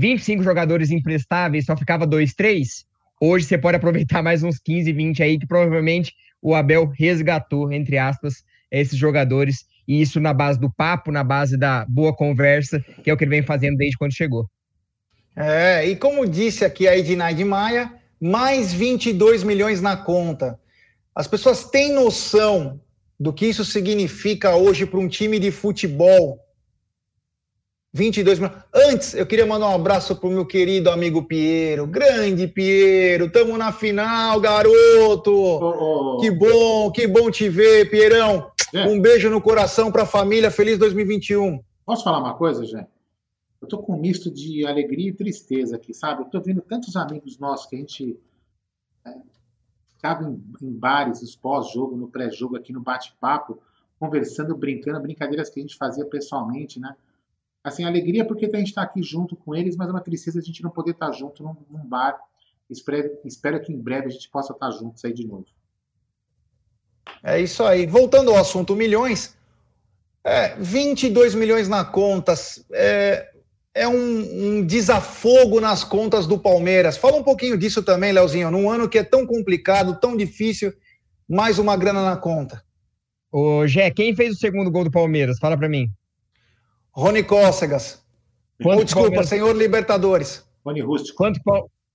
25 0.00 0.42
jogadores 0.42 0.90
imprestáveis, 0.90 1.66
só 1.66 1.76
ficava 1.76 2.06
dois, 2.06 2.32
três. 2.32 2.86
Hoje 3.20 3.44
você 3.44 3.58
pode 3.58 3.76
aproveitar 3.76 4.22
mais 4.22 4.42
uns 4.42 4.58
15, 4.58 4.90
20 4.90 5.22
aí, 5.22 5.38
que 5.38 5.46
provavelmente 5.46 6.14
o 6.40 6.54
Abel 6.54 6.90
resgatou, 6.98 7.70
entre 7.70 7.98
aspas, 7.98 8.42
esses 8.70 8.98
jogadores. 8.98 9.66
E 9.86 10.00
isso 10.00 10.18
na 10.18 10.32
base 10.32 10.58
do 10.58 10.72
papo, 10.72 11.12
na 11.12 11.22
base 11.22 11.58
da 11.58 11.84
boa 11.86 12.16
conversa, 12.16 12.82
que 13.04 13.10
é 13.10 13.12
o 13.12 13.16
que 13.16 13.24
ele 13.24 13.30
vem 13.30 13.42
fazendo 13.42 13.76
desde 13.76 13.98
quando 13.98 14.16
chegou. 14.16 14.48
É, 15.36 15.86
e 15.86 15.94
como 15.94 16.26
disse 16.26 16.64
aqui 16.64 16.88
a 16.88 16.96
Edinaide 16.96 17.44
Maia, 17.44 17.92
mais 18.18 18.72
22 18.72 19.42
milhões 19.42 19.82
na 19.82 19.98
conta. 19.98 20.58
As 21.14 21.26
pessoas 21.26 21.64
têm 21.64 21.92
noção 21.92 22.80
do 23.18 23.34
que 23.34 23.44
isso 23.44 23.66
significa 23.66 24.56
hoje 24.56 24.86
para 24.86 24.98
um 24.98 25.08
time 25.08 25.38
de 25.38 25.50
futebol? 25.50 26.38
22 27.92 28.38
milhões. 28.38 28.56
Antes, 28.72 29.14
eu 29.14 29.26
queria 29.26 29.46
mandar 29.46 29.68
um 29.68 29.74
abraço 29.74 30.14
para 30.14 30.28
o 30.28 30.32
meu 30.32 30.46
querido 30.46 30.90
amigo 30.90 31.24
Piero. 31.24 31.86
Grande 31.86 32.46
Piero, 32.46 33.26
estamos 33.26 33.58
na 33.58 33.72
final, 33.72 34.40
garoto. 34.40 35.32
Oh, 35.34 36.16
oh. 36.16 36.20
Que 36.20 36.30
bom, 36.30 36.90
que 36.92 37.06
bom 37.06 37.30
te 37.30 37.48
ver, 37.48 37.90
Pierão. 37.90 38.50
É. 38.72 38.86
Um 38.86 39.00
beijo 39.00 39.28
no 39.28 39.40
coração 39.40 39.90
para 39.90 40.02
a 40.02 40.06
família. 40.06 40.50
Feliz 40.50 40.78
2021. 40.78 41.60
Posso 41.84 42.04
falar 42.04 42.18
uma 42.18 42.34
coisa, 42.34 42.64
Jé? 42.64 42.86
eu 43.60 43.68
tô 43.68 43.78
com 43.78 43.94
um 43.94 44.00
misto 44.00 44.30
de 44.30 44.66
alegria 44.66 45.10
e 45.10 45.12
tristeza 45.12 45.76
aqui, 45.76 45.92
sabe? 45.92 46.22
Eu 46.22 46.26
tô 46.26 46.40
vendo 46.40 46.62
tantos 46.62 46.96
amigos 46.96 47.38
nossos 47.38 47.66
que 47.66 47.76
a 47.76 47.78
gente 47.78 48.18
é, 49.04 49.14
ficava 49.88 50.24
em, 50.24 50.42
em 50.62 50.72
bares, 50.72 51.20
nos 51.20 51.36
pós-jogo, 51.36 51.94
no 51.94 52.08
pré-jogo, 52.08 52.56
aqui 52.56 52.72
no 52.72 52.80
bate-papo, 52.80 53.58
conversando, 53.98 54.56
brincando, 54.56 55.00
brincadeiras 55.00 55.50
que 55.50 55.60
a 55.60 55.62
gente 55.62 55.76
fazia 55.76 56.06
pessoalmente, 56.06 56.80
né? 56.80 56.96
Assim, 57.62 57.84
alegria 57.84 58.24
porque 58.24 58.46
a 58.46 58.58
gente 58.58 58.68
está 58.68 58.82
aqui 58.82 59.02
junto 59.02 59.36
com 59.36 59.54
eles, 59.54 59.76
mas 59.76 59.88
é 59.88 59.90
uma 59.90 60.00
tristeza 60.00 60.38
a 60.38 60.42
gente 60.42 60.62
não 60.62 60.70
poder 60.70 60.92
estar 60.92 61.10
tá 61.10 61.12
junto 61.12 61.42
num, 61.42 61.56
num 61.70 61.86
bar. 61.86 62.18
Espero, 62.70 63.10
espero 63.24 63.60
que 63.60 63.72
em 63.72 63.78
breve 63.78 64.06
a 64.06 64.10
gente 64.10 64.30
possa 64.30 64.52
estar 64.52 64.70
tá 64.70 64.72
juntos 64.72 65.04
aí 65.04 65.12
de 65.12 65.26
novo. 65.26 65.46
É 67.22 67.40
isso 67.40 67.62
aí. 67.64 67.86
Voltando 67.86 68.30
ao 68.30 68.38
assunto 68.38 68.74
milhões, 68.74 69.36
é, 70.24 70.54
22 70.56 71.34
milhões 71.34 71.68
na 71.68 71.84
conta, 71.84 72.34
é, 72.72 73.30
é 73.74 73.86
um, 73.86 74.58
um, 74.58 74.66
desafogo 74.66 75.60
nas 75.60 75.84
contas 75.84 76.26
do 76.26 76.38
Palmeiras. 76.38 76.96
Fala 76.96 77.16
um 77.16 77.22
pouquinho 77.22 77.58
disso 77.58 77.82
também, 77.82 78.12
Leozinho. 78.12 78.50
Num 78.50 78.70
ano 78.70 78.88
que 78.88 78.98
é 78.98 79.04
tão 79.04 79.26
complicado, 79.26 80.00
tão 80.00 80.16
difícil, 80.16 80.72
mais 81.28 81.58
uma 81.58 81.76
grana 81.76 82.04
na 82.04 82.16
conta. 82.16 82.62
Ô, 83.30 83.66
Gé, 83.66 83.90
quem 83.90 84.14
fez 84.14 84.34
o 84.34 84.38
segundo 84.38 84.70
gol 84.70 84.84
do 84.84 84.90
Palmeiras? 84.90 85.38
Fala 85.38 85.56
para 85.56 85.68
mim. 85.68 85.90
Rony 86.92 87.22
Cócegas. 87.22 88.02
Quanto 88.62 88.80
oh, 88.80 88.84
desculpa, 88.84 89.06
Palmeiras... 89.08 89.28
senhor 89.28 89.56
Libertadores. 89.56 90.44
Rony 90.64 90.80
Rústico. 90.80 91.16
Quanto, 91.16 91.40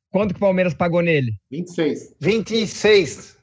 quanto 0.09 0.33
que 0.33 0.37
o 0.37 0.39
Palmeiras 0.39 0.73
pagou 0.73 1.01
nele? 1.01 1.33
26. 1.51 2.15
26. 2.19 3.37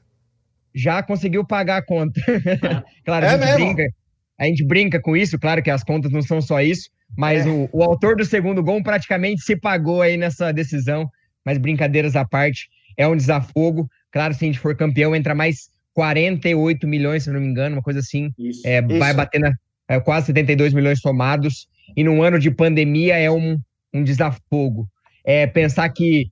Já 0.75 1.01
conseguiu 1.03 1.45
pagar 1.45 1.77
a 1.77 1.85
conta. 1.85 2.19
claro, 3.05 3.25
é 3.25 3.29
a 3.29 3.31
gente 3.31 3.45
mesmo? 3.45 3.57
brinca. 3.57 3.93
A 4.39 4.45
gente 4.45 4.65
brinca 4.65 4.99
com 4.99 5.15
isso, 5.15 5.39
claro 5.39 5.61
que 5.61 5.69
as 5.69 5.83
contas 5.83 6.11
não 6.11 6.21
são 6.21 6.41
só 6.41 6.59
isso, 6.59 6.89
mas 7.15 7.45
é. 7.45 7.49
o, 7.49 7.69
o 7.71 7.83
autor 7.83 8.15
do 8.15 8.25
segundo 8.25 8.63
gol 8.63 8.81
praticamente 8.81 9.41
se 9.41 9.55
pagou 9.55 10.01
aí 10.01 10.17
nessa 10.17 10.51
decisão. 10.51 11.07
Mas 11.45 11.57
brincadeiras 11.57 12.15
à 12.15 12.25
parte, 12.25 12.67
é 12.97 13.07
um 13.07 13.15
desafogo. 13.15 13.87
Claro, 14.11 14.33
se 14.33 14.43
a 14.43 14.47
gente 14.47 14.59
for 14.59 14.75
campeão, 14.75 15.15
entra 15.15 15.35
mais 15.35 15.69
48 15.93 16.87
milhões, 16.87 17.23
se 17.23 17.31
não 17.31 17.39
me 17.39 17.47
engano, 17.47 17.75
uma 17.75 17.81
coisa 17.81 17.99
assim. 17.99 18.31
Isso, 18.37 18.65
é, 18.65 18.79
isso. 18.79 18.99
Vai 18.99 19.13
bater 19.13 19.39
na, 19.39 19.53
é, 19.87 19.99
quase 19.99 20.27
72 20.27 20.73
milhões 20.73 20.99
somados. 20.99 21.67
E 21.95 22.03
num 22.03 22.23
ano 22.23 22.39
de 22.39 22.49
pandemia 22.49 23.17
é 23.17 23.29
um, 23.29 23.59
um 23.93 24.03
desafogo. 24.03 24.87
É 25.25 25.47
pensar 25.47 25.89
que 25.89 26.31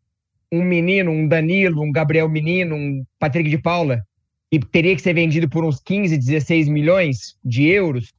um 0.51 0.63
menino, 0.63 1.11
um 1.11 1.27
Danilo, 1.27 1.81
um 1.81 1.91
Gabriel 1.91 2.27
Menino, 2.27 2.75
um 2.75 3.03
Patrick 3.19 3.49
de 3.49 3.57
Paula, 3.57 4.01
e 4.51 4.59
teria 4.59 4.95
que 4.95 5.01
ser 5.01 5.13
vendido 5.13 5.49
por 5.49 5.63
uns 5.63 5.79
15, 5.79 6.17
16 6.17 6.67
milhões 6.67 7.37
de 7.43 7.67
euros, 7.67 8.13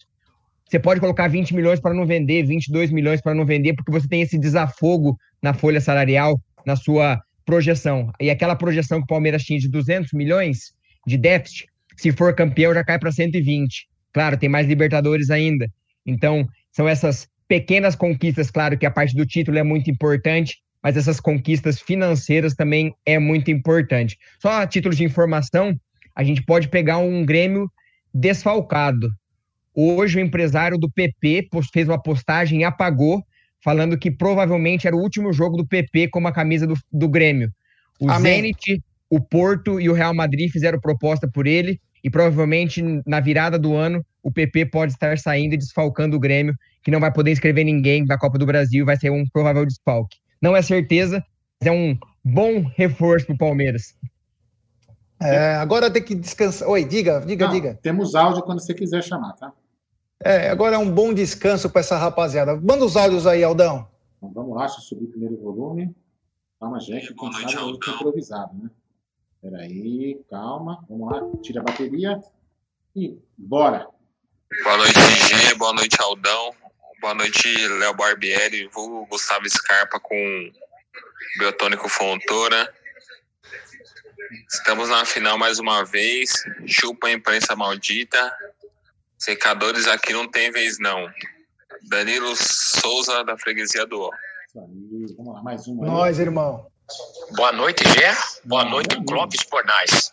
você 0.72 0.78
pode 0.78 1.00
colocar 1.00 1.28
20 1.28 1.54
milhões 1.54 1.78
para 1.78 1.92
não 1.92 2.06
vender, 2.06 2.46
22 2.46 2.90
milhões 2.90 3.20
para 3.20 3.34
não 3.34 3.44
vender, 3.44 3.74
porque 3.74 3.92
você 3.92 4.08
tem 4.08 4.22
esse 4.22 4.38
desafogo 4.38 5.18
na 5.42 5.52
folha 5.52 5.82
salarial, 5.82 6.40
na 6.64 6.76
sua 6.76 7.20
projeção. 7.44 8.10
E 8.18 8.30
aquela 8.30 8.56
projeção 8.56 8.96
que 8.96 9.04
o 9.04 9.06
Palmeiras 9.06 9.42
tinha 9.42 9.58
de 9.58 9.68
200 9.68 10.14
milhões 10.14 10.72
de 11.06 11.18
déficit, 11.18 11.66
se 11.98 12.10
for 12.10 12.34
campeão, 12.34 12.72
já 12.72 12.82
cai 12.82 12.98
para 12.98 13.12
120. 13.12 13.86
Claro, 14.12 14.36
tem 14.36 14.48
mais 14.48 14.66
Libertadores 14.66 15.30
ainda. 15.30 15.70
Então, 16.04 16.46
são 16.70 16.88
essas 16.88 17.28
pequenas 17.48 17.94
conquistas, 17.94 18.50
claro 18.50 18.78
que 18.78 18.86
a 18.86 18.90
parte 18.90 19.14
do 19.14 19.26
título 19.26 19.58
é 19.58 19.62
muito 19.62 19.90
importante, 19.90 20.58
mas 20.82 20.96
essas 20.96 21.20
conquistas 21.20 21.80
financeiras 21.80 22.54
também 22.54 22.94
é 23.06 23.18
muito 23.18 23.50
importante. 23.50 24.18
Só 24.40 24.62
a 24.62 24.66
título 24.66 24.94
de 24.94 25.04
informação, 25.04 25.78
a 26.14 26.24
gente 26.24 26.42
pode 26.42 26.68
pegar 26.68 26.98
um 26.98 27.24
Grêmio 27.24 27.70
desfalcado. 28.12 29.10
Hoje, 29.74 30.18
o 30.18 30.20
empresário 30.20 30.76
do 30.76 30.90
PP 30.90 31.48
fez 31.72 31.88
uma 31.88 32.02
postagem 32.02 32.60
e 32.60 32.64
apagou, 32.64 33.22
falando 33.62 33.96
que 33.96 34.10
provavelmente 34.10 34.86
era 34.86 34.96
o 34.96 35.00
último 35.00 35.32
jogo 35.32 35.56
do 35.56 35.66
PP 35.66 36.08
com 36.08 36.26
a 36.26 36.32
camisa 36.32 36.66
do, 36.66 36.74
do 36.92 37.08
Grêmio. 37.08 37.50
O 38.00 38.10
Amém. 38.10 38.36
Zenit, 38.36 38.82
o 39.08 39.20
Porto 39.20 39.80
e 39.80 39.88
o 39.88 39.92
Real 39.92 40.12
Madrid 40.12 40.50
fizeram 40.50 40.80
proposta 40.80 41.28
por 41.28 41.46
ele 41.46 41.80
e 42.02 42.10
provavelmente 42.10 42.82
na 43.06 43.20
virada 43.20 43.58
do 43.58 43.74
ano 43.74 44.04
o 44.22 44.30
PP 44.30 44.66
pode 44.66 44.92
estar 44.92 45.18
saindo 45.18 45.54
e 45.54 45.56
desfalcando 45.56 46.16
o 46.16 46.20
Grêmio, 46.20 46.54
que 46.82 46.90
não 46.90 47.00
vai 47.00 47.12
poder 47.12 47.32
inscrever 47.32 47.64
ninguém 47.64 48.04
na 48.04 48.18
Copa 48.18 48.38
do 48.38 48.46
Brasil, 48.46 48.84
vai 48.84 48.96
ser 48.96 49.10
um 49.10 49.26
provável 49.26 49.66
desfalque. 49.66 50.18
Não 50.40 50.56
é 50.56 50.62
certeza, 50.62 51.24
mas 51.60 51.68
é 51.68 51.72
um 51.72 51.96
bom 52.24 52.62
reforço 52.76 53.26
para 53.26 53.34
o 53.34 53.38
Palmeiras. 53.38 53.94
É, 55.20 55.54
agora 55.54 55.90
tem 55.90 56.02
que 56.02 56.14
descansar. 56.14 56.68
Oi, 56.68 56.84
diga, 56.84 57.20
diga, 57.20 57.46
não, 57.46 57.52
diga. 57.52 57.78
Temos 57.80 58.14
áudio 58.14 58.42
quando 58.42 58.60
você 58.60 58.74
quiser 58.74 59.02
chamar, 59.04 59.34
tá? 59.34 59.52
É, 60.24 60.50
agora 60.50 60.76
é 60.76 60.78
um 60.78 60.90
bom 60.90 61.12
descanso 61.12 61.70
para 61.70 61.80
essa 61.80 61.96
rapaziada. 61.96 62.56
Manda 62.56 62.84
os 62.84 62.96
áudios 62.96 63.26
aí, 63.26 63.42
Aldão. 63.42 63.86
Então, 64.18 64.32
vamos 64.32 64.54
lá, 64.54 64.66
deixa 64.66 64.78
eu 64.78 64.82
subir 64.82 65.06
primeiro 65.06 65.34
o 65.34 65.42
volume. 65.42 65.94
Calma, 66.60 66.78
gente, 66.80 67.12
quem 67.14 67.32
sabe 67.32 67.56
é 67.56 67.90
improvisado, 67.94 68.54
né? 68.54 68.70
Peraí, 69.42 70.24
calma. 70.30 70.84
Vamos 70.88 71.10
lá, 71.10 71.20
tira 71.42 71.60
a 71.60 71.64
bateria 71.64 72.22
e 72.94 73.18
bora. 73.36 73.88
Boa 74.62 74.76
noite, 74.76 75.00
G. 75.00 75.54
Boa 75.56 75.72
noite, 75.72 75.96
Aldão. 76.00 76.54
Boa 77.00 77.14
noite, 77.14 77.48
Léo 77.66 77.92
Barbieri, 77.94 78.68
vulgo 78.68 79.04
Gustavo 79.06 79.48
Scarpa 79.50 79.98
com 79.98 80.52
Biotônico 81.40 81.88
Fontoura. 81.88 82.72
Estamos 84.48 84.88
na 84.88 85.04
final 85.04 85.36
mais 85.36 85.58
uma 85.58 85.84
vez. 85.84 86.44
Chupa 86.64 87.08
a 87.08 87.12
imprensa 87.12 87.56
maldita. 87.56 88.32
Secadores 89.18 89.88
aqui 89.88 90.12
não 90.12 90.30
tem 90.30 90.52
vez, 90.52 90.78
não. 90.78 91.10
Danilo 91.88 92.36
Souza, 92.36 93.24
da 93.24 93.36
Freguesia 93.36 93.84
do 93.86 94.02
O. 94.02 94.10
Vamos 94.54 95.34
lá, 95.34 95.42
mais 95.42 95.66
um. 95.66 95.74
Nós, 95.74 96.20
irmão. 96.20 96.70
Boa 97.36 97.52
noite, 97.52 97.84
Gé. 97.92 98.14
Boa 98.44 98.64
noite, 98.64 98.96
Clóvis 99.04 99.42
Bornais. 99.50 100.12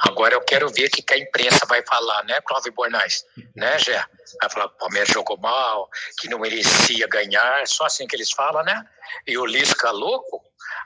Agora 0.00 0.34
eu 0.34 0.40
quero 0.40 0.68
ver 0.68 0.86
o 0.86 0.90
que, 0.90 1.02
que 1.02 1.14
a 1.14 1.18
imprensa 1.18 1.64
vai 1.66 1.82
falar, 1.84 2.24
né, 2.24 2.40
Clóvis 2.42 2.72
Bornais? 2.72 3.24
Né, 3.56 3.78
Gé? 3.78 4.04
Vai 4.40 4.50
falar 4.50 4.68
que 4.68 4.74
o 4.74 4.78
Palmeiras 4.78 5.08
jogou 5.08 5.38
mal, 5.38 5.88
que 6.18 6.28
não 6.28 6.38
merecia 6.38 7.06
ganhar, 7.08 7.62
é 7.62 7.66
só 7.66 7.86
assim 7.86 8.06
que 8.06 8.14
eles 8.14 8.30
falam, 8.30 8.62
né? 8.64 8.84
E 9.26 9.36
o 9.38 9.46
Lisca 9.46 9.90
louco, 9.90 10.42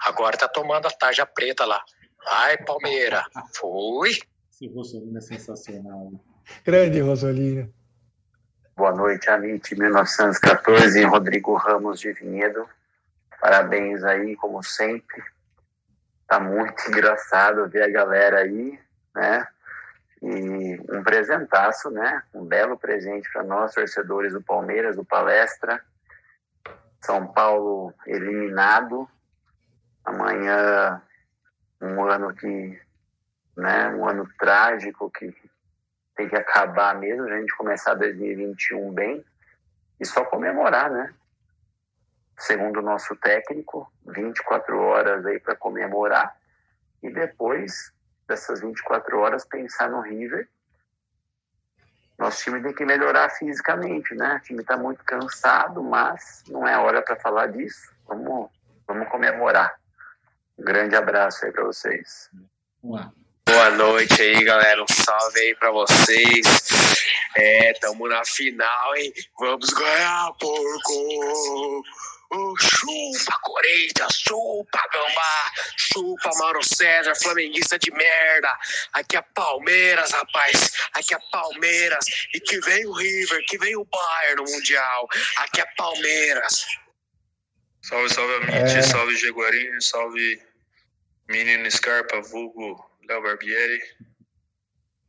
agora 0.07 0.37
tá 0.37 0.49
tomando 0.49 0.87
a 0.87 0.91
tarja 0.91 1.27
preta 1.27 1.65
lá. 1.65 1.83
Vai, 2.25 2.57
Palmeira. 2.59 3.25
Fui. 3.55 4.11
Esse 4.51 4.69
Rossolino 4.69 5.19
é 5.19 5.21
sensacional. 5.21 6.13
Grande 6.65 7.01
Rosolino. 7.01 7.73
Boa 8.77 8.93
noite, 8.93 9.29
Amit 9.29 9.75
1914, 9.75 11.03
Rodrigo 11.05 11.55
Ramos 11.57 12.01
de 12.01 12.13
Vinhedo. 12.13 12.67
Parabéns 13.43 14.05
aí, 14.05 14.37
como 14.37 14.63
sempre. 14.63 15.21
Tá 16.29 16.39
muito 16.39 16.81
engraçado 16.87 17.69
ver 17.69 17.83
a 17.83 17.91
galera 17.91 18.39
aí, 18.39 18.79
né? 19.13 19.49
E 20.23 20.81
um 20.89 21.03
presentaço, 21.03 21.91
né? 21.91 22.23
Um 22.33 22.45
belo 22.45 22.79
presente 22.79 23.29
para 23.33 23.43
nós, 23.43 23.75
torcedores 23.75 24.33
do 24.33 24.41
Palmeiras, 24.41 24.95
do 24.95 25.05
Palestra. 25.05 25.85
São 27.01 27.27
Paulo 27.27 27.93
eliminado. 28.07 29.11
Amanhã, 30.05 31.03
um 31.81 32.01
ano 32.05 32.33
que, 32.33 32.81
né? 33.57 33.89
Um 33.89 34.09
ano 34.09 34.29
trágico 34.39 35.11
que 35.11 35.35
tem 36.15 36.29
que 36.29 36.37
acabar 36.37 36.95
mesmo, 36.95 37.25
a 37.25 37.41
gente 37.41 37.57
começar 37.57 37.95
2021 37.95 38.93
bem 38.93 39.25
e 39.99 40.07
só 40.07 40.25
comemorar, 40.25 40.89
né? 40.93 41.13
Segundo 42.43 42.81
o 42.81 42.83
nosso 42.83 43.15
técnico, 43.15 43.89
24 44.05 44.77
horas 44.77 45.25
aí 45.25 45.39
para 45.39 45.55
comemorar 45.55 46.37
e 47.01 47.09
depois 47.09 47.93
dessas 48.27 48.61
24 48.61 49.17
horas 49.21 49.45
pensar 49.45 49.89
no 49.89 50.01
River. 50.01 50.49
Nosso 52.19 52.43
time 52.43 52.61
tem 52.61 52.75
que 52.75 52.85
melhorar 52.85 53.31
fisicamente, 53.31 54.13
né? 54.17 54.35
O 54.35 54.41
time 54.41 54.61
está 54.63 54.77
muito 54.77 55.05
cansado, 55.05 55.85
mas 55.85 56.43
não 56.49 56.67
é 56.67 56.77
hora 56.77 57.01
para 57.01 57.15
falar 57.15 57.47
disso. 57.47 57.93
Vamos, 58.09 58.51
vamos 58.89 59.09
comemorar. 59.09 59.77
Um 60.59 60.65
grande 60.65 60.97
abraço 60.97 61.47
aí 61.47 61.53
para 61.53 61.63
vocês. 61.63 62.29
Boa 62.83 63.71
noite 63.71 64.21
aí, 64.21 64.43
galera. 64.43 64.83
Um 64.83 64.93
salve 64.93 65.39
aí 65.39 65.55
pra 65.55 65.71
vocês. 65.71 66.45
É, 67.37 67.73
tamo 67.75 68.09
na 68.09 68.25
final, 68.25 68.97
hein? 68.97 69.13
Vamos 69.39 69.71
ganhar, 69.71 70.33
porco! 70.41 71.85
Oh, 72.35 72.57
chupa, 72.57 73.39
Corinthians, 73.43 74.15
chupa, 74.27 74.81
Gambá, 74.91 75.53
chupa, 75.77 76.31
Mauro 76.39 76.63
César, 76.65 77.15
flamenguista 77.15 77.79
de 77.79 77.91
merda. 77.93 78.59
Aqui 78.95 79.19
é 79.19 79.23
Palmeiras, 79.35 80.13
rapaz. 80.13 80.73
Aqui 80.95 81.15
é 81.15 81.19
Palmeiras. 81.31 82.05
E 82.35 82.41
que 82.41 82.59
vem 82.61 82.87
o 82.87 82.93
River, 82.93 83.45
que 83.47 83.59
vem 83.59 83.77
o 83.77 83.85
Bayern 83.85 84.43
no 84.43 84.51
Mundial. 84.51 85.09
Aqui 85.39 85.61
é 85.61 85.67
Palmeiras. 85.77 86.65
Salve, 87.83 88.15
salve, 88.15 88.35
Amit, 88.35 88.79
é. 88.79 88.83
salve, 88.83 89.17
Jaguarinho, 89.17 89.83
salve, 89.83 90.41
menino 91.29 91.71
Scarpa, 91.71 92.23
vulgo 92.23 92.91
Léo 93.09 93.23
Barbieri, 93.23 93.83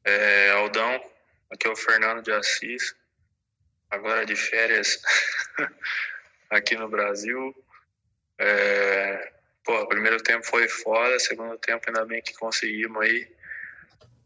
é, 0.03 0.51
Aldão, 0.51 0.99
aqui 1.51 1.67
é 1.67 1.69
o 1.69 1.75
Fernando 1.75 2.23
de 2.23 2.31
Assis, 2.31 2.95
agora 3.91 4.25
de 4.25 4.35
férias 4.35 4.99
aqui 6.55 6.75
no 6.75 6.87
Brasil. 6.87 7.55
É, 8.39 9.31
pô, 9.63 9.87
primeiro 9.87 10.21
tempo 10.21 10.45
foi 10.45 10.67
foda, 10.67 11.19
segundo 11.19 11.57
tempo 11.57 11.83
ainda 11.87 12.05
bem 12.05 12.21
que 12.21 12.33
conseguimos 12.33 13.01
aí. 13.01 13.27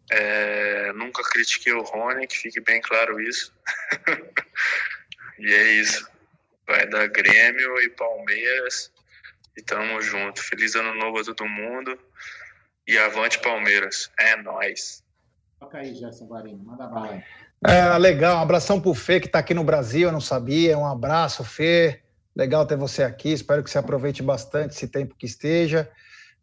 É, 0.10 0.94
nunca 0.94 1.22
critiquei 1.24 1.74
o 1.74 1.82
Rony, 1.82 2.28
que 2.28 2.38
fique 2.38 2.62
bem 2.62 2.82
claro 2.82 3.20
isso. 3.20 3.54
e 5.40 5.54
é 5.54 5.72
isso. 5.74 6.10
Vai 6.66 6.88
dar 6.88 7.08
Grêmio 7.08 7.80
e 7.82 7.90
Palmeiras. 7.90 8.92
E 9.58 9.62
tamo 9.62 10.02
junto. 10.02 10.42
Feliz 10.42 10.76
ano 10.76 10.94
novo 10.94 11.20
a 11.20 11.24
todo 11.24 11.48
mundo. 11.48 11.98
E 12.88 12.98
avante 12.98 13.40
Palmeiras. 13.40 14.10
É 14.18 14.36
nóis. 14.38 15.04
Toca 15.60 15.80
aí, 15.80 15.94
Gerson 15.96 16.26
Guarino. 16.28 16.64
Manda 16.64 16.88
bala. 16.88 17.24
É, 17.66 17.98
legal. 17.98 18.38
Um 18.38 18.42
abração 18.42 18.80
pro 18.80 18.94
Fê, 18.94 19.20
que 19.20 19.28
tá 19.28 19.40
aqui 19.40 19.54
no 19.54 19.64
Brasil, 19.64 20.08
eu 20.08 20.12
não 20.12 20.22
sabia. 20.22 20.78
Um 20.78 20.86
abraço, 20.86 21.44
Fê. 21.44 22.02
Legal 22.38 22.68
ter 22.68 22.78
você 22.78 23.02
aqui. 23.02 23.34
Espero 23.34 23.64
que 23.64 23.70
você 23.72 23.80
aproveite 23.80 24.22
bastante 24.22 24.76
esse 24.76 24.88
tempo 24.88 25.16
que 25.18 25.26
esteja. 25.26 25.90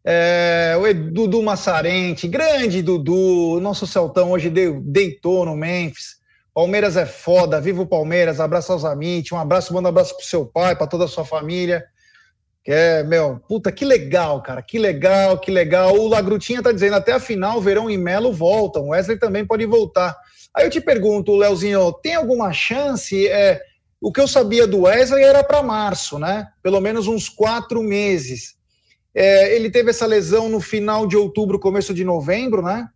É, 0.03 0.75
o 0.77 0.93
Dudu 0.93 1.41
Massarente, 1.41 2.27
grande 2.27 2.81
Dudu, 2.81 3.61
nosso 3.61 3.87
Celtão 3.87 4.31
hoje 4.31 4.49
deitou 4.49 5.45
no 5.45 5.55
Memphis. 5.55 6.17
Palmeiras 6.53 6.97
é 6.97 7.05
foda, 7.05 7.61
viva 7.61 7.81
o 7.81 7.87
Palmeiras, 7.87 8.41
abraço 8.41 8.73
aos 8.73 8.83
amigos, 8.83 9.31
um 9.31 9.37
abraço, 9.37 9.73
manda 9.73 9.87
um 9.87 9.89
abraço 9.89 10.15
pro 10.15 10.25
seu 10.25 10.45
pai, 10.45 10.75
para 10.75 10.85
toda 10.85 11.05
a 11.05 11.07
sua 11.07 11.23
família. 11.23 11.85
Que 12.63 12.71
é, 12.73 13.03
meu, 13.03 13.39
puta, 13.47 13.71
que 13.71 13.85
legal, 13.85 14.41
cara, 14.43 14.61
que 14.61 14.77
legal, 14.77 15.39
que 15.39 15.49
legal. 15.49 15.95
O 15.95 16.09
Lagrutinha 16.09 16.61
tá 16.61 16.73
dizendo, 16.73 16.95
até 16.95 17.13
a 17.13 17.19
final, 17.21 17.61
Verão 17.61 17.89
e 17.89 17.97
Melo 17.97 18.33
voltam, 18.33 18.89
Wesley 18.89 19.17
também 19.17 19.45
pode 19.45 19.65
voltar. 19.65 20.15
Aí 20.53 20.65
eu 20.65 20.69
te 20.69 20.81
pergunto, 20.81 21.35
Leozinho, 21.35 21.93
tem 21.93 22.15
alguma 22.15 22.51
chance? 22.51 23.27
É, 23.27 23.61
o 24.05 24.11
que 24.11 24.21
eu 24.21 24.27
sabia 24.27 24.67
do 24.67 24.81
Wesley 24.81 25.23
era 25.23 25.43
para 25.43 25.63
março, 25.63 26.19
né? 26.19 26.47
Pelo 26.61 26.79
menos 26.79 27.07
uns 27.07 27.27
quatro 27.27 27.81
meses. 27.81 28.55
É, 29.15 29.55
ele 29.55 29.67
teve 29.67 29.89
essa 29.89 30.05
lesão 30.05 30.47
no 30.47 30.59
final 30.59 31.07
de 31.07 31.17
outubro, 31.17 31.57
começo 31.57 31.91
de 31.91 32.03
novembro, 32.03 32.61
né? 32.61 32.87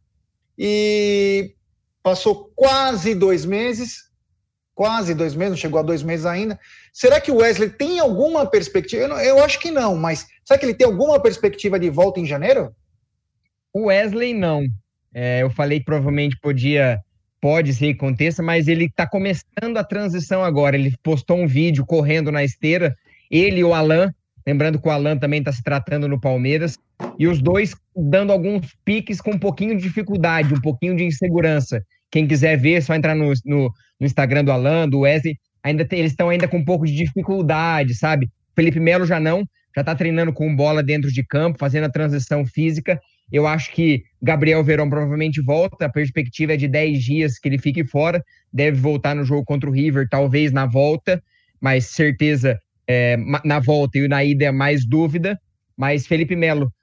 E 0.55 1.55
passou 2.03 2.51
quase 2.55 3.15
dois 3.15 3.43
meses, 3.43 4.03
quase 4.75 5.15
dois 5.15 5.33
meses, 5.33 5.49
não 5.49 5.57
chegou 5.57 5.79
a 5.79 5.83
dois 5.83 6.03
meses 6.03 6.27
ainda. 6.27 6.59
Será 6.93 7.19
que 7.19 7.31
o 7.31 7.37
Wesley 7.37 7.71
tem 7.71 7.99
alguma 7.99 8.45
perspectiva? 8.45 9.05
Eu, 9.05 9.37
eu 9.37 9.43
acho 9.43 9.59
que 9.59 9.71
não, 9.71 9.95
mas 9.95 10.27
será 10.45 10.59
que 10.59 10.65
ele 10.67 10.75
tem 10.75 10.85
alguma 10.85 11.19
perspectiva 11.19 11.79
de 11.79 11.89
volta 11.89 12.19
em 12.19 12.25
janeiro? 12.27 12.71
O 13.73 13.85
Wesley 13.85 14.35
não. 14.35 14.63
É, 15.11 15.41
eu 15.41 15.49
falei 15.49 15.79
que 15.79 15.85
provavelmente 15.85 16.37
podia, 16.39 16.99
pode 17.41 17.73
ser 17.73 17.87
que 17.87 17.99
aconteça, 18.05 18.43
mas 18.43 18.67
ele 18.67 18.85
está 18.85 19.07
começando 19.07 19.77
a 19.77 19.83
transição 19.83 20.43
agora. 20.43 20.75
Ele 20.75 20.93
postou 21.03 21.37
um 21.37 21.47
vídeo 21.47 21.85
correndo 21.85 22.31
na 22.31 22.43
esteira, 22.43 22.95
ele 23.29 23.59
e 23.59 23.63
o 23.63 23.73
Alan, 23.73 24.13
lembrando 24.45 24.79
que 24.79 24.87
o 24.87 24.91
Alan 24.91 25.17
também 25.17 25.39
está 25.39 25.51
se 25.51 25.63
tratando 25.63 26.07
no 26.07 26.19
Palmeiras, 26.19 26.77
e 27.17 27.27
os 27.27 27.41
dois 27.41 27.75
dando 27.95 28.31
alguns 28.31 28.75
piques 28.83 29.21
com 29.21 29.31
um 29.31 29.39
pouquinho 29.39 29.75
de 29.75 29.83
dificuldade, 29.83 30.53
um 30.53 30.61
pouquinho 30.61 30.95
de 30.95 31.03
insegurança. 31.03 31.83
Quem 32.11 32.27
quiser 32.27 32.57
ver, 32.57 32.73
é 32.73 32.81
só 32.81 32.95
entrar 32.95 33.15
no, 33.15 33.31
no, 33.45 33.71
no 33.99 34.05
Instagram 34.05 34.43
do 34.43 34.51
Alan, 34.51 34.89
do 34.89 35.01
Wesley, 35.01 35.37
ainda 35.63 35.85
tem, 35.85 35.99
eles 35.99 36.11
estão 36.11 36.29
ainda 36.29 36.47
com 36.47 36.57
um 36.57 36.65
pouco 36.65 36.85
de 36.85 36.93
dificuldade, 36.93 37.95
sabe? 37.95 38.29
Felipe 38.55 38.79
Melo 38.79 39.05
já 39.05 39.19
não, 39.19 39.45
já 39.75 39.81
está 39.81 39.95
treinando 39.95 40.33
com 40.33 40.55
bola 40.55 40.81
dentro 40.81 41.11
de 41.11 41.23
campo, 41.23 41.59
fazendo 41.59 41.85
a 41.85 41.91
transição 41.91 42.45
física. 42.45 42.99
Eu 43.31 43.45
acho 43.47 43.71
que 43.71 44.03
Gabriel 44.21 44.63
Verão 44.63 44.89
provavelmente 44.89 45.41
volta, 45.41 45.85
a 45.85 45.89
perspectiva 45.89 46.53
é 46.53 46.57
de 46.57 46.67
10 46.67 47.03
dias 47.03 47.39
que 47.39 47.47
ele 47.47 47.57
fique 47.57 47.83
fora, 47.83 48.23
deve 48.51 48.79
voltar 48.79 49.15
no 49.15 49.23
jogo 49.23 49.45
contra 49.45 49.69
o 49.69 49.73
River, 49.73 50.07
talvez 50.09 50.51
na 50.51 50.65
volta, 50.65 51.21
mas 51.61 51.85
certeza 51.85 52.59
é, 52.87 53.17
na 53.45 53.59
volta 53.59 53.99
e 53.99 54.07
na 54.07 54.23
ida 54.23 54.45
é 54.45 54.51
mais 54.51 54.85
dúvida. 54.85 55.39
Mas 55.77 56.07
Felipe 56.07 56.35
Melo, 56.35 56.73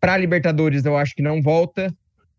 para 0.00 0.16
Libertadores, 0.16 0.84
eu 0.84 0.96
acho 0.96 1.14
que 1.14 1.22
não 1.22 1.40
volta. 1.40 1.94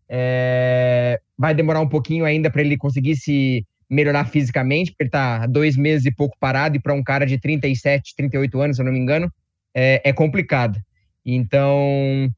É, 0.08 1.18
vai 1.36 1.54
demorar 1.54 1.80
um 1.80 1.88
pouquinho 1.88 2.24
ainda 2.24 2.50
para 2.50 2.60
ele 2.60 2.76
conseguir 2.76 3.16
se 3.16 3.66
melhorar 3.88 4.26
fisicamente, 4.26 4.90
porque 4.90 5.04
ele 5.04 5.10
tá 5.10 5.46
dois 5.46 5.76
meses 5.76 6.06
e 6.06 6.14
pouco 6.14 6.36
parado, 6.38 6.76
e 6.76 6.80
para 6.80 6.94
um 6.94 7.02
cara 7.02 7.26
de 7.26 7.38
37, 7.38 8.14
38 8.16 8.60
anos, 8.60 8.76
se 8.76 8.82
eu 8.82 8.86
não 8.86 8.92
me 8.92 8.98
engano, 8.98 9.32
é, 9.74 10.00
é 10.04 10.12
complicado. 10.12 10.78
Então, 11.24 12.30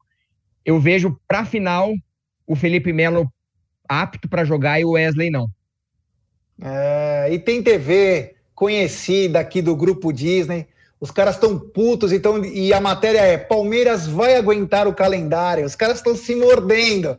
eu 0.66 0.80
vejo 0.80 1.16
para 1.28 1.44
final 1.44 1.94
o 2.44 2.56
Felipe 2.56 2.93
Melo 2.93 3.32
apto 3.88 4.28
para 4.28 4.44
jogar 4.44 4.80
e 4.80 4.84
o 4.84 4.90
Wesley 4.90 5.30
não. 5.30 5.48
É, 6.60 7.28
e 7.30 7.38
tem 7.38 7.62
TV 7.62 8.34
conhecida 8.52 9.38
aqui 9.38 9.62
do 9.62 9.76
grupo 9.76 10.12
Disney. 10.12 10.66
Os 11.01 11.10
caras 11.12 11.36
estão 11.36 11.56
putos 11.56 12.10
então, 12.10 12.44
e 12.44 12.72
a 12.72 12.80
matéria 12.80 13.20
é: 13.20 13.38
Palmeiras 13.38 14.09
vai 14.09 14.34
aguentar 14.34 14.88
o 14.88 14.94
calendário. 14.94 15.64
Os 15.64 15.76
caras 15.76 15.98
estão 15.98 16.16
se 16.16 16.34
mordendo. 16.34 17.16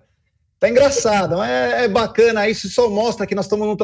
Tá 0.59 0.67
engraçado, 0.67 1.41
é, 1.43 1.83
é, 1.83 1.87
bacana, 1.87 2.49
isso 2.49 2.67
só 2.67 2.89
mostra 2.89 3.27
que 3.27 3.35
nós 3.35 3.45
estamos 3.45 3.67
no, 3.67 3.77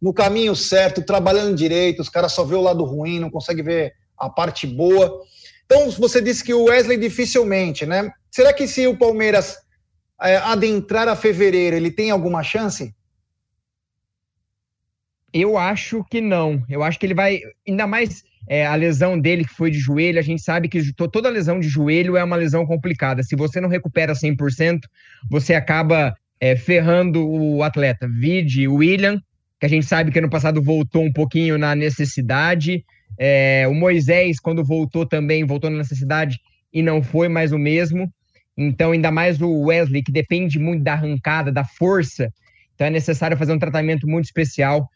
no, 0.00 0.12
caminho 0.12 0.54
certo, 0.54 1.00
trabalhando 1.00 1.56
direito, 1.56 2.02
os 2.02 2.10
caras 2.10 2.32
só 2.32 2.44
vê 2.44 2.54
o 2.54 2.60
lado 2.60 2.84
ruim, 2.84 3.18
não 3.18 3.30
consegue 3.30 3.62
ver 3.62 3.94
a 4.14 4.28
parte 4.28 4.66
boa. 4.66 5.22
Então, 5.70 5.90
você 5.90 6.22
disse 6.22 6.42
que 6.42 6.54
o 6.54 6.64
Wesley 6.64 6.96
dificilmente, 6.96 7.84
né? 7.84 8.10
Será 8.30 8.54
que 8.54 8.66
se 8.66 8.86
o 8.86 8.96
Palmeiras 8.96 9.58
é, 10.22 10.36
adentrar 10.38 11.06
a 11.08 11.14
fevereiro, 11.14 11.76
ele 11.76 11.90
tem 11.90 12.10
alguma 12.10 12.42
chance? 12.42 12.94
Eu 15.30 15.58
acho 15.58 16.02
que 16.10 16.22
não. 16.22 16.64
Eu 16.70 16.82
acho 16.82 16.98
que 16.98 17.04
ele 17.04 17.14
vai. 17.14 17.40
Ainda 17.68 17.86
mais 17.86 18.22
é, 18.48 18.66
a 18.66 18.74
lesão 18.74 19.20
dele, 19.20 19.44
que 19.44 19.52
foi 19.52 19.70
de 19.70 19.78
joelho, 19.78 20.18
a 20.18 20.22
gente 20.22 20.40
sabe 20.40 20.70
que 20.70 20.80
toda 20.94 21.28
lesão 21.28 21.60
de 21.60 21.68
joelho 21.68 22.16
é 22.16 22.24
uma 22.24 22.36
lesão 22.36 22.64
complicada. 22.64 23.22
Se 23.22 23.36
você 23.36 23.60
não 23.60 23.68
recupera 23.68 24.14
100%, 24.14 24.80
você 25.30 25.54
acaba 25.54 26.14
é, 26.40 26.56
ferrando 26.56 27.28
o 27.28 27.62
atleta. 27.62 28.08
Vide 28.08 28.66
William, 28.66 29.20
que 29.60 29.66
a 29.66 29.68
gente 29.68 29.84
sabe 29.84 30.10
que 30.10 30.18
ano 30.18 30.30
passado 30.30 30.62
voltou 30.62 31.04
um 31.04 31.12
pouquinho 31.12 31.58
na 31.58 31.74
necessidade. 31.74 32.82
É, 33.18 33.66
o 33.68 33.74
Moisés, 33.74 34.38
quando 34.38 34.64
voltou 34.64 35.04
também, 35.04 35.44
voltou 35.44 35.68
na 35.68 35.78
necessidade 35.78 36.38
e 36.72 36.82
não 36.82 37.02
foi 37.02 37.28
mais 37.28 37.52
o 37.52 37.58
mesmo. 37.58 38.08
Então, 38.56 38.92
ainda 38.92 39.10
mais 39.10 39.40
o 39.40 39.66
Wesley, 39.66 40.02
que 40.02 40.12
depende 40.12 40.58
muito 40.58 40.82
da 40.82 40.92
arrancada, 40.92 41.50
da 41.50 41.64
força. 41.64 42.32
Então, 42.74 42.86
é 42.86 42.90
necessário 42.90 43.36
fazer 43.36 43.52
um 43.52 43.58
tratamento 43.58 44.06
muito 44.06 44.26
especial. 44.26 44.88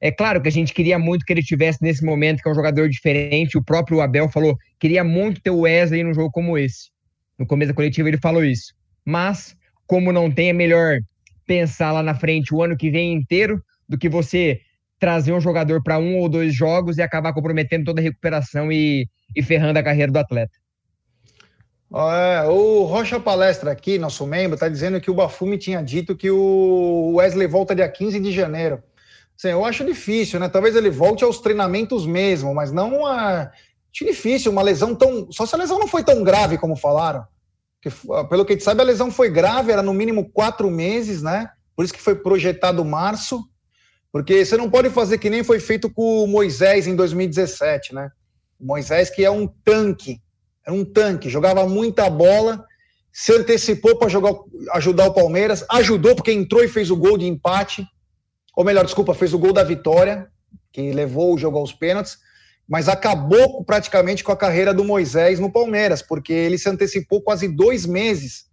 É 0.00 0.10
claro 0.10 0.40
que 0.40 0.48
a 0.48 0.52
gente 0.52 0.72
queria 0.72 0.98
muito 0.98 1.24
que 1.24 1.32
ele 1.32 1.42
tivesse 1.42 1.78
nesse 1.82 2.04
momento, 2.04 2.42
que 2.42 2.48
é 2.48 2.52
um 2.52 2.54
jogador 2.54 2.88
diferente. 2.88 3.58
O 3.58 3.64
próprio 3.64 4.00
Abel 4.00 4.28
falou, 4.28 4.56
queria 4.78 5.02
muito 5.02 5.40
ter 5.40 5.50
o 5.50 5.60
Wesley 5.60 6.04
num 6.04 6.14
jogo 6.14 6.30
como 6.30 6.58
esse. 6.58 6.90
No 7.38 7.46
começo 7.46 7.70
da 7.72 7.74
coletiva 7.74 8.08
ele 8.08 8.18
falou 8.18 8.44
isso. 8.44 8.74
Mas, 9.04 9.56
como 9.86 10.12
não 10.12 10.30
tem, 10.30 10.50
é 10.50 10.52
melhor 10.52 10.98
pensar 11.46 11.92
lá 11.92 12.02
na 12.02 12.14
frente 12.14 12.54
o 12.54 12.62
ano 12.62 12.76
que 12.76 12.90
vem 12.90 13.12
inteiro 13.12 13.62
do 13.88 13.98
que 13.98 14.08
você 14.08 14.60
trazer 15.04 15.34
um 15.34 15.40
jogador 15.40 15.82
para 15.82 15.98
um 15.98 16.16
ou 16.16 16.30
dois 16.30 16.54
jogos 16.54 16.96
e 16.96 17.02
acabar 17.02 17.34
comprometendo 17.34 17.84
toda 17.84 18.00
a 18.00 18.02
recuperação 18.02 18.72
e, 18.72 19.06
e 19.36 19.42
ferrando 19.42 19.78
a 19.78 19.82
carreira 19.82 20.10
do 20.10 20.18
atleta. 20.18 20.54
É, 21.94 22.48
o 22.48 22.84
Rocha 22.84 23.20
Palestra 23.20 23.70
aqui, 23.70 23.98
nosso 23.98 24.26
membro, 24.26 24.54
está 24.54 24.66
dizendo 24.66 24.98
que 25.02 25.10
o 25.10 25.14
Bafumi 25.14 25.58
tinha 25.58 25.82
dito 25.82 26.16
que 26.16 26.30
o 26.30 27.16
Wesley 27.16 27.46
volta 27.46 27.74
dia 27.74 27.86
15 27.86 28.18
de 28.18 28.32
janeiro. 28.32 28.82
Assim, 29.36 29.48
eu 29.48 29.62
acho 29.62 29.84
difícil, 29.84 30.40
né? 30.40 30.48
Talvez 30.48 30.74
ele 30.74 30.88
volte 30.88 31.22
aos 31.22 31.38
treinamentos 31.38 32.06
mesmo, 32.06 32.54
mas 32.54 32.72
não 32.72 33.04
a. 33.04 33.50
Acho 33.92 34.06
difícil, 34.06 34.50
uma 34.52 34.62
lesão 34.62 34.94
tão. 34.94 35.30
Só 35.30 35.44
se 35.44 35.54
a 35.54 35.58
lesão 35.58 35.78
não 35.78 35.86
foi 35.86 36.02
tão 36.02 36.24
grave 36.24 36.56
como 36.56 36.76
falaram. 36.76 37.26
Que, 37.82 37.90
pelo 38.30 38.46
que 38.46 38.54
a 38.54 38.56
gente 38.56 38.64
sabe, 38.64 38.80
a 38.80 38.84
lesão 38.84 39.10
foi 39.10 39.28
grave, 39.28 39.70
era 39.70 39.82
no 39.82 39.92
mínimo 39.92 40.30
quatro 40.30 40.70
meses, 40.70 41.22
né? 41.22 41.50
Por 41.76 41.84
isso 41.84 41.92
que 41.92 42.00
foi 42.00 42.14
projetado 42.14 42.82
março. 42.86 43.44
Porque 44.14 44.44
você 44.44 44.56
não 44.56 44.70
pode 44.70 44.90
fazer 44.90 45.18
que 45.18 45.28
nem 45.28 45.42
foi 45.42 45.58
feito 45.58 45.90
com 45.90 46.22
o 46.22 46.28
Moisés 46.28 46.86
em 46.86 46.94
2017, 46.94 47.92
né? 47.92 48.12
O 48.60 48.64
Moisés, 48.64 49.10
que 49.10 49.24
é 49.24 49.30
um 49.30 49.44
tanque, 49.64 50.22
é 50.64 50.70
um 50.70 50.84
tanque, 50.84 51.28
jogava 51.28 51.68
muita 51.68 52.08
bola, 52.08 52.64
se 53.12 53.32
antecipou 53.32 53.98
para 53.98 54.06
ajudar 54.74 55.06
o 55.08 55.12
Palmeiras, 55.12 55.64
ajudou 55.68 56.14
porque 56.14 56.30
entrou 56.30 56.62
e 56.62 56.68
fez 56.68 56.92
o 56.92 56.96
gol 56.96 57.18
de 57.18 57.26
empate 57.26 57.84
ou 58.54 58.64
melhor, 58.64 58.84
desculpa, 58.84 59.14
fez 59.14 59.34
o 59.34 59.38
gol 59.38 59.52
da 59.52 59.64
vitória, 59.64 60.28
que 60.70 60.92
levou 60.92 61.34
o 61.34 61.38
jogo 61.38 61.58
aos 61.58 61.72
pênaltis, 61.72 62.18
mas 62.68 62.88
acabou 62.88 63.64
praticamente 63.64 64.22
com 64.22 64.30
a 64.30 64.36
carreira 64.36 64.72
do 64.72 64.84
Moisés 64.84 65.40
no 65.40 65.50
Palmeiras, 65.50 66.02
porque 66.02 66.32
ele 66.32 66.56
se 66.56 66.68
antecipou 66.68 67.20
quase 67.20 67.48
dois 67.48 67.84
meses, 67.84 68.44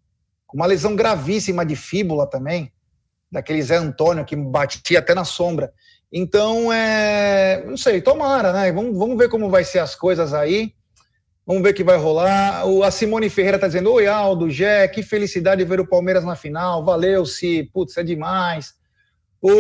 com 0.48 0.58
uma 0.58 0.66
lesão 0.66 0.96
gravíssima 0.96 1.64
de 1.64 1.76
fíbula 1.76 2.28
também, 2.28 2.74
daquele 3.32 3.62
Zé 3.62 3.78
Antônio 3.78 4.26
que 4.26 4.36
batia 4.36 5.00
até 5.00 5.16
na 5.16 5.24
sombra. 5.24 5.72
Então, 6.12 6.72
é, 6.74 7.64
não 7.66 7.78
sei, 7.78 8.02
tomara, 8.02 8.52
né? 8.52 8.72
Vamos, 8.72 8.98
vamos 8.98 9.18
ver 9.18 9.30
como 9.30 9.50
vai 9.50 9.64
ser 9.64 9.80
as 9.80 9.96
coisas 9.96 10.34
aí. 10.34 10.74
Vamos 11.46 11.64
ver 11.64 11.70
o 11.70 11.74
que 11.74 11.84
vai 11.84 11.98
rolar. 11.98 12.68
O, 12.68 12.84
a 12.84 12.92
Simone 12.92 13.30
Ferreira 13.30 13.58
está 13.58 13.68
dizendo: 13.68 13.94
Oi, 13.94 14.08
Aldo, 14.08 14.50
Jé, 14.50 14.88
que 14.88 15.02
felicidade 15.02 15.64
ver 15.64 15.80
o 15.80 15.88
Palmeiras 15.88 16.24
na 16.24 16.36
final. 16.36 16.84
Valeu, 16.84 17.26
Si. 17.26 17.70
Putz, 17.74 17.98
é 17.98 18.04
demais. 18.04 18.74
O, 19.42 19.52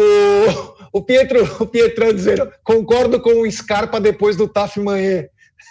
o 0.93 1.01
Pietro, 1.01 1.43
o 1.63 1.65
Pietrão 1.65 2.13
dizendo, 2.13 2.51
concordo 2.63 3.19
com 3.19 3.41
o 3.41 3.51
Scarpa 3.51 3.99
depois 3.99 4.35
do 4.35 4.47
Taf 4.47 4.79
Manhã. 4.79 5.25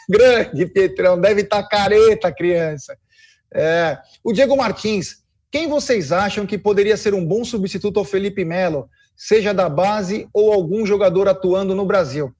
Grande 0.08 0.66
Pietrão, 0.66 1.20
deve 1.20 1.42
estar 1.42 1.62
tá 1.62 1.68
careta, 1.68 2.32
criança. 2.32 2.96
É, 3.54 3.98
o 4.24 4.32
Diego 4.32 4.56
Martins, 4.56 5.19
quem 5.50 5.68
vocês 5.68 6.12
acham 6.12 6.46
que 6.46 6.56
poderia 6.56 6.96
ser 6.96 7.12
um 7.12 7.26
bom 7.26 7.44
substituto 7.44 7.98
ao 7.98 8.04
Felipe 8.04 8.44
Melo, 8.44 8.88
seja 9.16 9.52
da 9.52 9.68
base 9.68 10.28
ou 10.32 10.52
algum 10.52 10.86
jogador 10.86 11.28
atuando 11.28 11.74
no 11.74 11.84
Brasil? 11.84 12.32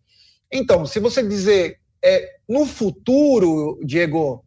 Então, 0.51 0.87
se 0.87 1.01
você 1.01 1.23
dizer 1.23 1.79
é, 2.03 2.37
no 2.49 2.65
futuro, 2.65 3.81
Diego, 3.85 4.45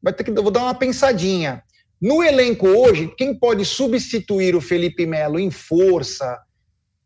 vai 0.00 0.12
ter 0.12 0.22
que 0.22 0.30
vou 0.30 0.50
dar 0.50 0.62
uma 0.62 0.74
pensadinha. 0.74 1.64
No 2.00 2.22
elenco 2.22 2.68
hoje, 2.68 3.12
quem 3.16 3.34
pode 3.34 3.64
substituir 3.64 4.54
o 4.54 4.60
Felipe 4.60 5.04
Melo 5.04 5.38
em 5.38 5.50
força, 5.50 6.38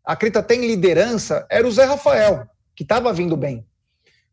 acredita 0.05 0.39
até 0.39 0.55
em 0.55 0.67
liderança, 0.67 1.47
era 1.49 1.67
o 1.67 1.71
Zé 1.71 1.85
Rafael, 1.85 2.47
que 2.75 2.83
estava 2.83 3.11
vindo 3.11 3.35
bem. 3.35 3.65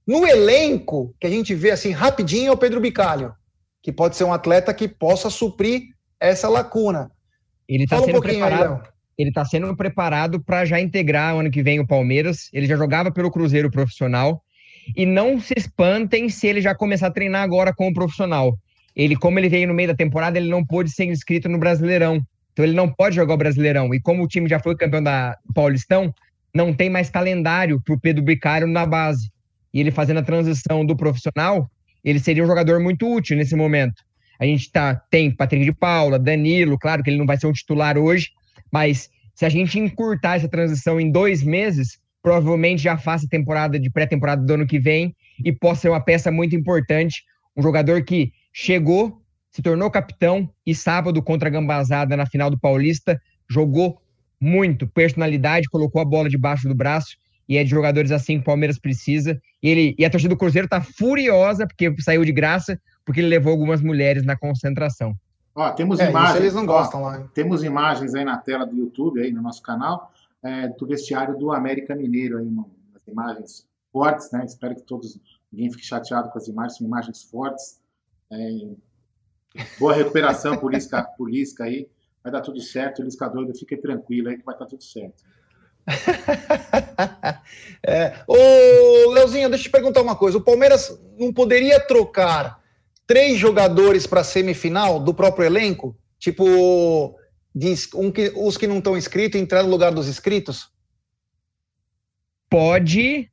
No 0.07 0.27
elenco, 0.27 1.15
que 1.19 1.27
a 1.27 1.31
gente 1.31 1.55
vê 1.55 1.71
assim 1.71 1.91
rapidinho, 1.91 2.49
é 2.49 2.53
o 2.53 2.57
Pedro 2.57 2.81
Bicalho, 2.81 3.35
que 3.83 3.93
pode 3.93 4.17
ser 4.17 4.25
um 4.25 4.33
atleta 4.33 4.75
que 4.75 4.87
possa 4.87 5.31
suprir 5.31 5.96
essa 6.21 6.49
lacuna. 6.49 7.11
Ele 7.69 7.85
está 7.85 8.01
sendo 8.01 8.19
um 8.19 8.21
preparado. 8.21 8.89
Ele 9.19 9.29
está 9.31 9.45
sendo 9.45 9.77
preparado 9.77 10.41
para 10.41 10.65
já 10.65 10.81
integrar 10.81 11.35
ano 11.35 11.51
que 11.51 11.63
vem 11.63 11.81
o 11.81 11.87
Palmeiras. 11.87 12.51
Ele 12.53 12.67
já 12.67 12.77
jogava 12.77 13.11
pelo 13.11 13.31
Cruzeiro 13.31 13.71
profissional. 13.71 14.43
E 14.95 15.05
não 15.05 15.41
se 15.41 15.55
espantem 15.57 16.29
se 16.29 16.47
ele 16.47 16.61
já 16.61 16.75
começar 16.75 17.09
a 17.09 17.11
treinar 17.11 17.43
agora 17.43 17.75
com 17.75 17.89
o 17.89 17.95
profissional 17.95 18.57
ele, 18.97 19.15
como 19.15 19.39
ele 19.39 19.51
veio 19.51 19.69
no 19.69 19.75
meio 19.75 19.89
da 19.89 19.95
temporada, 19.95 20.39
ele 20.39 20.49
não 20.49 20.65
pôde 20.65 20.91
ser 20.91 21.05
inscrito 21.05 21.51
no 21.51 21.59
Brasileirão. 21.59 22.27
Então 22.53 22.65
ele 22.65 22.75
não 22.75 22.91
pode 22.91 23.15
jogar 23.15 23.35
o 23.35 23.37
Brasileirão. 23.37 23.95
E 23.95 24.01
como 24.01 24.25
o 24.25 24.27
time 24.27 24.49
já 24.49 24.59
foi 24.59 24.75
campeão 24.75 25.03
da 25.03 25.37
Paulistão, 25.55 26.13
não 26.55 26.73
tem 26.73 26.89
mais 26.89 27.11
calendário 27.11 27.79
para 27.83 27.95
o 27.95 28.01
Pedro 28.01 28.25
Bicário 28.25 28.67
na 28.67 28.87
base. 28.87 29.31
E 29.75 29.81
ele 29.81 29.91
fazendo 29.91 30.21
a 30.21 30.23
transição 30.23 30.85
do 30.87 30.97
profissional, 30.97 31.71
ele 32.03 32.19
seria 32.19 32.43
um 32.43 32.47
jogador 32.47 32.81
muito 32.81 33.07
útil 33.07 33.37
nesse 33.37 33.55
momento. 33.55 34.03
A 34.39 34.45
gente 34.45 34.71
tá, 34.71 34.95
tem 35.11 35.31
Patrick 35.31 35.65
de 35.65 35.73
Paula, 35.73 36.19
Danilo, 36.19 36.79
claro 36.79 37.03
que 37.03 37.11
ele 37.11 37.19
não 37.19 37.27
vai 37.27 37.37
ser 37.37 37.47
um 37.47 37.53
titular 37.53 37.97
hoje, 37.97 38.31
mas 38.71 39.11
se 39.35 39.45
a 39.45 39.49
gente 39.49 39.79
encurtar 39.79 40.37
essa 40.37 40.49
transição 40.49 41.01
em 41.01 41.11
dois 41.11 41.43
meses, 41.43 41.99
provavelmente 42.23 42.83
já 42.83 42.97
faça 42.97 43.29
temporada 43.29 43.79
de 43.79 43.91
pré-temporada 43.91 44.45
do 44.45 44.55
ano 44.55 44.67
que 44.67 44.79
vem 44.79 45.15
e 45.45 45.53
possa 45.53 45.83
ser 45.83 45.89
uma 45.91 46.01
peça 46.01 46.31
muito 46.31 46.57
importante, 46.57 47.23
um 47.57 47.63
jogador 47.63 48.03
que 48.05 48.33
chegou, 48.53 49.21
se 49.51 49.63
tornou 49.63 49.91
capitão 49.91 50.51
e 50.67 50.75
sábado 50.75 51.23
contra 51.23 51.49
a 51.49 51.53
Gambazada 51.53 52.17
na 52.17 52.27
final 52.27 52.51
do 52.51 52.59
Paulista, 52.59 53.21
jogou 53.49 54.01
muito, 54.41 54.87
personalidade, 54.87 55.69
colocou 55.69 56.01
a 56.01 56.05
bola 56.05 56.29
debaixo 56.29 56.69
do 56.69 56.75
braço 56.75 57.17
e 57.49 57.57
é 57.57 57.65
de 57.65 57.71
jogadores 57.71 58.11
assim 58.11 58.35
que 58.35 58.41
o 58.41 58.45
Palmeiras 58.45 58.79
precisa. 58.79 59.41
Ele, 59.63 59.95
e 59.99 60.05
a 60.05 60.11
torcida 60.11 60.35
do 60.35 60.39
Cruzeiro 60.39 60.69
tá 60.69 60.81
furiosa 60.81 61.67
porque 61.67 61.95
saiu 62.01 62.25
de 62.25 62.33
graça, 62.33 62.81
porque 63.07 63.21
ele 63.21 63.29
levou 63.29 63.53
algumas 63.53 63.81
mulheres 63.81 64.25
na 64.25 64.37
concentração. 64.37 65.17
Ó, 65.55 65.71
temos 65.71 66.01
é, 66.01 66.11
imagens. 66.11 66.41
Eles 66.41 66.55
não 66.55 66.67
gostam 66.67 67.03
ó, 67.03 67.07
lá. 67.07 67.29
Temos 67.33 67.63
imagens 67.63 68.15
aí 68.15 68.25
na 68.25 68.37
tela 68.37 68.67
do 68.67 68.77
YouTube, 68.77 69.23
aí 69.23 69.33
no 69.33 69.41
nosso 69.41 69.63
canal, 69.63 70.13
é, 70.43 70.69
do 70.69 70.87
vestiário 70.87 71.39
do 71.39 71.53
América 71.53 71.95
Mineiro, 71.95 72.39
aí, 72.39 72.53
as 72.95 73.07
imagens 73.07 73.67
fortes, 73.93 74.31
né? 74.33 74.45
Espero 74.45 74.75
que 74.75 74.83
todos 74.83 75.19
ninguém 75.51 75.71
fique 75.71 75.87
chateado 75.87 76.31
com 76.31 76.37
as 76.37 76.49
imagens, 76.49 76.79
são 76.79 76.87
imagens 76.87 77.23
fortes. 77.23 77.81
É, 78.31 78.71
boa 79.79 79.95
recuperação 79.95 80.59
por 80.59 80.75
Lisca, 80.75 81.05
por 81.17 81.31
Lisca 81.31 81.65
aí. 81.65 81.89
Vai 82.25 82.33
dar 82.33 82.41
tudo 82.41 82.61
certo, 82.61 83.03
Lisca 83.03 83.29
doido, 83.29 83.57
fique 83.57 83.77
tranquilo 83.77 84.29
aí 84.29 84.37
que 84.37 84.45
vai 84.45 84.57
estar 84.57 84.67
tudo 84.67 84.83
certo. 84.83 85.23
é. 87.87 88.15
Ô, 88.27 89.13
Leozinho, 89.13 89.49
deixa 89.49 89.63
eu 89.63 89.69
te 89.69 89.71
perguntar 89.71 90.03
uma 90.03 90.17
coisa. 90.17 90.39
O 90.39 90.45
Palmeiras 90.45 91.01
não 91.17 91.33
poderia 91.33 91.79
trocar 91.79 92.66
três 93.07 93.39
jogadores 93.39 94.07
para 94.07 94.25
semifinal 94.25 94.99
do 94.99 95.15
próprio 95.15 95.47
elenco? 95.47 95.97
Tipo, 96.19 97.17
um 97.95 98.11
que, 98.11 98.33
os 98.37 98.57
que 98.57 98.67
não 98.67 98.79
estão 98.79 98.97
inscritos 98.97 99.41
entrar 99.41 99.63
no 99.63 99.71
lugar 99.71 99.93
dos 99.93 100.09
inscritos? 100.09 100.69
Pode, 102.51 103.31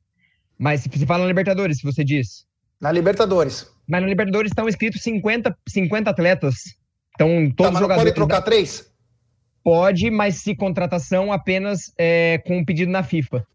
mas 0.58 0.82
se 0.82 1.06
fala 1.06 1.22
na 1.22 1.28
Libertadores, 1.28 1.78
se 1.78 1.82
você 1.82 2.04
diz. 2.04 2.46
Na 2.80 2.90
Libertadores. 2.90 3.70
Mas 3.88 4.00
na 4.00 4.08
Libertadores 4.08 4.50
estão 4.50 4.68
inscritos 4.68 5.02
50, 5.02 5.56
50 5.68 6.10
atletas. 6.10 6.54
Então, 7.14 7.50
todos 7.56 7.72
tá, 7.72 7.74
os 7.74 7.80
jogadores. 7.80 8.12
Pode 8.12 8.14
trocar 8.14 8.40
da... 8.40 8.42
três? 8.42 8.92
Pode, 9.62 10.10
mas 10.10 10.36
se 10.36 10.54
contratação 10.54 11.32
apenas 11.32 11.92
é, 11.96 12.38
com 12.46 12.58
um 12.58 12.64
pedido 12.64 12.92
na 12.92 13.02
FIFA. 13.02 13.46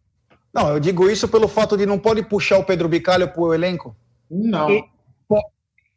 Não, 0.53 0.69
eu 0.69 0.79
digo 0.79 1.09
isso 1.09 1.27
pelo 1.27 1.47
fato 1.47 1.77
de 1.77 1.85
não 1.85 1.99
pode 1.99 2.23
puxar 2.23 2.57
o 2.57 2.63
Pedro 2.63 2.89
Bicalho 2.89 3.27
para 3.31 3.41
o 3.41 3.53
elenco? 3.53 3.95
Não. 4.29 4.71
E, 4.71 4.83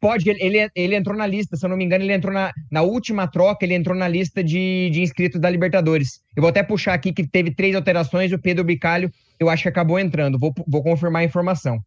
pode, 0.03 0.29
ele, 0.29 0.69
ele 0.75 0.95
entrou 0.97 1.15
na 1.15 1.25
lista, 1.25 1.55
se 1.55 1.65
eu 1.65 1.69
não 1.69 1.77
me 1.77 1.85
engano, 1.85 2.03
ele 2.03 2.11
entrou 2.11 2.33
na, 2.33 2.51
na 2.69 2.81
última 2.81 3.25
troca, 3.25 3.63
ele 3.63 3.73
entrou 3.73 3.95
na 3.95 4.05
lista 4.05 4.43
de, 4.43 4.89
de 4.91 5.01
inscritos 5.01 5.39
da 5.39 5.49
Libertadores. 5.49 6.19
Eu 6.35 6.41
vou 6.41 6.49
até 6.49 6.61
puxar 6.61 6.93
aqui 6.93 7.13
que 7.13 7.25
teve 7.25 7.55
três 7.55 7.73
alterações, 7.73 8.33
o 8.33 8.37
Pedro 8.37 8.65
Bicalho, 8.65 9.09
eu 9.39 9.49
acho 9.49 9.63
que 9.63 9.69
acabou 9.69 9.97
entrando. 9.97 10.37
Vou, 10.37 10.53
vou 10.67 10.83
confirmar 10.83 11.21
a 11.21 11.25
informação. 11.25 11.79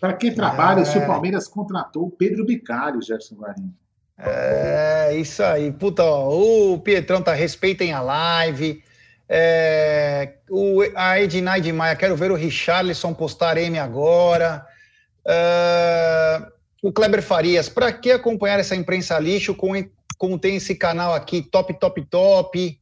Para 0.00 0.14
que 0.14 0.30
trabalha 0.30 0.80
é... 0.80 0.84
se 0.86 0.96
o 0.96 1.06
Palmeiras 1.06 1.46
contratou 1.46 2.06
o 2.06 2.10
Pedro 2.10 2.46
Bicalho, 2.46 3.02
Gerson 3.02 3.34
Guarini? 3.34 3.74
É, 4.18 5.14
isso 5.14 5.42
aí. 5.42 5.70
Puta, 5.70 6.02
ó, 6.02 6.72
o 6.72 6.78
Pietrão 6.78 7.20
tá 7.20 7.34
respeitem 7.34 7.92
a 7.92 8.00
live. 8.00 8.82
É, 9.28 10.36
o, 10.48 10.80
a 10.94 11.20
Ednai 11.20 11.60
de 11.60 11.72
Maia, 11.72 11.94
quero 11.94 12.16
ver 12.16 12.30
o 12.30 12.36
Richarlison 12.36 13.12
postar 13.12 13.58
M 13.58 13.78
agora. 13.78 14.64
É, 15.26 16.53
o 16.84 16.92
Kleber 16.92 17.22
Farias, 17.22 17.66
para 17.66 17.90
que 17.90 18.10
acompanhar 18.10 18.60
essa 18.60 18.76
imprensa 18.76 19.18
lixo 19.18 19.54
com, 19.54 19.72
como 20.18 20.38
tem 20.38 20.56
esse 20.56 20.74
canal 20.74 21.14
aqui, 21.14 21.40
top, 21.40 21.72
top, 21.80 22.04
top? 22.10 22.78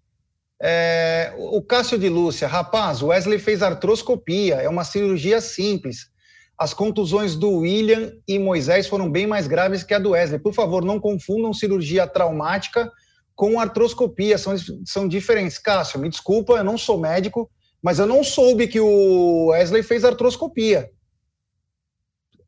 É, 0.60 1.32
o 1.38 1.62
Cássio 1.62 1.96
de 1.96 2.08
Lúcia, 2.08 2.48
rapaz, 2.48 3.00
o 3.00 3.06
Wesley 3.06 3.38
fez 3.38 3.62
artroscopia, 3.62 4.56
é 4.56 4.68
uma 4.68 4.82
cirurgia 4.82 5.40
simples. 5.40 6.10
As 6.58 6.74
contusões 6.74 7.36
do 7.36 7.58
William 7.58 8.12
e 8.26 8.40
Moisés 8.40 8.88
foram 8.88 9.08
bem 9.08 9.24
mais 9.24 9.46
graves 9.46 9.84
que 9.84 9.94
a 9.94 10.00
do 10.00 10.10
Wesley. 10.10 10.40
Por 10.40 10.52
favor, 10.52 10.84
não 10.84 10.98
confundam 10.98 11.54
cirurgia 11.54 12.04
traumática 12.04 12.90
com 13.36 13.60
artroscopia, 13.60 14.36
são, 14.36 14.56
são 14.84 15.06
diferentes. 15.06 15.58
Cássio, 15.58 16.00
me 16.00 16.08
desculpa, 16.08 16.54
eu 16.54 16.64
não 16.64 16.76
sou 16.76 16.98
médico, 16.98 17.48
mas 17.80 18.00
eu 18.00 18.06
não 18.06 18.24
soube 18.24 18.66
que 18.66 18.80
o 18.80 19.50
Wesley 19.50 19.84
fez 19.84 20.04
artroscopia. 20.04 20.90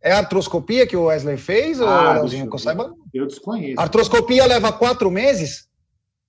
É 0.04 0.12
a 0.12 0.18
artroscopia 0.18 0.86
que 0.86 0.94
o 0.94 1.04
Wesley 1.04 1.38
fez, 1.38 1.80
ah, 1.80 2.20
ou 2.20 2.28
eu, 2.28 2.58
saiba? 2.58 2.94
Eu 3.12 3.26
desconheço. 3.26 3.80
Artroscopia 3.80 4.44
leva 4.44 4.70
quatro 4.70 5.10
meses? 5.10 5.66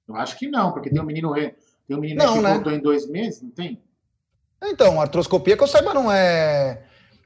Eu 0.07 0.15
acho 0.15 0.39
que 0.39 0.47
não, 0.47 0.71
porque 0.71 0.89
tem 0.89 1.01
um 1.01 1.05
menino, 1.05 1.33
tem 1.33 1.97
um 1.97 1.99
menino 1.99 2.23
não, 2.23 2.35
que 2.35 2.39
né? 2.39 2.53
voltou 2.53 2.71
em 2.71 2.79
dois 2.79 3.05
meses, 3.09 3.41
não 3.41 3.49
tem? 3.49 3.83
Então, 4.63 5.01
artroscopia 5.01 5.57
que 5.57 5.63
eu 5.63 5.67
saiba 5.67 5.93
não 5.93 6.09
é 6.09 6.85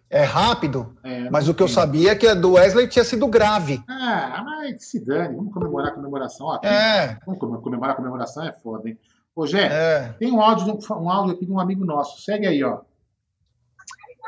é 0.10 0.24
rápido, 0.24 0.98
é, 1.04 1.30
mas 1.30 1.48
o 1.48 1.54
que 1.54 1.62
eu 1.62 1.68
sabia 1.68 2.14
é 2.14 2.16
que 2.16 2.26
a 2.26 2.34
do 2.34 2.54
Wesley 2.54 2.88
tinha 2.88 3.06
sido 3.06 3.28
grave. 3.28 3.80
Ah, 3.88 4.42
mas 4.44 4.90
se 4.90 5.06
dane, 5.06 5.36
vamos 5.36 5.54
comemorar 5.54 5.92
a 5.92 5.96
comemoração. 5.96 6.48
Ó, 6.48 6.58
tem, 6.58 6.72
é. 6.72 7.20
Vamos 7.28 7.62
comemorar 7.62 7.94
a 7.94 7.96
comemoração, 7.96 8.44
é 8.44 8.52
foda, 8.54 8.90
hein? 8.90 8.98
Ô, 9.36 9.46
Jé, 9.46 9.68
é. 9.72 10.16
tem 10.18 10.32
um 10.32 10.42
áudio, 10.42 10.80
um 10.98 11.10
áudio 11.12 11.36
aqui 11.36 11.46
de 11.46 11.52
um 11.52 11.60
amigo 11.60 11.86
nosso. 11.86 12.24
Segue 12.24 12.48
aí, 12.48 12.64
ó. 12.64 12.80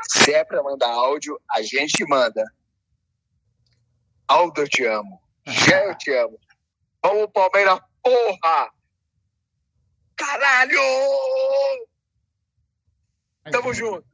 Se 0.08 0.32
é 0.32 0.44
pra 0.44 0.62
mandar 0.62 0.90
áudio, 0.90 1.40
a 1.50 1.62
gente 1.62 2.04
manda. 2.08 2.44
Aldo, 4.28 4.62
eu 4.62 4.68
te 4.68 4.84
amo. 4.84 5.20
Jé, 5.46 5.90
eu 5.90 5.98
te 5.98 6.12
amo. 6.12 6.38
Vamos, 7.02 7.30
Palmeiras, 7.32 7.80
porra! 8.02 8.70
Caralho! 10.16 10.80
Tamo 13.50 13.74
junto. 13.74 14.06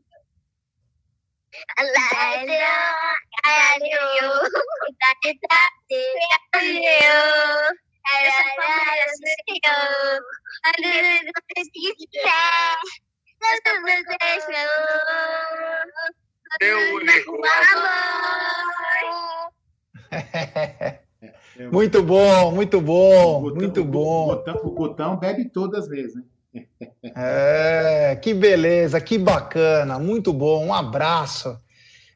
Muito 21.73 22.03
bom, 22.03 22.53
muito 22.53 22.81
bom, 22.81 23.51
muito 23.51 23.85
bom. 23.85 24.33
O 24.33 24.37
Gutão, 24.37 24.57
o 24.63 24.71
Gutão 24.71 25.17
bebe 25.17 25.49
todas 25.49 25.89
mesmo, 25.89 26.25
hein? 26.55 26.69
É, 27.17 28.17
que 28.23 28.33
beleza, 28.33 29.01
que 29.01 29.19
bacana, 29.19 29.99
muito 29.99 30.33
bom, 30.33 30.67
um 30.67 30.75
abraço. 30.75 31.59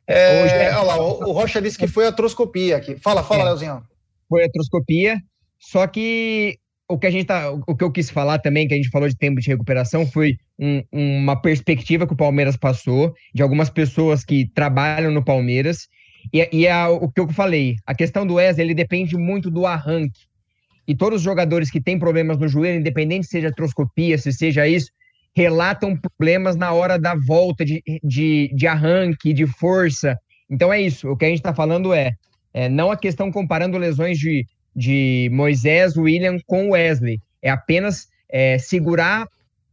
É, 0.06 0.44
Hoje, 0.44 0.54
olha 0.54 0.82
lá, 0.82 1.00
o, 1.00 1.28
o, 1.28 1.32
Rocha 1.32 1.60
disse 1.60 1.78
que 1.78 1.86
foi 1.86 2.06
atroscopia 2.06 2.76
aqui. 2.76 2.96
Fala, 2.96 3.22
fala, 3.22 3.42
é, 3.42 3.44
Leozinho. 3.44 3.82
Foi 4.28 4.44
atroscopia, 4.44 5.18
só 5.58 5.86
que 5.86 6.58
o 6.88 6.98
que 6.98 7.06
a 7.06 7.10
gente 7.10 7.26
tá, 7.26 7.50
o 7.50 7.74
que 7.76 7.84
eu 7.84 7.90
quis 7.90 8.10
falar 8.10 8.38
também, 8.38 8.68
que 8.68 8.74
a 8.74 8.76
gente 8.76 8.90
falou 8.90 9.08
de 9.08 9.16
tempo 9.16 9.40
de 9.40 9.48
recuperação, 9.48 10.06
foi 10.06 10.36
um, 10.58 10.82
uma 10.92 11.40
perspectiva 11.40 12.06
que 12.06 12.12
o 12.12 12.16
Palmeiras 12.16 12.56
passou, 12.56 13.14
de 13.34 13.42
algumas 13.42 13.70
pessoas 13.70 14.24
que 14.24 14.50
trabalham 14.54 15.10
no 15.10 15.24
Palmeiras, 15.24 15.88
e, 16.32 16.48
e 16.52 16.66
é 16.66 16.86
o 16.86 17.10
que 17.10 17.20
eu 17.20 17.28
falei, 17.28 17.76
a 17.86 17.94
questão 17.94 18.26
do 18.26 18.34
Wesley, 18.34 18.66
ele 18.66 18.74
depende 18.74 19.16
muito 19.16 19.50
do 19.50 19.66
arranque 19.66 20.20
e 20.86 20.94
todos 20.94 21.18
os 21.18 21.24
jogadores 21.24 21.70
que 21.70 21.80
têm 21.80 21.98
problemas 21.98 22.38
no 22.38 22.48
joelho, 22.48 22.80
independente 22.80 23.26
seja 23.26 23.48
atroscopia, 23.48 24.18
se 24.18 24.32
seja 24.32 24.66
isso, 24.66 24.90
relatam 25.34 25.96
problemas 25.96 26.56
na 26.56 26.72
hora 26.72 26.98
da 26.98 27.14
volta 27.14 27.64
de, 27.64 27.82
de, 28.02 28.50
de 28.54 28.66
arranque, 28.66 29.32
de 29.32 29.46
força. 29.46 30.16
Então 30.50 30.72
é 30.72 30.80
isso. 30.80 31.08
O 31.08 31.16
que 31.16 31.24
a 31.24 31.28
gente 31.28 31.38
está 31.38 31.54
falando 31.54 31.94
é, 31.94 32.12
é, 32.52 32.68
não 32.68 32.90
a 32.90 32.96
questão 32.96 33.30
comparando 33.30 33.78
lesões 33.78 34.18
de, 34.18 34.44
de 34.74 35.28
Moisés, 35.32 35.96
William 35.96 36.38
com 36.46 36.70
Wesley. 36.70 37.20
É 37.40 37.50
apenas 37.50 38.08
é, 38.28 38.58
segurar 38.58 39.26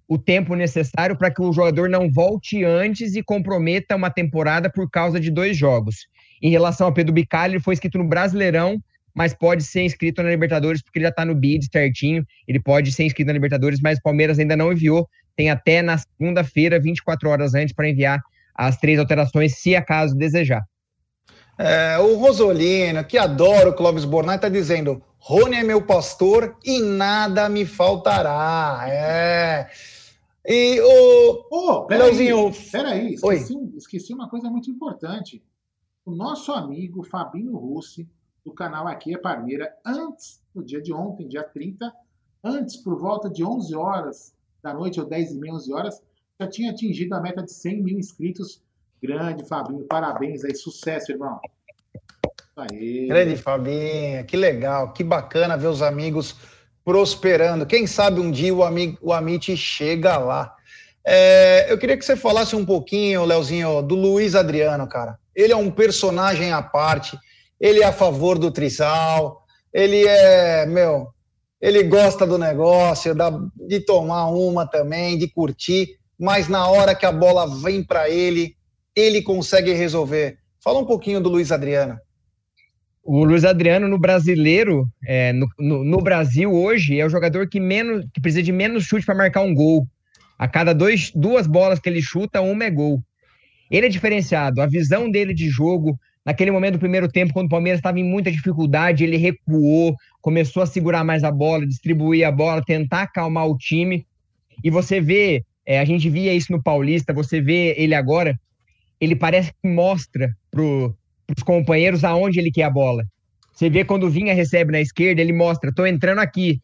o 0.08 0.18
tempo 0.18 0.56
necessário 0.56 1.16
para 1.16 1.32
que 1.32 1.42
o 1.42 1.54
jogador 1.54 1.88
não 1.90 2.10
volte 2.10 2.64
antes 2.64 3.16
e 3.16 3.24
comprometa 3.24 3.96
uma 3.96 4.10
temporada 4.10 4.70
por 4.70 4.90
causa 4.90 5.20
de 5.20 5.30
dois 5.30 5.56
jogos. 5.56 6.08
Em 6.42 6.50
relação 6.50 6.88
a 6.88 6.92
Pedro 6.92 7.14
Bicalho, 7.14 7.54
ele 7.54 7.64
foi 7.64 7.74
escrito 7.76 7.98
no 7.98 8.08
Brasileirão 8.08 8.82
mas 9.14 9.34
pode 9.34 9.64
ser 9.64 9.84
inscrito 9.84 10.24
na 10.24 10.30
Libertadores 10.30 10.82
porque 10.82 11.00
ele 11.00 11.06
já 11.06 11.10
está 11.10 11.26
no 11.26 11.36
bid 11.36 11.68
certinho. 11.72 12.26
Ele 12.48 12.58
pode 12.58 12.92
ser 12.92 13.04
inscrito 13.04 13.28
na 13.28 13.34
Libertadores, 13.34 13.80
mas 13.82 13.98
o 13.98 14.02
Palmeiras 14.02 14.40
ainda 14.40 14.56
não 14.56 14.72
enviou. 14.72 15.10
Tem 15.36 15.50
até 15.50 15.82
na 15.82 15.98
segunda-feira, 15.98 16.80
24 16.80 17.30
horas 17.30 17.54
antes, 17.54 17.74
para 17.74 17.90
enviar 17.90 18.22
as 18.56 18.78
três 18.78 19.00
alterações, 19.00 19.58
se 19.58 19.76
acaso 19.76 20.16
desejar. 20.16 20.64
É, 21.62 22.00
o 22.00 22.16
Rosolino, 22.16 23.04
que 23.04 23.18
adora 23.18 23.70
o 23.70 23.76
Clóvis 23.76 24.06
Bornai, 24.06 24.38
está 24.38 24.48
dizendo: 24.48 25.04
Rony 25.18 25.58
é 25.58 25.64
meu 25.64 25.86
pastor 25.86 26.56
e 26.64 26.80
nada 26.80 27.50
me 27.50 27.66
faltará. 27.66 28.86
É. 28.88 29.70
E 30.48 30.80
o. 30.80 31.46
Oh, 31.52 31.82
peraí, 31.84 32.16
peraí 32.72 33.14
esqueci, 33.16 33.74
esqueci 33.76 34.14
uma 34.14 34.30
coisa 34.30 34.50
muito 34.50 34.72
importante. 34.72 35.44
O 36.06 36.12
nosso 36.12 36.54
amigo 36.54 37.04
Fabinho 37.04 37.58
Russi 37.58 38.08
do 38.46 38.54
canal 38.54 38.88
Aqui 38.88 39.14
é 39.14 39.18
Parmeira, 39.18 39.76
antes, 39.86 40.42
no 40.56 40.64
dia 40.64 40.82
de 40.82 40.94
ontem, 40.94 41.28
dia 41.28 41.44
30, 41.44 41.94
antes, 42.42 42.78
por 42.78 42.98
volta 42.98 43.30
de 43.30 43.44
11 43.44 43.76
horas 43.76 44.34
da 44.64 44.74
noite, 44.74 44.98
ou 44.98 45.06
10 45.06 45.34
e 45.34 45.38
meia, 45.38 45.54
11 45.56 45.74
horas, 45.74 46.02
já 46.40 46.48
tinha 46.48 46.72
atingido 46.72 47.14
a 47.16 47.22
meta 47.22 47.44
de 47.44 47.52
100 47.52 47.84
mil 47.84 48.00
inscritos. 48.00 48.62
Grande, 49.02 49.48
Fabinho, 49.48 49.86
parabéns 49.86 50.44
aí, 50.44 50.56
sucesso, 50.56 51.12
irmão. 51.12 51.40
Aê. 52.56 53.08
Grande 53.08 53.38
Fabinho, 53.38 54.26
que 54.26 54.36
legal, 54.36 54.92
que 54.94 55.04
bacana 55.04 55.58
ver 55.58 55.68
os 55.68 55.82
amigos 55.82 56.36
prosperando. 56.84 57.66
Quem 57.66 57.88
sabe 57.88 58.20
um 58.20 58.32
dia 58.32 58.54
o, 58.54 58.64
amigo, 58.64 58.98
o 59.02 59.14
Amit 59.14 59.56
chega 59.56 60.18
lá. 60.18 60.56
É, 61.06 61.72
eu 61.72 61.78
queria 61.78 61.98
que 61.98 62.04
você 62.04 62.16
falasse 62.16 62.56
um 62.56 62.66
pouquinho, 62.66 63.26
Leozinho, 63.26 63.82
do 63.82 63.96
Luiz 63.96 64.36
Adriano, 64.36 64.88
cara. 64.88 65.18
Ele 65.36 65.54
é 65.54 65.56
um 65.56 65.72
personagem 65.72 66.52
à 66.52 66.62
parte 66.62 67.18
ele 67.60 67.82
é 67.82 67.86
a 67.86 67.92
favor 67.92 68.40
do 68.40 68.52
trisal, 68.52 69.44
ele 69.74 70.08
é, 70.08 70.66
meu, 70.66 71.10
ele 71.60 71.84
gosta 71.84 72.26
do 72.26 72.38
negócio, 72.38 73.14
de 73.68 73.80
tomar 73.82 74.30
uma 74.30 74.66
também, 74.66 75.18
de 75.18 75.28
curtir, 75.28 76.00
mas 76.18 76.48
na 76.48 76.68
hora 76.68 76.96
que 76.96 77.06
a 77.06 77.12
bola 77.12 77.46
vem 77.62 77.84
para 77.84 78.10
ele, 78.10 78.56
ele 79.00 79.22
consegue 79.22 79.74
resolver. 79.74 80.38
Fala 80.64 80.80
um 80.80 80.86
pouquinho 80.86 81.22
do 81.22 81.30
Luiz 81.30 81.52
Adriano. 81.52 81.98
O 83.04 83.24
Luiz 83.24 83.46
Adriano 83.46 83.88
no 83.88 83.98
brasileiro, 83.98 84.88
é, 85.06 85.34
no, 85.34 85.48
no, 85.58 85.84
no, 85.84 85.98
Brasil 85.98 86.54
hoje, 86.54 87.00
é 87.00 87.06
o 87.06 87.10
jogador 87.10 87.48
que 87.48 87.60
menos 87.60 88.06
que 88.14 88.22
precisa 88.22 88.44
de 88.44 88.52
menos 88.52 88.84
chute 88.84 89.06
para 89.06 89.16
marcar 89.16 89.42
um 89.42 89.54
gol. 89.54 89.88
A 90.38 90.48
cada 90.48 90.74
dois, 90.74 91.12
duas 91.16 91.48
bolas 91.48 91.80
que 91.80 91.90
ele 91.90 92.02
chuta, 92.02 92.42
uma 92.42 92.66
é 92.66 92.70
gol. 92.70 93.02
Ele 93.72 93.86
é 93.86 93.90
diferenciado, 93.90 94.62
a 94.62 94.68
visão 94.68 95.10
dele 95.10 95.34
de 95.34 95.50
jogo, 95.50 95.98
Naquele 96.30 96.52
momento 96.52 96.74
do 96.74 96.80
primeiro 96.80 97.08
tempo, 97.08 97.34
quando 97.34 97.48
o 97.48 97.50
Palmeiras 97.50 97.80
estava 97.80 98.00
em 98.00 98.04
muita 98.04 98.32
dificuldade, 98.32 99.04
ele 99.04 99.18
recuou, 99.18 99.96
começou 100.22 100.62
a 100.62 100.68
segurar 100.68 101.04
mais 101.04 101.24
a 101.24 101.32
bola, 101.32 101.66
distribuir 101.66 102.24
a 102.28 102.32
bola, 102.32 102.64
tentar 102.64 103.02
acalmar 103.02 103.48
o 103.48 103.58
time. 103.58 104.06
E 104.64 104.70
você 104.70 105.02
vê, 105.02 105.44
é, 105.66 105.80
a 105.80 105.86
gente 105.86 106.08
via 106.08 106.32
isso 106.32 106.52
no 106.52 106.62
Paulista, 106.62 107.14
você 107.14 107.42
vê 107.42 107.74
ele 107.78 107.96
agora, 107.96 108.40
ele 109.00 109.16
parece 109.16 109.52
que 109.52 109.70
mostra 109.70 110.36
para 110.52 110.62
os 110.62 111.44
companheiros 111.44 112.04
aonde 112.04 112.40
ele 112.40 112.52
quer 112.52 112.64
a 112.64 112.70
bola. 112.70 113.04
Você 113.54 113.70
vê 113.70 113.84
quando 113.84 114.04
o 114.06 114.10
Vinha 114.10 114.34
recebe 114.34 114.72
na 114.72 114.80
esquerda, 114.80 115.22
ele 115.22 115.34
mostra, 115.34 115.74
tô 115.74 115.86
entrando 115.86 116.20
aqui. 116.20 116.62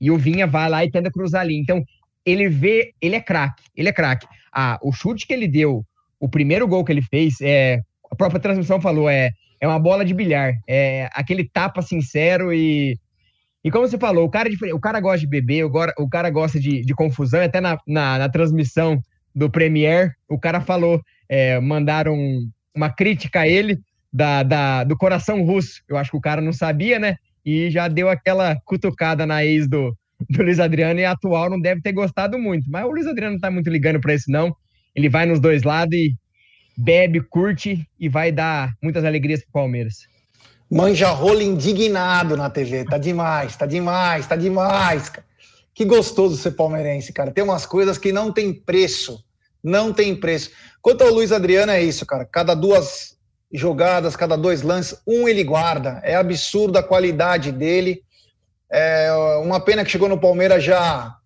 E 0.00 0.10
o 0.10 0.16
Vinha 0.16 0.46
vai 0.46 0.68
lá 0.68 0.84
e 0.84 0.90
tenta 0.90 1.10
cruzar 1.10 1.42
ali. 1.42 1.58
Então, 1.58 1.84
ele 2.24 2.48
vê, 2.48 2.92
ele 3.00 3.16
é 3.16 3.20
craque, 3.20 3.64
ele 3.76 3.88
é 3.88 3.92
craque. 3.92 4.26
Ah, 4.52 4.78
o 4.82 4.92
chute 4.92 5.26
que 5.26 5.32
ele 5.32 5.48
deu, 5.48 5.84
o 6.20 6.28
primeiro 6.28 6.66
gol 6.66 6.84
que 6.84 6.92
ele 6.92 7.02
fez, 7.02 7.40
é, 7.40 7.80
a 8.10 8.16
própria 8.16 8.40
transmissão 8.40 8.80
falou, 8.80 9.08
é, 9.08 9.30
é 9.60 9.66
uma 9.66 9.78
bola 9.78 10.04
de 10.04 10.14
bilhar. 10.14 10.54
É 10.66 11.08
aquele 11.12 11.48
tapa 11.48 11.82
sincero 11.82 12.52
e. 12.52 12.98
E 13.64 13.70
como 13.72 13.86
você 13.86 13.98
falou, 13.98 14.24
o 14.24 14.30
cara, 14.30 14.48
o 14.72 14.80
cara 14.80 15.00
gosta 15.00 15.18
de 15.18 15.26
beber, 15.26 15.64
o 15.64 15.70
cara, 15.70 15.92
o 15.98 16.08
cara 16.08 16.30
gosta 16.30 16.60
de, 16.60 16.80
de 16.82 16.94
confusão, 16.94 17.42
até 17.42 17.60
na, 17.60 17.76
na, 17.86 18.16
na 18.16 18.28
transmissão 18.28 19.02
do 19.34 19.50
Premier, 19.50 20.14
o 20.28 20.38
cara 20.38 20.60
falou, 20.60 21.02
é, 21.28 21.60
mandaram 21.60 22.16
uma 22.74 22.90
crítica 22.90 23.40
a 23.40 23.48
ele 23.48 23.78
da, 24.12 24.42
da, 24.42 24.84
do 24.84 24.96
coração 24.96 25.44
russo. 25.44 25.82
Eu 25.88 25.96
acho 25.96 26.10
que 26.10 26.16
o 26.16 26.20
cara 26.20 26.40
não 26.40 26.52
sabia, 26.52 26.98
né? 26.98 27.16
E 27.44 27.70
já 27.70 27.88
deu 27.88 28.08
aquela 28.08 28.56
cutucada 28.64 29.26
na 29.26 29.44
ex 29.44 29.68
do, 29.68 29.96
do 30.28 30.42
Luiz 30.42 30.58
Adriano 30.58 31.00
e 31.00 31.04
a 31.04 31.12
atual 31.12 31.50
não 31.50 31.60
deve 31.60 31.80
ter 31.80 31.92
gostado 31.92 32.38
muito. 32.38 32.70
Mas 32.70 32.84
o 32.84 32.90
Luiz 32.90 33.06
Adriano 33.06 33.34
não 33.34 33.40
tá 33.40 33.50
muito 33.50 33.70
ligando 33.70 34.00
para 34.00 34.14
isso, 34.14 34.30
não. 34.30 34.54
Ele 34.94 35.08
vai 35.08 35.26
nos 35.26 35.40
dois 35.40 35.62
lados 35.62 35.94
e 35.94 36.14
bebe, 36.76 37.20
curte 37.20 37.86
e 37.98 38.08
vai 38.08 38.32
dar 38.32 38.72
muitas 38.82 39.04
alegrias 39.04 39.42
pro 39.42 39.52
Palmeiras. 39.52 40.06
Manja 40.70 41.08
rolo 41.10 41.40
indignado 41.40 42.36
na 42.36 42.50
TV. 42.50 42.84
Tá 42.84 42.98
demais, 42.98 43.56
tá 43.56 43.64
demais, 43.64 44.26
tá 44.26 44.36
demais. 44.36 45.10
Que 45.74 45.84
gostoso 45.84 46.36
ser 46.36 46.52
palmeirense, 46.52 47.12
cara. 47.12 47.30
Tem 47.30 47.42
umas 47.42 47.64
coisas 47.64 47.96
que 47.96 48.12
não 48.12 48.32
tem 48.32 48.52
preço. 48.52 49.24
Não 49.62 49.92
tem 49.92 50.14
preço. 50.14 50.50
Quanto 50.80 51.02
ao 51.02 51.12
Luiz 51.12 51.32
Adriano, 51.32 51.72
é 51.72 51.82
isso, 51.82 52.06
cara. 52.06 52.24
Cada 52.24 52.54
duas 52.54 53.16
jogadas, 53.52 54.16
cada 54.16 54.36
dois 54.36 54.62
lances, 54.62 55.00
um 55.06 55.28
ele 55.28 55.42
guarda. 55.42 56.00
É 56.04 56.14
absurdo 56.14 56.78
a 56.78 56.82
qualidade 56.82 57.50
dele. 57.50 58.02
É 58.70 59.10
uma 59.42 59.60
pena 59.60 59.84
que 59.84 59.90
chegou 59.90 60.08
no 60.08 60.20
Palmeiras 60.20 60.62
já 60.62 61.16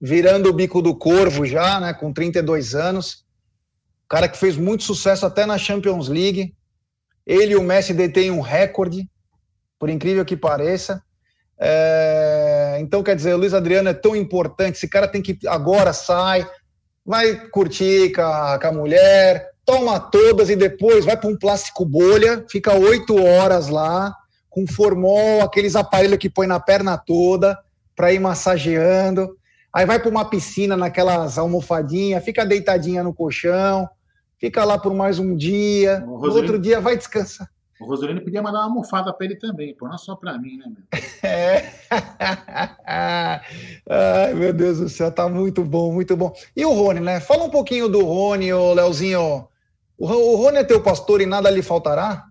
virando 0.00 0.48
o 0.48 0.52
bico 0.52 0.82
do 0.82 0.96
corvo, 0.96 1.46
já, 1.46 1.78
né? 1.78 1.94
Com 1.94 2.12
32 2.12 2.74
anos. 2.74 3.24
Cara 4.08 4.28
que 4.28 4.36
fez 4.36 4.56
muito 4.56 4.82
sucesso 4.82 5.24
até 5.24 5.46
na 5.46 5.58
Champions 5.58 6.08
League. 6.08 6.54
Ele 7.26 7.52
e 7.52 7.56
o 7.56 7.62
Messi 7.62 7.94
detêm 7.94 8.30
um 8.30 8.40
recorde, 8.40 9.08
por 9.78 9.88
incrível 9.88 10.24
que 10.24 10.36
pareça. 10.36 11.02
É... 11.58 12.78
Então, 12.80 13.02
quer 13.02 13.14
dizer, 13.14 13.34
o 13.34 13.38
Luiz 13.38 13.54
Adriano 13.54 13.88
é 13.88 13.94
tão 13.94 14.16
importante. 14.16 14.76
Esse 14.76 14.88
cara 14.88 15.06
tem 15.06 15.22
que. 15.22 15.38
Agora 15.46 15.92
sai, 15.92 16.44
vai 17.04 17.34
curtir 17.48 18.12
com 18.12 18.22
a, 18.22 18.58
com 18.60 18.66
a 18.66 18.72
mulher, 18.72 19.50
toma 19.64 19.98
todas 19.98 20.50
e 20.50 20.56
depois 20.56 21.04
vai 21.04 21.16
para 21.16 21.28
um 21.28 21.36
plástico 21.36 21.84
bolha, 21.84 22.44
fica 22.48 22.74
oito 22.74 23.22
horas 23.22 23.68
lá, 23.68 24.14
com 24.48 24.66
formol, 24.66 25.42
aqueles 25.42 25.74
aparelhos 25.76 26.18
que 26.18 26.30
põe 26.30 26.46
na 26.46 26.60
perna 26.60 26.96
toda, 26.98 27.58
para 27.96 28.12
ir 28.12 28.18
massageando. 28.18 29.36
Aí 29.74 29.86
vai 29.86 29.98
para 29.98 30.10
uma 30.10 30.28
piscina 30.28 30.76
naquelas 30.76 31.38
almofadinhas, 31.38 32.24
fica 32.24 32.44
deitadinha 32.44 33.02
no 33.02 33.14
colchão, 33.14 33.88
fica 34.38 34.64
lá 34.64 34.78
por 34.78 34.92
mais 34.92 35.18
um 35.18 35.34
dia, 35.34 36.00
no 36.00 36.34
outro 36.34 36.58
dia 36.58 36.80
vai 36.80 36.96
descansar. 36.96 37.48
O 37.82 37.86
Rosolino 37.86 38.20
podia 38.20 38.40
mandar 38.40 38.60
uma 38.60 38.66
almofada 38.66 39.12
para 39.12 39.26
ele 39.26 39.34
também, 39.34 39.74
pô, 39.74 39.88
não 39.88 39.98
só 39.98 40.14
para 40.14 40.38
mim, 40.38 40.56
né, 40.56 40.66
meu? 40.66 40.82
É. 41.24 41.64
Ai, 43.88 44.34
meu 44.34 44.52
Deus 44.52 44.78
do 44.78 44.88
céu, 44.88 45.10
tá 45.10 45.28
muito 45.28 45.64
bom, 45.64 45.92
muito 45.92 46.16
bom. 46.16 46.32
E 46.56 46.64
o 46.64 46.72
Rony, 46.72 47.00
né? 47.00 47.20
Fala 47.20 47.44
um 47.44 47.50
pouquinho 47.50 47.88
do 47.88 48.04
Rony, 48.04 48.52
ô 48.52 48.72
Leozinho. 48.72 49.48
O, 49.98 50.06
o 50.06 50.36
Rony 50.36 50.58
é 50.58 50.64
teu 50.64 50.80
pastor 50.82 51.20
e 51.20 51.26
nada 51.26 51.50
lhe 51.50 51.62
faltará? 51.62 52.24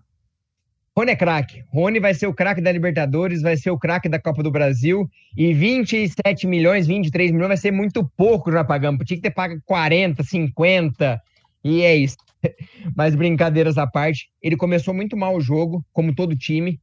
Rony 0.96 1.12
é 1.12 1.16
craque. 1.16 1.64
Rony 1.72 2.00
vai 2.00 2.14
ser 2.14 2.26
o 2.26 2.34
craque 2.34 2.60
da 2.60 2.72
Libertadores, 2.72 3.42
vai 3.42 3.56
ser 3.56 3.70
o 3.70 3.78
craque 3.78 4.08
da 4.08 4.18
Copa 4.18 4.42
do 4.42 4.50
Brasil. 4.50 5.08
E 5.36 5.52
27 5.52 6.46
milhões, 6.46 6.86
23 6.86 7.30
milhões 7.30 7.48
vai 7.48 7.56
ser 7.56 7.70
muito 7.70 8.10
pouco 8.16 8.52
já 8.52 8.62
pagamos. 8.64 9.04
Tinha 9.06 9.16
que 9.16 9.22
ter 9.22 9.30
pago 9.30 9.60
40, 9.64 10.22
50. 10.22 11.20
E 11.64 11.82
é 11.82 11.94
isso. 11.94 12.16
Mas 12.96 13.14
brincadeiras 13.14 13.78
à 13.78 13.86
parte, 13.86 14.28
ele 14.42 14.56
começou 14.56 14.92
muito 14.94 15.16
mal 15.16 15.36
o 15.36 15.40
jogo, 15.40 15.84
como 15.92 16.14
todo 16.14 16.36
time. 16.36 16.80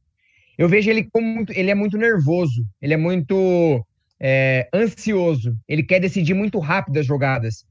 Eu 0.58 0.68
vejo 0.68 0.90
ele 0.90 1.08
como 1.10 1.26
muito, 1.26 1.52
ele 1.52 1.70
é 1.70 1.74
muito 1.74 1.96
nervoso, 1.96 2.66
ele 2.80 2.94
é 2.94 2.96
muito 2.96 3.84
é, 4.18 4.68
ansioso, 4.74 5.56
ele 5.66 5.82
quer 5.82 6.00
decidir 6.00 6.34
muito 6.34 6.58
rápido 6.58 6.98
as 6.98 7.06
jogadas. 7.06 7.64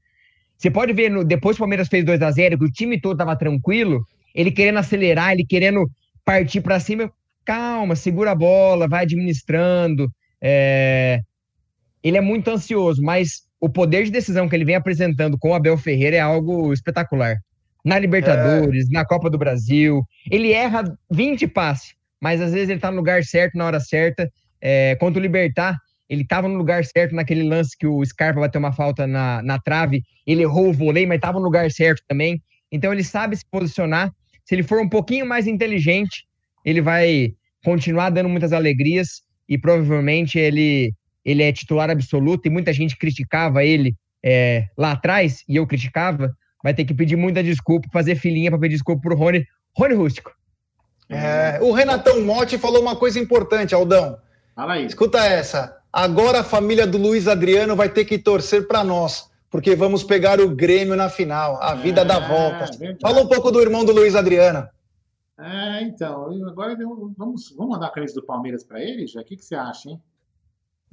Você 0.56 0.70
pode 0.70 0.92
ver, 0.92 1.10
no, 1.10 1.24
depois 1.24 1.56
que 1.56 1.62
o 1.62 1.64
Palmeiras 1.64 1.88
fez 1.88 2.04
2 2.04 2.20
a 2.20 2.30
0 2.30 2.58
que 2.58 2.64
o 2.64 2.72
time 2.72 3.00
todo 3.00 3.12
estava 3.12 3.36
tranquilo, 3.36 4.04
ele 4.34 4.50
querendo 4.50 4.78
acelerar, 4.78 5.32
ele 5.32 5.44
querendo 5.44 5.90
partir 6.24 6.60
para 6.60 6.80
cima. 6.80 7.10
Calma, 7.44 7.96
segura 7.96 8.32
a 8.32 8.34
bola, 8.34 8.88
vai 8.88 9.04
administrando. 9.04 10.12
É... 10.40 11.20
Ele 12.02 12.16
é 12.16 12.20
muito 12.20 12.48
ansioso, 12.50 13.02
mas 13.02 13.42
o 13.60 13.68
poder 13.68 14.04
de 14.04 14.10
decisão 14.10 14.48
que 14.48 14.54
ele 14.54 14.64
vem 14.64 14.74
apresentando 14.74 15.38
com 15.38 15.50
o 15.50 15.54
Abel 15.54 15.76
Ferreira 15.78 16.16
é 16.16 16.20
algo 16.20 16.72
espetacular 16.72 17.36
na 17.84 17.98
Libertadores, 17.98 18.86
é. 18.86 18.92
na 18.92 19.04
Copa 19.04 19.30
do 19.30 19.38
Brasil. 19.38 20.02
Ele 20.30 20.52
erra 20.52 20.84
20 21.10 21.46
passes, 21.48 21.94
mas 22.20 22.40
às 22.40 22.52
vezes 22.52 22.68
ele 22.68 22.80
tá 22.80 22.90
no 22.90 22.98
lugar 22.98 23.24
certo 23.24 23.56
na 23.56 23.66
hora 23.66 23.80
certa. 23.80 24.30
É, 24.60 24.94
contra 24.96 25.18
o 25.18 25.22
Libertar, 25.22 25.78
ele 26.08 26.22
estava 26.22 26.48
no 26.48 26.56
lugar 26.56 26.84
certo 26.84 27.14
naquele 27.14 27.42
lance 27.42 27.76
que 27.78 27.86
o 27.86 28.04
Scarpa 28.04 28.40
bateu 28.40 28.58
uma 28.58 28.72
falta 28.72 29.06
na, 29.06 29.42
na 29.42 29.58
trave. 29.58 30.02
Ele 30.26 30.42
errou 30.42 30.68
o 30.68 30.72
vôlei, 30.72 31.06
mas 31.06 31.16
estava 31.16 31.38
no 31.38 31.44
lugar 31.44 31.70
certo 31.70 32.02
também. 32.06 32.42
Então 32.70 32.92
ele 32.92 33.04
sabe 33.04 33.36
se 33.36 33.44
posicionar. 33.50 34.12
Se 34.44 34.54
ele 34.54 34.62
for 34.62 34.80
um 34.80 34.88
pouquinho 34.88 35.24
mais 35.24 35.46
inteligente, 35.46 36.24
ele 36.64 36.80
vai 36.80 37.32
continuar 37.64 38.10
dando 38.10 38.28
muitas 38.28 38.52
alegrias 38.52 39.22
e 39.48 39.56
provavelmente 39.56 40.38
ele, 40.38 40.92
ele 41.24 41.42
é 41.42 41.52
titular 41.52 41.90
absoluto. 41.90 42.46
E 42.46 42.50
muita 42.50 42.72
gente 42.72 42.96
criticava 42.96 43.64
ele 43.64 43.94
é, 44.22 44.66
lá 44.76 44.92
atrás, 44.92 45.42
e 45.48 45.56
eu 45.56 45.66
criticava, 45.66 46.32
vai 46.62 46.74
ter 46.74 46.84
que 46.84 46.94
pedir 46.94 47.16
muita 47.16 47.42
desculpa, 47.42 47.88
fazer 47.92 48.16
filinha 48.16 48.50
para 48.50 48.60
pedir 48.60 48.74
desculpa 48.74 49.02
pro 49.02 49.16
Rony, 49.16 49.46
Rony 49.76 49.94
Rústico. 49.94 50.32
É, 51.08 51.58
o 51.60 51.72
Renatão 51.72 52.22
Motti 52.22 52.56
falou 52.56 52.80
uma 52.80 52.94
coisa 52.94 53.18
importante, 53.18 53.74
Aldão. 53.74 54.16
Fala 54.54 54.74
aí. 54.74 54.86
Escuta 54.86 55.18
essa. 55.18 55.76
Agora 55.92 56.40
a 56.40 56.44
família 56.44 56.86
do 56.86 56.98
Luiz 56.98 57.26
Adriano 57.26 57.74
vai 57.74 57.88
ter 57.88 58.04
que 58.04 58.16
torcer 58.16 58.68
para 58.68 58.84
nós, 58.84 59.28
porque 59.50 59.74
vamos 59.74 60.04
pegar 60.04 60.40
o 60.40 60.48
Grêmio 60.48 60.94
na 60.94 61.08
final. 61.08 61.60
A 61.60 61.74
vida 61.74 62.02
é, 62.02 62.04
dá 62.04 62.20
volta. 62.20 62.66
Fala 63.02 63.20
um 63.20 63.26
pouco 63.26 63.50
do 63.50 63.60
irmão 63.60 63.84
do 63.84 63.92
Luiz 63.92 64.14
Adriano. 64.14 64.68
É, 65.36 65.82
então, 65.82 66.26
agora 66.46 66.76
vamos, 67.16 67.50
vamos 67.56 67.72
mandar 67.72 67.86
a 67.86 67.90
camisa 67.90 68.14
do 68.14 68.22
Palmeiras 68.22 68.62
para 68.62 68.80
ele, 68.80 69.06
já? 69.06 69.20
O 69.20 69.24
que, 69.24 69.36
que 69.36 69.44
você 69.44 69.56
acha, 69.56 69.88
hein? 69.88 70.00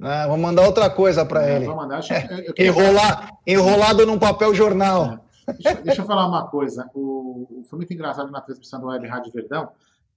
É, 0.02 0.26
vamos 0.26 0.40
mandar 0.40 0.62
outra 0.62 0.88
coisa 0.90 1.24
para 1.24 1.46
é, 1.46 1.56
ele. 1.56 1.66
Mandar. 1.68 2.00
Eu, 2.30 2.54
eu 2.56 2.66
Enrolar, 2.66 3.30
enrolado 3.46 4.06
num 4.06 4.18
papel 4.18 4.52
jornal. 4.54 5.27
Deixa, 5.52 5.82
deixa, 5.82 6.02
eu 6.02 6.06
falar 6.06 6.26
uma 6.26 6.48
coisa. 6.48 6.90
O, 6.94 7.64
foi 7.68 7.78
muito 7.78 7.92
engraçado 7.92 8.30
na 8.30 8.40
transmissão 8.40 8.80
do 8.80 8.86
Web 8.88 9.06
Rádio 9.06 9.32
Verdão. 9.32 9.70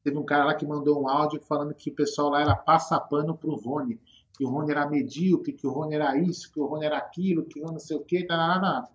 Teve 0.03 0.18
um 0.18 0.26
cara 0.26 0.45
lá 0.45 0.56
que 0.56 0.66
mandou 0.66 1.02
um 1.02 1.08
áudio 1.08 1.41
falando 1.41 1.74
que 1.74 1.90
o 1.90 1.95
pessoal 1.95 2.30
lá 2.30 2.41
era 2.41 2.56
passapano 2.56 3.36
pro 3.36 3.56
Rony. 3.56 3.99
Que 4.34 4.45
o 4.45 4.49
Rony 4.49 4.72
era 4.72 4.90
medíocre, 4.90 5.53
que 5.53 5.68
o 5.68 5.72
Rony 5.72 5.95
era 5.95 6.18
isso, 6.18 6.52
que 6.52 6.60
o 6.60 6.66
Rony 6.66 6.86
era 6.86 6.98
aquilo, 6.98 7.45
que 7.45 7.60
eu 7.60 7.68
não 7.68 7.80
sei 7.80 7.98
o 7.98 8.02
quê. 8.02 8.26
Tá, 8.26 8.88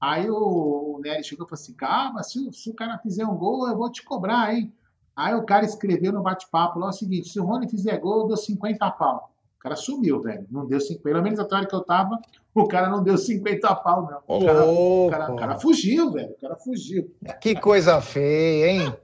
Aí 0.00 0.28
o, 0.30 0.96
o 0.96 1.00
Nery 1.00 1.24
chegou 1.24 1.46
e 1.46 1.48
falou 1.48 1.60
assim: 1.60 1.74
calma, 1.74 2.22
se, 2.22 2.52
se 2.52 2.70
o 2.70 2.74
cara 2.74 2.98
fizer 2.98 3.26
um 3.26 3.36
gol, 3.36 3.68
eu 3.68 3.76
vou 3.76 3.90
te 3.90 4.02
cobrar, 4.04 4.54
hein? 4.54 4.72
Aí 5.14 5.34
o 5.34 5.44
cara 5.44 5.64
escreveu 5.64 6.12
no 6.12 6.22
bate-papo 6.22 6.78
lá 6.78 6.88
o 6.88 6.92
seguinte: 6.92 7.28
se 7.28 7.40
o 7.40 7.44
Rony 7.44 7.68
fizer 7.68 7.98
gol, 7.98 8.22
eu 8.22 8.28
dou 8.28 8.36
50 8.36 8.90
pau. 8.92 9.30
O 9.56 9.58
cara 9.58 9.76
sumiu, 9.76 10.20
velho. 10.20 10.46
Não 10.50 10.66
deu 10.66 10.80
50. 10.80 11.02
Pelo 11.02 11.22
menos 11.22 11.40
a 11.40 11.44
hora 11.44 11.66
que 11.66 11.74
eu 11.74 11.82
tava, 11.82 12.20
o 12.60 12.68
cara 12.68 12.88
não 12.88 13.02
deu 13.02 13.16
50 13.16 13.74
pau, 13.76 14.02
não. 14.02 14.36
O 14.36 14.44
cara, 14.44 14.64
o 14.64 15.08
cara, 15.10 15.32
o 15.32 15.36
cara 15.36 15.58
fugiu, 15.58 16.12
velho. 16.12 16.30
O 16.30 16.40
cara 16.40 16.56
fugiu. 16.56 17.14
Que 17.40 17.54
coisa 17.54 18.00
feia, 18.00 18.70
hein? 18.70 18.94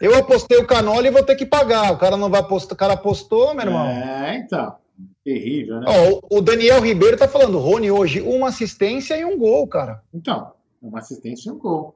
Eu 0.00 0.14
apostei 0.14 0.58
o 0.58 0.66
Canola 0.66 1.06
e 1.06 1.10
vou 1.10 1.22
ter 1.22 1.36
que 1.36 1.46
pagar. 1.46 1.92
O 1.92 1.98
cara 1.98 2.16
não 2.16 2.30
vai 2.30 2.40
apostar. 2.40 2.74
O 2.74 2.78
cara 2.78 2.92
apostou, 2.94 3.54
meu 3.54 3.64
irmão. 3.64 3.86
É, 3.86 4.36
então. 4.36 4.76
Terrível, 5.24 5.80
né? 5.80 5.86
Ó, 5.88 6.38
o 6.38 6.40
Daniel 6.40 6.80
Ribeiro 6.80 7.16
tá 7.16 7.28
falando, 7.28 7.58
Rony, 7.58 7.90
hoje 7.90 8.20
uma 8.20 8.48
assistência 8.48 9.16
e 9.16 9.24
um 9.24 9.38
gol, 9.38 9.66
cara. 9.66 10.02
Então, 10.12 10.52
uma 10.80 10.98
assistência 10.98 11.50
e 11.50 11.52
um 11.52 11.58
gol. 11.58 11.94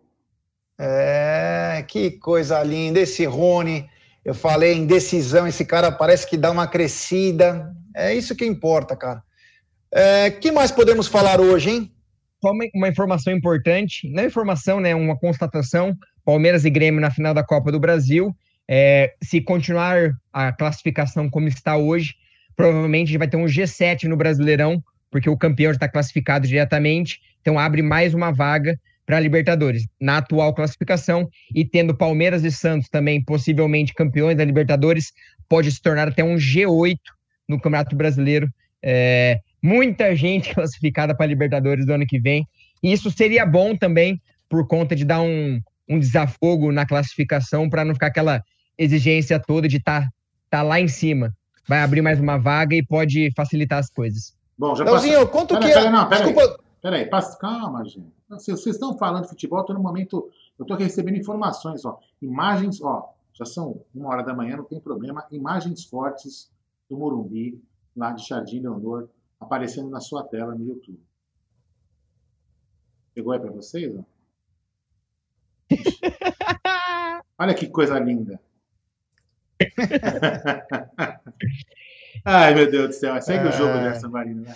É, 0.79 1.85
que 1.89 2.13
coisa 2.13 2.63
linda. 2.63 3.01
Esse 3.01 3.25
Rony, 3.25 3.89
eu 4.25 4.35
falei 4.35 4.75
em 4.75 4.87
decisão, 4.87 5.47
esse 5.47 5.65
cara 5.65 5.91
parece 5.91 6.29
que 6.29 6.37
dá 6.37 6.51
uma 6.51 6.67
crescida. 6.67 7.75
É 7.95 8.15
isso 8.15 8.35
que 8.35 8.45
importa, 8.45 8.97
cara. 8.97 9.23
É, 9.95 10.31
que 10.31 10.51
mais 10.51 10.71
podemos 10.71 11.07
falar 11.07 11.41
hoje, 11.41 11.71
hein? 11.71 11.93
Só 12.41 12.51
uma, 12.51 12.65
uma, 12.75 12.89
informação 12.89 13.33
importante, 13.33 14.09
não 14.09 14.23
é 14.23 14.27
informação, 14.27 14.81
né? 14.81 14.95
Uma 14.95 15.17
constatação: 15.19 15.97
Palmeiras 16.25 16.65
e 16.65 16.71
Grêmio 16.71 17.01
na 17.01 17.11
final 17.11 17.35
da 17.35 17.45
Copa 17.45 17.71
do 17.71 17.79
Brasil. 17.79 18.35
É, 18.67 19.13
se 19.23 19.41
continuar 19.41 20.13
a 20.33 20.51
classificação 20.51 21.29
como 21.29 21.47
está 21.47 21.77
hoje, 21.77 22.15
provavelmente 22.57 23.09
a 23.09 23.11
gente 23.11 23.19
vai 23.19 23.29
ter 23.29 23.37
um 23.37 23.45
G7 23.45 24.05
no 24.05 24.17
Brasileirão, 24.17 24.83
porque 25.11 25.29
o 25.29 25.37
campeão 25.37 25.73
já 25.73 25.77
está 25.77 25.89
classificado 25.89 26.47
diretamente, 26.47 27.21
então 27.41 27.59
abre 27.59 27.83
mais 27.83 28.15
uma 28.15 28.31
vaga 28.31 28.79
para 29.05 29.19
a 29.19 29.21
Libertadores 29.21 29.87
na 30.01 30.19
atual 30.19 30.55
classificação 30.55 31.29
e 31.55 31.65
tendo 31.65 31.95
Palmeiras 31.95 32.45
e 32.45 32.51
Santos 32.51 32.89
também 32.89 33.23
possivelmente 33.23 33.93
campeões 33.93 34.39
da 34.39 34.45
Libertadores, 34.45 35.13
pode 35.49 35.71
se 35.71 35.83
tornar 35.83 36.09
até 36.09 36.25
um 36.25 36.37
G8 36.37 36.97
no 37.47 37.61
Campeonato 37.61 37.95
Brasileiro. 37.95 38.49
É, 38.83 39.41
muita 39.63 40.15
gente 40.17 40.53
classificada 40.55 41.15
para 41.15 41.25
a 41.25 41.29
Libertadores 41.29 41.87
do 41.87 41.93
ano 41.93 42.07
que 42.07 42.19
vem. 42.19 42.47
E 42.83 42.93
isso 42.93 43.11
seria 43.11 43.47
bom 43.47 43.77
também 43.77 44.21
por 44.49 44.67
conta 44.67 44.97
de 44.97 45.05
dar 45.05 45.23
um, 45.23 45.61
um 45.89 45.99
desafogo 45.99 46.73
na 46.73 46.85
classificação 46.85 47.71
para 47.71 47.85
não 47.85 47.95
ficar 47.95 48.09
aquela 48.09 48.43
exigência 48.77 49.39
toda 49.39 49.69
de 49.69 49.77
estar 49.77 50.03
tá, 50.03 50.11
tá 50.51 50.63
lá 50.63 50.81
em 50.81 50.89
cima. 50.89 51.33
Vai 51.69 51.81
abrir 51.81 52.03
mais 52.03 52.19
uma 52.19 52.37
vaga 52.39 52.75
e 52.75 52.85
pode 52.85 53.31
facilitar 53.37 53.79
as 53.79 53.89
coisas. 53.89 54.35
Bom, 54.59 54.75
já 54.75 54.85
Leozinho, 54.85 55.15
passou. 55.15 55.29
quanto 55.29 55.55
Pera, 55.55 55.67
que 55.67 55.73
pera, 55.73 55.91
não, 55.91 56.09
pera 56.09 56.25
Desculpa. 56.25 56.43
Aí, 56.43 56.57
pera 56.83 56.97
aí, 56.97 57.07
passa, 57.07 57.39
calma, 57.39 57.85
gente. 57.85 58.13
Vocês, 58.29 58.61
vocês 58.61 58.77
estão 58.77 58.97
falando 58.97 59.25
de 59.25 59.31
futebol, 59.31 59.61
estou 59.61 59.77
no 59.77 59.83
momento. 59.83 60.31
Eu 60.59 60.65
estou 60.65 60.77
recebendo 60.77 61.17
informações, 61.17 61.85
ó. 61.85 61.99
Imagens, 62.21 62.81
ó. 62.83 63.13
Já 63.35 63.45
são 63.45 63.81
uma 63.95 64.11
hora 64.11 64.23
da 64.23 64.35
manhã, 64.35 64.57
não 64.57 64.65
tem 64.65 64.81
problema. 64.81 65.25
Imagens 65.31 65.85
fortes 65.85 66.51
do 66.89 66.97
Morumbi, 66.97 67.61
lá 67.97 68.13
de 68.13 68.27
Jardim 68.27 68.61
Leonor, 68.61 69.09
aparecendo 69.43 69.91
na 69.91 70.01
sua 70.01 70.25
tela 70.25 70.55
no 70.55 70.65
YouTube. 70.67 71.01
Chegou 73.15 73.33
aí 73.33 73.41
para 73.41 73.51
vocês? 73.51 73.93
Ó? 73.97 74.03
Olha 77.39 77.55
que 77.55 77.67
coisa 77.67 77.99
linda. 77.99 78.41
Ai, 82.25 82.55
meu 82.55 82.71
Deus 82.71 82.89
do 82.89 82.93
céu. 82.95 83.21
Segue 83.21 83.49
o 83.49 83.53
jogo, 83.53 83.71
É. 83.71 83.83
Gerson 83.85 84.09
Marino, 84.09 84.43
né? 84.43 84.55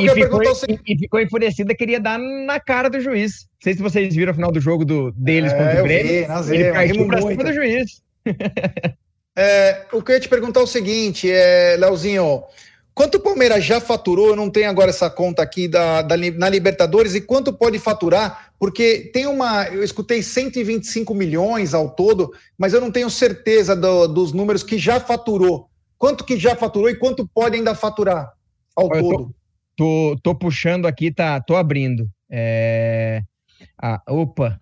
e, 0.00 0.08
ficou, 0.10 0.42
e- 0.42 0.78
e 0.94 0.98
ficou 0.98 1.20
enfurecida, 1.20 1.74
queria 1.74 2.00
dar 2.00 2.18
na 2.18 2.58
cara 2.58 2.88
do 2.90 3.00
juiz. 3.00 3.42
Não 3.52 3.62
sei 3.62 3.74
se 3.74 3.82
vocês 3.82 4.14
viram 4.14 4.32
o 4.32 4.34
final 4.34 4.50
do 4.50 4.60
jogo 4.60 4.84
do, 4.84 5.12
deles 5.12 5.52
É, 5.52 5.56
contra 5.56 5.80
o 5.80 5.84
Grêmio. 5.84 6.12
vi, 6.22 6.26
nós 6.28 6.50
ele 6.50 6.72
rimos 6.92 7.06
pra 7.06 7.22
cima 7.22 7.44
do 7.44 7.52
juiz. 7.52 8.02
É, 9.36 9.86
o 9.92 10.02
que 10.02 10.10
eu 10.12 10.14
ia 10.14 10.20
te 10.20 10.28
perguntar 10.28 10.60
é 10.60 10.62
o 10.62 10.66
seguinte, 10.66 11.30
é, 11.30 11.76
Leozinho, 11.78 12.42
quanto 12.94 13.16
o 13.16 13.20
Palmeiras 13.20 13.64
já 13.64 13.80
faturou? 13.80 14.28
Eu 14.28 14.36
não 14.36 14.48
tenho 14.48 14.68
agora 14.70 14.90
essa 14.90 15.10
conta 15.10 15.42
aqui 15.42 15.66
da, 15.68 16.02
da 16.02 16.16
na 16.16 16.48
Libertadores 16.48 17.14
e 17.14 17.20
quanto 17.20 17.52
pode 17.52 17.78
faturar? 17.78 18.52
Porque 18.58 19.10
tem 19.12 19.26
uma. 19.26 19.64
Eu 19.68 19.82
escutei 19.82 20.22
125 20.22 21.14
milhões 21.14 21.74
ao 21.74 21.90
todo, 21.90 22.32
mas 22.56 22.72
eu 22.72 22.80
não 22.80 22.90
tenho 22.90 23.10
certeza 23.10 23.74
do- 23.76 24.06
dos 24.08 24.32
números 24.32 24.62
que 24.62 24.78
já 24.78 25.00
faturou. 25.00 25.68
Quanto 25.98 26.24
que 26.24 26.38
já 26.38 26.54
faturou 26.54 26.88
e 26.90 26.96
quanto 26.96 27.26
pode 27.26 27.56
ainda 27.56 27.74
faturar 27.74 28.32
ao 28.76 28.84
Eu 28.94 29.02
tô- 29.02 29.10
todo? 29.10 29.34
Tô, 29.76 30.16
tô 30.22 30.34
puxando 30.36 30.86
aqui, 30.86 31.10
tá, 31.10 31.40
tô 31.40 31.56
abrindo. 31.56 32.08
É... 32.30 33.22
Ah, 33.76 34.00
opa, 34.08 34.60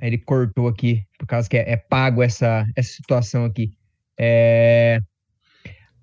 ele 0.00 0.18
cortou 0.18 0.68
aqui, 0.68 1.02
por 1.18 1.26
causa 1.26 1.48
que 1.48 1.56
é, 1.56 1.72
é 1.72 1.76
pago 1.78 2.22
essa, 2.22 2.66
essa 2.76 2.92
situação 2.92 3.46
aqui. 3.46 3.72
É... 4.20 5.00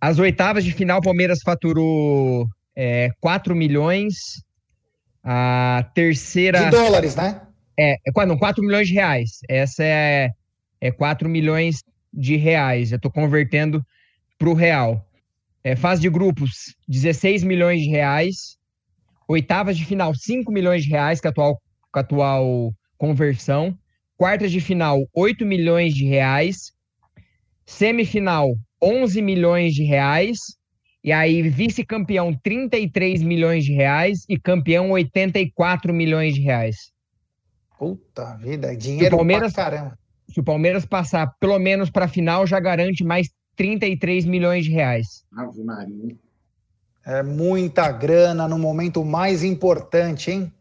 As 0.02 0.18
oitavas 0.18 0.64
de 0.64 0.72
final, 0.72 0.98
o 0.98 1.04
Palmeiras 1.04 1.42
faturou 1.46 2.48
é, 2.76 3.12
4 3.22 3.56
milhões. 3.56 4.44
A 5.24 5.88
terceira. 5.94 6.66
De 6.66 6.72
dólares, 6.72 7.16
né? 7.16 7.40
É, 7.80 7.94
é 7.94 8.26
não, 8.26 8.36
4 8.36 8.64
milhões 8.64 8.88
de 8.88 8.96
reais. 8.96 9.40
Essa 9.48 9.84
é, 9.84 10.32
é 10.82 10.92
4 10.92 11.30
milhões 11.30 11.84
de 12.12 12.36
reais. 12.36 12.92
Eu 12.92 13.00
tô 13.00 13.12
convertendo 13.12 13.86
pro 14.40 14.56
real. 14.56 15.08
É, 15.64 15.76
fase 15.76 16.02
de 16.02 16.10
grupos, 16.10 16.76
16 16.88 17.44
milhões 17.44 17.82
de 17.82 17.90
reais. 17.90 18.58
Oitavas 19.28 19.78
de 19.78 19.86
final, 19.86 20.16
5 20.16 20.52
milhões 20.52 20.84
de 20.84 20.90
reais, 20.90 21.22
com 21.22 21.28
a 21.28 21.32
atual, 21.32 21.62
com 21.92 22.00
a 22.00 22.02
atual 22.02 22.74
conversão. 22.98 23.78
Quartas 24.18 24.52
de 24.52 24.60
final, 24.60 25.08
8 25.14 25.46
milhões 25.46 25.94
de 25.94 26.06
reais. 26.06 26.72
Semifinal, 27.68 28.56
11 28.82 29.22
milhões 29.22 29.74
de 29.74 29.84
reais. 29.84 30.40
E 31.04 31.12
aí, 31.12 31.42
vice-campeão, 31.50 32.34
33 32.44 33.22
milhões 33.24 33.64
de 33.66 33.74
reais. 33.74 34.26
E 34.30 34.40
campeão, 34.40 34.92
84 34.92 35.94
milhões 35.94 36.34
de 36.36 36.42
reais. 36.42 36.92
Puta 37.78 38.36
vida, 38.38 38.68
é 38.68 38.72
Se 38.72 38.76
o 38.76 38.78
dinheiro 38.78 39.16
Palmeiras, 39.18 39.54
pra 39.54 39.64
caramba. 39.66 39.98
se 40.30 40.40
o 40.40 40.44
Palmeiras 40.44 40.86
passar 40.86 41.36
pelo 41.40 41.58
menos 41.58 41.90
para 41.90 42.06
a 42.06 42.08
final, 42.08 42.46
já 42.46 42.60
garante 42.60 43.04
mais 43.04 43.28
33 43.56 44.26
milhões 44.26 44.66
de 44.66 44.72
reais. 44.72 45.24
Ave 45.36 45.64
Maria. 45.64 46.16
É 47.06 47.24
muita 47.24 47.92
grana 47.92 48.48
no 48.48 48.60
momento 48.60 49.04
mais 49.04 49.44
importante, 49.44 50.30
hein? 50.32 50.54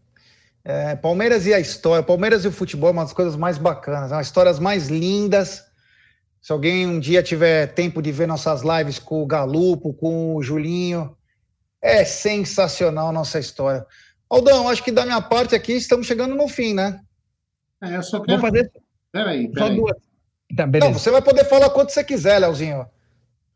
É, 0.65 0.95
Palmeiras 0.97 1.47
e 1.47 1.55
a 1.55 1.61
história, 1.61 2.03
Palmeiras 2.03 2.45
e 2.45 2.49
o 2.49 2.53
futebol 2.53 2.89
é 2.91 2.93
uma 2.93 3.03
das 3.05 3.13
coisas 3.13 3.37
mais 3.37 3.59
bacanas, 3.59 4.11
são 4.11 4.19
as 4.19 4.27
histórias 4.27 4.59
mais 4.59 4.89
lindas. 4.89 5.70
Se 6.41 6.53
alguém 6.53 6.87
um 6.87 6.99
dia 6.99 7.23
tiver 7.23 7.67
tempo 7.75 8.01
de 8.01 8.11
ver 8.11 8.27
nossas 8.27 8.63
lives 8.63 8.99
com 8.99 9.23
o 9.23 9.27
Galupo, 9.27 9.93
com 9.93 10.35
o 10.37 10.43
Julinho, 10.43 11.15
é 11.83 12.05
sensacional 12.05 13.13
nossa 13.13 13.39
história. 13.39 13.85
Aldão, 14.29 14.69
acho 14.69 14.83
que 14.83 14.93
da 14.93 15.05
minha 15.05 15.21
parte 15.21 15.55
aqui 15.55 15.73
estamos 15.73 16.07
chegando 16.07 16.35
no 16.35 16.49
fim, 16.49 16.73
né? 16.73 17.01
É, 17.83 17.97
eu 17.97 18.03
só 18.03 18.19
Vou 18.19 18.27
quero. 18.27 18.41
fazer 18.41 18.71
Peraí, 19.13 19.47
só 19.49 19.65
peraí. 19.65 19.77
duas. 19.77 19.97
Tá, 20.57 20.67
Não, 20.67 20.93
você 20.93 21.11
vai 21.11 21.23
poder 21.23 21.45
falar 21.45 21.71
quanto 21.71 21.91
você 21.91 22.03
quiser, 22.03 22.39
Leozinho. 22.39 22.87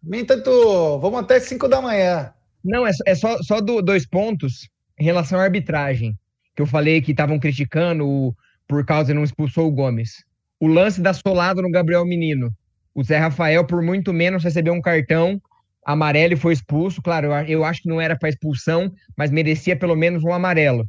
No 0.03 0.17
entanto, 0.17 0.99
vamos 1.01 1.21
até 1.21 1.41
5 1.41 1.67
da 1.69 1.81
manhã. 1.81 2.33
Não, 2.63 2.87
é, 2.87 2.93
só- 2.93 3.05
é 3.07 3.15
só, 3.15 3.39
só 3.43 3.61
do- 3.61 3.83
dois 3.83 4.07
pontos 4.07 4.69
em 4.99 5.05
relação 5.05 5.39
à 5.39 5.43
arbitragem, 5.45 6.17
que 6.55 6.63
eu 6.63 6.67
falei 6.67 7.01
que 7.03 7.11
estavam 7.11 7.39
criticando 7.39 8.07
o- 8.07 8.35
por 8.69 8.85
causa 8.85 9.09
de 9.09 9.15
não 9.15 9.25
expulsou 9.25 9.67
o 9.67 9.73
Gomes. 9.73 10.25
O 10.61 10.67
lance 10.69 11.01
da 11.01 11.13
solada 11.13 11.61
no 11.63 11.71
Gabriel 11.71 12.05
Menino. 12.05 12.55
O 12.95 13.03
Zé 13.03 13.19
Rafael, 13.19 13.65
por 13.65 13.83
muito 13.83 14.13
menos, 14.13 14.45
recebeu 14.45 14.73
um 14.73 14.81
cartão 14.81 15.41
amarelo 15.85 16.35
e 16.35 16.37
foi 16.37 16.53
expulso. 16.53 17.03
Claro, 17.03 17.29
eu, 17.47 17.65
acho 17.65 17.83
que 17.83 17.89
não 17.89 18.01
era 18.01 18.17
para 18.17 18.29
expulsão, 18.29 18.93
mas 19.17 19.31
merecia 19.31 19.77
pelo 19.77 19.97
menos 19.97 20.23
um 20.23 20.33
amarelo. 20.33 20.87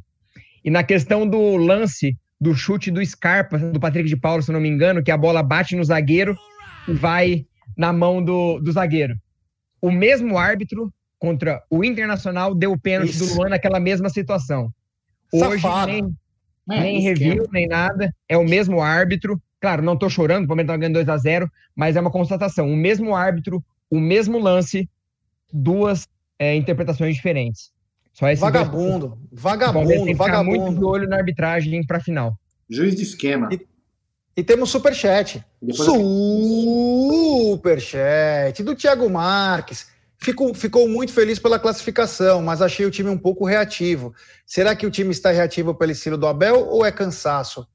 E 0.64 0.70
na 0.70 0.82
questão 0.82 1.28
do 1.28 1.56
lance 1.56 2.16
do 2.40 2.54
chute 2.54 2.90
do 2.90 3.04
Scarpa, 3.04 3.58
do 3.58 3.80
Patrick 3.80 4.08
de 4.08 4.16
Paulo, 4.16 4.42
se 4.42 4.52
não 4.52 4.60
me 4.60 4.68
engano, 4.68 5.02
que 5.02 5.10
a 5.10 5.16
bola 5.16 5.42
bate 5.42 5.74
no 5.74 5.84
zagueiro 5.84 6.36
e 6.86 6.92
vai 6.92 7.46
na 7.76 7.92
mão 7.92 8.22
do, 8.22 8.58
do 8.60 8.72
zagueiro. 8.72 9.16
O 9.80 9.90
mesmo 9.90 10.38
árbitro 10.38 10.92
contra 11.18 11.62
o 11.70 11.84
Internacional 11.84 12.54
deu 12.54 12.72
o 12.72 12.78
pênalti 12.78 13.10
Isso. 13.10 13.26
do 13.26 13.34
Luan 13.34 13.48
naquela 13.50 13.80
mesma 13.80 14.08
situação. 14.08 14.70
Hoje 15.32 15.62
Safado. 15.62 15.92
nem, 15.92 16.16
É, 16.70 16.80
nem 16.80 16.98
esquema. 16.98 17.30
review, 17.30 17.48
nem 17.52 17.66
nada. 17.66 18.14
É 18.28 18.36
o 18.36 18.44
mesmo 18.44 18.80
árbitro. 18.80 19.40
Claro, 19.60 19.82
não 19.82 19.96
tô 19.96 20.08
chorando, 20.08 20.44
o 20.44 20.48
Palmeiras 20.48 20.72
tá 20.72 20.76
ganhando 20.76 20.94
2 20.94 21.08
a 21.08 21.16
0 21.16 21.50
mas 21.74 21.96
é 21.96 22.00
uma 22.00 22.10
constatação. 22.10 22.70
O 22.70 22.76
mesmo 22.76 23.14
árbitro, 23.14 23.64
o 23.90 23.98
mesmo 24.00 24.38
lance, 24.38 24.88
duas 25.52 26.08
é, 26.38 26.54
interpretações 26.54 27.14
diferentes. 27.14 27.70
Só 28.12 28.28
esse 28.28 28.40
Vagabundo, 28.40 29.06
O 29.30 29.40
Palmeiras 29.40 29.42
vagabundo, 29.42 29.88
tem 29.88 30.04
que 30.06 30.12
ficar 30.12 30.42
muito 30.42 30.60
vagabundo. 30.60 30.78
de 30.78 30.84
olho 30.84 31.08
na 31.08 31.16
arbitragem 31.16 31.86
para 31.86 32.00
final. 32.00 32.38
Juiz 32.68 32.96
de 32.96 33.02
esquema. 33.02 33.48
E 34.36 34.42
temos 34.42 34.70
superchat. 34.70 35.44
Depois 35.62 35.88
Superchat 37.50 38.62
do 38.62 38.74
Thiago 38.74 39.08
Marques. 39.08 39.88
Fico, 40.18 40.54
ficou 40.54 40.88
muito 40.88 41.12
feliz 41.12 41.38
pela 41.38 41.58
classificação, 41.58 42.42
mas 42.42 42.62
achei 42.62 42.86
o 42.86 42.90
time 42.90 43.10
um 43.10 43.18
pouco 43.18 43.44
reativo. 43.44 44.14
Será 44.46 44.74
que 44.74 44.86
o 44.86 44.90
time 44.90 45.10
está 45.10 45.30
reativo 45.30 45.74
pelo 45.74 45.92
estilo 45.92 46.16
do 46.16 46.26
Abel 46.26 46.66
ou 46.68 46.84
é 46.84 46.90
cansaço? 46.90 47.66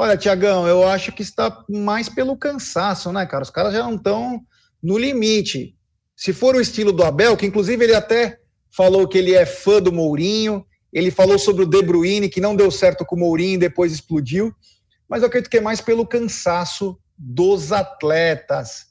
Olha, 0.00 0.16
Tiagão, 0.16 0.64
eu 0.68 0.86
acho 0.86 1.10
que 1.10 1.22
está 1.22 1.64
mais 1.68 2.08
pelo 2.08 2.36
cansaço, 2.36 3.12
né, 3.12 3.26
cara? 3.26 3.42
Os 3.42 3.50
caras 3.50 3.72
já 3.72 3.82
não 3.82 3.96
estão 3.96 4.40
no 4.80 4.96
limite. 4.96 5.76
Se 6.14 6.32
for 6.32 6.54
o 6.54 6.60
estilo 6.60 6.92
do 6.92 7.02
Abel, 7.02 7.36
que 7.36 7.44
inclusive 7.44 7.82
ele 7.82 7.96
até 7.96 8.38
falou 8.70 9.08
que 9.08 9.18
ele 9.18 9.34
é 9.34 9.44
fã 9.44 9.82
do 9.82 9.92
Mourinho, 9.92 10.64
ele 10.92 11.10
falou 11.10 11.36
sobre 11.36 11.64
o 11.64 11.66
De 11.66 11.82
Bruyne, 11.82 12.28
que 12.28 12.40
não 12.40 12.54
deu 12.54 12.70
certo 12.70 13.04
com 13.04 13.16
o 13.16 13.18
Mourinho 13.18 13.54
e 13.54 13.58
depois 13.58 13.90
explodiu, 13.90 14.54
mas 15.08 15.22
eu 15.22 15.26
acredito 15.28 15.50
que 15.50 15.58
é 15.58 15.60
mais 15.60 15.80
pelo 15.80 16.06
cansaço 16.06 16.96
dos 17.16 17.72
atletas. 17.72 18.86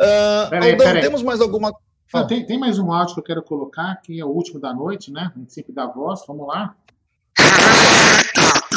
Ah, 0.00 0.46
Peraí, 0.50 0.70
Aldão, 0.70 0.86
peraí. 0.86 1.02
temos 1.02 1.20
mais 1.24 1.40
alguma 1.40 1.72
Ah, 2.12 2.24
tem, 2.24 2.46
tem 2.46 2.60
mais 2.60 2.78
um 2.78 2.92
áudio 2.92 3.14
que 3.14 3.20
eu 3.20 3.24
quero 3.24 3.42
colocar, 3.42 3.96
que 3.96 4.20
é 4.20 4.24
o 4.24 4.28
último 4.28 4.60
da 4.60 4.72
noite, 4.72 5.10
né? 5.10 5.32
A 5.34 5.38
gente 5.38 5.52
sempre 5.52 5.72
dá 5.72 5.84
voz. 5.84 6.20
Vamos 6.28 6.46
lá. 6.46 6.76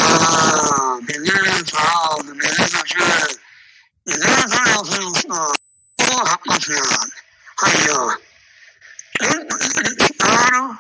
Ah, 0.10 0.98
beleza, 1.04 1.78
Aldo, 1.78 2.34
beleza, 2.36 2.84
Jé? 2.86 3.40
Beleza, 4.06 4.62
Leozinho? 4.66 5.12
Ô, 6.00 6.24
rapaziada. 6.24 7.08
Aí, 7.64 7.90
ó. 7.92 8.18
Cristiano, 9.20 10.80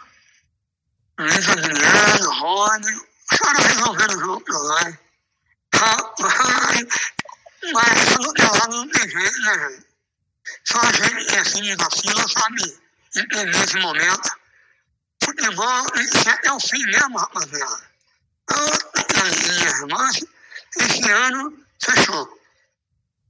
Luiz 1.19 1.49
Adriano, 1.49 2.31
Rony. 2.39 2.93
Os 3.31 3.37
caras 3.37 3.65
resolveram 3.65 4.15
o 4.15 4.19
jogo 4.19 4.57
lá. 4.63 4.89
hein? 4.89 4.99
Rapaz, 5.75 6.87
mas 7.73 8.03
isso 8.09 8.33
que 8.33 8.41
lá 8.41 8.67
não 8.69 8.89
tem 8.89 9.09
jeito, 9.09 9.41
né, 9.41 9.69
gente? 9.69 9.87
Só 10.63 10.79
a 10.79 10.91
gente 10.93 11.25
que 11.25 11.35
é 11.35 11.39
assim 11.39 11.75
da 11.75 11.89
fila 11.89 12.27
sabe 12.29 12.79
entender 13.15 13.63
esse 13.63 13.77
momento. 13.79 14.31
Futebol, 15.23 15.85
isso 15.99 16.29
é 16.43 16.51
o 16.53 16.59
fim 16.59 16.85
mesmo, 16.85 17.17
rapaziada. 17.17 17.87
Ah, 19.21 19.87
Mas 19.89 20.25
esse 20.77 21.11
ano 21.11 21.53
fechou. 21.81 22.27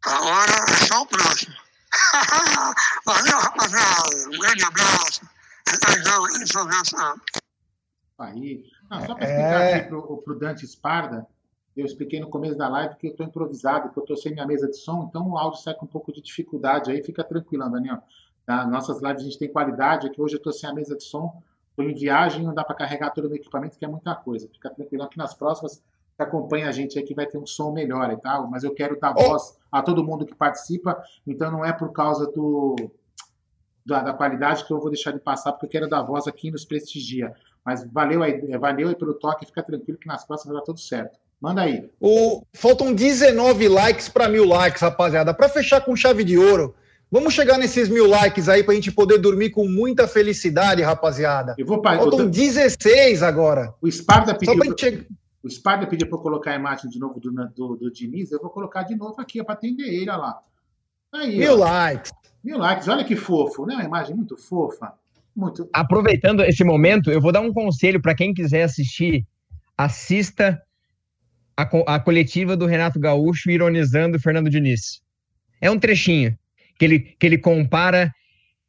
Agora 0.05 0.51
é 0.51 0.85
só 0.85 1.01
o 1.01 1.05
próximo. 1.07 1.55
Valeu, 3.05 3.37
rapaziada. 3.39 4.27
Um 4.27 4.39
grande 4.39 4.63
abraço. 4.63 5.21
São 6.51 6.65
Gonçalo. 6.67 7.21
Aí. 8.19 8.63
Não, 8.89 9.05
só 9.05 9.15
para 9.15 9.25
É. 9.25 9.29
explicar 9.29 9.73
aqui 9.79 9.89
pro, 9.89 10.17
pro 10.21 10.39
Dante 10.39 10.65
Esparda, 10.65 11.27
eu 11.75 11.85
expliquei 11.85 12.19
no 12.19 12.29
começo 12.29 12.57
da 12.57 12.67
live 12.67 12.95
que 12.95 13.07
eu 13.07 13.11
estou 13.11 13.25
improvisado, 13.25 13.89
que 13.91 13.99
eu 13.99 14.03
estou 14.03 14.17
sem 14.17 14.33
minha 14.33 14.45
mesa 14.47 14.67
de 14.67 14.77
som, 14.77 15.07
então 15.09 15.27
o 15.29 15.37
áudio 15.37 15.61
sai 15.61 15.75
com 15.75 15.85
um 15.85 15.89
pouco 15.89 16.11
de 16.11 16.21
dificuldade 16.21 16.89
aí, 16.91 17.03
fica 17.03 17.23
tranquilo, 17.23 17.69
Daniel. 17.69 18.01
Tá? 18.45 18.65
Nossas 18.65 19.01
lives 19.01 19.21
a 19.21 19.25
gente 19.25 19.37
tem 19.37 19.51
qualidade, 19.51 20.07
aqui 20.07 20.19
hoje 20.19 20.35
eu 20.35 20.39
estou 20.39 20.53
sem 20.53 20.69
a 20.69 20.73
mesa 20.73 20.95
de 20.95 21.03
som, 21.03 21.43
estou 21.77 21.85
em 21.85 21.93
viagem, 21.93 22.43
não 22.43 22.53
dá 22.53 22.63
para 22.63 22.75
carregar 22.75 23.11
todo 23.11 23.25
o 23.25 23.27
meu 23.27 23.37
equipamento, 23.37 23.77
que 23.77 23.85
é 23.85 23.87
muita 23.87 24.15
coisa. 24.15 24.49
Fica 24.51 24.69
tranquilo 24.69 25.07
que 25.07 25.17
nas 25.17 25.35
próximas 25.35 25.81
acompanha 26.17 26.67
a 26.67 26.71
gente 26.71 26.97
aqui 26.97 27.13
vai 27.13 27.27
ter 27.27 27.37
um 27.37 27.45
som 27.45 27.71
melhor 27.71 28.11
e 28.11 28.17
tal, 28.17 28.47
mas 28.49 28.63
eu 28.63 28.73
quero 28.73 28.99
dar 28.99 29.13
voz 29.13 29.55
a 29.71 29.83
todo 29.83 30.03
mundo 30.03 30.25
que 30.25 30.33
participa, 30.33 30.99
então 31.27 31.51
não 31.51 31.63
é 31.63 31.71
por 31.71 31.91
causa 31.91 32.25
do 32.31 32.75
da, 33.85 34.01
da, 34.01 34.13
qualidade 34.13 34.65
que 34.65 34.73
eu 34.73 34.79
vou 34.79 34.89
deixar 34.89 35.11
de 35.11 35.19
passar, 35.19 35.51
porque 35.51 35.67
eu 35.67 35.69
quero 35.69 35.87
dar 35.87 36.01
voz 36.01 36.27
aqui 36.27 36.49
nos 36.51 36.65
prestigia. 36.65 37.33
Mas 37.63 37.85
valeu 37.89 38.23
aí, 38.23 38.41
valeu 38.57 38.89
aí 38.89 38.95
pelo 38.95 39.13
toque, 39.13 39.45
fica 39.45 39.61
tranquilo 39.61 39.97
que 39.97 40.07
nas 40.07 40.25
próximas 40.25 40.53
vai 40.53 40.61
dar 40.61 40.65
tudo 40.65 40.79
certo. 40.79 41.19
Manda 41.39 41.61
aí. 41.61 41.89
O, 42.01 42.41
faltam 42.51 42.93
19 42.93 43.69
likes 43.69 44.09
para 44.09 44.27
mil 44.27 44.45
likes, 44.45 44.81
rapaziada. 44.81 45.33
Para 45.33 45.47
fechar 45.47 45.81
com 45.81 45.95
chave 45.95 46.23
de 46.23 46.37
ouro, 46.37 46.75
vamos 47.11 47.33
chegar 47.33 47.57
nesses 47.57 47.89
mil 47.89 48.07
likes 48.07 48.49
aí 48.49 48.63
para 48.63 48.73
a 48.73 48.75
gente 48.75 48.91
poder 48.91 49.17
dormir 49.17 49.49
com 49.49 49.67
muita 49.67 50.07
felicidade, 50.07 50.81
rapaziada. 50.81 51.55
Eu 51.57 51.65
vou 51.65 51.81
Faltam 51.81 52.19
eu 52.19 52.29
16 52.29 53.23
agora. 53.23 53.73
O 53.81 53.91
Sparta 53.91 54.35
pediu. 54.35 54.57
Pra... 54.57 54.65
Gente... 54.65 55.07
O 55.43 55.49
Sparta 55.49 55.87
pediu 55.87 56.07
para 56.07 56.17
eu 56.17 56.21
colocar 56.21 56.51
a 56.51 56.55
imagem 56.55 56.89
de 56.89 56.99
novo 56.99 57.19
do, 57.19 57.31
do, 57.31 57.75
do 57.75 57.91
Diniz. 57.91 58.31
Eu 58.31 58.41
vou 58.41 58.49
colocar 58.49 58.83
de 58.83 58.95
novo 58.95 59.15
aqui 59.19 59.43
para 59.43 59.53
atender 59.53 59.87
ele, 59.87 60.09
olha 60.09 60.17
lá. 60.17 60.39
Aí, 61.13 61.37
mil 61.37 61.53
ó. 61.53 61.57
likes. 61.57 62.11
Mil 62.43 62.57
likes, 62.57 62.87
olha 62.87 63.03
que 63.03 63.15
fofo, 63.15 63.65
né? 63.65 63.75
Uma 63.75 63.83
imagem 63.83 64.15
muito 64.15 64.37
fofa. 64.37 64.93
Muito. 65.35 65.69
Aproveitando 65.71 66.43
esse 66.43 66.63
momento, 66.63 67.11
eu 67.11 67.21
vou 67.21 67.31
dar 67.31 67.41
um 67.41 67.53
conselho 67.53 68.01
para 68.01 68.15
quem 68.15 68.33
quiser 68.33 68.63
assistir. 68.63 69.25
Assista 69.77 70.59
a, 71.55 71.63
a 71.95 71.99
coletiva 71.99 72.57
do 72.57 72.65
Renato 72.65 72.99
Gaúcho 72.99 73.51
ironizando 73.51 74.17
o 74.17 74.19
Fernando 74.19 74.49
Diniz. 74.49 75.01
É 75.61 75.69
um 75.69 75.79
trechinho 75.79 76.37
que 76.77 76.85
ele, 76.85 76.99
que 76.99 77.25
ele 77.25 77.37
compara 77.37 78.11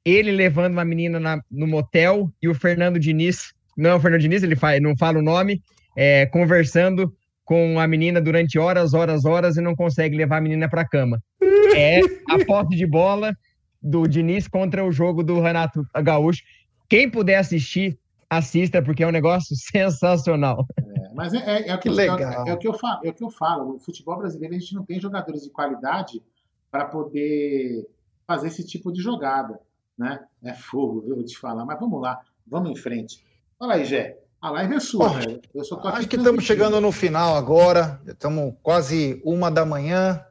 ele 0.05 0.31
levando 0.31 0.73
uma 0.73 0.85
menina 0.85 1.21
na, 1.21 1.43
no 1.51 1.67
motel 1.67 2.33
e 2.41 2.49
o 2.49 2.55
Fernando 2.55 2.99
Diniz, 2.99 3.53
não 3.77 3.91
é 3.91 3.95
o 3.95 4.01
Fernando 4.01 4.23
Diniz, 4.23 4.43
ele 4.43 4.57
não 4.81 4.97
fala 4.97 5.19
o 5.19 5.23
nome, 5.23 5.61
é, 5.97 6.27
conversando 6.27 7.13
com 7.45 7.79
a 7.81 7.87
menina 7.87 8.21
durante 8.21 8.59
horas, 8.59 8.95
horas, 8.95 9.25
horas 9.25 9.57
e 9.57 9.61
não 9.61 9.75
consegue 9.75 10.17
levar 10.17 10.39
a 10.39 10.41
menina 10.41 10.69
para 10.69 10.87
cama. 10.87 11.23
É 11.75 12.01
a 12.29 12.45
posse 12.47 12.77
de 12.77 12.87
bola 12.87 13.35
do 13.81 14.07
Diniz 14.07 14.49
contra 14.49 14.85
o 14.85 14.93
jogo 14.93 15.23
do 15.23 15.41
Renato 15.41 15.83
Gaúcho. 16.03 16.43
Quem 16.89 17.11
puder 17.11 17.37
assistir, 17.37 17.99
assista, 18.29 18.83
porque 18.83 19.03
é 19.03 19.07
um 19.07 19.13
negócio 19.13 19.55
sensacional. 19.73 20.67
É, 20.79 21.15
mas 21.15 21.35
é, 21.35 21.39
é, 21.39 21.69
é, 21.69 21.75
o 21.75 21.79
que, 21.79 21.89
legal. 21.89 22.47
É, 22.47 22.53
o 22.53 22.59
que 22.59 22.69
eu 22.69 22.75
falo, 22.75 23.01
é 23.05 23.11
o 23.11 23.15
que 23.15 23.25
eu 23.25 23.31
falo. 23.31 23.73
No 23.73 23.79
futebol 23.79 24.19
brasileiro, 24.19 24.55
a 24.55 24.59
gente 24.59 24.75
não 24.75 24.85
tem 24.85 25.01
jogadores 25.01 25.43
de 25.43 25.51
qualidade 25.51 26.23
para 26.71 26.85
poder 26.85 27.87
fazer 28.29 28.47
esse 28.47 28.65
tipo 28.65 28.93
de 28.93 29.03
jogada. 29.03 29.59
Né? 29.99 30.21
É 30.45 30.55
fogo, 30.55 31.01
viu? 31.01 31.17
Vou 31.17 31.25
te 31.25 31.37
falar. 31.37 31.65
Mas 31.65 31.81
vamos 31.81 32.01
lá, 32.01 32.21
vamos 32.47 32.71
em 32.71 32.77
frente. 32.77 33.25
Fala 33.59 33.75
aí, 33.75 33.85
Gé. 33.85 34.17
A 34.41 34.51
live 34.51 34.75
é 34.75 34.81
sua, 34.81 35.09
velho. 35.09 35.41
Eu 35.53 35.65
só 35.65 35.75
tô 35.75 35.89
Acho 35.89 36.07
que 36.07 36.15
estamos 36.15 36.45
chegando 36.45 36.81
no 36.81 36.93
final 36.93 37.35
agora. 37.35 38.01
Estamos 38.07 38.55
quase 38.63 39.21
uma 39.25 39.51
da 39.51 39.67
manhã. 39.67 40.25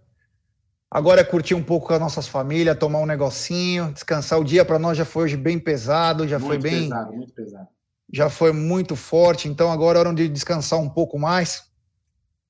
Agora 0.89 1.19
é 1.19 1.25
curtir 1.25 1.53
um 1.53 1.63
pouco 1.63 1.87
com 1.87 1.93
as 1.93 1.99
nossas 1.99 2.25
famílias, 2.29 2.79
tomar 2.79 2.99
um 2.99 3.05
negocinho, 3.05 3.91
descansar. 3.91 4.39
O 4.39 4.45
dia 4.45 4.63
para 4.63 4.79
nós 4.79 4.97
já 4.97 5.03
foi 5.03 5.25
hoje 5.25 5.35
bem 5.35 5.59
pesado, 5.59 6.25
já 6.25 6.39
muito 6.39 6.47
foi 6.47 6.57
bem. 6.57 6.83
Pesado, 6.83 7.13
muito 7.13 7.33
pesado 7.33 7.67
já 8.11 8.29
foi 8.29 8.51
muito 8.51 8.95
forte, 8.95 9.47
então 9.47 9.71
agora 9.71 9.97
é 9.97 10.01
hora 10.01 10.13
de 10.13 10.29
descansar 10.29 10.79
um 10.79 10.89
pouco 10.89 11.19
mais. 11.19 11.66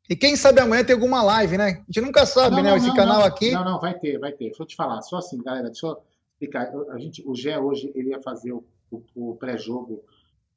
E 0.10 0.16
quem 0.16 0.36
sabe 0.36 0.62
amanhã 0.62 0.84
tem 0.84 0.94
alguma 0.94 1.22
live, 1.22 1.58
né? 1.58 1.66
A 1.66 1.92
gente 1.92 2.02
nunca 2.02 2.26
sabe, 2.26 2.58
não, 2.58 2.64
né? 2.64 2.70
Não, 2.70 2.78
Esse 2.78 2.88
não, 2.88 2.96
canal 2.96 3.24
aqui. 3.24 3.52
Não, 3.52 3.66
não, 3.66 3.80
vai 3.80 3.98
ter, 3.98 4.18
vai 4.18 4.32
ter. 4.32 4.46
Deixa 4.46 4.64
eu 4.64 4.68
te 4.68 4.76
falar, 4.76 5.02
só 5.02 5.18
assim, 5.18 5.42
galera, 5.42 5.70
deixa 5.70 5.86
eu 5.86 5.98
explicar. 6.34 6.72
A 6.92 6.98
gente, 6.98 7.28
o 7.28 7.36
Gé 7.36 7.60
hoje 7.60 7.92
ele 7.94 8.10
ia 8.10 8.22
fazer 8.22 8.54
o, 8.54 8.64
o, 8.90 9.04
o 9.16 9.36
pré-jogo 9.36 10.04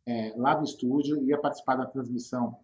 é, 0.07 0.33
lá 0.37 0.55
do 0.55 0.65
estúdio, 0.65 1.23
ia 1.25 1.39
participar 1.39 1.77
da 1.77 1.87
transmissão 1.87 2.57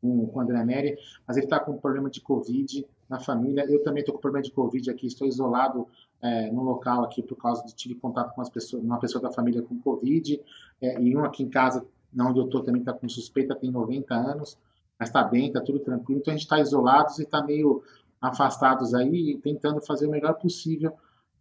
com, 0.00 0.26
com 0.26 0.38
o 0.38 0.42
André 0.42 0.64
Neri, 0.64 0.98
mas 1.26 1.36
ele 1.36 1.46
está 1.46 1.60
com 1.60 1.72
um 1.72 1.78
problema 1.78 2.10
de 2.10 2.20
Covid 2.20 2.86
na 3.08 3.20
família. 3.20 3.64
Eu 3.68 3.82
também 3.82 4.00
estou 4.00 4.14
com 4.14 4.20
problema 4.20 4.42
de 4.42 4.50
Covid 4.50 4.90
aqui, 4.90 5.06
estou 5.06 5.26
isolado 5.26 5.86
é, 6.20 6.50
no 6.50 6.62
local 6.62 7.04
aqui 7.04 7.22
por 7.22 7.36
causa 7.36 7.64
de 7.64 7.74
tive 7.74 7.94
contato 7.94 8.34
com 8.34 8.40
as 8.40 8.50
pessoas, 8.50 8.82
uma 8.82 8.98
pessoa 8.98 9.22
da 9.22 9.30
família 9.30 9.62
com 9.62 9.78
Covid, 9.80 10.40
é, 10.80 11.00
e 11.00 11.16
um 11.16 11.24
aqui 11.24 11.42
em 11.42 11.48
casa, 11.48 11.86
onde 12.18 12.38
eu 12.38 12.46
estou 12.46 12.62
também 12.62 12.80
está 12.80 12.92
com 12.92 13.08
suspeita, 13.08 13.54
tem 13.54 13.70
90 13.70 14.14
anos, 14.14 14.58
mas 14.98 15.08
está 15.08 15.22
bem, 15.22 15.48
está 15.48 15.60
tudo 15.60 15.80
tranquilo. 15.80 16.20
Então 16.20 16.32
a 16.32 16.36
gente 16.36 16.44
está 16.44 16.60
isolados 16.60 17.18
e 17.18 17.22
está 17.22 17.42
meio 17.42 17.82
afastados 18.20 18.94
aí, 18.94 19.38
tentando 19.42 19.80
fazer 19.80 20.06
o 20.06 20.10
melhor 20.10 20.34
possível 20.34 20.92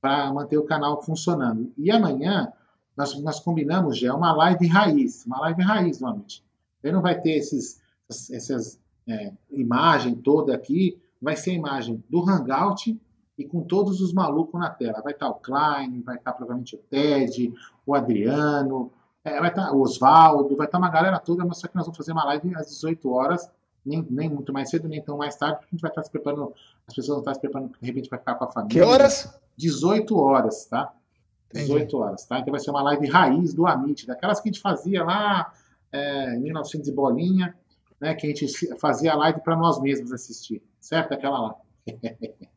para 0.02 0.32
manter 0.34 0.58
o 0.58 0.64
canal 0.64 1.02
funcionando. 1.02 1.72
E 1.78 1.90
amanhã 1.90 2.52
nós, 2.96 3.18
nós 3.22 3.40
combinamos 3.40 3.98
já 3.98 4.14
uma 4.14 4.34
live 4.34 4.68
raiz, 4.68 5.26
uma 5.26 5.40
live 5.42 5.62
raiz, 5.62 6.00
normalmente. 6.00 6.44
Ele 6.84 6.94
não 6.94 7.02
vai 7.02 7.20
ter 7.20 7.32
esses, 7.32 7.82
essas 8.10 8.80
é, 9.08 9.32
imagem 9.52 10.16
toda 10.16 10.54
aqui, 10.54 11.02
vai 11.22 11.36
ser 11.36 11.52
a 11.52 11.56
imagem 11.56 12.04
do 12.10 12.22
Hangout 12.30 13.00
e 13.38 13.46
com 13.46 13.62
todos 13.64 14.02
os 14.02 14.14
malucos 14.14 14.60
na 14.60 14.70
tela. 14.70 15.02
Vai 15.02 15.14
estar 15.14 15.30
o 15.30 15.36
Klein, 15.36 16.02
vai 16.02 16.18
estar 16.18 16.34
provavelmente 16.34 16.76
o 16.76 16.80
Ted, 16.90 17.54
o 17.86 17.96
Adriano, 17.96 18.92
é, 19.24 19.40
vai 19.40 19.50
estar 19.50 19.72
o 19.72 19.82
Oswaldo, 19.82 20.56
vai 20.56 20.66
estar 20.66 20.78
uma 20.78 20.90
galera 20.90 21.20
toda, 21.20 21.46
mas 21.46 21.58
só 21.58 21.68
que 21.68 21.76
nós 21.76 21.86
vamos 21.86 21.98
fazer 21.98 22.12
uma 22.12 22.26
live 22.26 22.56
às 22.56 22.68
18 22.68 23.10
horas, 23.10 23.50
nem, 23.86 24.06
nem 24.10 24.30
muito 24.30 24.52
mais 24.52 24.70
cedo, 24.70 24.88
nem 24.88 25.02
tão 25.02 25.18
mais 25.18 25.36
tarde, 25.36 25.58
porque 25.58 25.70
a 25.72 25.76
gente 25.76 25.82
vai 25.82 25.92
estar 25.92 26.04
se 26.04 26.12
preparando, 26.12 26.54
as 26.88 26.96
pessoas 26.96 27.16
vão 27.16 27.20
estar 27.20 27.34
se 27.34 27.40
preparando, 27.42 27.72
de 27.80 27.88
repente 27.88 28.10
vai 28.10 28.20
ficar 28.20 28.36
com 28.36 28.44
a 28.46 28.52
família. 28.52 28.82
Que 28.82 28.82
horas? 28.82 29.34
18 29.58 30.18
horas, 30.18 30.66
tá? 30.66 30.94
18 31.54 31.98
horas, 31.98 32.26
tá? 32.26 32.40
Então 32.40 32.52
vai 32.52 32.60
ser 32.60 32.72
uma 32.72 32.82
live 32.84 33.08
raiz 33.08 33.54
do 33.54 33.68
Amit, 33.68 34.08
daquelas 34.08 34.40
que 34.40 34.50
a 34.50 34.52
gente 34.52 34.62
fazia 34.62 35.04
lá 35.04 35.54
é, 35.92 36.36
em 36.36 36.40
1900 36.40 36.90
e 36.90 36.92
bolinha, 36.92 37.56
né? 38.00 38.16
Que 38.16 38.26
a 38.26 38.30
gente 38.30 38.78
fazia 38.78 39.14
a 39.14 39.16
live 39.16 39.40
para 39.42 39.56
nós 39.56 39.80
mesmos 39.80 40.12
assistir, 40.12 40.62
certo? 40.80 41.14
Aquela 41.14 41.40
lá. 41.40 41.56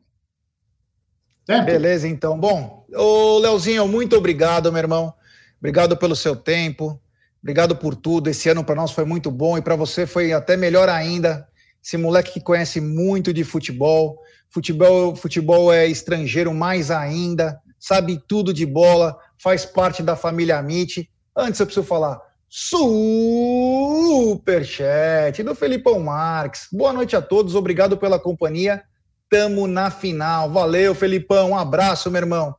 Certo? 1.45 1.65
Beleza, 1.65 2.09
então. 2.09 2.37
Bom, 2.37 2.85
ô 2.93 3.39
Leozinho, 3.39 3.87
muito 3.87 4.17
obrigado, 4.17 4.69
meu 4.69 4.81
irmão. 4.81 5.13
Obrigado 5.59 5.97
pelo 5.97 6.15
seu 6.15 6.35
tempo. 6.35 7.01
Obrigado 7.41 7.75
por 7.75 7.95
tudo. 7.95 8.29
Esse 8.29 8.49
ano 8.49 8.63
para 8.63 8.75
nós 8.75 8.91
foi 8.91 9.05
muito 9.05 9.31
bom 9.31 9.57
e 9.57 9.61
para 9.61 9.75
você 9.75 10.05
foi 10.05 10.33
até 10.33 10.57
melhor 10.57 10.89
ainda. 10.89 11.47
Esse 11.83 11.97
moleque 11.97 12.33
que 12.33 12.41
conhece 12.41 12.81
muito 12.81 13.33
de 13.33 13.43
futebol. 13.43 14.19
Futebol, 14.49 15.15
futebol 15.15 15.71
é 15.71 15.87
estrangeiro 15.87 16.53
mais 16.53 16.91
ainda. 16.91 17.59
Sabe 17.79 18.21
tudo 18.27 18.53
de 18.53 18.65
bola. 18.65 19.17
Faz 19.37 19.65
parte 19.65 20.03
da 20.03 20.15
família 20.15 20.57
Amit. 20.57 21.09
Antes 21.35 21.59
eu 21.59 21.65
preciso 21.65 21.85
falar 21.85 22.19
superchat 22.49 23.83
do 25.43 25.53
Felipão 25.53 25.99
Marques. 25.99 26.67
Boa 26.71 26.93
noite 26.93 27.13
a 27.15 27.21
todos. 27.21 27.55
Obrigado 27.55 27.97
pela 27.97 28.17
companhia. 28.19 28.83
Tamo 29.29 29.67
na 29.67 29.91
final. 29.91 30.49
Valeu, 30.49 30.95
Felipão. 30.95 31.51
Um 31.51 31.57
abraço, 31.57 32.09
meu 32.09 32.21
irmão. 32.21 32.55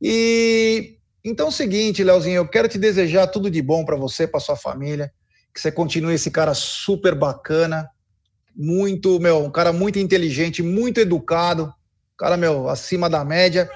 E 0.00 0.95
então 1.28 1.46
é 1.46 1.48
o 1.48 1.52
seguinte, 1.52 2.04
Leozinho, 2.04 2.36
eu 2.36 2.48
quero 2.48 2.68
te 2.68 2.78
desejar 2.78 3.26
tudo 3.26 3.50
de 3.50 3.60
bom 3.60 3.84
para 3.84 3.96
você, 3.96 4.26
para 4.26 4.38
sua 4.38 4.56
família, 4.56 5.12
que 5.52 5.60
você 5.60 5.72
continue 5.72 6.14
esse 6.14 6.30
cara 6.30 6.54
super 6.54 7.14
bacana, 7.14 7.88
muito, 8.54 9.18
meu, 9.18 9.44
um 9.44 9.50
cara 9.50 9.72
muito 9.72 9.98
inteligente, 9.98 10.62
muito 10.62 11.00
educado, 11.00 11.72
cara, 12.16 12.36
meu, 12.36 12.68
acima 12.68 13.10
da 13.10 13.24
média. 13.24 13.68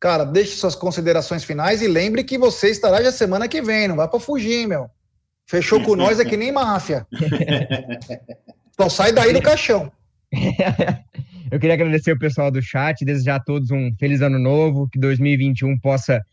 Cara, 0.00 0.24
deixe 0.24 0.56
suas 0.56 0.74
considerações 0.74 1.44
finais 1.44 1.80
e 1.80 1.86
lembre 1.86 2.24
que 2.24 2.36
você 2.36 2.68
estará 2.68 3.02
já 3.02 3.12
semana 3.12 3.46
que 3.46 3.62
vem, 3.62 3.86
não 3.86 3.96
vai 3.96 4.08
para 4.08 4.18
fugir, 4.18 4.66
meu. 4.66 4.90
Fechou 5.46 5.82
com 5.82 5.94
nós 5.94 6.18
é 6.18 6.24
que 6.24 6.36
nem 6.36 6.50
máfia. 6.50 7.06
Só 8.76 8.88
sai 8.88 9.12
daí 9.12 9.32
do 9.32 9.40
caixão. 9.40 9.92
Eu 11.52 11.60
queria 11.60 11.74
agradecer 11.74 12.10
o 12.10 12.18
pessoal 12.18 12.50
do 12.50 12.62
chat, 12.62 13.04
desejar 13.04 13.36
a 13.36 13.40
todos 13.40 13.70
um 13.70 13.94
feliz 13.98 14.22
ano 14.22 14.38
novo, 14.38 14.88
que 14.88 14.98
2021 14.98 15.78
possa. 15.78 16.24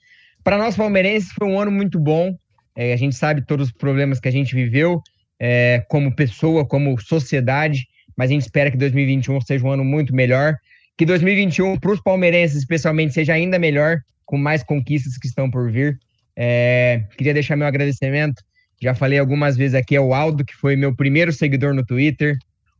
Para 0.43 0.57
nós 0.57 0.75
palmeirenses, 0.75 1.31
foi 1.31 1.47
um 1.47 1.59
ano 1.59 1.71
muito 1.71 1.99
bom. 1.99 2.35
É, 2.75 2.93
a 2.93 2.95
gente 2.95 3.15
sabe 3.15 3.45
todos 3.45 3.67
os 3.67 3.73
problemas 3.73 4.19
que 4.19 4.27
a 4.27 4.31
gente 4.31 4.55
viveu 4.55 5.01
é, 5.39 5.83
como 5.89 6.15
pessoa, 6.15 6.65
como 6.65 6.99
sociedade, 6.99 7.87
mas 8.15 8.29
a 8.29 8.33
gente 8.33 8.41
espera 8.41 8.69
que 8.69 8.77
2021 8.77 9.41
seja 9.41 9.65
um 9.65 9.71
ano 9.71 9.83
muito 9.83 10.13
melhor. 10.13 10.55
Que 10.97 11.05
2021, 11.05 11.77
para 11.77 11.91
os 11.91 12.01
palmeirenses 12.01 12.57
especialmente, 12.57 13.13
seja 13.13 13.33
ainda 13.33 13.57
melhor, 13.57 13.99
com 14.25 14.37
mais 14.37 14.63
conquistas 14.63 15.17
que 15.17 15.27
estão 15.27 15.49
por 15.49 15.71
vir. 15.71 15.97
É, 16.35 17.03
queria 17.17 17.33
deixar 17.33 17.55
meu 17.55 17.67
agradecimento. 17.67 18.43
Já 18.81 18.93
falei 18.93 19.19
algumas 19.19 19.57
vezes 19.57 19.75
aqui 19.75 19.95
ao 19.95 20.13
Aldo, 20.13 20.45
que 20.45 20.55
foi 20.55 20.75
meu 20.75 20.95
primeiro 20.95 21.31
seguidor 21.33 21.73
no 21.73 21.85
Twitter, 21.85 22.37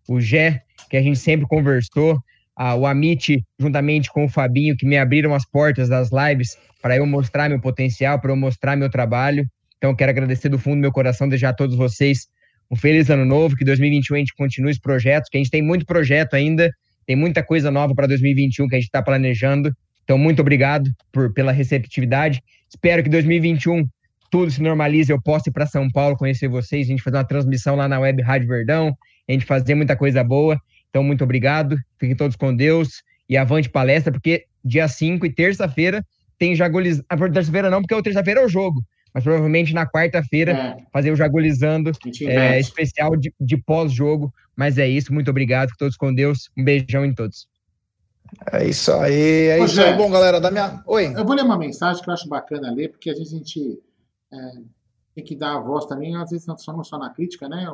o 0.08 0.20
Gé, 0.20 0.62
que 0.90 0.98
a 0.98 1.02
gente 1.02 1.20
sempre 1.20 1.46
conversou, 1.48 2.20
a, 2.56 2.76
o 2.76 2.86
Amit, 2.86 3.44
juntamente 3.58 4.10
com 4.12 4.26
o 4.26 4.30
Fabinho, 4.30 4.76
que 4.76 4.86
me 4.86 4.98
abriram 4.98 5.34
as 5.34 5.46
portas 5.46 5.90
das 5.90 6.10
lives 6.12 6.58
para 6.82 6.98
eu 6.98 7.06
mostrar 7.06 7.50
meu 7.50 7.60
potencial, 7.60 8.20
para 8.20 8.32
eu 8.32 8.36
mostrar 8.36 8.76
meu 8.76 8.90
trabalho. 8.90 9.46
Então, 9.78 9.96
quero 9.96 10.12
agradecer 10.12 10.50
do 10.50 10.60
fundo 10.60 10.76
do 10.76 10.82
meu 10.82 10.92
coração, 10.92 11.28
desejar 11.28 11.50
a 11.50 11.54
todos 11.54 11.76
vocês 11.76 12.28
um 12.72 12.76
feliz 12.76 13.10
ano 13.10 13.26
novo, 13.26 13.56
que 13.56 13.66
2021 13.66 14.16
a 14.16 14.20
gente 14.20 14.36
continue 14.36 14.72
os 14.72 14.80
projetos, 14.80 15.30
que 15.30 15.38
a 15.38 15.40
gente 15.40 15.50
tem 15.50 15.62
muito 15.62 15.86
projeto 15.86 16.36
ainda, 16.36 16.72
tem 17.06 17.16
muita 17.16 17.44
coisa 17.44 17.72
nova 17.72 17.96
para 17.96 18.08
2021 18.08 18.68
que 18.68 18.76
a 18.76 18.78
gente 18.78 18.88
está 18.88 19.02
planejando. 19.02 19.74
Então, 20.04 20.18
muito 20.18 20.42
obrigado 20.42 20.90
por, 21.12 21.34
pela 21.34 21.52
receptividade. 21.52 22.42
Espero 22.70 23.02
que 23.04 23.10
2021 23.10 23.88
tudo 24.30 24.52
se 24.52 24.62
normalize, 24.62 25.12
eu 25.12 25.20
possa 25.20 25.50
ir 25.50 25.52
para 25.52 25.66
São 25.66 25.90
Paulo 25.90 26.16
conhecer 26.16 26.48
vocês, 26.48 26.86
a 26.86 26.92
gente 26.92 27.02
fazer 27.02 27.18
uma 27.18 27.24
transmissão 27.24 27.76
lá 27.76 27.88
na 27.88 28.00
Web 28.00 28.22
Rádio 28.22 28.48
Verdão, 28.48 28.96
a 29.28 29.32
gente 29.32 29.46
fazer 29.46 29.74
muita 29.74 29.96
coisa 29.96 30.24
boa. 30.24 30.60
Então, 30.90 31.04
muito 31.04 31.24
obrigado. 31.24 31.78
Fiquem 32.00 32.16
todos 32.16 32.36
com 32.36 32.56
Deus 32.56 33.02
e 33.28 33.38
avante 33.38 33.70
palestra, 33.70 34.12
porque 34.12 34.46
dia 34.64 34.88
5 34.88 35.26
e 35.26 35.34
terça-feira 35.34 36.04
tem 36.40 36.56
Jagulizando. 36.56 37.06
A 37.10 37.16
ah, 37.16 37.30
terça-feira 37.30 37.70
não, 37.70 37.82
porque 37.82 38.02
terça-feira 38.02 38.40
é 38.40 38.46
o 38.46 38.50
jogo. 38.50 38.84
Mas 39.14 39.24
provavelmente 39.24 39.74
na 39.74 39.86
quarta-feira 39.86 40.52
é. 40.52 40.78
fazer 40.94 41.12
o 41.12 41.16
Jagulizando 41.16 41.92
é, 42.22 42.60
especial 42.60 43.16
de, 43.16 43.34
de 43.40 43.58
pós-jogo. 43.58 44.34
Mas 44.56 44.78
é 44.78 44.88
isso, 44.88 45.14
muito 45.14 45.30
obrigado. 45.30 45.72
Todos 45.78 45.98
com 45.98 46.14
Deus. 46.14 46.50
Um 46.58 46.64
beijão 46.64 47.06
em 47.06 47.14
todos. 47.14 47.48
É 48.52 48.66
isso 48.68 48.92
aí, 48.94 49.48
é 49.48 49.60
Ô, 49.60 49.66
isso 49.66 49.82
aí. 49.82 49.96
Bom, 49.96 50.10
galera, 50.10 50.40
da 50.40 50.52
minha. 50.52 50.84
Oi. 50.86 51.14
Eu 51.16 51.26
vou 51.26 51.36
ler 51.36 51.44
uma 51.44 51.58
mensagem 51.58 52.02
que 52.02 52.10
eu 52.10 52.14
acho 52.14 52.30
bacana 52.30 52.72
ler, 52.72 52.90
porque 52.90 53.10
às 53.10 53.18
vezes 53.18 53.34
a 53.34 53.38
gente 53.38 53.80
é, 54.32 54.38
tem 55.16 55.24
que 55.24 55.36
dar 55.36 55.56
a 55.56 55.60
voz 55.60 55.86
também, 55.86 56.16
às 56.16 56.30
vezes 56.30 56.46
não 56.46 56.58
só, 56.58 56.82
só 56.84 56.98
na 56.98 57.10
crítica, 57.10 57.50
né? 57.50 57.68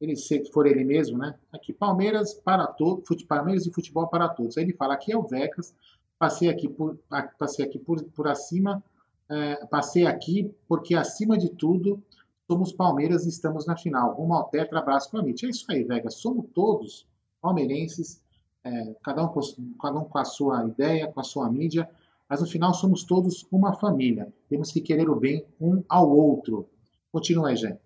Ele 0.00 0.16
se 0.16 0.44
for 0.50 0.66
ele 0.66 0.82
mesmo, 0.82 1.18
né? 1.18 1.34
Aqui, 1.52 1.72
Palmeiras 1.72 2.34
para 2.34 2.66
todos, 2.66 3.22
Palmeiras 3.24 3.66
e 3.66 3.72
futebol 3.72 4.08
para 4.08 4.28
todos. 4.28 4.56
Aí 4.56 4.64
ele 4.64 4.72
fala, 4.72 4.94
aqui 4.94 5.12
é 5.12 5.16
o 5.16 5.22
Vecas, 5.22 5.74
passei 6.22 6.48
aqui 6.48 6.68
por, 6.68 6.96
passei 7.36 7.64
aqui 7.64 7.80
por, 7.80 8.00
por 8.04 8.28
acima, 8.28 8.80
é, 9.28 9.66
passei 9.66 10.06
aqui 10.06 10.54
porque 10.68 10.94
acima 10.94 11.36
de 11.36 11.48
tudo 11.48 12.00
somos 12.46 12.72
Palmeiras 12.72 13.26
e 13.26 13.28
estamos 13.28 13.66
na 13.66 13.76
final. 13.76 14.14
Rumo 14.14 14.34
ao 14.34 14.44
tetra, 14.44 14.78
abraço 14.78 15.10
para 15.10 15.20
mim. 15.20 15.34
É 15.42 15.46
isso 15.46 15.66
aí, 15.68 15.82
Vegas. 15.82 16.14
Somos 16.14 16.46
todos 16.54 17.08
palmeirenses, 17.40 18.20
é, 18.62 18.94
cada, 19.02 19.24
um 19.24 19.28
com, 19.28 19.40
cada 19.80 19.98
um 19.98 20.04
com 20.04 20.16
a 20.16 20.24
sua 20.24 20.64
ideia, 20.64 21.08
com 21.08 21.18
a 21.18 21.24
sua 21.24 21.50
mídia, 21.50 21.90
mas 22.28 22.40
no 22.40 22.46
final 22.46 22.72
somos 22.72 23.02
todos 23.02 23.44
uma 23.50 23.72
família. 23.72 24.32
Temos 24.48 24.70
que 24.70 24.80
querer 24.80 25.10
o 25.10 25.16
bem 25.16 25.44
um 25.60 25.82
ao 25.88 26.08
outro. 26.08 26.68
Continua 27.10 27.48
aí, 27.48 27.56
gente. 27.56 27.80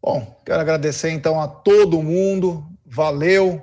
Bom, 0.00 0.34
quero 0.46 0.62
agradecer 0.62 1.10
então 1.10 1.38
a 1.38 1.46
todo 1.46 2.02
mundo, 2.02 2.66
valeu. 2.86 3.62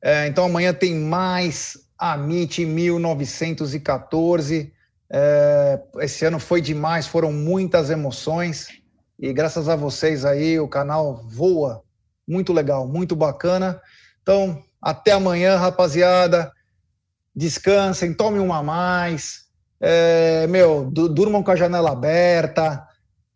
É, 0.00 0.26
então 0.28 0.46
amanhã 0.46 0.72
tem 0.72 0.94
mais 0.94 1.91
Amit 2.02 2.66
1914. 2.66 4.74
É, 5.08 5.80
esse 6.00 6.24
ano 6.24 6.40
foi 6.40 6.60
demais, 6.60 7.06
foram 7.06 7.32
muitas 7.32 7.90
emoções 7.90 8.66
e 9.16 9.32
graças 9.32 9.68
a 9.68 9.76
vocês 9.76 10.24
aí 10.24 10.58
o 10.58 10.66
canal 10.66 11.22
voa. 11.28 11.84
Muito 12.26 12.52
legal, 12.52 12.88
muito 12.88 13.14
bacana. 13.14 13.80
Então, 14.20 14.60
até 14.80 15.12
amanhã, 15.12 15.56
rapaziada 15.56 16.50
descansem, 17.32 18.12
tomem 18.12 18.40
uma 18.40 18.58
a 18.58 18.64
mais, 18.64 19.44
é, 19.80 20.48
meu, 20.48 20.90
durmam 20.90 21.40
com 21.40 21.52
a 21.52 21.56
janela 21.56 21.92
aberta, 21.92 22.84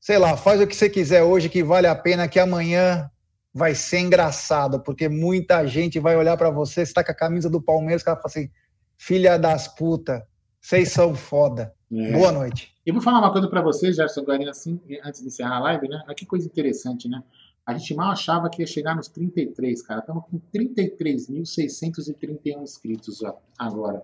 sei 0.00 0.18
lá, 0.18 0.36
faz 0.36 0.60
o 0.60 0.66
que 0.66 0.74
você 0.74 0.90
quiser 0.90 1.22
hoje 1.22 1.48
que 1.48 1.62
vale 1.62 1.86
a 1.86 1.94
pena, 1.94 2.26
que 2.26 2.40
amanhã 2.40 3.08
vai 3.56 3.74
ser 3.74 3.98
engraçado, 4.00 4.80
porque 4.80 5.08
muita 5.08 5.66
gente 5.66 5.98
vai 5.98 6.14
olhar 6.14 6.36
para 6.36 6.50
você, 6.50 6.84
você 6.84 6.92
tá 6.92 7.02
com 7.02 7.10
a 7.10 7.14
camisa 7.14 7.48
do 7.48 7.58
Palmeiras, 7.58 8.02
o 8.02 8.04
cara 8.04 8.18
fala 8.18 8.26
assim, 8.26 8.50
filha 8.98 9.38
das 9.38 9.66
puta, 9.66 10.28
vocês 10.60 10.92
são 10.92 11.14
foda. 11.14 11.74
É. 11.90 12.12
Boa 12.12 12.30
noite. 12.32 12.76
Eu 12.84 12.92
vou 12.92 13.02
falar 13.02 13.18
uma 13.18 13.32
coisa 13.32 13.48
para 13.48 13.62
vocês, 13.62 13.96
Gerson 13.96 14.24
Guarino, 14.24 14.50
assim, 14.50 14.78
antes 15.02 15.22
de 15.22 15.28
encerrar 15.28 15.56
a 15.56 15.60
live, 15.60 15.88
né? 15.88 16.04
Que 16.14 16.26
coisa 16.26 16.44
interessante, 16.44 17.08
né? 17.08 17.22
A 17.64 17.72
gente 17.72 17.94
mal 17.94 18.10
achava 18.10 18.50
que 18.50 18.60
ia 18.60 18.66
chegar 18.66 18.94
nos 18.94 19.08
33, 19.08 19.80
cara. 19.80 20.00
Estamos 20.00 20.24
com 20.26 20.38
33.631 20.54 22.62
inscritos 22.62 23.22
agora. 23.58 24.02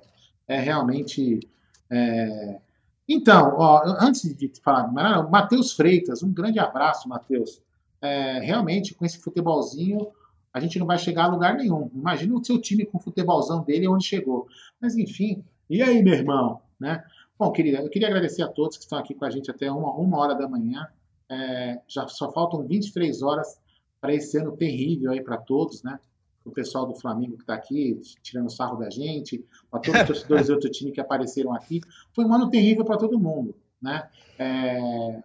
É 0.48 0.58
realmente. 0.58 1.40
É... 1.90 2.58
Então, 3.06 3.54
ó, 3.58 3.82
antes 4.00 4.34
de 4.34 4.50
falar, 4.64 4.90
Matheus 5.30 5.74
Freitas, 5.74 6.22
um 6.22 6.32
grande 6.32 6.58
abraço, 6.58 7.06
Matheus. 7.06 7.60
É, 8.02 8.40
realmente, 8.40 8.94
com 8.94 9.06
esse 9.06 9.18
futebolzinho, 9.18 10.08
a 10.52 10.60
gente 10.60 10.78
não 10.78 10.86
vai 10.86 10.98
chegar 10.98 11.24
a 11.24 11.28
lugar 11.28 11.54
nenhum. 11.54 11.90
Imagina 11.94 12.34
o 12.34 12.44
seu 12.44 12.60
time 12.60 12.84
com 12.84 12.98
o 12.98 13.00
futebolzão 13.00 13.62
dele 13.62 13.88
onde 13.88 14.04
chegou. 14.04 14.46
Mas 14.80 14.96
enfim, 14.96 15.42
e 15.70 15.80
aí, 15.80 16.02
meu 16.02 16.14
irmão? 16.14 16.60
Né? 16.78 17.02
Bom, 17.38 17.50
querida, 17.50 17.78
eu 17.78 17.88
queria 17.88 18.08
agradecer 18.08 18.42
a 18.42 18.48
todos 18.48 18.76
que 18.76 18.82
estão 18.82 18.98
aqui 18.98 19.14
com 19.14 19.24
a 19.24 19.30
gente 19.30 19.50
até 19.50 19.70
uma, 19.70 19.94
uma 19.94 20.18
hora 20.18 20.34
da 20.34 20.48
manhã. 20.48 20.86
É, 21.30 21.80
já 21.88 22.06
só 22.08 22.30
faltam 22.30 22.66
23 22.66 23.22
horas 23.22 23.58
para 24.00 24.12
esse 24.12 24.36
ano 24.36 24.56
terrível 24.56 25.12
aí 25.12 25.22
para 25.22 25.38
todos, 25.38 25.82
né? 25.82 25.98
O 26.44 26.50
pessoal 26.50 26.84
do 26.84 26.94
Flamengo 26.94 27.36
que 27.36 27.44
está 27.44 27.54
aqui, 27.54 28.00
tirando 28.20 28.50
sarro 28.50 28.76
da 28.76 28.90
gente, 28.90 29.44
para 29.70 29.80
todos 29.80 30.00
os 30.00 30.06
torcedores 30.08 30.46
de 30.46 30.52
outro 30.52 30.70
time 30.70 30.90
que 30.90 31.00
apareceram 31.00 31.54
aqui. 31.54 31.80
Foi 32.12 32.24
um 32.24 32.34
ano 32.34 32.50
terrível 32.50 32.84
para 32.84 32.98
todo 32.98 33.18
mundo, 33.18 33.54
né? 33.80 34.08
É, 34.38 35.22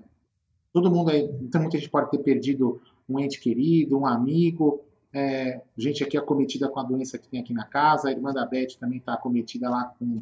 todo 0.78 0.92
mundo 0.92 1.10
aí, 1.10 1.30
então 1.42 1.62
muita 1.62 1.78
gente 1.78 1.90
pode 1.90 2.12
ter 2.12 2.20
perdido 2.20 2.80
um 3.10 3.20
ente 3.20 3.40
querido, 3.40 3.98
um 3.98 4.06
amigo, 4.06 4.82
é, 5.12 5.62
gente 5.76 6.04
aqui 6.04 6.18
acometida 6.18 6.70
com 6.70 6.80
a 6.80 6.84
doença 6.84 7.18
que 7.18 7.28
tem 7.28 7.40
aqui 7.40 7.54
na 7.54 7.66
casa, 7.66 8.10
a 8.10 8.12
irmã 8.12 8.32
da 8.32 8.46
Beth 8.46 8.78
também 8.80 9.00
está 9.00 9.14
acometida 9.14 9.70
lá 9.70 9.92
com 9.98 10.22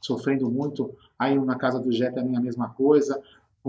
sofrendo 0.00 0.50
muito. 0.50 0.94
Aí 1.18 1.38
na 1.38 1.56
casa 1.56 1.78
do 1.78 1.92
Jé 1.92 2.10
também 2.10 2.34
a 2.34 2.40
mesma 2.40 2.70
coisa 2.70 3.20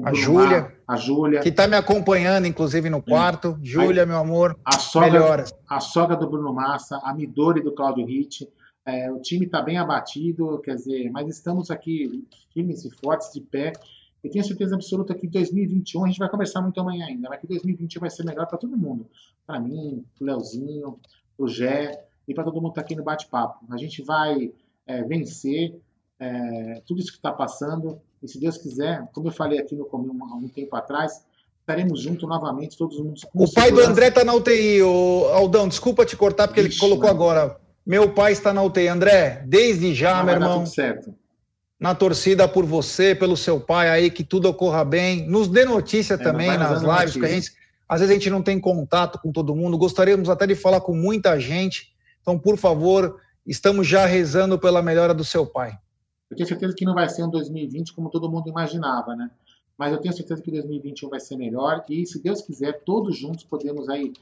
a 0.04 0.14
Júlia. 0.14 0.74
A 0.88 0.96
Júlia. 0.96 1.42
Que 1.42 1.50
está 1.50 1.68
me 1.68 1.76
acompanhando, 1.76 2.48
inclusive, 2.48 2.90
no 2.90 3.02
quarto. 3.02 3.60
É. 3.62 3.66
Júlia, 3.66 4.06
meu 4.06 4.18
amor. 4.18 4.58
A 4.64 4.80
sogra, 4.80 5.12
melhoras. 5.12 5.54
A 5.68 5.82
sogra 5.82 6.16
do 6.16 6.30
Bruno 6.30 6.54
Massa, 6.54 6.98
a 7.04 7.14
Midori 7.14 7.62
do 7.62 7.74
Claudio 7.74 8.06
Ritt. 8.06 8.48
É, 8.86 9.12
o 9.12 9.20
time 9.20 9.46
está 9.46 9.62
bem 9.62 9.78
abatido, 9.78 10.60
quer 10.60 10.76
dizer, 10.76 11.12
mas 11.12 11.28
estamos 11.28 11.70
aqui 11.70 12.26
firmes 12.54 12.86
e 12.86 12.90
fortes, 12.90 13.32
de 13.34 13.42
pé. 13.42 13.74
Eu 14.24 14.30
tenho 14.30 14.44
certeza 14.46 14.76
absoluta 14.76 15.16
que 15.16 15.28
2021, 15.28 16.06
a 16.06 16.08
gente 16.08 16.20
vai 16.20 16.30
conversar 16.30 16.62
muito 16.62 16.80
amanhã 16.80 17.06
ainda, 17.06 17.28
mas 17.30 17.40
que 17.40 17.48
2020 17.48 18.00
vai 18.00 18.10
ser 18.10 18.24
melhor 18.24 18.46
para 18.46 18.58
todo 18.58 18.78
mundo. 18.78 19.08
Para 19.46 19.60
mim, 19.60 20.06
o 20.20 20.24
Leozinho, 20.24 21.00
o 21.38 21.48
Gé 21.48 22.06
e 22.28 22.34
para 22.34 22.44
todo 22.44 22.62
mundo 22.62 22.74
que 22.74 22.80
está 22.80 22.82
aqui 22.82 22.96
no 22.96 23.04
bate-papo. 23.04 23.66
A 23.72 23.78
gente 23.78 24.04
vai 24.04 24.54
é, 24.86 25.04
vencer 25.04 25.80
é, 26.20 26.82
tudo 26.86 27.00
isso 27.00 27.12
que 27.12 27.18
está 27.18 27.32
passando 27.32 28.00
e 28.22 28.28
se 28.28 28.40
Deus 28.40 28.58
quiser, 28.58 29.04
como 29.14 29.28
eu 29.28 29.32
falei 29.32 29.60
aqui 29.60 29.76
no 29.76 29.86
comigo 29.86 30.16
há 30.24 30.36
um 30.36 30.48
tempo 30.48 30.76
atrás, 30.76 31.26
estaremos 31.60 32.02
juntos 32.02 32.28
novamente, 32.30 32.78
todos 32.78 32.98
juntos. 32.98 33.24
O 33.34 33.48
segurança. 33.48 33.54
pai 33.56 33.72
do 33.72 33.82
André 33.82 34.08
está 34.10 34.24
na 34.24 34.34
UTI, 34.36 34.84
o 34.84 35.26
Aldão, 35.34 35.68
desculpa 35.68 36.06
te 36.06 36.16
cortar, 36.16 36.48
porque 36.48 36.60
ele 36.60 36.78
colocou 36.78 37.08
mano. 37.08 37.16
agora. 37.16 37.58
Meu 37.84 38.14
pai 38.14 38.32
está 38.32 38.54
na 38.54 38.62
UTI. 38.62 38.88
André, 38.90 39.44
desde 39.48 39.96
já, 39.96 40.18
Não, 40.18 40.26
meu 40.26 40.34
irmão. 40.36 40.58
Tudo 40.60 40.70
certo. 40.70 41.16
Na 41.82 41.96
torcida 41.96 42.48
por 42.48 42.64
você, 42.64 43.16
pelo 43.16 43.36
seu 43.36 43.60
pai 43.60 43.90
aí, 43.90 44.12
que 44.12 44.24
tudo 44.24 44.48
ocorra 44.48 44.86
bem. 44.86 45.28
Nos 45.28 45.48
dê 45.48 45.66
notícia 45.66 46.14
é, 46.14 46.18
também 46.18 46.56
nas 46.56 46.84
lives, 46.84 47.16
que 47.16 47.26
a 47.26 47.28
gente. 47.28 47.52
Às 47.90 48.02
vezes 48.02 48.12
a 48.12 48.20
gente 48.20 48.30
não 48.30 48.44
tem 48.44 48.60
contato 48.60 49.20
com 49.20 49.32
todo 49.32 49.56
mundo. 49.56 49.80
Gostaríamos 49.80 50.30
até 50.30 50.46
de 50.46 50.54
falar 50.54 50.82
com 50.82 50.94
muita 50.94 51.40
gente. 51.40 51.92
Então, 52.22 52.38
por 52.38 52.56
favor, 52.56 53.20
estamos 53.48 53.88
já 53.88 54.06
rezando 54.06 54.60
pela 54.60 54.84
melhora 54.84 55.12
do 55.12 55.26
seu 55.26 55.44
pai. 55.44 55.76
Eu 56.30 56.38
tenho 56.38 56.48
certeza 56.48 56.76
que 56.78 56.86
não 56.86 56.94
vai 56.94 57.10
ser 57.10 57.24
um 57.24 57.30
2020 57.32 57.94
como 57.94 58.12
todo 58.12 58.30
mundo 58.30 58.48
imaginava, 58.48 59.16
né? 59.16 59.32
Mas 59.76 59.92
eu 59.92 59.98
tenho 59.98 60.14
certeza 60.14 60.40
que 60.40 60.52
2021 60.52 61.10
vai 61.10 61.20
ser 61.20 61.36
melhor 61.36 61.84
e, 61.90 62.06
se 62.06 62.22
Deus 62.22 62.44
quiser, 62.44 62.84
todos 62.86 63.18
juntos 63.18 63.44
podemos 63.44 63.90
aí 63.90 64.14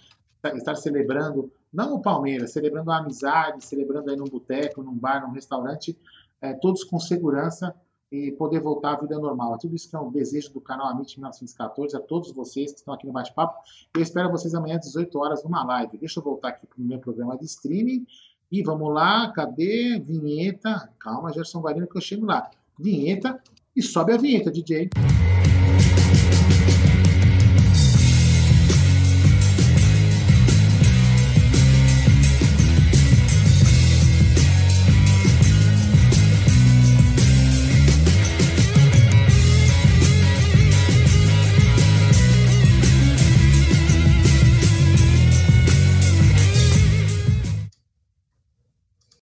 estar 0.56 0.76
celebrando, 0.76 1.52
não 1.72 1.96
o 1.96 2.02
Palmeiras, 2.02 2.52
celebrando 2.52 2.90
a 2.90 3.00
amizade, 3.00 3.66
celebrando 3.66 4.10
aí 4.10 4.16
num 4.16 4.24
boteco, 4.24 4.82
num 4.82 4.96
bar, 4.96 5.22
num 5.22 5.34
restaurante, 5.34 5.98
é, 6.42 6.54
todos 6.54 6.84
com 6.84 7.00
segurança 7.00 7.76
e 8.12 8.32
poder 8.32 8.60
voltar 8.60 8.94
à 8.94 9.02
vida 9.02 9.18
normal. 9.20 9.56
É 9.56 9.58
tudo 9.58 9.76
isso 9.76 9.90
que 9.90 9.96
é 9.96 10.00
um 10.00 10.12
desejo 10.12 10.52
do 10.54 10.62
canal 10.62 10.88
Amit 10.88 11.16
1914, 11.18 11.96
a 11.96 12.00
todos 12.00 12.32
vocês 12.32 12.72
que 12.72 12.80
estão 12.80 12.94
aqui 12.94 13.06
no 13.06 13.14
bate-papo. 13.14 13.60
Eu 13.94 14.02
espero 14.02 14.32
vocês 14.32 14.56
amanhã 14.56 14.78
às 14.78 14.86
18 14.86 15.20
horas 15.20 15.44
numa 15.44 15.64
live. 15.64 15.98
Deixa 15.98 16.20
eu 16.20 16.24
voltar 16.24 16.50
aqui 16.50 16.66
para 16.66 16.80
o 16.80 16.84
meu 16.84 17.00
programa 17.00 17.38
de 17.38 17.46
streaming 17.46 18.06
e 18.52 18.64
vamos 18.64 18.92
lá, 18.92 19.32
cadê? 19.32 20.00
Vinheta. 20.00 20.90
Calma, 20.98 21.32
Gerson 21.32 21.60
Guarino, 21.60 21.88
que 21.88 21.98
eu 21.98 22.02
chego 22.02 22.26
lá. 22.26 22.50
Vinheta 22.80 23.40
e 23.76 23.82
sobe 23.82 24.14
a 24.14 24.18
vinheta, 24.18 24.50
DJ. 24.50 24.90